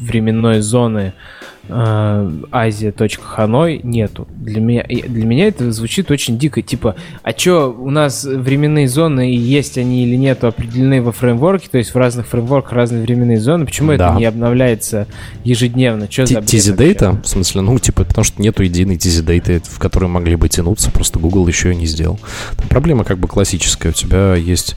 временной 0.00 0.60
зоны 0.60 1.12
Азия.Ханой 1.68 3.80
нету. 3.82 4.26
Для 4.36 4.60
меня, 4.60 4.84
для 4.88 5.26
меня 5.26 5.48
это 5.48 5.70
звучит 5.72 6.10
очень 6.10 6.38
дико. 6.38 6.62
Типа, 6.62 6.96
а 7.22 7.32
чё, 7.32 7.72
у 7.72 7.90
нас 7.90 8.24
временные 8.24 8.88
зоны, 8.88 9.32
и 9.32 9.36
есть 9.36 9.78
они 9.78 10.04
или 10.04 10.16
нету, 10.16 10.46
определены 10.46 11.02
во 11.02 11.12
фреймворке, 11.12 11.68
то 11.70 11.78
есть 11.78 11.94
в 11.94 11.96
разных 11.96 12.26
фреймворках 12.26 12.72
разные 12.72 13.02
временные 13.02 13.38
зоны. 13.38 13.66
Почему 13.66 13.96
Да. 13.96 14.10
это 14.10 14.18
не 14.18 14.24
обновляется 14.24 15.06
ежедневно? 15.44 16.08
Чё 16.08 16.26
за 16.26 16.34
Т- 16.34 16.40
вообще? 16.40 16.58
Data, 16.58 17.22
в 17.22 17.26
смысле, 17.26 17.60
ну, 17.62 17.78
типа, 17.78 18.04
потому 18.04 18.24
что 18.24 18.40
нету 18.42 18.62
единой 18.62 18.96
Data, 18.96 19.62
в 19.64 19.78
которой 19.78 20.06
могли 20.06 20.36
бы 20.36 20.48
тянуться, 20.48 20.90
просто 20.90 21.18
Google 21.18 21.46
еще 21.48 21.72
и 21.72 21.76
не 21.76 21.86
сделал. 21.86 22.18
Там 22.56 22.68
проблема 22.68 23.04
как 23.04 23.18
бы 23.18 23.28
классическая. 23.28 23.90
У 23.90 23.92
тебя 23.92 24.34
есть 24.34 24.76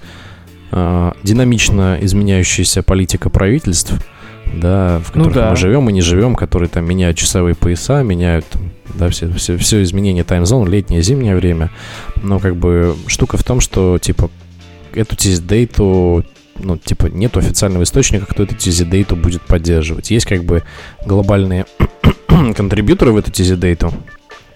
э, 0.72 1.12
динамично 1.24 1.98
изменяющаяся 2.02 2.84
политика 2.84 3.30
правительств, 3.30 3.94
да, 4.54 5.00
в 5.00 5.16
Ну 5.16 5.26
которых 5.26 5.34
да. 5.36 5.50
мы 5.52 5.56
живем 5.56 5.90
и 5.90 5.94
не 5.94 6.02
живем, 6.02 6.36
которые 6.36 6.70
там 6.70 6.86
меняют 6.86 7.18
часовые 7.18 7.56
пояса, 7.56 8.04
меняют 8.04 8.46
там, 8.48 8.72
да, 8.96 9.10
все, 9.10 9.32
все, 9.34 9.58
все 9.58 9.84
изменения 9.84 10.24
таймзон, 10.24 10.68
летнее, 10.68 11.02
зимнее 11.02 11.36
время. 11.36 11.72
Но 12.22 12.40
как 12.40 12.56
бы 12.56 12.96
штука 13.08 13.38
в 13.38 13.44
том, 13.44 13.60
что, 13.60 13.98
типа, 14.00 14.30
эту 14.94 15.16
TZ-дейту 15.16 16.26
ну, 16.60 16.78
типа, 16.78 17.08
нет 17.08 17.38
официального 17.38 17.84
источника, 17.84 18.26
кто 18.26 18.44
эту 18.44 18.56
TZ-дейту 18.56 19.16
будет 19.16 19.44
поддерживать. 19.44 20.12
Есть 20.12 20.26
как 20.26 20.44
бы 20.44 20.64
глобальные 21.06 21.66
контрибьюторы 22.56 23.12
в 23.12 23.18
эту 23.18 23.32
TZ-дейту, 23.32 23.94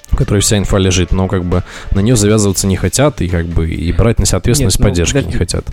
в 0.10 0.16
которой 0.16 0.40
вся 0.40 0.58
инфа 0.58 0.78
лежит, 0.78 1.12
но 1.12 1.28
как 1.28 1.46
бы 1.46 1.64
на 1.92 2.00
нее 2.00 2.16
завязываться 2.16 2.68
не 2.68 2.76
хотят 2.76 3.22
и 3.22 3.28
как 3.28 3.46
бы 3.46 3.70
и 3.70 3.92
брать 3.92 4.20
на 4.20 4.26
себя 4.26 4.40
ответственность 4.40 4.80
Нет, 4.80 4.84
ну, 4.84 4.90
поддержки 4.90 5.18
не 5.18 5.34
хотят. 5.34 5.66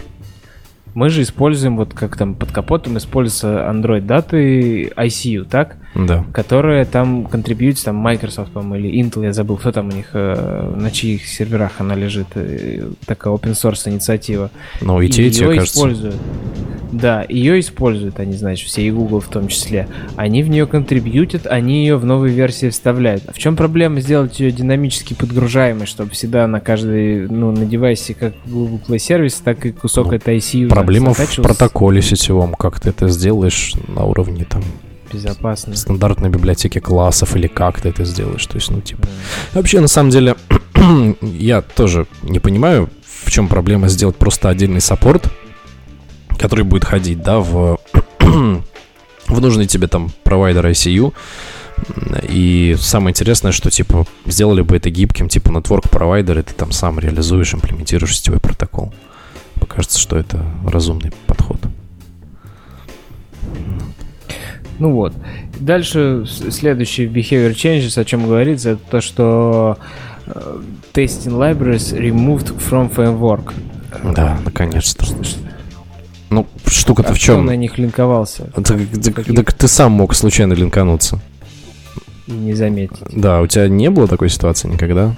Мы 0.99 1.11
же 1.11 1.23
используем, 1.23 1.77
вот 1.77 1.95
как 1.95 2.17
там 2.17 2.35
под 2.35 2.51
капотом 2.51 2.99
используется 2.99 3.71
Android 3.71 4.01
даты 4.01 4.89
ICU, 4.97 5.45
так? 5.45 5.77
Да. 5.99 6.25
которые 6.33 6.85
там 6.85 7.27
контрибьютят, 7.27 7.85
там 7.85 7.97
Microsoft, 7.97 8.53
по-моему, 8.53 8.87
или 8.87 9.03
Intel, 9.03 9.25
я 9.25 9.33
забыл, 9.33 9.57
кто 9.57 9.73
там 9.73 9.89
у 9.89 9.93
них, 9.93 10.11
э, 10.13 10.75
на 10.77 10.91
чьих 10.93 11.27
серверах 11.27 11.73
она 11.79 11.97
лежит, 11.97 12.29
э, 12.37 12.89
такая 13.05 13.35
open 13.35 13.53
source 13.53 13.91
инициатива. 13.91 14.51
Но 14.81 15.03
и 15.03 15.09
те, 15.09 15.27
и 15.27 15.31
те, 15.31 15.47
кажется. 15.47 15.65
используют. 15.75 16.17
Да, 16.93 17.25
ее 17.29 17.61
используют 17.61 18.19
они, 18.19 18.35
значит, 18.35 18.69
все, 18.69 18.83
и 18.83 18.91
Google 18.91 19.21
в 19.21 19.29
том 19.29 19.49
числе. 19.49 19.89
Они 20.17 20.43
в 20.43 20.49
нее 20.49 20.67
контрибьютят, 20.67 21.47
они 21.47 21.81
ее 21.81 21.97
в 21.97 22.05
новые 22.05 22.35
версии 22.35 22.71
вставляют. 22.71 23.25
В 23.33 23.39
чем 23.39 23.57
проблема 23.57 24.01
сделать 24.01 24.41
ее 24.41 24.53
динамически 24.53 25.15
подгружаемой, 25.15 25.87
чтобы 25.87 26.13
всегда 26.13 26.47
на 26.47 26.61
каждый, 26.61 27.29
ну, 27.29 27.51
на 27.51 27.67
девайсе, 27.67 28.15
как 28.15 28.35
Google 28.47 28.81
Play 28.87 28.99
сервис, 28.99 29.35
так 29.35 29.67
и 29.67 29.73
кусок 29.73 30.07
Ну, 30.07 30.13
этой 30.13 30.37
ICU 30.39 30.69
Проблема 30.69 31.13
в 31.13 31.37
протоколе 31.43 32.01
сетевом, 32.01 32.55
как 32.55 32.81
ты 32.81 32.91
это 32.91 33.09
сделаешь 33.09 33.75
на 33.89 34.05
уровне 34.05 34.47
там 34.49 34.63
безопасно. 35.13 35.75
стандартной 35.77 36.31
библиотеки 36.31 36.79
классов 36.79 37.37
или 37.37 37.47
как 37.47 37.81
ты 37.81 37.89
это 37.89 38.05
сделаешь. 38.05 38.47
То 38.47 38.57
есть, 38.57 38.71
ну, 38.71 38.81
типа, 38.81 39.09
Вообще, 39.55 39.81
на 39.81 39.89
самом 39.89 40.11
деле, 40.11 40.37
я 41.23 41.63
тоже 41.63 42.07
не 42.23 42.39
понимаю, 42.39 42.91
в 43.25 43.31
чем 43.31 43.49
проблема 43.49 43.89
сделать 43.89 44.17
просто 44.17 44.49
отдельный 44.49 44.81
саппорт, 44.81 45.31
который 46.39 46.65
будет 46.65 46.85
ходить, 46.85 47.23
да, 47.23 47.41
в, 47.41 47.79
в 48.21 49.41
нужный 49.41 49.67
тебе 49.67 49.87
там 49.87 50.11
провайдер 50.25 50.67
ICU. 50.67 51.13
И 52.29 52.77
самое 52.79 53.13
интересное, 53.13 53.53
что, 53.53 53.71
типа, 53.71 54.07
сделали 54.27 54.63
бы 54.63 54.77
это 54.77 54.91
гибким, 54.91 55.29
типа, 55.29 55.51
network 55.51 55.89
провайдер, 55.89 56.39
и 56.39 56.43
ты 56.43 56.53
там 56.53 56.73
сам 56.73 56.99
реализуешь, 56.99 57.55
имплементируешь 57.55 58.17
сетевой 58.17 58.41
протокол. 58.41 58.93
Покажется, 59.61 59.99
что 59.99 60.17
это 60.17 60.45
разумный 60.65 61.13
подход. 61.27 61.61
Ну 64.79 64.93
вот. 64.93 65.13
Дальше 65.59 66.25
следующий 66.27 67.07
behavior 67.07 67.53
changes, 67.53 68.01
о 68.01 68.05
чем 68.05 68.27
говорится, 68.27 68.71
это 68.71 68.81
то, 68.91 69.01
что 69.01 69.79
э, 70.27 70.57
Testing 70.95 71.33
libraries 71.39 71.97
removed 71.97 72.57
from 72.59 72.93
framework. 72.95 73.53
Да, 74.15 74.39
наконец-то. 74.45 75.05
Ну, 76.31 76.47
штука-то 76.67 77.11
А 77.11 77.15
в 77.15 77.19
чем? 77.19 77.47
на 77.47 77.57
них 77.57 77.79
линковался 77.79 78.45
Так, 78.55 78.67
так- 78.67 79.15
Каких? 79.15 79.35
так 79.35 79.53
ты 79.53 79.67
сам 79.69 79.93
мог 79.93 80.15
случайно 80.15 80.53
линкануться. 80.53 81.21
и 82.27 82.33
не 82.33 82.53
заметить? 82.55 82.99
Да, 83.13 83.41
у 83.41 83.47
тебя 83.47 83.69
не 83.69 83.89
было 83.91 84.07
такой 84.07 84.29
ситуации 84.29 84.69
никогда? 84.69 85.15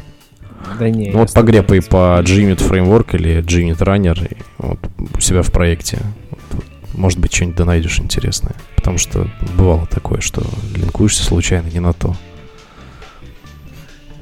Да 0.79 0.89
не. 0.89 1.11
Ну, 1.11 1.19
вот 1.21 1.33
погрепай 1.33 1.83
по 1.83 2.21
Gunit 2.23 2.59
Framework 2.59 3.17
или 3.17 3.43
Gunit 3.43 3.79
Runner 3.79 4.37
вот 4.59 4.79
у 5.17 5.21
себя 5.21 5.43
в 5.43 5.51
проекте. 5.51 5.99
Может 6.95 7.19
быть, 7.19 7.33
что-нибудь 7.33 7.57
да 7.57 7.65
найдешь 7.65 8.01
интересное. 8.01 8.55
Потому 8.77 8.99
что 8.99 9.29
бывало 9.57 9.87
такое, 9.87 10.21
что 10.21 10.43
линкуешься 10.75 11.25
случайно 11.25 11.69
не 11.69 11.81
на 11.81 11.93
то. 11.93 12.17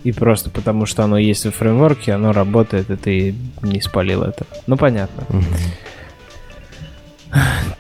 И 0.05 0.13
просто 0.13 0.51
потому, 0.51 0.87
что 0.87 1.05
оно 1.05 1.19
есть 1.19 1.45
в 1.45 1.51
фреймворке, 1.51 2.13
оно 2.13 2.33
работает, 2.33 2.91
и 2.91 2.97
ты 2.97 3.35
не 3.63 3.81
спалил 3.81 4.23
это. 4.23 4.47
Ну, 4.67 4.77
понятно. 4.77 5.25
Мгм. 5.29 5.45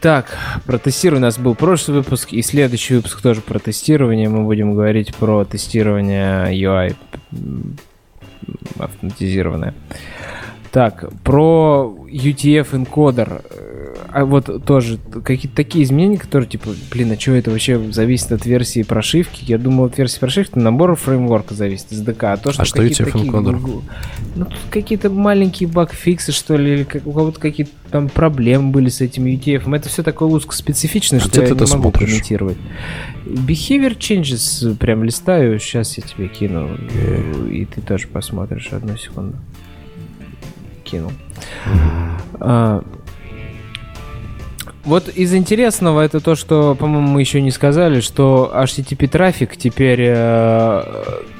Так, 0.01 0.37
про 0.67 0.79
тестирование 0.79 1.25
у 1.25 1.27
нас 1.27 1.39
был 1.39 1.55
прошлый 1.55 1.99
выпуск, 1.99 2.33
и 2.33 2.43
следующий 2.43 2.95
выпуск 2.95 3.21
тоже 3.21 3.41
про 3.41 3.59
тестирование. 3.59 4.29
Мы 4.29 4.45
будем 4.45 4.75
говорить 4.75 5.15
про 5.15 5.45
тестирование 5.45 6.53
UI 6.53 6.97
автоматизированное. 8.79 9.75
Так, 10.79 11.13
про 11.25 11.93
UTF-энкодер. 12.09 13.43
А 14.13 14.25
вот 14.25 14.65
тоже 14.65 14.99
какие-то 15.25 15.57
такие 15.57 15.85
изменения, 15.85 16.19
которые 16.19 16.49
типа, 16.49 16.71
блин, 16.93 17.11
а 17.11 17.19
что 17.19 17.33
это 17.33 17.51
вообще 17.51 17.91
зависит 17.91 18.31
от 18.31 18.47
версии 18.47 18.85
прошивки? 18.85 19.43
Я 19.45 19.59
думал, 19.59 19.87
от 19.87 19.99
версии 19.99 20.21
прошивки 20.21 20.57
набор 20.57 20.95
фреймворка 20.95 21.55
зависит, 21.55 21.91
SDK. 21.91 22.33
А, 22.33 22.37
то, 22.37 22.53
что, 22.53 22.63
А 22.63 22.65
что 22.65 22.77
такие 22.77 22.93
UTF-энкодер? 22.93 23.59
Ну, 24.37 24.45
тут 24.45 24.55
какие-то 24.71 25.11
маленькие 25.11 25.69
баг-фиксы, 25.69 26.31
что 26.31 26.57
ли, 26.57 26.75
или 26.75 26.85
как, 26.85 27.05
у 27.09 27.13
кого-то 27.13 27.41
какие-то 27.41 27.73
там 27.91 28.09
проблемы 28.09 28.71
были 28.71 28.89
с 28.89 29.01
этим 29.01 29.25
UTF. 29.25 29.75
Это 29.75 29.89
все 29.89 30.05
такое 30.05 30.29
узкоспецифичное, 30.29 31.19
А 31.19 31.23
что 31.25 31.41
я 31.41 31.49
ты 31.49 31.55
не 31.55 31.57
это 31.57 31.69
могу 31.75 31.89
смотришь? 31.91 32.09
комментировать. 32.09 32.59
Behavior 33.27 33.99
changes 33.99 34.77
прям 34.77 35.03
листаю, 35.03 35.59
сейчас 35.59 35.99
я 35.99 36.05
тебе 36.05 36.29
кину, 36.29 36.79
э, 36.95 37.49
и 37.51 37.65
ты 37.65 37.81
тоже 37.81 38.07
посмотришь. 38.07 38.69
Одну 38.71 38.97
секунду. 38.97 39.35
Кинул. 40.91 41.13
А, 42.41 42.83
вот 44.89 45.09
из 45.09 45.35
интересного 45.35 46.01
это 46.01 46.19
то, 46.21 46.35
что, 46.35 46.75
по-моему, 46.75 47.09
мы 47.09 47.21
еще 47.21 47.43
не 47.43 47.51
сказали, 47.51 48.01
что 48.01 48.51
HTTP 48.55 49.07
трафик 49.07 49.55
теперь 49.55 50.01
э, 50.01 50.83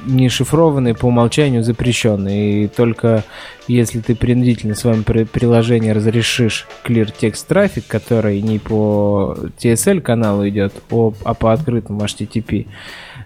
не 0.05 0.29
шифрованный 0.29 0.93
по 0.93 1.07
умолчанию 1.07 1.63
запрещенный. 1.63 2.65
И 2.65 2.67
только 2.67 3.23
если 3.67 4.01
ты 4.01 4.15
принудительно 4.15 4.75
в 4.75 4.77
своем 4.77 5.03
при- 5.03 5.23
приложении 5.23 5.89
разрешишь 5.89 6.67
clear 6.85 7.11
text 7.19 7.45
трафик, 7.47 7.87
который 7.87 8.39
не 8.41 8.59
по 8.59 9.35
TSL 9.59 10.01
каналу 10.01 10.47
идет, 10.47 10.73
а 10.91 11.33
по 11.33 11.51
открытому 11.51 12.01
HTTP, 12.01 12.67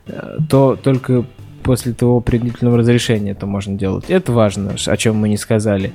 э, 0.08 0.38
то 0.50 0.78
только 0.82 1.26
после 1.64 1.94
того 1.94 2.22
принудительного 2.22 2.78
разрешения 2.78 3.32
это 3.32 3.46
можно 3.46 3.78
делать. 3.78 4.06
Это 4.10 4.32
важно, 4.32 4.76
о 4.86 4.98
чем 4.98 5.16
мы 5.16 5.30
не 5.30 5.38
сказали. 5.38 5.94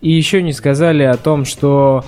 И 0.00 0.10
еще 0.10 0.42
не 0.42 0.52
сказали 0.52 1.02
о 1.02 1.16
том, 1.16 1.44
что 1.44 2.04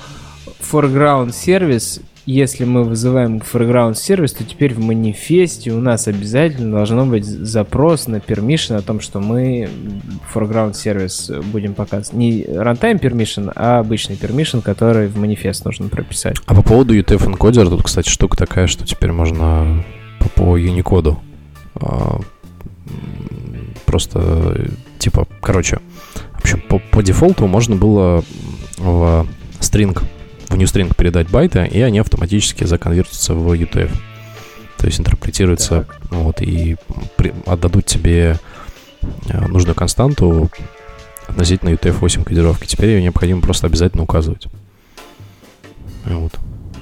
foreground 0.61 1.33
сервис, 1.33 2.01
если 2.25 2.65
мы 2.65 2.85
вызываем 2.85 3.39
foreground 3.39 3.95
сервис, 3.95 4.33
то 4.33 4.45
теперь 4.45 4.75
в 4.75 4.79
манифесте 4.79 5.73
у 5.73 5.81
нас 5.81 6.07
обязательно 6.07 6.77
должно 6.77 7.05
быть 7.05 7.25
запрос 7.25 8.07
на 8.07 8.17
permission 8.17 8.77
о 8.77 8.83
том, 8.83 9.01
что 9.01 9.21
мы 9.21 9.69
foreground 10.33 10.75
сервис 10.75 11.31
будем 11.53 11.75
показывать. 11.75 12.13
Не 12.13 12.45
runtime 12.45 13.01
permission, 13.01 13.53
а 13.55 13.81
обычный 13.81 14.17
permission, 14.17 14.63
который 14.63 15.09
в 15.09 15.17
манифест 15.17 15.65
нужно 15.65 15.89
прописать. 15.89 16.37
А 16.47 16.55
по 16.55 16.63
поводу 16.63 16.97
UTF-энкодера, 16.97 17.69
тут, 17.69 17.83
кстати, 17.83 18.09
штука 18.09 18.37
такая, 18.37 18.69
что 18.69 18.87
теперь 18.87 19.13
можно 19.13 19.85
по, 20.37 20.57
Unicode 20.57 21.17
а, 21.75 22.21
просто, 23.87 24.71
типа, 24.99 25.27
короче, 25.41 25.79
в 26.35 26.41
общем, 26.41 26.61
по, 26.69 26.79
по 26.79 27.03
дефолту 27.03 27.47
можно 27.47 27.77
было 27.77 28.25
в 28.79 29.27
string, 29.61 29.99
в 30.49 30.55
newstring 30.55 30.95
передать 30.97 31.31
байты, 31.31 31.67
и 31.71 31.81
они 31.81 31.99
автоматически 31.99 32.65
законвертятся 32.65 33.35
в 33.35 33.53
UTF. 33.53 33.91
То 34.79 34.87
есть 34.87 34.99
интерпретируются, 34.99 35.87
Так. 35.89 36.01
вот, 36.11 36.43
и 36.43 36.77
при- 37.17 37.33
отдадут 37.47 37.87
тебе 37.87 38.39
э, 39.29 39.47
нужную 39.47 39.75
константу 39.77 40.51
относительно 41.29 41.71
UTF-8 41.71 42.25
кодировки. 42.25 42.67
Теперь 42.67 42.91
ее 42.91 43.03
необходимо 43.03 43.41
просто 43.41 43.69
обязательно 43.69 44.03
указывать. 44.03 44.49
Вот. 46.05 46.33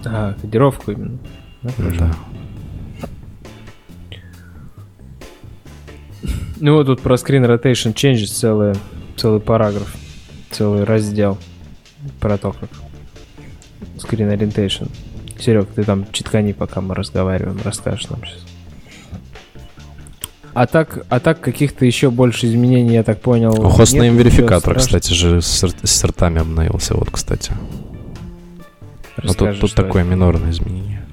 А, 0.07 0.35
кодировку 0.41 0.93
именно. 0.93 1.19
Да. 1.63 2.17
Ну 6.61 6.75
вот 6.75 6.87
тут 6.87 7.01
про 7.01 7.15
Screen 7.15 7.47
Rotation 7.47 7.95
Changes 7.95 8.27
целый, 8.27 8.75
целый 9.17 9.41
параграф, 9.41 9.95
целый 10.51 10.85
раздел 10.85 11.39
про 12.21 12.37
то, 12.37 12.53
как 12.53 12.69
Screen 13.97 14.37
Orientation. 14.37 14.91
Серег, 15.39 15.69
ты 15.75 15.85
там 15.85 16.07
читкани, 16.13 16.53
пока 16.53 16.81
мы 16.83 16.95
разговариваем, 16.95 17.59
расскажешь 17.65 18.09
нам 18.11 18.21
сейчас. 18.25 18.45
А 20.53 20.67
так, 20.67 21.07
а 21.09 21.21
так 21.21 21.41
каких-то 21.41 21.87
еще 21.87 22.11
больше 22.11 22.47
изменений, 22.47 22.95
я 22.95 23.03
так 23.05 23.21
понял. 23.21 23.53
Хостнейм 23.71 24.17
верификатор, 24.17 24.77
кстати 24.77 25.13
же, 25.13 25.41
с, 25.41 25.63
с 25.63 25.91
сортами 25.91 26.41
обновился, 26.41 26.95
вот, 26.95 27.11
кстати. 27.11 27.53
Но 29.23 29.23
тут, 29.23 29.25
Расскажи, 29.25 29.61
тут 29.61 29.71
что 29.71 29.83
такое 29.83 30.03
это. 30.03 30.11
минорное 30.11 30.51
изменение. 30.51 31.07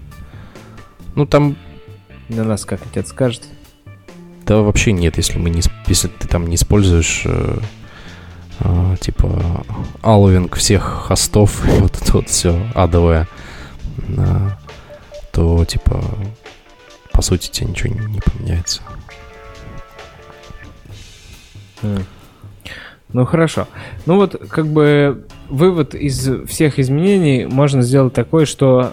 Ну, 1.16 1.26
там, 1.26 1.56
На 2.30 2.44
нас 2.44 2.66
как 2.66 2.82
отец 2.86 3.10
скажет. 3.10 3.44
Да, 4.48 4.61
вообще 4.61 4.94
нет, 4.94 5.18
если 5.18 5.38
мы 5.38 5.49
не, 5.49 5.61
если 5.88 6.07
ты 6.07 6.28
там 6.28 6.48
не 6.48 6.56
используешь, 6.56 7.24
э, 7.26 7.60
э, 8.61 8.95
типа, 9.02 9.65
алвинг 10.02 10.56
всех 10.56 10.84
хостов, 10.84 11.65
вот 11.80 12.02
это 12.02 12.14
вот 12.14 12.30
все 12.30 12.57
адовое, 12.74 13.28
э, 14.07 14.49
то, 15.34 15.65
типа, 15.65 16.02
по 17.11 17.22
сути, 17.22 17.49
тебе 17.49 17.68
ничего 17.68 17.94
не, 17.94 18.14
не 18.14 18.22
поменяется. 18.22 18.82
Ну 23.14 23.26
хорошо. 23.26 23.68
Ну 24.06 24.15
вот 24.15 24.36
как 24.49 24.68
бы 24.68 25.26
вывод 25.49 25.95
из 25.95 26.30
всех 26.48 26.78
изменений 26.80 27.45
можно 27.45 27.82
сделать 27.82 28.14
такой, 28.14 28.45
что 28.45 28.91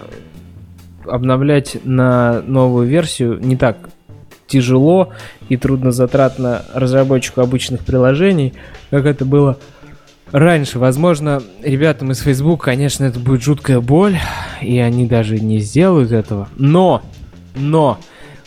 обновлять 1.05 1.79
на 1.85 2.41
новую 2.43 2.87
версию 2.87 3.39
не 3.41 3.57
так 3.57 3.91
тяжело 4.47 5.11
и 5.49 5.57
труднозатратно 5.57 6.65
разработчику 6.75 7.41
обычных 7.41 7.81
приложений, 7.85 8.55
как 8.91 9.07
это 9.07 9.25
было 9.25 9.59
раньше. 10.33 10.79
Возможно, 10.79 11.43
ребятам 11.63 12.11
из 12.11 12.21
Facebook, 12.21 12.65
конечно, 12.65 13.05
это 13.05 13.19
будет 13.19 13.43
жуткая 13.43 13.81
боль, 13.81 14.19
и 14.61 14.79
они 14.79 15.07
даже 15.07 15.39
не 15.39 15.59
сделают 15.59 16.13
этого. 16.13 16.49
Но, 16.57 17.03
но, 17.55 17.99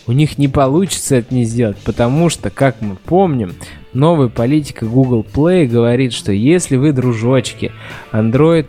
у 0.06 0.12
них 0.12 0.38
не 0.38 0.48
получится 0.48 1.16
это 1.16 1.34
не 1.34 1.44
сделать, 1.44 1.78
потому 1.84 2.30
что, 2.30 2.50
как 2.50 2.82
мы 2.82 2.96
помним, 2.96 3.56
новая 3.94 4.30
политика 4.30 4.86
Google 4.86 5.26
Play 5.34 5.66
говорит, 5.66 6.14
что 6.14 6.32
если 6.32 6.78
вы, 6.78 6.94
дружочки, 6.94 7.72
Android 8.12 8.68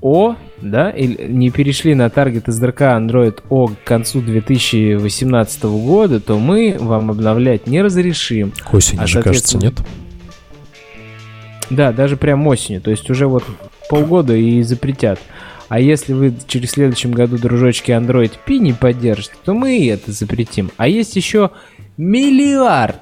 O, 0.00 0.36
да, 0.60 0.90
или 0.90 1.26
не 1.28 1.50
перешли 1.50 1.94
на 1.94 2.08
таргет 2.10 2.48
SDK 2.48 2.98
Android 2.98 3.42
O 3.50 3.68
к 3.68 3.84
концу 3.84 4.20
2018 4.20 5.62
года, 5.64 6.20
то 6.20 6.38
мы 6.38 6.76
вам 6.78 7.10
обновлять 7.10 7.66
не 7.66 7.82
разрешим. 7.82 8.52
К 8.52 8.74
осени 8.74 9.00
А, 9.00 9.06
же, 9.06 9.22
кажется, 9.22 9.58
нет? 9.58 9.74
Да, 11.68 11.92
даже 11.92 12.16
прям 12.16 12.46
осенью, 12.46 12.80
то 12.80 12.90
есть 12.90 13.10
уже 13.10 13.26
вот 13.26 13.44
полгода 13.90 14.34
и 14.34 14.62
запретят. 14.62 15.18
А 15.68 15.80
если 15.80 16.12
вы 16.12 16.32
через 16.46 16.72
следующем 16.72 17.10
году, 17.10 17.38
дружочки, 17.38 17.90
Android 17.90 18.32
P 18.44 18.58
не 18.58 18.72
поддержите, 18.72 19.34
то 19.44 19.52
мы 19.52 19.78
и 19.78 19.86
это 19.86 20.12
запретим. 20.12 20.70
А 20.76 20.86
есть 20.86 21.16
еще 21.16 21.50
миллиард 21.96 22.96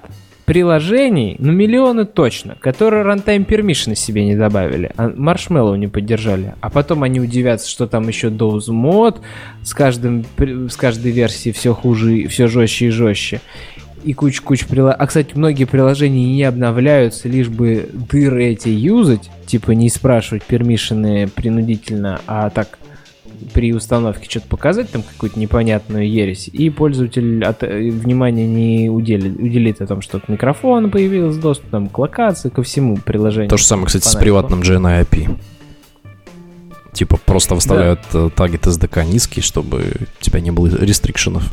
приложений, 0.44 1.36
ну 1.38 1.52
миллионы 1.52 2.04
точно, 2.04 2.56
которые 2.60 3.04
runtime 3.04 3.46
permission 3.46 3.94
себе 3.94 4.24
не 4.24 4.36
добавили, 4.36 4.90
а 4.96 5.08
Marshmallow 5.08 5.76
не 5.76 5.88
поддержали. 5.88 6.54
А 6.60 6.70
потом 6.70 7.02
они 7.02 7.20
удивятся, 7.20 7.68
что 7.68 7.86
там 7.86 8.08
еще 8.08 8.28
Dose 8.28 8.68
Mod 8.68 9.20
с, 9.62 9.72
каждым, 9.74 10.24
с 10.38 10.76
каждой 10.76 11.12
версией 11.12 11.54
все 11.54 11.74
хуже, 11.74 12.26
все 12.28 12.46
жестче 12.46 12.86
и 12.86 12.90
жестче. 12.90 13.40
И 14.04 14.12
куча-куча 14.12 14.66
приложений. 14.66 14.98
А, 15.00 15.06
кстати, 15.06 15.30
многие 15.34 15.64
приложения 15.64 16.26
не 16.26 16.42
обновляются, 16.42 17.26
лишь 17.26 17.48
бы 17.48 17.88
дыры 17.92 18.44
эти 18.44 18.68
юзать, 18.68 19.30
типа 19.46 19.70
не 19.70 19.88
спрашивать 19.88 20.42
пермишины 20.42 21.26
принудительно, 21.26 22.20
а 22.26 22.50
так 22.50 22.78
при 23.52 23.72
установке 23.72 24.28
что-то 24.28 24.48
показать, 24.48 24.90
там 24.90 25.02
какую-то 25.02 25.38
непонятную 25.38 26.08
ересь, 26.08 26.48
и 26.48 26.70
пользователь 26.70 27.44
от, 27.44 27.62
э, 27.62 27.90
внимания 27.90 28.46
не 28.46 28.88
уделит, 28.88 29.38
уделит 29.38 29.80
о 29.80 29.86
том, 29.86 30.00
что 30.00 30.20
к 30.20 30.28
микрофону 30.28 30.90
появился 30.90 31.40
доступ, 31.40 31.70
там, 31.70 31.88
к 31.88 31.98
локации, 31.98 32.48
ко 32.48 32.62
всему 32.62 32.96
приложению. 32.96 33.50
То 33.50 33.56
же 33.56 33.64
самое, 33.64 33.86
кстати, 33.86 34.06
с 34.06 34.16
приватным 34.16 34.60
GNI 34.60 35.06
API. 35.06 35.38
Типа 36.92 37.18
просто 37.24 37.56
выставляют 37.56 38.00
да. 38.12 38.28
таргет 38.30 38.66
SDK 38.66 39.04
низкий, 39.04 39.40
чтобы 39.40 39.92
у 40.20 40.22
тебя 40.22 40.40
не 40.40 40.52
было 40.52 40.68
рестрикшенов. 40.68 41.52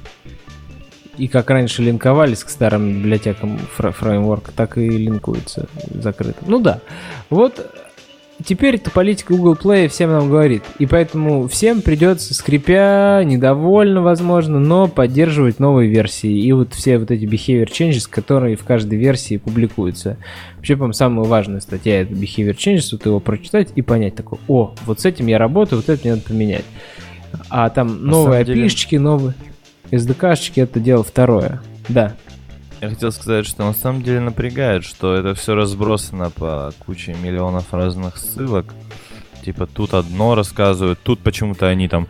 И 1.18 1.28
как 1.28 1.50
раньше 1.50 1.82
линковались 1.82 2.44
к 2.44 2.50
старым 2.50 3.00
библиотекам 3.00 3.60
фреймворка, 3.76 4.52
так 4.56 4.78
и 4.78 4.88
линкуются 4.88 5.68
закрытым. 5.90 6.46
Ну 6.48 6.60
да. 6.60 6.82
Вот 7.30 7.72
теперь 8.46 8.76
эта 8.76 8.92
политика 8.92 9.34
Google 9.34 9.56
Play 9.56 9.88
всем 9.88 10.12
нам 10.12 10.30
говорит. 10.30 10.64
И 10.80 10.86
поэтому 10.86 11.48
всем 11.48 11.82
придется, 11.82 12.34
скрипя, 12.34 13.24
недовольно, 13.24 14.02
возможно, 14.02 14.60
но 14.60 14.88
поддерживать 14.88 15.60
новые 15.60 15.90
версии. 15.90 16.32
И 16.32 16.52
вот 16.52 16.74
все 16.74 16.98
вот 16.98 17.12
эти 17.12 17.26
behavior 17.26 17.70
changes, 17.70 18.08
которые 18.10 18.56
в 18.56 18.64
каждой 18.64 18.98
версии 18.98 19.38
публикуются. 19.38 20.18
Вообще, 20.58 20.76
по-моему, 20.76 20.94
самая 20.94 21.26
важная 21.26 21.60
статья 21.60 22.02
это 22.02 22.14
behavior 22.14 22.56
changes, 22.56 22.90
вот 22.92 23.06
его 23.06 23.20
прочитать 23.20 23.70
и 23.76 23.82
понять 23.82 24.16
такой, 24.16 24.40
о, 24.48 24.74
вот 24.86 25.00
с 25.00 25.06
этим 25.06 25.28
я 25.28 25.38
работаю, 25.38 25.80
вот 25.80 25.90
это 25.90 26.02
мне 26.04 26.16
надо 26.16 26.28
поменять. 26.28 26.66
А 27.50 27.70
там 27.70 28.06
новые 28.06 28.44
api 28.44 29.00
новые 29.00 29.34
SDK-шечки 29.92 30.62
это 30.62 30.80
дело 30.80 31.04
второе. 31.04 31.62
Да. 31.90 32.16
Я 32.82 32.90
хотел 32.90 33.12
сказать, 33.12 33.46
что 33.46 33.64
на 33.64 33.74
самом 33.74 34.02
деле 34.02 34.20
напрягает, 34.22 34.84
что 34.84 35.14
это 35.14 35.36
все 35.36 35.54
разбросано 35.54 36.32
по 36.32 36.74
куче 36.80 37.14
миллионов 37.14 37.72
разных 37.76 38.18
ссылок. 38.18 38.74
Типа 39.46 39.68
тут 39.68 39.94
одно 39.94 40.34
рассказывают, 40.34 41.00
тут 41.04 41.20
почему-то 41.20 41.68
они 41.68 41.88
там, 41.88 42.08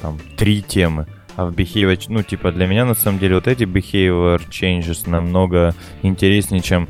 там 0.00 0.18
три 0.38 0.62
темы. 0.62 1.06
А 1.36 1.44
в 1.44 1.52
behavior, 1.52 2.02
ну 2.08 2.22
типа 2.22 2.52
для 2.52 2.66
меня 2.66 2.86
на 2.86 2.94
самом 2.94 3.18
деле 3.18 3.34
вот 3.34 3.46
эти 3.46 3.64
behavior 3.64 4.40
changes 4.48 5.08
намного 5.08 5.74
интереснее, 6.00 6.62
чем 6.62 6.88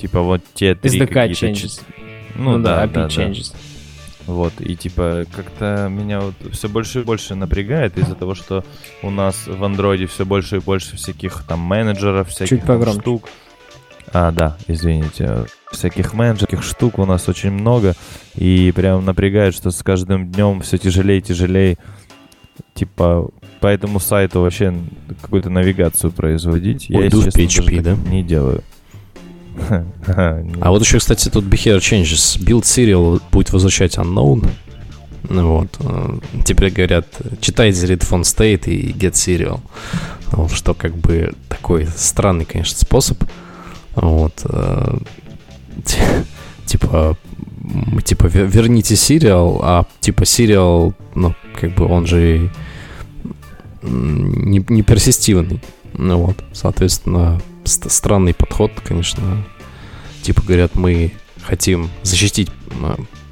типа 0.00 0.20
вот 0.20 0.40
те 0.54 0.76
три 0.76 1.00
SDK 1.00 1.30
changes. 1.30 1.82
Ну, 2.36 2.58
ну 2.58 2.62
да, 2.62 2.76
да, 2.76 2.86
API 2.86 2.92
да, 2.92 3.06
changes. 3.06 3.52
Да. 3.52 3.58
Вот, 4.26 4.54
и 4.58 4.74
типа 4.74 5.24
как-то 5.34 5.88
меня 5.88 6.20
вот 6.20 6.34
все 6.52 6.68
больше 6.68 7.00
и 7.00 7.04
больше 7.04 7.36
напрягает 7.36 7.96
из-за 7.96 8.16
того, 8.16 8.34
что 8.34 8.64
у 9.02 9.10
нас 9.10 9.46
в 9.46 9.62
андроиде 9.62 10.06
все 10.06 10.26
больше 10.26 10.56
и 10.56 10.60
больше 10.60 10.96
всяких 10.96 11.44
там 11.44 11.60
менеджеров, 11.60 12.28
всяких 12.28 12.64
там, 12.64 12.84
штук. 12.92 13.28
А, 14.12 14.32
да, 14.32 14.56
извините. 14.66 15.46
Всяких 15.70 16.14
менеджерских 16.14 16.62
штук 16.62 16.98
у 16.98 17.06
нас 17.06 17.28
очень 17.28 17.50
много. 17.50 17.94
И 18.34 18.72
прям 18.74 19.04
напрягает, 19.04 19.54
что 19.54 19.70
с 19.70 19.82
каждым 19.82 20.30
днем 20.30 20.60
все 20.60 20.78
тяжелее 20.78 21.18
и 21.18 21.22
тяжелее. 21.22 21.76
Типа, 22.74 23.28
по 23.60 23.66
этому 23.66 24.00
сайту 24.00 24.40
вообще 24.40 24.74
какую-то 25.20 25.50
навигацию 25.50 26.12
производить. 26.12 26.88
Уйду 26.90 27.20
Я, 27.20 27.30
в 27.30 27.34
PHP, 27.34 27.80
да? 27.80 27.96
Не 28.10 28.22
делаю. 28.22 28.62
А 30.06 30.70
вот 30.70 30.82
еще, 30.82 30.98
кстати, 30.98 31.28
тут 31.28 31.44
behavior 31.44 31.78
changes. 31.78 32.38
Build 32.38 32.62
serial 32.62 33.20
будет 33.32 33.52
возвращать 33.52 33.96
unknown. 33.96 34.48
Ну 35.28 35.58
вот. 35.58 35.68
Э, 35.80 36.18
теперь 36.44 36.70
говорят, 36.70 37.06
читайте 37.40 37.86
read 37.86 38.00
phone 38.00 38.22
state 38.22 38.70
и 38.70 38.92
get 38.92 39.12
serial. 39.12 39.60
Вот, 40.32 40.52
что 40.52 40.74
как 40.74 40.96
бы 40.96 41.32
такой 41.48 41.86
странный, 41.96 42.44
конечно, 42.44 42.78
способ. 42.78 43.22
Вот. 43.94 44.34
Э, 44.44 44.98
типа, 46.66 47.16
типа, 48.04 48.26
верните 48.26 48.94
serial, 48.94 49.60
а 49.62 49.86
типа 50.00 50.22
serial, 50.22 50.94
ну, 51.14 51.34
как 51.60 51.74
бы 51.74 51.86
он 51.86 52.06
же 52.06 52.50
не, 53.82 54.64
не 54.68 54.82
персистивный. 54.82 55.60
Ну 55.94 56.18
вот, 56.18 56.44
соответственно, 56.52 57.40
странный 57.66 58.34
подход, 58.34 58.72
конечно. 58.84 59.44
Типа 60.22 60.42
говорят, 60.42 60.74
мы 60.74 61.12
хотим 61.42 61.90
защитить 62.02 62.50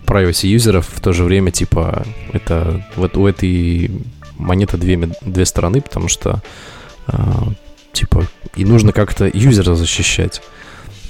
privacy 0.07 0.47
юзеров, 0.47 0.89
в 0.93 1.01
то 1.01 1.13
же 1.13 1.25
время, 1.25 1.51
типа, 1.51 2.07
это 2.33 2.87
вот 2.97 3.17
у 3.17 3.27
этой 3.27 3.91
монеты 4.37 4.77
две, 4.77 5.11
две 5.23 5.47
стороны, 5.47 5.81
потому 5.81 6.09
что, 6.09 6.43
э, 7.07 7.43
типа, 7.93 8.27
и 8.55 8.65
нужно 8.65 8.93
как-то 8.93 9.31
юзера 9.33 9.75
защищать. 9.75 10.43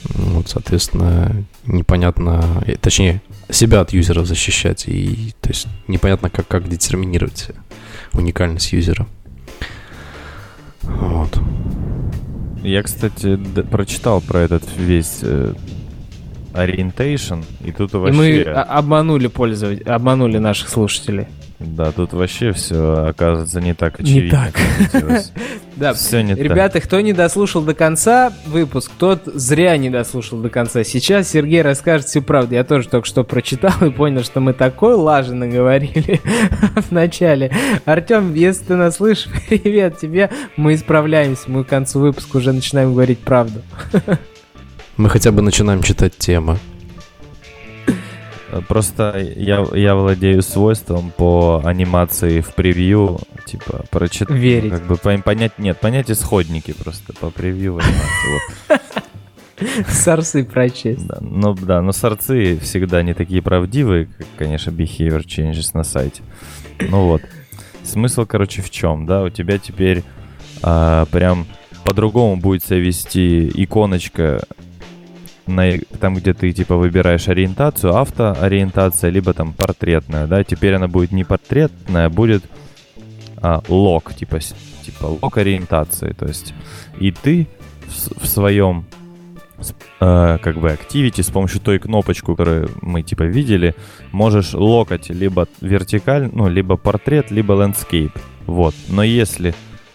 Вот, 0.04 0.48
соответственно, 0.48 1.44
непонятно, 1.66 2.62
точнее, 2.80 3.22
себя 3.50 3.80
от 3.80 3.92
юзера 3.92 4.24
защищать, 4.24 4.84
и, 4.86 5.32
то 5.40 5.48
есть, 5.48 5.66
непонятно, 5.88 6.30
как, 6.30 6.46
как 6.46 6.68
детерминировать 6.68 7.48
уникальность 8.12 8.72
юзера. 8.72 9.06
Вот. 10.82 11.40
Я, 12.64 12.82
кстати, 12.82 13.38
прочитал 13.70 14.22
про 14.22 14.40
этот 14.40 14.62
весь 14.76 15.18
э, 15.22 15.52
orientation, 16.54 17.44
и 17.62 17.72
тут 17.72 17.92
вообще... 17.92 18.14
И 18.14 18.44
мы 18.44 18.52
обманули 18.52 19.26
пользователей, 19.26 19.84
обманули 19.84 20.38
наших 20.38 20.70
слушателей. 20.70 21.26
Да, 21.60 21.92
тут 21.92 22.12
вообще 22.12 22.52
все 22.52 23.06
оказывается 23.08 23.60
не 23.60 23.74
так 23.74 24.00
очевидно. 24.00 24.52
Не 24.92 25.00
так. 25.00 25.24
Да, 25.76 25.92
все 25.92 26.20
не 26.22 26.34
Ребята, 26.34 26.80
кто 26.80 27.00
не 27.00 27.12
дослушал 27.12 27.62
до 27.62 27.74
конца 27.74 28.32
выпуск, 28.46 28.92
тот 28.96 29.22
зря 29.26 29.76
не 29.76 29.90
дослушал 29.90 30.38
до 30.38 30.48
конца. 30.48 30.84
Сейчас 30.84 31.28
Сергей 31.28 31.62
расскажет 31.62 32.06
всю 32.06 32.22
правду. 32.22 32.54
Я 32.54 32.64
тоже 32.64 32.88
только 32.88 33.06
что 33.06 33.24
прочитал 33.24 33.72
и 33.82 33.90
понял, 33.90 34.22
что 34.22 34.40
мы 34.40 34.52
такой 34.52 34.94
лажи 34.94 35.34
наговорили 35.34 36.20
в 36.76 36.92
начале. 36.92 37.52
Артем, 37.84 38.34
если 38.34 38.64
ты 38.64 38.76
нас 38.76 38.96
слышишь, 38.96 39.28
привет 39.48 39.98
тебе. 39.98 40.30
Мы 40.56 40.74
исправляемся. 40.74 41.50
Мы 41.50 41.64
к 41.64 41.68
концу 41.68 42.00
выпуска 42.00 42.36
уже 42.36 42.52
начинаем 42.52 42.92
говорить 42.92 43.18
правду. 43.18 43.62
Мы 44.96 45.08
хотя 45.08 45.32
бы 45.32 45.42
начинаем 45.42 45.82
читать 45.82 46.16
темы. 46.16 46.58
Просто 48.68 49.18
я, 49.36 49.66
я 49.72 49.94
владею 49.94 50.42
свойством 50.42 51.12
по 51.16 51.62
анимации 51.64 52.40
в 52.40 52.54
превью, 52.54 53.20
типа, 53.46 53.84
прочитать. 53.90 54.36
Верить. 54.36 54.70
Как 54.70 54.86
бы 54.86 54.96
понять, 54.96 55.58
нет, 55.58 55.78
понять 55.78 56.10
исходники 56.10 56.72
просто 56.72 57.12
по 57.14 57.30
превью. 57.30 57.80
Сорцы 59.88 60.44
прочесть. 60.44 61.06
Да, 61.06 61.18
ну 61.20 61.54
да, 61.54 61.80
но 61.80 61.92
сорцы 61.92 62.58
всегда 62.58 63.02
не 63.02 63.14
такие 63.14 63.40
правдивые, 63.40 64.06
как, 64.06 64.26
конечно, 64.36 64.70
behavior 64.70 65.24
changes 65.24 65.70
на 65.74 65.84
сайте. 65.84 66.22
Ну 66.80 67.06
вот. 67.06 67.22
Смысл, 67.82 68.26
короче, 68.26 68.62
в 68.62 68.70
чем, 68.70 69.06
да? 69.06 69.22
У 69.22 69.28
тебя 69.28 69.58
теперь 69.58 70.02
а, 70.62 71.04
прям 71.06 71.46
по-другому 71.84 72.36
будет 72.36 72.64
себя 72.64 72.78
вести 72.78 73.50
иконочка 73.54 74.42
на, 75.46 75.78
там, 76.00 76.14
где 76.14 76.32
ты 76.34 76.52
типа 76.52 76.76
выбираешь 76.76 77.28
ориентацию, 77.28 77.94
автоориентация, 77.96 79.10
либо 79.10 79.32
там 79.32 79.52
портретная, 79.52 80.26
да, 80.26 80.44
теперь 80.44 80.74
она 80.74 80.88
будет 80.88 81.12
не 81.12 81.24
портретная, 81.24 82.08
будет 82.08 82.44
а, 83.38 83.62
лог, 83.68 84.14
типа, 84.14 84.38
типа 84.82 85.04
лог 85.20 85.36
ориентации, 85.36 86.12
то 86.12 86.26
есть 86.26 86.54
и 86.98 87.10
ты 87.10 87.46
в, 87.86 88.22
в 88.22 88.26
своем 88.26 88.86
э, 90.00 90.38
как 90.40 90.58
бы 90.58 90.70
активити 90.70 91.20
с 91.20 91.30
помощью 91.30 91.60
той 91.60 91.78
кнопочку, 91.78 92.34
которую 92.34 92.70
мы 92.80 93.02
типа 93.02 93.24
видели, 93.24 93.74
можешь 94.12 94.54
локать 94.54 95.10
либо 95.10 95.46
вертикаль, 95.60 96.30
ну, 96.32 96.48
либо 96.48 96.76
портрет, 96.76 97.30
либо 97.30 97.54
landscape, 97.54 98.16
вот. 98.46 98.74
Но 98.88 99.02
если 99.02 99.54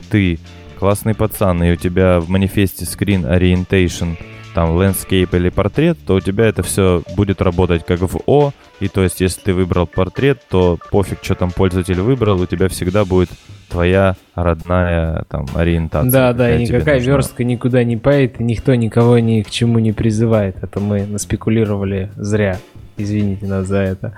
ты 0.09 0.39
классный 0.77 1.13
пацан, 1.13 1.61
и 1.63 1.71
у 1.71 1.75
тебя 1.75 2.19
в 2.19 2.29
манифесте 2.29 2.85
screen 2.85 3.29
orientation 3.29 4.17
там 4.59 4.77
landscape 4.77 5.29
или 5.37 5.47
портрет, 5.47 5.97
то 6.05 6.15
у 6.15 6.19
тебя 6.19 6.47
это 6.47 6.63
все 6.63 7.01
будет 7.15 7.41
работать 7.41 7.85
как 7.85 8.01
в 8.01 8.19
О, 8.25 8.51
и 8.81 8.89
то 8.89 9.01
есть 9.03 9.21
если 9.21 9.39
ты 9.39 9.53
выбрал 9.53 9.87
портрет, 9.87 10.41
то 10.49 10.77
пофиг, 10.91 11.19
что 11.21 11.35
там 11.35 11.51
пользователь 11.51 12.01
выбрал, 12.01 12.41
у 12.41 12.45
тебя 12.45 12.67
всегда 12.67 13.05
будет 13.05 13.29
твоя 13.69 14.17
родная 14.35 15.23
там 15.29 15.45
ориентация. 15.55 16.11
Да, 16.11 16.33
да, 16.33 16.53
и 16.53 16.63
никакая 16.63 16.99
верстка 16.99 17.45
никуда 17.45 17.85
не 17.85 17.95
пает, 17.95 18.41
и 18.41 18.43
никто 18.43 18.75
никого 18.75 19.17
ни 19.19 19.43
к 19.43 19.49
чему 19.49 19.79
не 19.79 19.93
призывает. 19.93 20.57
Это 20.61 20.81
мы 20.81 21.05
наспекулировали 21.05 22.11
зря. 22.17 22.59
Извините 22.97 23.45
нас 23.45 23.65
за 23.65 23.77
это. 23.77 24.13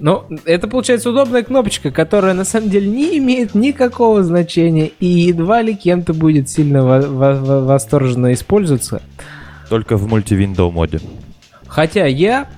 Но 0.00 0.26
это 0.44 0.66
получается 0.66 1.10
удобная 1.10 1.44
кнопочка, 1.44 1.92
которая 1.92 2.34
на 2.34 2.44
самом 2.44 2.68
деле 2.68 2.88
не 2.88 3.16
имеет 3.18 3.54
никакого 3.54 4.24
значения 4.24 4.90
и 4.98 5.06
едва 5.06 5.62
ли 5.62 5.76
кем-то 5.76 6.14
будет 6.14 6.48
сильно 6.48 6.82
восторженно 6.82 8.32
использоваться. 8.32 9.02
Только 9.68 9.96
в 9.96 10.08
мультивиндоу 10.08 10.70
моде. 10.70 11.00
Хотя 11.66 12.06
я 12.06 12.48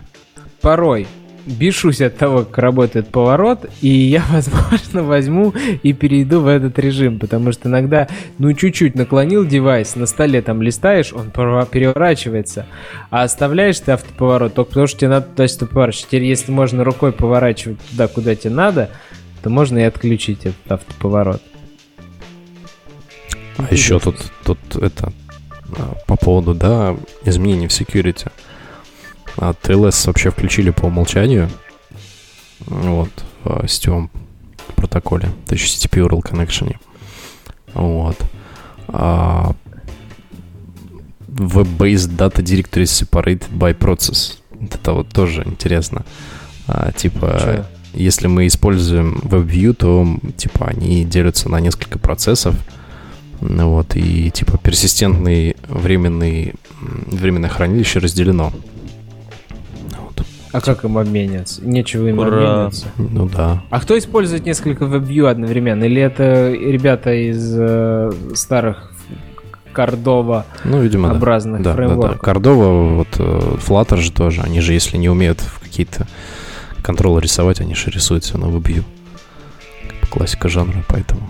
порой 0.61 1.07
бешусь 1.47 2.01
от 2.01 2.17
того, 2.17 2.45
как 2.45 2.59
работает 2.59 3.09
поворот, 3.09 3.67
и 3.81 3.89
я, 3.89 4.23
возможно, 4.31 5.03
возьму 5.03 5.53
и 5.83 5.93
перейду 5.93 6.41
в 6.41 6.47
этот 6.47 6.79
режим, 6.79 7.19
потому 7.19 7.53
что 7.53 7.69
иногда, 7.69 8.09
ну, 8.39 8.53
чуть-чуть 8.53 8.95
наклонил 8.95 9.47
девайс, 9.47 9.97
на 9.97 10.07
столе 10.07 10.43
там 10.43 10.63
листаешь, 10.63 11.13
он 11.13 11.31
переворачивается, 11.31 12.67
а 13.11 13.23
оставляешь 13.23 13.81
ты 13.81 13.93
автоповорот 13.93 14.55
только 14.55 14.69
потому, 14.71 14.87
что 14.87 15.01
тебе 15.01 15.11
надо 15.11 15.27
туда-сюда 15.27 15.67
поворачивать. 15.67 16.09
Теперь, 16.09 16.25
если 16.25 16.53
можно 16.53 16.85
рукой 16.85 17.13
поворачивать 17.13 17.79
туда, 17.91 18.09
куда 18.09 18.35
тебе 18.35 18.55
надо, 18.55 18.91
то 19.43 19.51
можно 19.51 19.79
и 19.79 19.83
отключить 19.83 20.41
этот 20.41 20.73
автоповорот. 20.73 21.43
А 23.57 23.67
еще 23.71 23.99
тут, 23.99 24.17
тут 24.45 24.59
это 24.77 25.13
по 26.07 26.17
поводу, 26.17 26.55
да, 26.55 26.97
изменений 27.25 27.69
в 27.69 27.71
security. 27.71 28.31
А 29.37 29.53
TLS 29.53 30.07
вообще 30.07 30.31
включили 30.31 30.71
по 30.71 30.87
умолчанию. 30.87 31.49
Вот, 32.67 33.11
в 33.45 33.67
сетевом 33.67 34.11
протоколе, 34.77 35.29
то 35.47 35.55
есть 35.55 35.85
HTTP 35.85 36.07
URL 36.07 36.23
Connection. 36.23 36.77
Вот. 37.75 38.17
А 38.89 39.55
Web-based 41.29 42.17
data 42.17 42.43
directory 42.43 42.85
separated 42.85 43.49
by 43.51 43.77
process. 43.77 44.37
Это 44.61 44.93
вот 44.93 45.09
тоже 45.09 45.43
интересно. 45.47 46.05
А, 46.67 46.93
типа, 46.93 47.41
Чё? 47.41 47.65
если 47.95 48.27
мы 48.27 48.47
используем 48.47 49.21
WebView, 49.25 49.73
то 49.73 50.07
типа 50.37 50.67
они 50.67 51.05
делятся 51.05 51.49
на 51.49 51.61
несколько 51.61 51.99
процессов. 51.99 52.55
Вот, 53.41 53.97
и 53.97 54.31
типа 54.31 54.59
персистентный 54.59 55.57
временный, 55.69 56.55
временное 56.81 57.49
хранилище 57.49 57.99
разделено. 57.99 58.53
Вот. 59.99 60.27
А 60.53 60.61
как 60.61 60.85
им 60.85 60.99
обмениваться? 60.99 61.65
Нечего 61.65 62.09
им 62.09 62.19
Ура. 62.19 62.29
обмениваться. 62.29 62.87
Ну 62.99 63.27
да. 63.29 63.63
А 63.71 63.81
кто 63.81 63.97
использует 63.99 64.45
несколько 64.45 64.85
WebView 64.85 65.27
одновременно? 65.29 65.85
Или 65.85 66.03
это 66.03 66.51
ребята 66.53 67.13
из 67.13 67.55
э, 67.59 68.13
старых 68.35 68.93
Кордова 69.73 70.47
Ну, 70.65 70.83
видимо, 70.83 71.09
да. 71.09 71.15
образных 71.15 71.63
Да, 71.63 71.71
да, 71.71 71.77
да. 71.77 71.77
фреймворков? 71.77 72.21
Кордова, 72.21 72.95
вот 72.97 73.09
э, 73.19 73.57
Flutter 73.67 73.97
же 73.99 74.13
тоже. 74.13 74.43
Они 74.43 74.61
же, 74.61 74.73
если 74.73 74.97
не 74.97 75.09
умеют 75.09 75.41
в 75.41 75.61
какие-то 75.61 76.07
контролы 76.83 77.21
рисовать, 77.21 77.61
они 77.61 77.75
же 77.75 77.91
рисуют 77.91 78.25
все 78.25 78.37
на 78.37 78.49
бы 78.49 78.61
Классика 80.11 80.49
жанра, 80.49 80.85
поэтому 80.89 81.21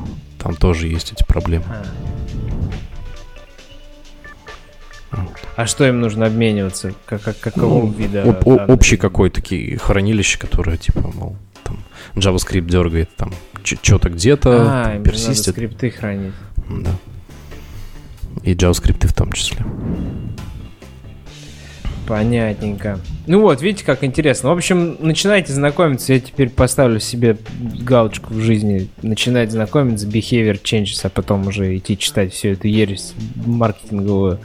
там 0.42 0.56
тоже 0.56 0.88
есть 0.88 1.12
эти 1.12 1.22
проблемы. 1.24 1.64
А. 1.70 1.84
А 5.56 5.66
что 5.66 5.86
им 5.86 6.00
нужно 6.00 6.26
обмениваться? 6.26 6.94
Как, 7.06 7.22
как- 7.22 7.38
какого 7.40 7.86
Ну, 7.86 7.92
вида? 7.92 8.22
Об- 8.22 8.44
данных? 8.44 8.68
общий 8.68 8.96
какой 8.96 9.28
такие 9.30 9.76
хранилище, 9.76 10.38
которое 10.38 10.76
типа, 10.76 11.10
мол, 11.14 11.36
там 11.64 11.78
JavaScript 12.14 12.66
дергает, 12.66 13.14
там 13.16 13.32
что-то 13.64 14.08
где-то, 14.08 14.50
А, 14.62 14.84
там 14.84 14.92
же 14.92 14.98
надо 14.98 15.04
персистит. 15.10 15.54
скрипты 15.54 15.90
хранить. 15.90 16.32
Да. 16.68 16.90
И 18.44 18.54
JavaScript 18.54 19.06
в 19.08 19.12
том 19.12 19.32
числе. 19.32 19.64
Понятненько. 22.10 22.98
Ну 23.28 23.40
вот, 23.40 23.62
видите, 23.62 23.84
как 23.84 24.02
интересно. 24.02 24.48
В 24.48 24.52
общем, 24.52 24.96
начинайте 24.98 25.52
знакомиться. 25.52 26.12
Я 26.12 26.18
теперь 26.18 26.50
поставлю 26.50 26.98
себе 26.98 27.36
галочку 27.60 28.34
в 28.34 28.40
жизни. 28.40 28.88
Начинать 29.02 29.52
знакомиться, 29.52 30.08
behavior 30.08 30.60
changes, 30.60 30.98
а 31.04 31.08
потом 31.08 31.46
уже 31.46 31.76
идти 31.76 31.96
читать 31.96 32.32
всю 32.32 32.48
эту 32.48 32.66
ересь 32.66 33.14
маркетинговую 33.46 34.40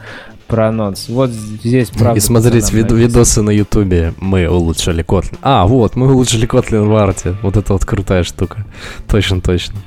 про 0.46 0.68
анонс. 0.68 1.10
Вот 1.10 1.32
здесь 1.32 1.90
правда. 1.90 2.20
и 2.20 2.22
смотреть 2.22 2.72
вид- 2.72 2.92
написано. 2.92 3.00
видосы 3.00 3.42
на 3.42 3.50
Ютубе. 3.50 4.14
Мы 4.20 4.48
улучшили 4.48 5.04
Kotlin. 5.04 5.40
А, 5.42 5.66
вот, 5.66 5.96
мы 5.96 6.14
улучшили 6.14 6.48
Kotlin 6.48 6.86
в 6.86 6.96
арте. 6.96 7.36
Вот 7.42 7.58
это 7.58 7.74
вот 7.74 7.84
крутая 7.84 8.22
штука. 8.22 8.64
Точно, 9.10 9.42
точно. 9.42 9.80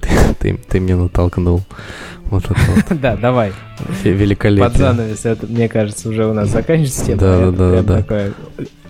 Ты, 0.00 0.10
ты, 0.38 0.56
ты 0.68 0.78
меня 0.78 0.94
натолкнул. 0.94 1.64
Вот 2.30 2.44
это 2.44 2.56
вот. 2.68 2.84
Да, 3.00 3.16
давай. 3.16 3.52
Ве- 4.02 4.12
Великолепие. 4.12 4.68
Под 4.68 4.76
занавес. 4.78 5.24
Это, 5.24 5.46
мне 5.46 5.68
кажется, 5.68 6.08
уже 6.08 6.26
у 6.26 6.32
нас 6.32 6.48
заканчивается 6.48 7.04
тема. 7.06 7.20
Да, 7.20 7.50
да, 7.50 7.50
да, 7.50 7.82
да. 7.82 7.96
такой 7.98 8.32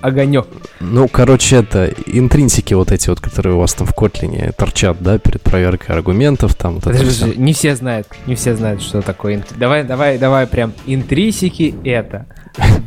огонек. 0.01 0.47
Ну, 0.81 1.09
короче, 1.09 1.57
это 1.57 1.93
интринсики 2.07 2.75
вот 2.75 2.93
эти 2.93 3.09
вот, 3.09 3.21
которые 3.21 3.57
у 3.57 3.59
вас 3.59 3.75
там 3.75 3.87
в 3.87 3.95
Котлине 3.95 4.53
торчат, 4.57 4.99
да, 5.01 5.19
перед 5.19 5.43
проверкой 5.43 5.97
аргументов, 5.97 6.55
там 6.55 6.75
вот 6.75 6.87
это 6.87 6.99
Подожди, 6.99 7.35
не 7.37 7.53
все 7.53 7.75
знают, 7.75 8.07
не 8.27 8.35
все 8.35 8.55
знают, 8.55 8.83
что 8.83 9.03
такое. 9.03 9.43
Давай, 9.57 9.85
давай, 9.85 10.19
давай 10.19 10.47
прям 10.47 10.73
интрисики 10.87 11.75
это. 11.85 12.27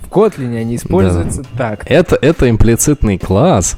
В 0.04 0.10
Котлине 0.10 0.60
они 0.60 0.76
используются 0.78 1.44
так. 1.58 1.84
Это, 1.86 2.18
это 2.20 2.50
имплицитный 2.50 3.18
класс, 3.18 3.78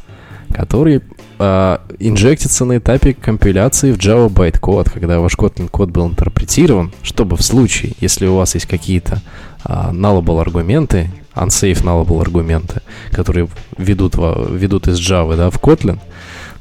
который 0.54 1.02
а, 1.44 1.82
инжектится 1.98 2.66
на 2.66 2.78
этапе 2.78 3.16
компиляции 3.16 3.92
в 3.92 3.98
Java 3.98 4.30
bytecode, 4.30 4.92
когда 4.92 5.20
ваш 5.20 5.34
Kotlin 5.34 5.70
код 5.70 5.90
был 5.90 6.08
интерпретирован, 6.08 6.92
чтобы 7.02 7.36
в 7.36 7.42
случае, 7.42 7.94
если 8.00 8.28
у 8.28 8.36
вас 8.36 8.54
есть 8.54 8.68
какие-то 8.68 9.24
а, 9.64 9.92
nullable 9.92 10.40
аргументы, 10.40 11.10
unsafe 11.34 11.84
nullable 11.84 12.22
аргументы, 12.22 12.82
которые 13.12 13.48
ведут, 13.76 14.18
ведут 14.18 14.88
из 14.88 15.00
Java 15.00 15.36
да, 15.36 15.50
в 15.50 15.56
Kotlin, 15.56 15.98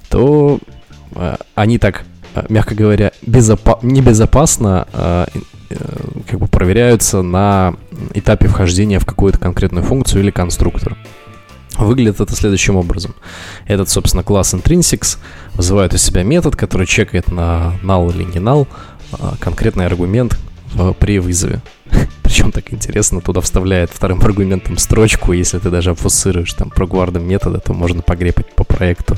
то 0.09 0.59
а, 1.15 1.37
они 1.55 1.77
так, 1.77 2.05
а, 2.35 2.47
мягко 2.49 2.75
говоря, 2.75 3.13
безопа- 3.21 3.81
небезопасно 3.83 4.89
а, 4.95 5.27
э, 5.69 5.77
как 6.27 6.41
бы 6.41 6.47
проверяются 6.47 7.21
на 7.21 7.75
этапе 8.15 8.49
вхождения 8.49 8.99
в 8.99 9.05
какую-то 9.05 9.39
конкретную 9.39 9.85
функцию 9.85 10.23
или 10.23 10.31
конструктор. 10.31 10.97
Выглядит 11.79 12.21
это 12.21 12.35
следующим 12.35 12.77
образом. 12.77 13.15
Этот, 13.67 13.89
собственно, 13.89 14.23
класс 14.23 14.55
intrinsics 14.55 15.19
вызывает 15.55 15.95
у 15.95 15.99
себя 15.99 16.23
метод, 16.23 16.57
который 16.57 16.87
чекает 16.87 17.31
на 17.31 17.75
null 17.83 18.15
или 18.15 18.25
не 18.25 18.39
null 18.39 18.67
а, 19.13 19.37
конкретный 19.39 19.87
аргумент 19.87 20.39
при 20.99 21.19
вызове. 21.19 21.61
Причем 22.23 22.53
так 22.53 22.73
интересно, 22.73 23.21
туда 23.21 23.41
вставляет 23.41 23.91
вторым 23.91 24.21
аргументом 24.21 24.79
строчку, 24.79 25.33
если 25.33 25.59
ты 25.59 25.71
даже 25.71 25.91
обфусируешь 25.91 26.53
там 26.53 26.71
прогвардом 26.71 27.27
метода, 27.27 27.59
то 27.59 27.73
можно 27.73 28.03
погрепать 28.03 28.55
по 28.55 28.65
проекту 28.65 29.17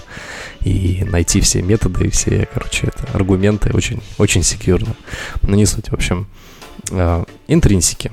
и 0.60 1.04
найти 1.08 1.40
все 1.40 1.62
методы 1.62 2.06
и 2.06 2.10
все, 2.10 2.48
короче, 2.52 2.88
это 2.88 3.06
аргументы 3.12 3.70
очень, 3.74 4.02
очень 4.18 4.42
секьюрно. 4.42 4.94
Но 5.42 5.54
не 5.56 5.66
суть, 5.66 5.90
в 5.90 5.94
общем, 5.94 6.26
а, 6.90 7.24
интринсики. 7.48 8.12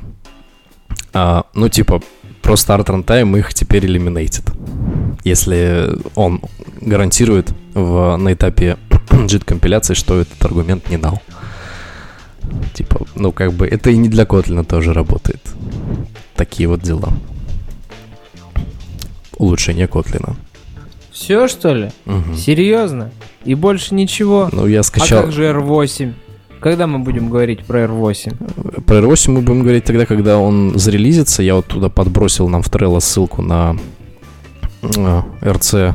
А, 1.14 1.45
ну, 1.53 1.70
типа, 1.70 2.02
про 2.50 2.56
start 2.56 2.88
runtime 2.88 3.38
их 3.38 3.54
теперь 3.54 3.86
eliminated. 3.86 4.44
Если 5.24 5.88
он 6.16 6.42
гарантирует 6.82 7.54
в, 7.76 8.16
на 8.18 8.34
этапе 8.34 8.78
JIT 9.12 9.46
компиляции, 9.46 9.94
что 9.94 10.20
этот 10.20 10.44
аргумент 10.44 10.90
не 10.90 10.98
дал. 10.98 11.22
Типа, 12.74 13.06
ну 13.14 13.32
как 13.32 13.54
бы 13.54 13.68
это 13.68 13.92
и 13.92 13.98
не 13.98 14.10
для 14.10 14.24
Kotlin 14.24 14.66
тоже 14.66 14.94
работает. 14.94 15.42
Такие 16.36 16.68
вот 16.68 16.82
дела. 16.82 17.14
Улучшение 19.38 19.86
Kotlin. 19.86 20.34
Все, 21.12 21.48
что 21.48 21.76
ли? 21.76 21.92
Мгм. 22.06 22.36
Серьезно? 22.36 23.12
И 23.46 23.54
больше 23.54 23.94
ничего? 23.94 24.50
Ну, 24.52 24.66
я 24.66 24.80
А 24.80 24.84
скачал... 24.84 25.22
как 25.22 25.34
же 25.34 25.44
R8? 25.44 26.14
Когда 26.60 26.88
мы 26.88 26.99
будем 26.99 27.30
говорить 27.30 27.64
про 27.65 27.86
R8? 27.86 28.81
Про 28.84 28.98
R8 28.98 29.31
мы 29.31 29.41
будем 29.41 29.61
говорить 29.61 29.86
тогда, 29.86 30.06
когда 30.06 30.38
он 30.40 30.77
зарелизится. 30.77 31.41
Я 31.41 31.56
вот 31.56 31.68
туда 31.68 31.90
подбросил 31.90 32.49
нам 32.49 32.61
в 32.61 32.68
Trello 32.69 32.99
ссылку 32.99 33.41
на 33.41 33.77
RC 34.81 35.94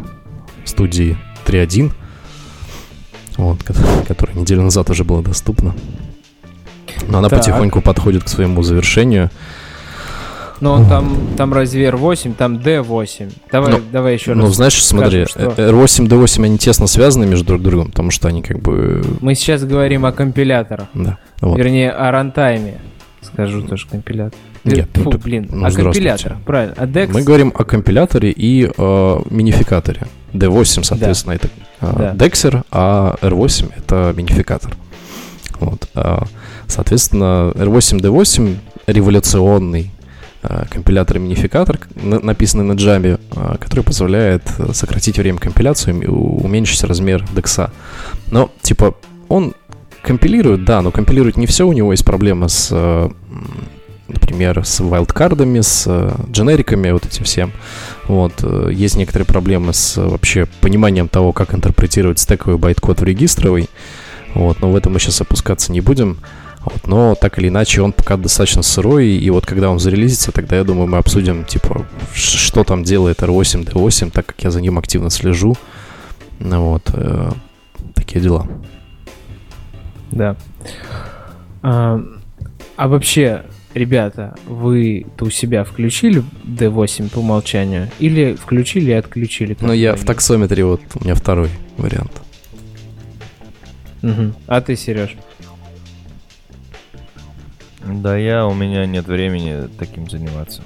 студии 0.64 1.18
3.1, 1.46 1.92
вот, 3.36 3.62
ко- 3.62 3.74
которая 4.08 4.36
неделю 4.36 4.62
назад 4.62 4.88
уже 4.90 5.04
была 5.04 5.20
доступна. 5.22 5.74
Но 7.08 7.18
она 7.18 7.28
Так. 7.28 7.40
потихоньку 7.40 7.82
подходит 7.82 8.24
к 8.24 8.28
своему 8.28 8.62
завершению. 8.62 9.30
Но 10.60 10.72
он 10.74 10.86
там, 10.86 11.16
там 11.36 11.52
разве 11.52 11.89
R8, 11.89 12.35
там 12.35 12.56
D8. 12.59 13.32
Давай, 13.51 13.72
Ну, 13.72 13.81
давай 13.93 14.14
еще 14.14 14.35
Ну, 14.35 14.44
раз. 14.47 14.55
знаешь, 14.56 14.82
смотри, 14.85 15.26
скажем, 15.26 15.52
что- 15.52 15.62
э, 15.62 15.70
R8, 15.70 16.06
D8, 16.09 16.44
они 16.44 16.59
тесно 16.59 16.86
связаны 16.86 17.26
между 17.26 17.44
друг 17.47 17.62
другом, 17.62 17.89
потому 17.90 18.10
что 18.10 18.28
они 18.28 18.43
как 18.43 18.60
бы... 18.60 19.02
Мы 19.20 19.35
сейчас 19.35 19.64
говорим 19.64 20.06
о 20.06 20.12
компиляторах. 20.12 20.86
Да, 20.94 21.18
вот. 21.40 21.59
Вернее, 21.59 21.90
о 21.90 22.10
рантайме. 22.10 22.78
Скажу 23.20 23.62
тоже 23.62 23.86
компилятор. 23.90 24.39
Нет, 24.64 24.89
Фу, 24.94 25.02
ну 25.05 25.10
так- 25.12 25.20
блин, 25.22 25.48
ну, 25.51 25.66
о 25.66 25.70
компиляторах, 25.70 26.39
правильно. 26.43 26.74
А 26.78 26.86
Dex, 26.86 27.10
Мы 27.12 27.22
говорим 27.22 27.52
о 27.55 27.64
компиляторе 27.64 28.31
и 28.31 28.70
э, 28.76 29.18
минификаторе. 29.31 30.02
D8, 30.32 30.82
соответственно, 30.85 31.32
это 31.35 31.48
э, 31.81 31.93
Да. 31.98 32.14
Dexer, 32.14 32.62
а 32.70 33.16
R8 33.20 33.72
это 33.76 34.12
минификатор. 34.16 34.74
Вот. 35.60 35.89
а, 35.94 36.24
соответственно, 36.66 37.52
R8, 37.55 38.01
D8 38.01 38.56
революционный 38.86 39.90
э, 39.90 39.93
компилятор 40.70 41.16
и 41.16 41.20
минификатор, 41.20 41.78
написанный 41.94 42.64
на 42.64 42.72
Java, 42.72 43.20
э, 43.34 43.56
который 43.58 43.84
позволяет 43.84 44.42
э, 44.58 44.72
сократить 44.72 45.18
время 45.18 45.38
компиляции 45.38 45.94
и 45.94 46.06
уменьшить 46.06 46.84
размер 46.84 47.24
декса. 47.34 47.72
Но, 48.30 48.50
типа, 48.62 48.94
он 49.28 49.54
компилирует, 50.02 50.64
да, 50.64 50.82
но 50.82 50.90
компилирует 50.90 51.36
не 51.36 51.46
все, 51.46 51.66
у 51.66 51.72
него 51.72 51.92
есть 51.92 52.04
проблемы 52.04 52.48
с, 52.48 52.68
э, 52.70 53.10
например, 54.08 54.64
с 54.64 54.80
вайлдкардами, 54.80 55.60
с 55.60 55.84
э, 55.86 56.14
дженериками, 56.30 56.90
вот 56.90 57.06
этим 57.06 57.24
всем. 57.24 57.52
Вот, 58.06 58.34
э, 58.42 58.70
есть 58.72 58.96
некоторые 58.96 59.26
проблемы 59.26 59.72
с 59.72 59.96
э, 59.96 60.06
вообще 60.06 60.46
пониманием 60.60 61.08
того, 61.08 61.32
как 61.32 61.54
интерпретировать 61.54 62.18
стековый 62.18 62.58
байткод 62.58 63.00
в 63.00 63.04
регистровый. 63.04 63.68
Вот, 64.34 64.60
но 64.60 64.70
в 64.70 64.76
этом 64.76 64.92
мы 64.92 65.00
сейчас 65.00 65.20
опускаться 65.20 65.72
не 65.72 65.80
будем. 65.80 66.18
Вот, 66.64 66.86
но 66.86 67.14
так 67.14 67.38
или 67.38 67.48
иначе 67.48 67.82
он 67.82 67.92
пока 67.92 68.16
достаточно 68.16 68.62
сырой, 68.62 69.08
и 69.08 69.30
вот 69.30 69.44
когда 69.44 69.68
он 69.68 69.78
зарелизится, 69.78 70.32
тогда 70.32 70.56
я 70.56 70.64
думаю 70.64 70.86
мы 70.86 70.96
обсудим, 70.96 71.44
типа, 71.44 71.86
что 72.14 72.64
там 72.64 72.84
делает 72.84 73.22
R8, 73.22 73.66
D8, 73.66 74.10
так 74.10 74.26
как 74.26 74.42
я 74.42 74.50
за 74.50 74.62
ним 74.62 74.78
активно 74.78 75.10
слежу. 75.10 75.56
Вот, 76.40 76.90
э, 76.94 77.30
такие 77.94 78.22
дела. 78.22 78.46
Да. 80.10 80.36
А, 81.62 82.00
а 82.76 82.88
вообще, 82.88 83.42
ребята, 83.74 84.34
вы-то 84.46 85.26
у 85.26 85.30
себя 85.30 85.64
включили 85.64 86.22
D8 86.44 87.10
по 87.10 87.18
умолчанию? 87.18 87.90
Или 87.98 88.34
включили 88.34 88.90
и 88.90 88.94
отключили? 88.94 89.54
Ну, 89.60 89.74
я 89.74 89.96
в 89.96 90.04
таксометре, 90.04 90.64
вот 90.64 90.80
у 90.94 91.04
меня 91.04 91.14
второй 91.14 91.50
вариант. 91.76 92.12
Угу. 94.02 94.32
А 94.46 94.60
ты, 94.60 94.76
Сереж? 94.76 95.16
Да 97.86 98.16
я, 98.16 98.47
у 98.47 98.55
меня 98.55 98.86
нет 98.86 99.06
времени 99.06 99.69
таким 99.78 100.09
заниматься. 100.09 100.62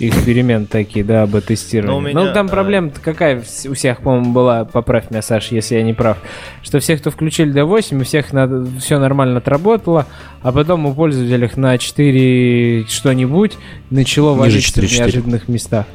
Эксперимент 0.00 0.70
такие, 0.70 1.04
да, 1.04 1.22
об 1.22 1.38
тестировании. 1.40 1.92
Ну, 1.92 1.96
у 1.98 2.00
меня, 2.00 2.28
ну, 2.28 2.34
там 2.34 2.46
э, 2.46 2.50
проблема 2.50 2.90
какая 2.90 3.38
у 3.38 3.74
всех, 3.74 4.00
по-моему, 4.00 4.32
была, 4.32 4.64
поправь 4.64 5.10
меня, 5.10 5.22
Саша, 5.22 5.54
если 5.54 5.76
я 5.76 5.82
не 5.84 5.94
прав, 5.94 6.18
что 6.62 6.80
всех, 6.80 7.00
кто 7.00 7.12
включили 7.12 7.54
D8, 7.54 8.00
у 8.00 8.04
всех 8.04 8.32
надо, 8.32 8.66
все 8.80 8.98
нормально 8.98 9.38
отработало, 9.38 10.06
а 10.42 10.50
потом 10.50 10.86
у 10.86 10.94
пользователей 10.94 11.48
на 11.54 11.78
4 11.78 12.86
что-нибудь 12.88 13.56
начало 13.90 14.30
Ниже 14.30 14.40
валиться 14.40 14.80
в 14.80 14.84
4.4. 14.84 14.98
неожиданных 14.98 15.48
местах. 15.48 15.86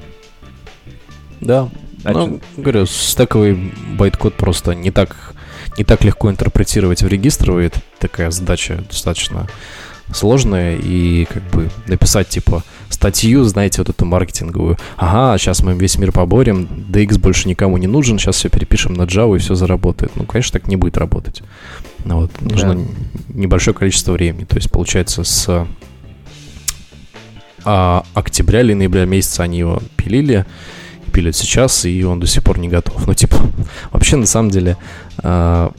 Да. 1.41 1.69
А 2.06 2.11
ну, 2.14 2.40
говорю, 2.56 2.86
стековый 2.86 3.73
байткод 3.98 4.36
просто 4.36 4.73
не 4.73 4.91
так, 4.91 5.34
не 5.77 5.84
так 5.84 6.06
легко 6.06 6.31
интерпретировать 6.31 7.03
в 7.03 7.07
регистровый. 7.07 7.65
Это 7.65 7.81
такая 7.99 8.31
задача 8.31 8.81
достаточно 8.90 9.48
сложная. 10.14 10.77
И 10.77 11.26
как 11.26 11.44
бы 11.52 11.69
написать, 11.88 12.30
типа, 12.30 12.64
статью, 12.90 13.44
знаете, 13.44 13.81
вот 13.81 13.90
эту 13.90 14.06
маркетинговую. 14.06 14.77
Ага, 14.98 15.38
сейчас 15.38 15.61
мы 15.61 15.73
весь 15.73 15.98
мир 15.98 16.11
поборем, 16.11 16.68
DX 16.90 17.19
больше 17.19 17.48
никому 17.48 17.77
не 17.77 17.88
нужен, 17.88 18.19
сейчас 18.19 18.36
все 18.38 18.49
перепишем 18.49 18.94
на 18.94 19.03
Java 19.03 19.36
и 19.36 19.40
все 19.40 19.56
заработает. 19.56 20.11
Ну, 20.15 20.26
конечно, 20.26 20.60
так 20.60 20.68
не 20.68 20.76
будет 20.76 20.98
работать. 20.98 21.41
Ну, 22.06 22.22
вот, 22.22 22.41
нужно 22.41 22.76
Да. 22.76 22.81
небольшое 23.30 23.76
количество 23.76 24.14
времени. 24.14 24.45
То 24.45 24.56
есть, 24.56 24.72
получается, 24.72 25.23
с 25.23 25.68
а, 27.65 28.03
октября 28.14 28.61
или 28.61 28.73
ноября 28.73 29.06
месяца 29.06 29.44
они 29.44 29.60
его 29.60 29.81
пилили, 29.98 30.45
пилят 31.11 31.36
сейчас, 31.36 31.86
и 31.86 32.03
он 32.03 32.19
до 32.19 32.27
сих 32.27 32.44
пор 32.44 32.60
не 32.60 32.69
готов. 32.69 33.06
Ну, 33.07 33.14
типа, 33.14 33.38
вообще, 33.91 34.15
на 34.15 34.26
самом 34.26 34.49
деле, 34.49 34.77
а, 35.18 35.72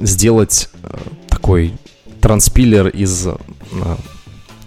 сделать 0.00 0.68
а, 0.82 0.98
такой 1.28 1.74
транспилер 2.22 2.86
из 2.88 3.26
а, 3.26 3.36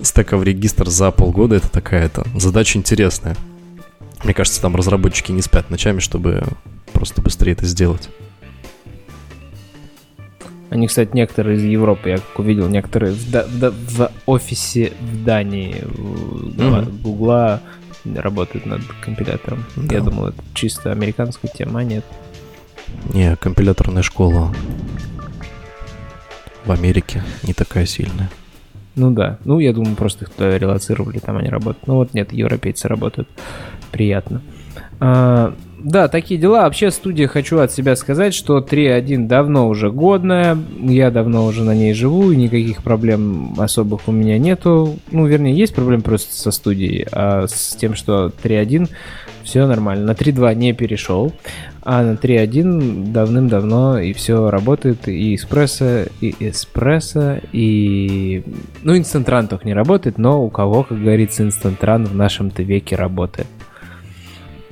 стека 0.01 0.37
в 0.37 0.43
регистр 0.43 0.89
за 0.89 1.09
полгода, 1.11 1.55
это 1.55 1.69
такая-то 1.71 2.25
задача 2.35 2.77
интересная. 2.77 3.35
Мне 4.23 4.33
кажется, 4.33 4.61
там 4.61 4.75
разработчики 4.75 5.31
не 5.31 5.41
спят 5.41 5.69
ночами, 5.69 5.99
чтобы 5.99 6.43
просто 6.93 7.21
быстрее 7.21 7.53
это 7.53 7.65
сделать. 7.65 8.09
Они, 10.69 10.87
кстати, 10.87 11.11
некоторые 11.13 11.57
из 11.57 11.63
Европы, 11.63 12.09
я 12.09 12.17
как 12.17 12.39
увидел, 12.39 12.67
некоторые 12.67 13.13
в, 13.13 13.31
Да- 13.31 13.45
в 13.45 13.59
Да- 13.59 13.71
в 13.71 14.11
офисе 14.25 14.91
в 14.99 15.23
Дании. 15.23 15.83
Гугла 17.01 17.61
работают 18.15 18.65
над 18.65 18.81
компилятором. 19.01 19.63
Да. 19.75 19.95
Я 19.95 20.01
думал, 20.01 20.27
это 20.27 20.43
чисто 20.53 20.91
американская 20.91 21.49
тема, 21.51 21.79
а 21.79 21.83
нет. 21.83 22.03
Не, 23.13 23.35
компиляторная 23.37 24.03
школа 24.03 24.53
в 26.65 26.71
Америке 26.71 27.23
не 27.43 27.53
такая 27.53 27.85
сильная. 27.85 28.29
Ну 28.95 29.11
да. 29.11 29.37
Ну, 29.43 29.59
я 29.59 29.73
думаю, 29.73 29.95
просто 29.95 30.25
их 30.25 30.31
туда 30.31 30.57
релацировали, 30.57 31.19
там 31.19 31.37
они 31.37 31.49
работают. 31.49 31.87
Ну 31.87 31.95
вот 31.95 32.13
нет, 32.13 32.31
европейцы 32.31 32.87
работают. 32.87 33.27
Приятно. 33.91 34.41
А, 34.99 35.53
да, 35.79 36.07
такие 36.07 36.39
дела. 36.39 36.63
Вообще, 36.63 36.91
студия, 36.91 37.27
хочу 37.27 37.59
от 37.59 37.71
себя 37.71 37.95
сказать, 37.95 38.33
что 38.33 38.59
3.1 38.59 39.27
давно 39.27 39.67
уже 39.67 39.91
годная. 39.91 40.57
Я 40.79 41.11
давно 41.11 41.45
уже 41.45 41.63
на 41.63 41.75
ней 41.75 41.93
живу, 41.93 42.31
и 42.31 42.35
никаких 42.35 42.81
проблем 42.81 43.53
особых 43.59 44.07
у 44.07 44.11
меня 44.11 44.37
нету. 44.37 44.97
Ну, 45.11 45.27
вернее, 45.27 45.53
есть 45.53 45.75
проблемы 45.75 46.01
просто 46.01 46.33
со 46.33 46.51
студией, 46.51 47.05
а 47.11 47.47
с 47.47 47.75
тем, 47.75 47.95
что 47.95 48.31
3.1 48.43 48.89
все 49.45 49.67
нормально. 49.67 50.07
На 50.07 50.11
3.2 50.11 50.55
не 50.55 50.73
перешел, 50.73 51.31
а 51.83 52.03
на 52.03 52.15
3.1 52.15 53.11
давным-давно 53.11 53.99
и 53.99 54.11
все 54.11 54.49
работает. 54.49 55.07
И 55.07 55.35
эспрессо, 55.35 56.07
и 56.19 56.35
эспрессо, 56.39 57.37
и... 57.53 58.43
Ну, 58.81 58.97
инстантран 58.97 59.47
только 59.47 59.65
не 59.65 59.73
работает, 59.73 60.17
но 60.17 60.43
у 60.43 60.49
кого, 60.49 60.83
как 60.83 61.01
говорится, 61.01 61.43
инстантран 61.43 62.05
в 62.05 62.15
нашем-то 62.15 62.63
веке 62.63 62.95
работает. 62.95 63.47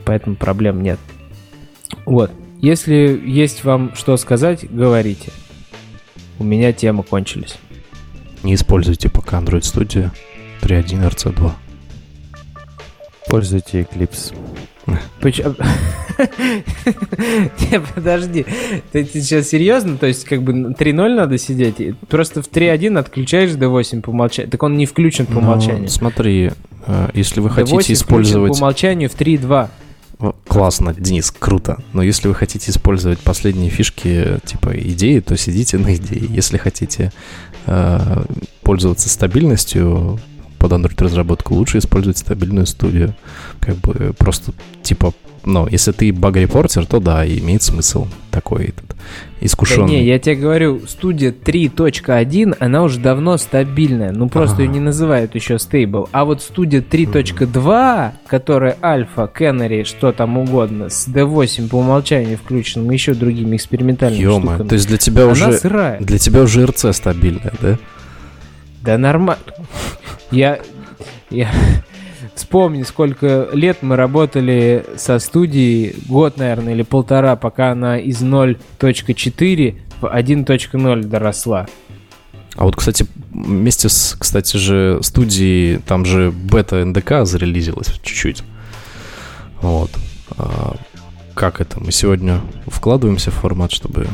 Поэтому 0.05 0.35
проблем 0.35 0.81
нет. 0.81 0.99
Вот. 2.05 2.31
Если 2.59 3.21
есть 3.25 3.63
вам 3.63 3.93
что 3.95 4.17
сказать, 4.17 4.69
говорите. 4.69 5.31
У 6.39 6.43
меня 6.43 6.73
темы 6.73 7.03
кончились. 7.03 7.57
Не 8.41 8.55
используйте 8.55 9.09
пока 9.09 9.39
Android 9.39 9.61
Studio 9.61 10.09
3.1 10.61 11.09
RC2. 11.09 11.51
Пользуйте 13.29 13.81
Eclipse. 13.81 14.33
Подожди. 17.95 18.45
Ты, 18.91 19.05
сейчас 19.05 19.49
серьезно? 19.49 19.97
То 19.97 20.07
есть, 20.07 20.25
как 20.25 20.43
бы 20.43 20.53
на 20.53 20.67
3.0 20.73 21.15
надо 21.15 21.37
сидеть? 21.37 21.97
Просто 22.09 22.41
в 22.41 22.49
3.1 22.49 22.99
отключаешь 22.99 23.51
D8 23.51 24.01
по 24.01 24.09
умолчанию. 24.09 24.51
Так 24.51 24.63
он 24.63 24.77
не 24.77 24.85
включен 24.85 25.25
по 25.25 25.33
Ну, 25.33 25.39
умолчанию. 25.39 25.89
смотри, 25.89 26.51
э, 26.85 27.09
если 27.13 27.39
вы 27.39 27.49
D8 27.49 27.53
хотите 27.53 27.93
использовать... 27.93 28.53
по 28.53 28.57
умолчанию 28.57 29.09
в 29.09 29.15
3.2. 29.15 29.69
О, 30.19 30.35
Классно, 30.47 30.93
Денис, 30.93 31.31
круто. 31.31 31.81
Но 31.93 32.03
если 32.03 32.27
вы 32.27 32.35
хотите 32.35 32.71
использовать 32.71 33.19
последние 33.19 33.69
фишки, 33.69 34.39
типа 34.45 34.71
идеи, 34.77 35.19
то 35.19 35.35
сидите 35.37 35.77
на 35.77 35.95
идее. 35.95 36.25
Если 36.29 36.57
хотите 36.57 37.11
э, 37.65 38.23
пользоваться 38.61 39.09
стабильностью 39.09 40.19
под 40.63 40.71
Android 40.71 41.03
разработку, 41.03 41.55
лучше 41.55 41.79
использовать 41.79 42.17
стабильную 42.17 42.65
студию. 42.65 43.13
Как 43.59 43.75
бы 43.75 44.13
просто 44.17 44.53
типа, 44.81 45.13
ну, 45.43 45.67
если 45.67 45.91
ты 45.91 46.13
баг-репортер, 46.13 46.85
то 46.85 47.01
да, 47.01 47.27
имеет 47.27 47.61
смысл 47.63 48.07
такой 48.31 48.67
этот 48.67 48.87
Да 48.87 48.95
искушенный. 49.41 49.87
не, 49.89 50.05
я 50.05 50.17
тебе 50.17 50.35
говорю, 50.35 50.81
студия 50.87 51.33
3.1, 51.33 52.55
она 52.59 52.83
уже 52.83 52.99
давно 53.01 53.35
стабильная. 53.35 54.13
Ну, 54.13 54.29
просто 54.29 54.61
ее 54.61 54.69
не 54.69 54.79
называют 54.79 55.35
еще 55.35 55.59
стейбл. 55.59 56.07
А 56.13 56.23
вот 56.23 56.41
студия 56.41 56.79
3.2, 56.81 58.11
которая 58.25 58.77
альфа, 58.81 59.29
Canary, 59.37 59.83
что 59.83 60.13
там 60.13 60.37
угодно, 60.37 60.89
с 60.89 61.09
D8 61.09 61.67
по 61.67 61.75
умолчанию 61.75 62.37
включенным, 62.37 62.89
еще 62.91 63.13
другими 63.13 63.57
экспериментальными 63.57 64.21
Ё-моё, 64.21 64.41
штуками. 64.51 64.67
то 64.69 64.75
есть 64.75 64.87
для 64.87 64.97
тебя 64.97 65.23
она 65.23 65.31
уже 65.33 65.53
сырая. 65.57 65.99
для 65.99 66.17
тебя 66.19 66.41
уже 66.43 66.65
РЦ 66.65 66.85
стабильная, 66.93 67.51
да? 67.61 67.77
Да 68.83 68.97
нормально. 68.97 69.41
Я, 70.29 70.59
я 71.29 71.49
вспомни, 72.35 72.83
сколько 72.83 73.47
лет 73.53 73.77
мы 73.81 73.95
работали 73.95 74.85
со 74.97 75.19
студией, 75.19 75.95
год, 76.07 76.35
наверное, 76.35 76.73
или 76.73 76.81
полтора, 76.81 77.37
пока 77.37 77.71
она 77.71 77.97
из 77.97 78.21
0.4 78.21 79.79
в 80.01 80.03
1.0 80.03 81.03
доросла. 81.03 81.67
А 82.55 82.65
вот, 82.65 82.75
кстати, 82.75 83.07
вместе 83.31 83.87
с, 83.87 84.17
кстати 84.19 84.57
же, 84.57 84.99
студией, 85.01 85.77
там 85.77 86.03
же 86.03 86.31
бета 86.31 86.83
НДК 86.83 87.23
зарелизилась 87.25 87.87
чуть-чуть. 88.03 88.43
Вот. 89.61 89.91
А, 90.37 90.75
как 91.35 91.61
это? 91.61 91.79
Мы 91.79 91.93
сегодня 91.93 92.41
вкладываемся 92.67 93.31
в 93.31 93.35
формат, 93.35 93.71
чтобы... 93.71 94.07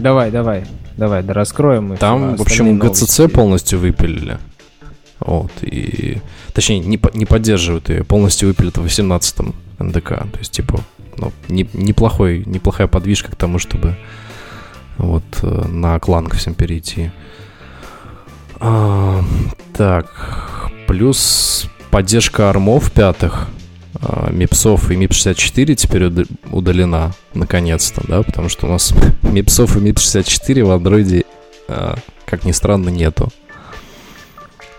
Давай, 0.00 0.32
давай, 0.32 0.64
давай, 0.96 1.22
да 1.22 1.32
раскроем. 1.34 1.92
и 1.94 1.96
Там, 1.96 2.34
всё, 2.34 2.36
в 2.36 2.40
общем, 2.42 2.78
ГЦЦ 2.78 3.18
новости. 3.18 3.26
полностью 3.34 3.78
выпилили. 3.78 4.38
Вот, 5.20 5.52
и... 5.62 6.18
Точнее, 6.52 6.80
не, 6.80 6.98
по- 6.98 7.16
не 7.16 7.24
поддерживают 7.26 7.88
ее, 7.88 8.02
полностью 8.04 8.48
выпилят 8.48 8.76
в 8.76 8.84
18-м 8.84 9.54
НДК. 9.78 10.08
То 10.08 10.38
есть, 10.38 10.50
типа, 10.52 10.80
ну, 11.16 11.32
не- 11.48 11.68
неплохой, 11.72 12.42
неплохая 12.46 12.88
подвижка 12.88 13.30
к 13.30 13.36
тому, 13.36 13.58
чтобы 13.58 13.96
вот 14.98 15.22
э, 15.42 15.66
на 15.68 15.98
кланг 16.00 16.34
всем 16.34 16.54
перейти. 16.54 17.10
А, 18.60 19.22
так, 19.74 20.70
плюс 20.86 21.66
поддержка 21.90 22.48
армов 22.50 22.92
пятых, 22.92 23.48
а, 23.48 23.61
мипсов 24.30 24.90
и 24.90 24.94
мип64 24.94 25.74
теперь 25.74 26.04
уд- 26.04 26.28
удалена, 26.50 27.12
наконец-то, 27.34 28.02
да, 28.06 28.22
потому 28.22 28.48
что 28.48 28.66
у 28.66 28.70
нас 28.70 28.92
мипсов 29.22 29.76
и 29.76 29.80
мип64 29.80 30.64
в 30.64 30.70
андроиде, 30.70 31.24
а, 31.68 31.96
как 32.24 32.44
ни 32.44 32.52
странно, 32.52 32.88
нету. 32.88 33.30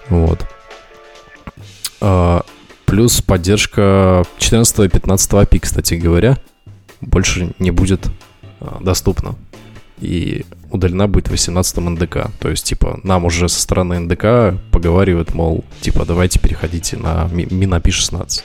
Вот. 0.10 0.46
А, 2.02 2.44
плюс 2.86 3.22
поддержка 3.22 4.24
14 4.40 4.80
и 4.80 4.90
15 4.90 5.32
API, 5.34 5.60
кстати 5.60 5.94
говоря, 5.96 6.38
больше 7.02 7.54
не 7.60 7.72
будет 7.72 8.08
а, 8.60 8.80
доступна. 8.82 9.36
И 10.02 10.46
удалена 10.70 11.08
будет 11.08 11.28
в 11.28 11.32
18 11.32 11.78
НДК. 11.78 12.28
То 12.40 12.50
есть, 12.50 12.66
типа, 12.66 13.00
нам 13.04 13.26
уже 13.26 13.48
со 13.48 13.62
стороны 13.62 14.00
НДК 14.00 14.60
поговаривают, 14.72 15.34
мол, 15.34 15.64
типа, 15.82 16.04
давайте 16.04 16.40
переходите 16.40 16.98
на 16.98 17.30
ми- 17.32 17.46
MinAPI 17.46 17.92
16. 17.92 18.44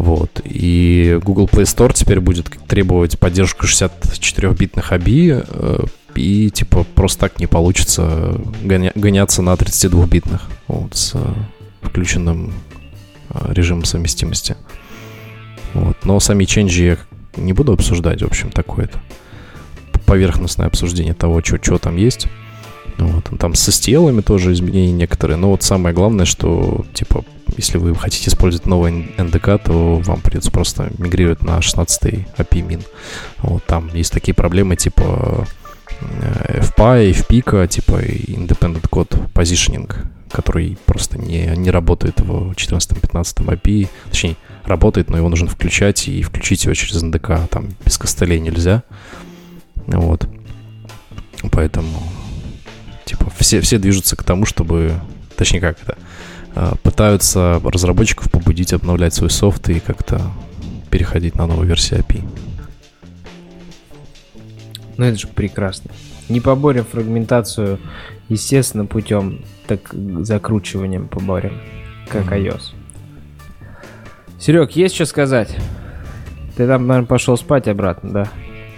Вот. 0.00 0.40
И 0.44 1.20
Google 1.22 1.44
Play 1.44 1.64
Store 1.64 1.92
теперь 1.92 2.20
будет 2.20 2.48
требовать 2.66 3.18
поддержку 3.18 3.66
64-битных 3.66 4.92
ABI, 4.92 5.46
э, 5.46 5.84
и 6.14 6.48
типа 6.48 6.86
просто 6.94 7.20
так 7.20 7.38
не 7.38 7.46
получится 7.46 8.40
гоня- 8.62 8.92
гоняться 8.94 9.42
на 9.42 9.52
32-битных 9.52 10.40
вот, 10.68 10.96
с 10.96 11.12
э, 11.14 11.34
включенным 11.82 12.54
э, 13.28 13.52
режимом 13.52 13.84
совместимости. 13.84 14.56
Вот. 15.74 15.98
Но 16.04 16.18
сами 16.18 16.46
ченджи 16.46 16.82
я 16.82 16.98
не 17.36 17.52
буду 17.52 17.74
обсуждать, 17.74 18.22
в 18.22 18.26
общем, 18.26 18.50
такое-то 18.50 18.98
поверхностное 20.06 20.66
обсуждение 20.66 21.12
того, 21.12 21.42
что 21.44 21.76
там 21.76 21.96
есть. 21.96 22.26
Вот. 23.00 23.30
Там 23.38 23.54
со 23.54 23.70
STL 23.70 24.20
тоже 24.22 24.52
изменения 24.52 24.92
некоторые. 24.92 25.36
Но 25.36 25.50
вот 25.50 25.62
самое 25.62 25.94
главное, 25.94 26.26
что, 26.26 26.84
типа, 26.92 27.24
если 27.56 27.78
вы 27.78 27.94
хотите 27.94 28.28
использовать 28.28 28.66
новый 28.66 28.92
NDK, 29.16 29.62
то 29.64 29.96
вам 30.04 30.20
придется 30.20 30.50
просто 30.50 30.92
мигрировать 30.98 31.42
на 31.42 31.60
16 31.62 32.02
API 32.36 32.66
min. 32.66 32.86
Вот, 33.38 33.64
там 33.64 33.90
есть 33.94 34.12
такие 34.12 34.34
проблемы, 34.34 34.76
типа 34.76 35.46
FPI, 36.00 37.26
FPIC, 37.26 37.68
типа 37.68 38.02
Independent 38.02 38.88
Code 38.90 39.32
Positioning, 39.32 39.90
который 40.30 40.78
просто 40.84 41.18
не, 41.18 41.54
не 41.56 41.70
работает 41.70 42.20
в 42.20 42.52
14-15 42.52 43.46
API. 43.46 43.88
Точнее, 44.10 44.36
работает, 44.64 45.08
но 45.10 45.16
его 45.16 45.28
нужно 45.28 45.48
включать, 45.48 46.06
и 46.06 46.22
включить 46.22 46.64
его 46.64 46.74
через 46.74 47.02
NDK 47.02 47.48
там 47.48 47.68
без 47.84 47.96
костылей 47.96 48.40
нельзя. 48.40 48.82
Вот. 49.86 50.28
Поэтому 51.50 52.02
все, 53.40 53.60
все 53.60 53.78
движутся 53.78 54.16
к 54.16 54.22
тому, 54.22 54.46
чтобы... 54.46 54.94
Точнее, 55.36 55.60
как 55.60 55.80
это? 55.82 55.96
А, 56.54 56.74
пытаются 56.82 57.60
разработчиков 57.64 58.30
побудить 58.30 58.72
обновлять 58.72 59.14
свой 59.14 59.30
софт 59.30 59.68
и 59.68 59.80
как-то 59.80 60.20
переходить 60.90 61.34
на 61.36 61.46
новую 61.46 61.66
версию 61.66 62.00
API. 62.00 62.24
Ну 64.96 65.04
это 65.04 65.18
же 65.18 65.28
прекрасно. 65.28 65.90
Не 66.28 66.40
поборем 66.40 66.84
фрагментацию 66.84 67.78
естественным 68.28 68.86
путем, 68.86 69.44
так 69.66 69.94
закручиванием 70.20 71.08
поборем, 71.08 71.60
как 72.08 72.26
mm-hmm. 72.26 72.58
iOS. 72.58 72.62
Серег, 74.38 74.72
есть 74.72 74.94
что 74.94 75.06
сказать? 75.06 75.56
Ты 76.56 76.66
там, 76.66 76.86
наверное, 76.86 77.06
пошел 77.06 77.36
спать 77.36 77.68
обратно, 77.68 78.10
да? 78.10 78.28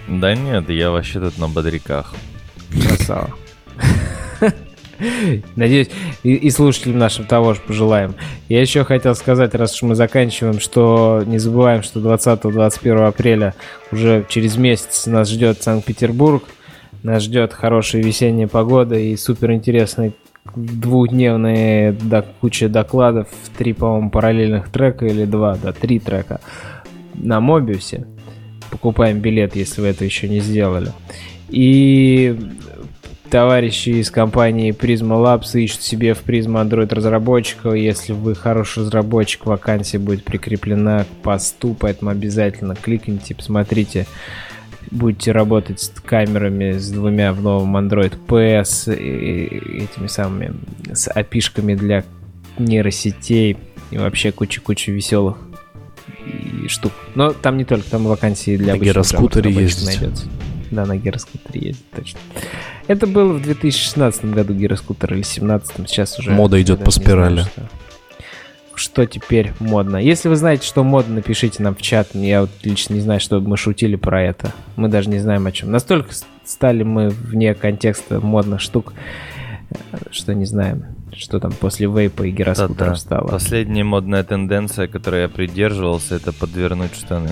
Да 0.07 0.35
нет, 0.35 0.69
я 0.69 0.91
вообще 0.91 1.19
тут 1.19 1.37
на 1.37 1.47
бодряках. 1.47 2.13
Красава. 2.71 3.29
Надеюсь, 5.55 5.89
и, 6.23 6.33
и 6.33 6.49
слушателям 6.49 6.97
нашим 6.97 7.25
того 7.25 7.53
же 7.53 7.61
пожелаем. 7.61 8.15
Я 8.49 8.61
еще 8.61 8.83
хотел 8.83 9.15
сказать, 9.15 9.55
раз 9.55 9.75
уж 9.75 9.83
мы 9.83 9.95
заканчиваем, 9.95 10.59
что 10.59 11.23
не 11.25 11.37
забываем, 11.37 11.83
что 11.83 11.99
20-21 11.99 13.07
апреля 13.07 13.53
уже 13.91 14.25
через 14.29 14.57
месяц 14.57 15.05
нас 15.05 15.29
ждет 15.29 15.61
Санкт-Петербург. 15.61 16.43
Нас 17.03 17.23
ждет 17.23 17.53
хорошая 17.53 18.01
весенняя 18.01 18.47
погода 18.47 18.95
и 18.95 19.17
супер 19.17 19.51
интересный 19.51 20.13
двухдневные 20.55 21.93
да, 21.93 22.23
куча 22.41 22.69
докладов, 22.69 23.27
три, 23.57 23.73
по-моему, 23.73 24.09
параллельных 24.09 24.69
трека 24.69 25.05
или 25.05 25.25
два, 25.25 25.57
да, 25.61 25.71
три 25.73 25.99
трека 25.99 26.39
на 27.15 27.39
Мобиусе. 27.39 28.07
Покупаем 28.71 29.19
билет, 29.19 29.55
если 29.55 29.81
вы 29.81 29.87
это 29.87 30.05
еще 30.05 30.27
не 30.27 30.39
сделали. 30.39 30.91
И 31.49 32.37
товарищи 33.33 33.89
из 33.89 34.11
компании 34.11 34.71
Prisma 34.71 35.17
Labs 35.17 35.59
ищут 35.59 35.81
себе 35.81 36.13
в 36.13 36.23
Prisma 36.23 36.63
Android 36.63 36.93
разработчика. 36.93 37.71
Если 37.71 38.13
вы 38.13 38.35
хороший 38.35 38.83
разработчик, 38.83 39.47
вакансия 39.47 39.97
будет 39.97 40.23
прикреплена 40.23 41.05
к 41.05 41.07
посту, 41.23 41.75
поэтому 41.79 42.11
обязательно 42.11 42.75
кликните, 42.75 43.33
посмотрите. 43.33 44.05
Будете 44.91 45.31
работать 45.31 45.79
с 45.79 45.89
камерами, 46.05 46.73
с 46.73 46.91
двумя 46.91 47.33
в 47.33 47.41
новом 47.41 47.75
Android 47.75 48.15
P, 48.27 48.63
с 48.63 48.87
этими 48.87 50.05
самыми, 50.05 50.53
с 50.93 51.09
опишками 51.09 51.73
для 51.73 52.03
нейросетей 52.59 53.57
и 53.89 53.97
вообще 53.97 54.31
куча-куча 54.31 54.91
веселых 54.91 55.37
штук. 56.67 56.91
Но 57.15 57.33
там 57.33 57.57
не 57.57 57.65
только, 57.65 57.89
там 57.89 58.03
вакансии 58.03 58.57
для 58.57 58.75
На 58.75 58.77
гироскутере 58.77 59.51
ездить. 59.51 59.87
найдется. 59.87 60.27
Да, 60.73 60.85
на 60.85 60.97
гироскутере 60.97 61.67
ездит, 61.67 61.85
точно. 61.95 62.19
Это 62.87 63.05
было 63.05 63.33
в 63.33 63.41
2016 63.41 64.25
году 64.25 64.53
гироскутер 64.53 65.13
или 65.13 65.21
2017, 65.21 65.89
сейчас 65.89 66.17
уже... 66.19 66.31
Мода 66.31 66.61
идет 66.61 66.83
по 66.83 66.91
спирали. 66.91 67.41
Знаю, 67.41 67.47
что, 67.47 67.69
что 68.75 69.05
теперь 69.05 69.51
модно. 69.59 69.97
Если 69.97 70.29
вы 70.29 70.35
знаете, 70.35 70.65
что 70.65 70.83
модно, 70.83 71.15
напишите 71.15 71.61
нам 71.61 71.75
в 71.75 71.81
чат. 71.81 72.09
Я 72.13 72.41
вот 72.41 72.49
лично 72.63 72.95
не 72.95 73.01
знаю, 73.01 73.19
что 73.19 73.39
мы 73.39 73.55
шутили 73.55 73.95
про 73.95 74.23
это. 74.23 74.51
Мы 74.75 74.87
даже 74.87 75.09
не 75.09 75.19
знаем 75.19 75.45
о 75.45 75.51
чем. 75.51 75.71
Настолько 75.71 76.09
стали 76.43 76.83
мы 76.83 77.09
вне 77.09 77.53
контекста 77.53 78.19
модных 78.19 78.59
штук, 78.59 78.93
что 80.11 80.33
не 80.33 80.45
знаем 80.45 80.85
что 81.15 81.39
там 81.39 81.51
после 81.51 81.87
вейпа 81.87 82.23
и 82.23 82.31
гироскутеров 82.31 82.77
да, 82.77 82.85
да. 82.85 82.95
стало. 82.95 83.27
Последняя 83.27 83.83
модная 83.83 84.23
тенденция, 84.23 84.87
которой 84.87 85.21
я 85.21 85.29
придерживался, 85.29 86.15
это 86.15 86.33
подвернуть 86.33 86.95
штаны. 86.95 87.29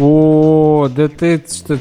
О, 0.00 0.88
да 0.94 1.08
ты 1.08 1.42
что 1.46 1.78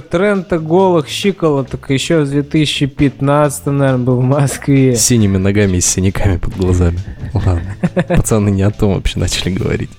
тренд-то 0.00 0.58
голых 0.58 1.08
щиколоток 1.08 1.90
еще 1.90 2.20
в 2.20 2.30
2015, 2.30 3.66
наверное, 3.66 3.98
был 3.98 4.20
в 4.20 4.24
Москве. 4.24 4.94
С 4.94 5.06
синими 5.06 5.38
ногами 5.38 5.78
и 5.78 5.80
с 5.80 5.86
синяками 5.86 6.36
под 6.36 6.56
глазами. 6.56 6.98
Ладно, 7.32 7.76
пацаны 8.08 8.50
не 8.50 8.62
о 8.62 8.70
том 8.70 8.94
вообще 8.94 9.18
начали 9.18 9.54
говорить. 9.54 9.90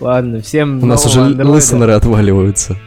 Ладно, 0.00 0.42
всем 0.42 0.82
У 0.82 0.86
нас 0.86 1.06
уже 1.06 1.20
лысенеры 1.22 1.94
отваливаются. 1.94 2.78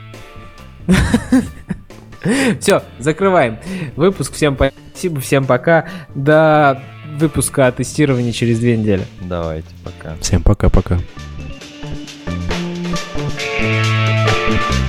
Все, 2.59 2.83
закрываем 2.99 3.57
выпуск. 3.95 4.33
Всем 4.33 4.55
спасибо, 4.55 5.19
всем 5.19 5.45
пока. 5.45 5.85
До 6.13 6.81
выпуска 7.19 7.67
о 7.67 7.71
тестировании 7.71 8.31
через 8.31 8.59
две 8.59 8.77
недели. 8.77 9.03
Давайте, 9.21 9.67
пока. 9.83 10.15
Всем 10.21 10.41
пока-пока. 10.41 10.99
Thank 14.47 14.79
you. 14.79 14.84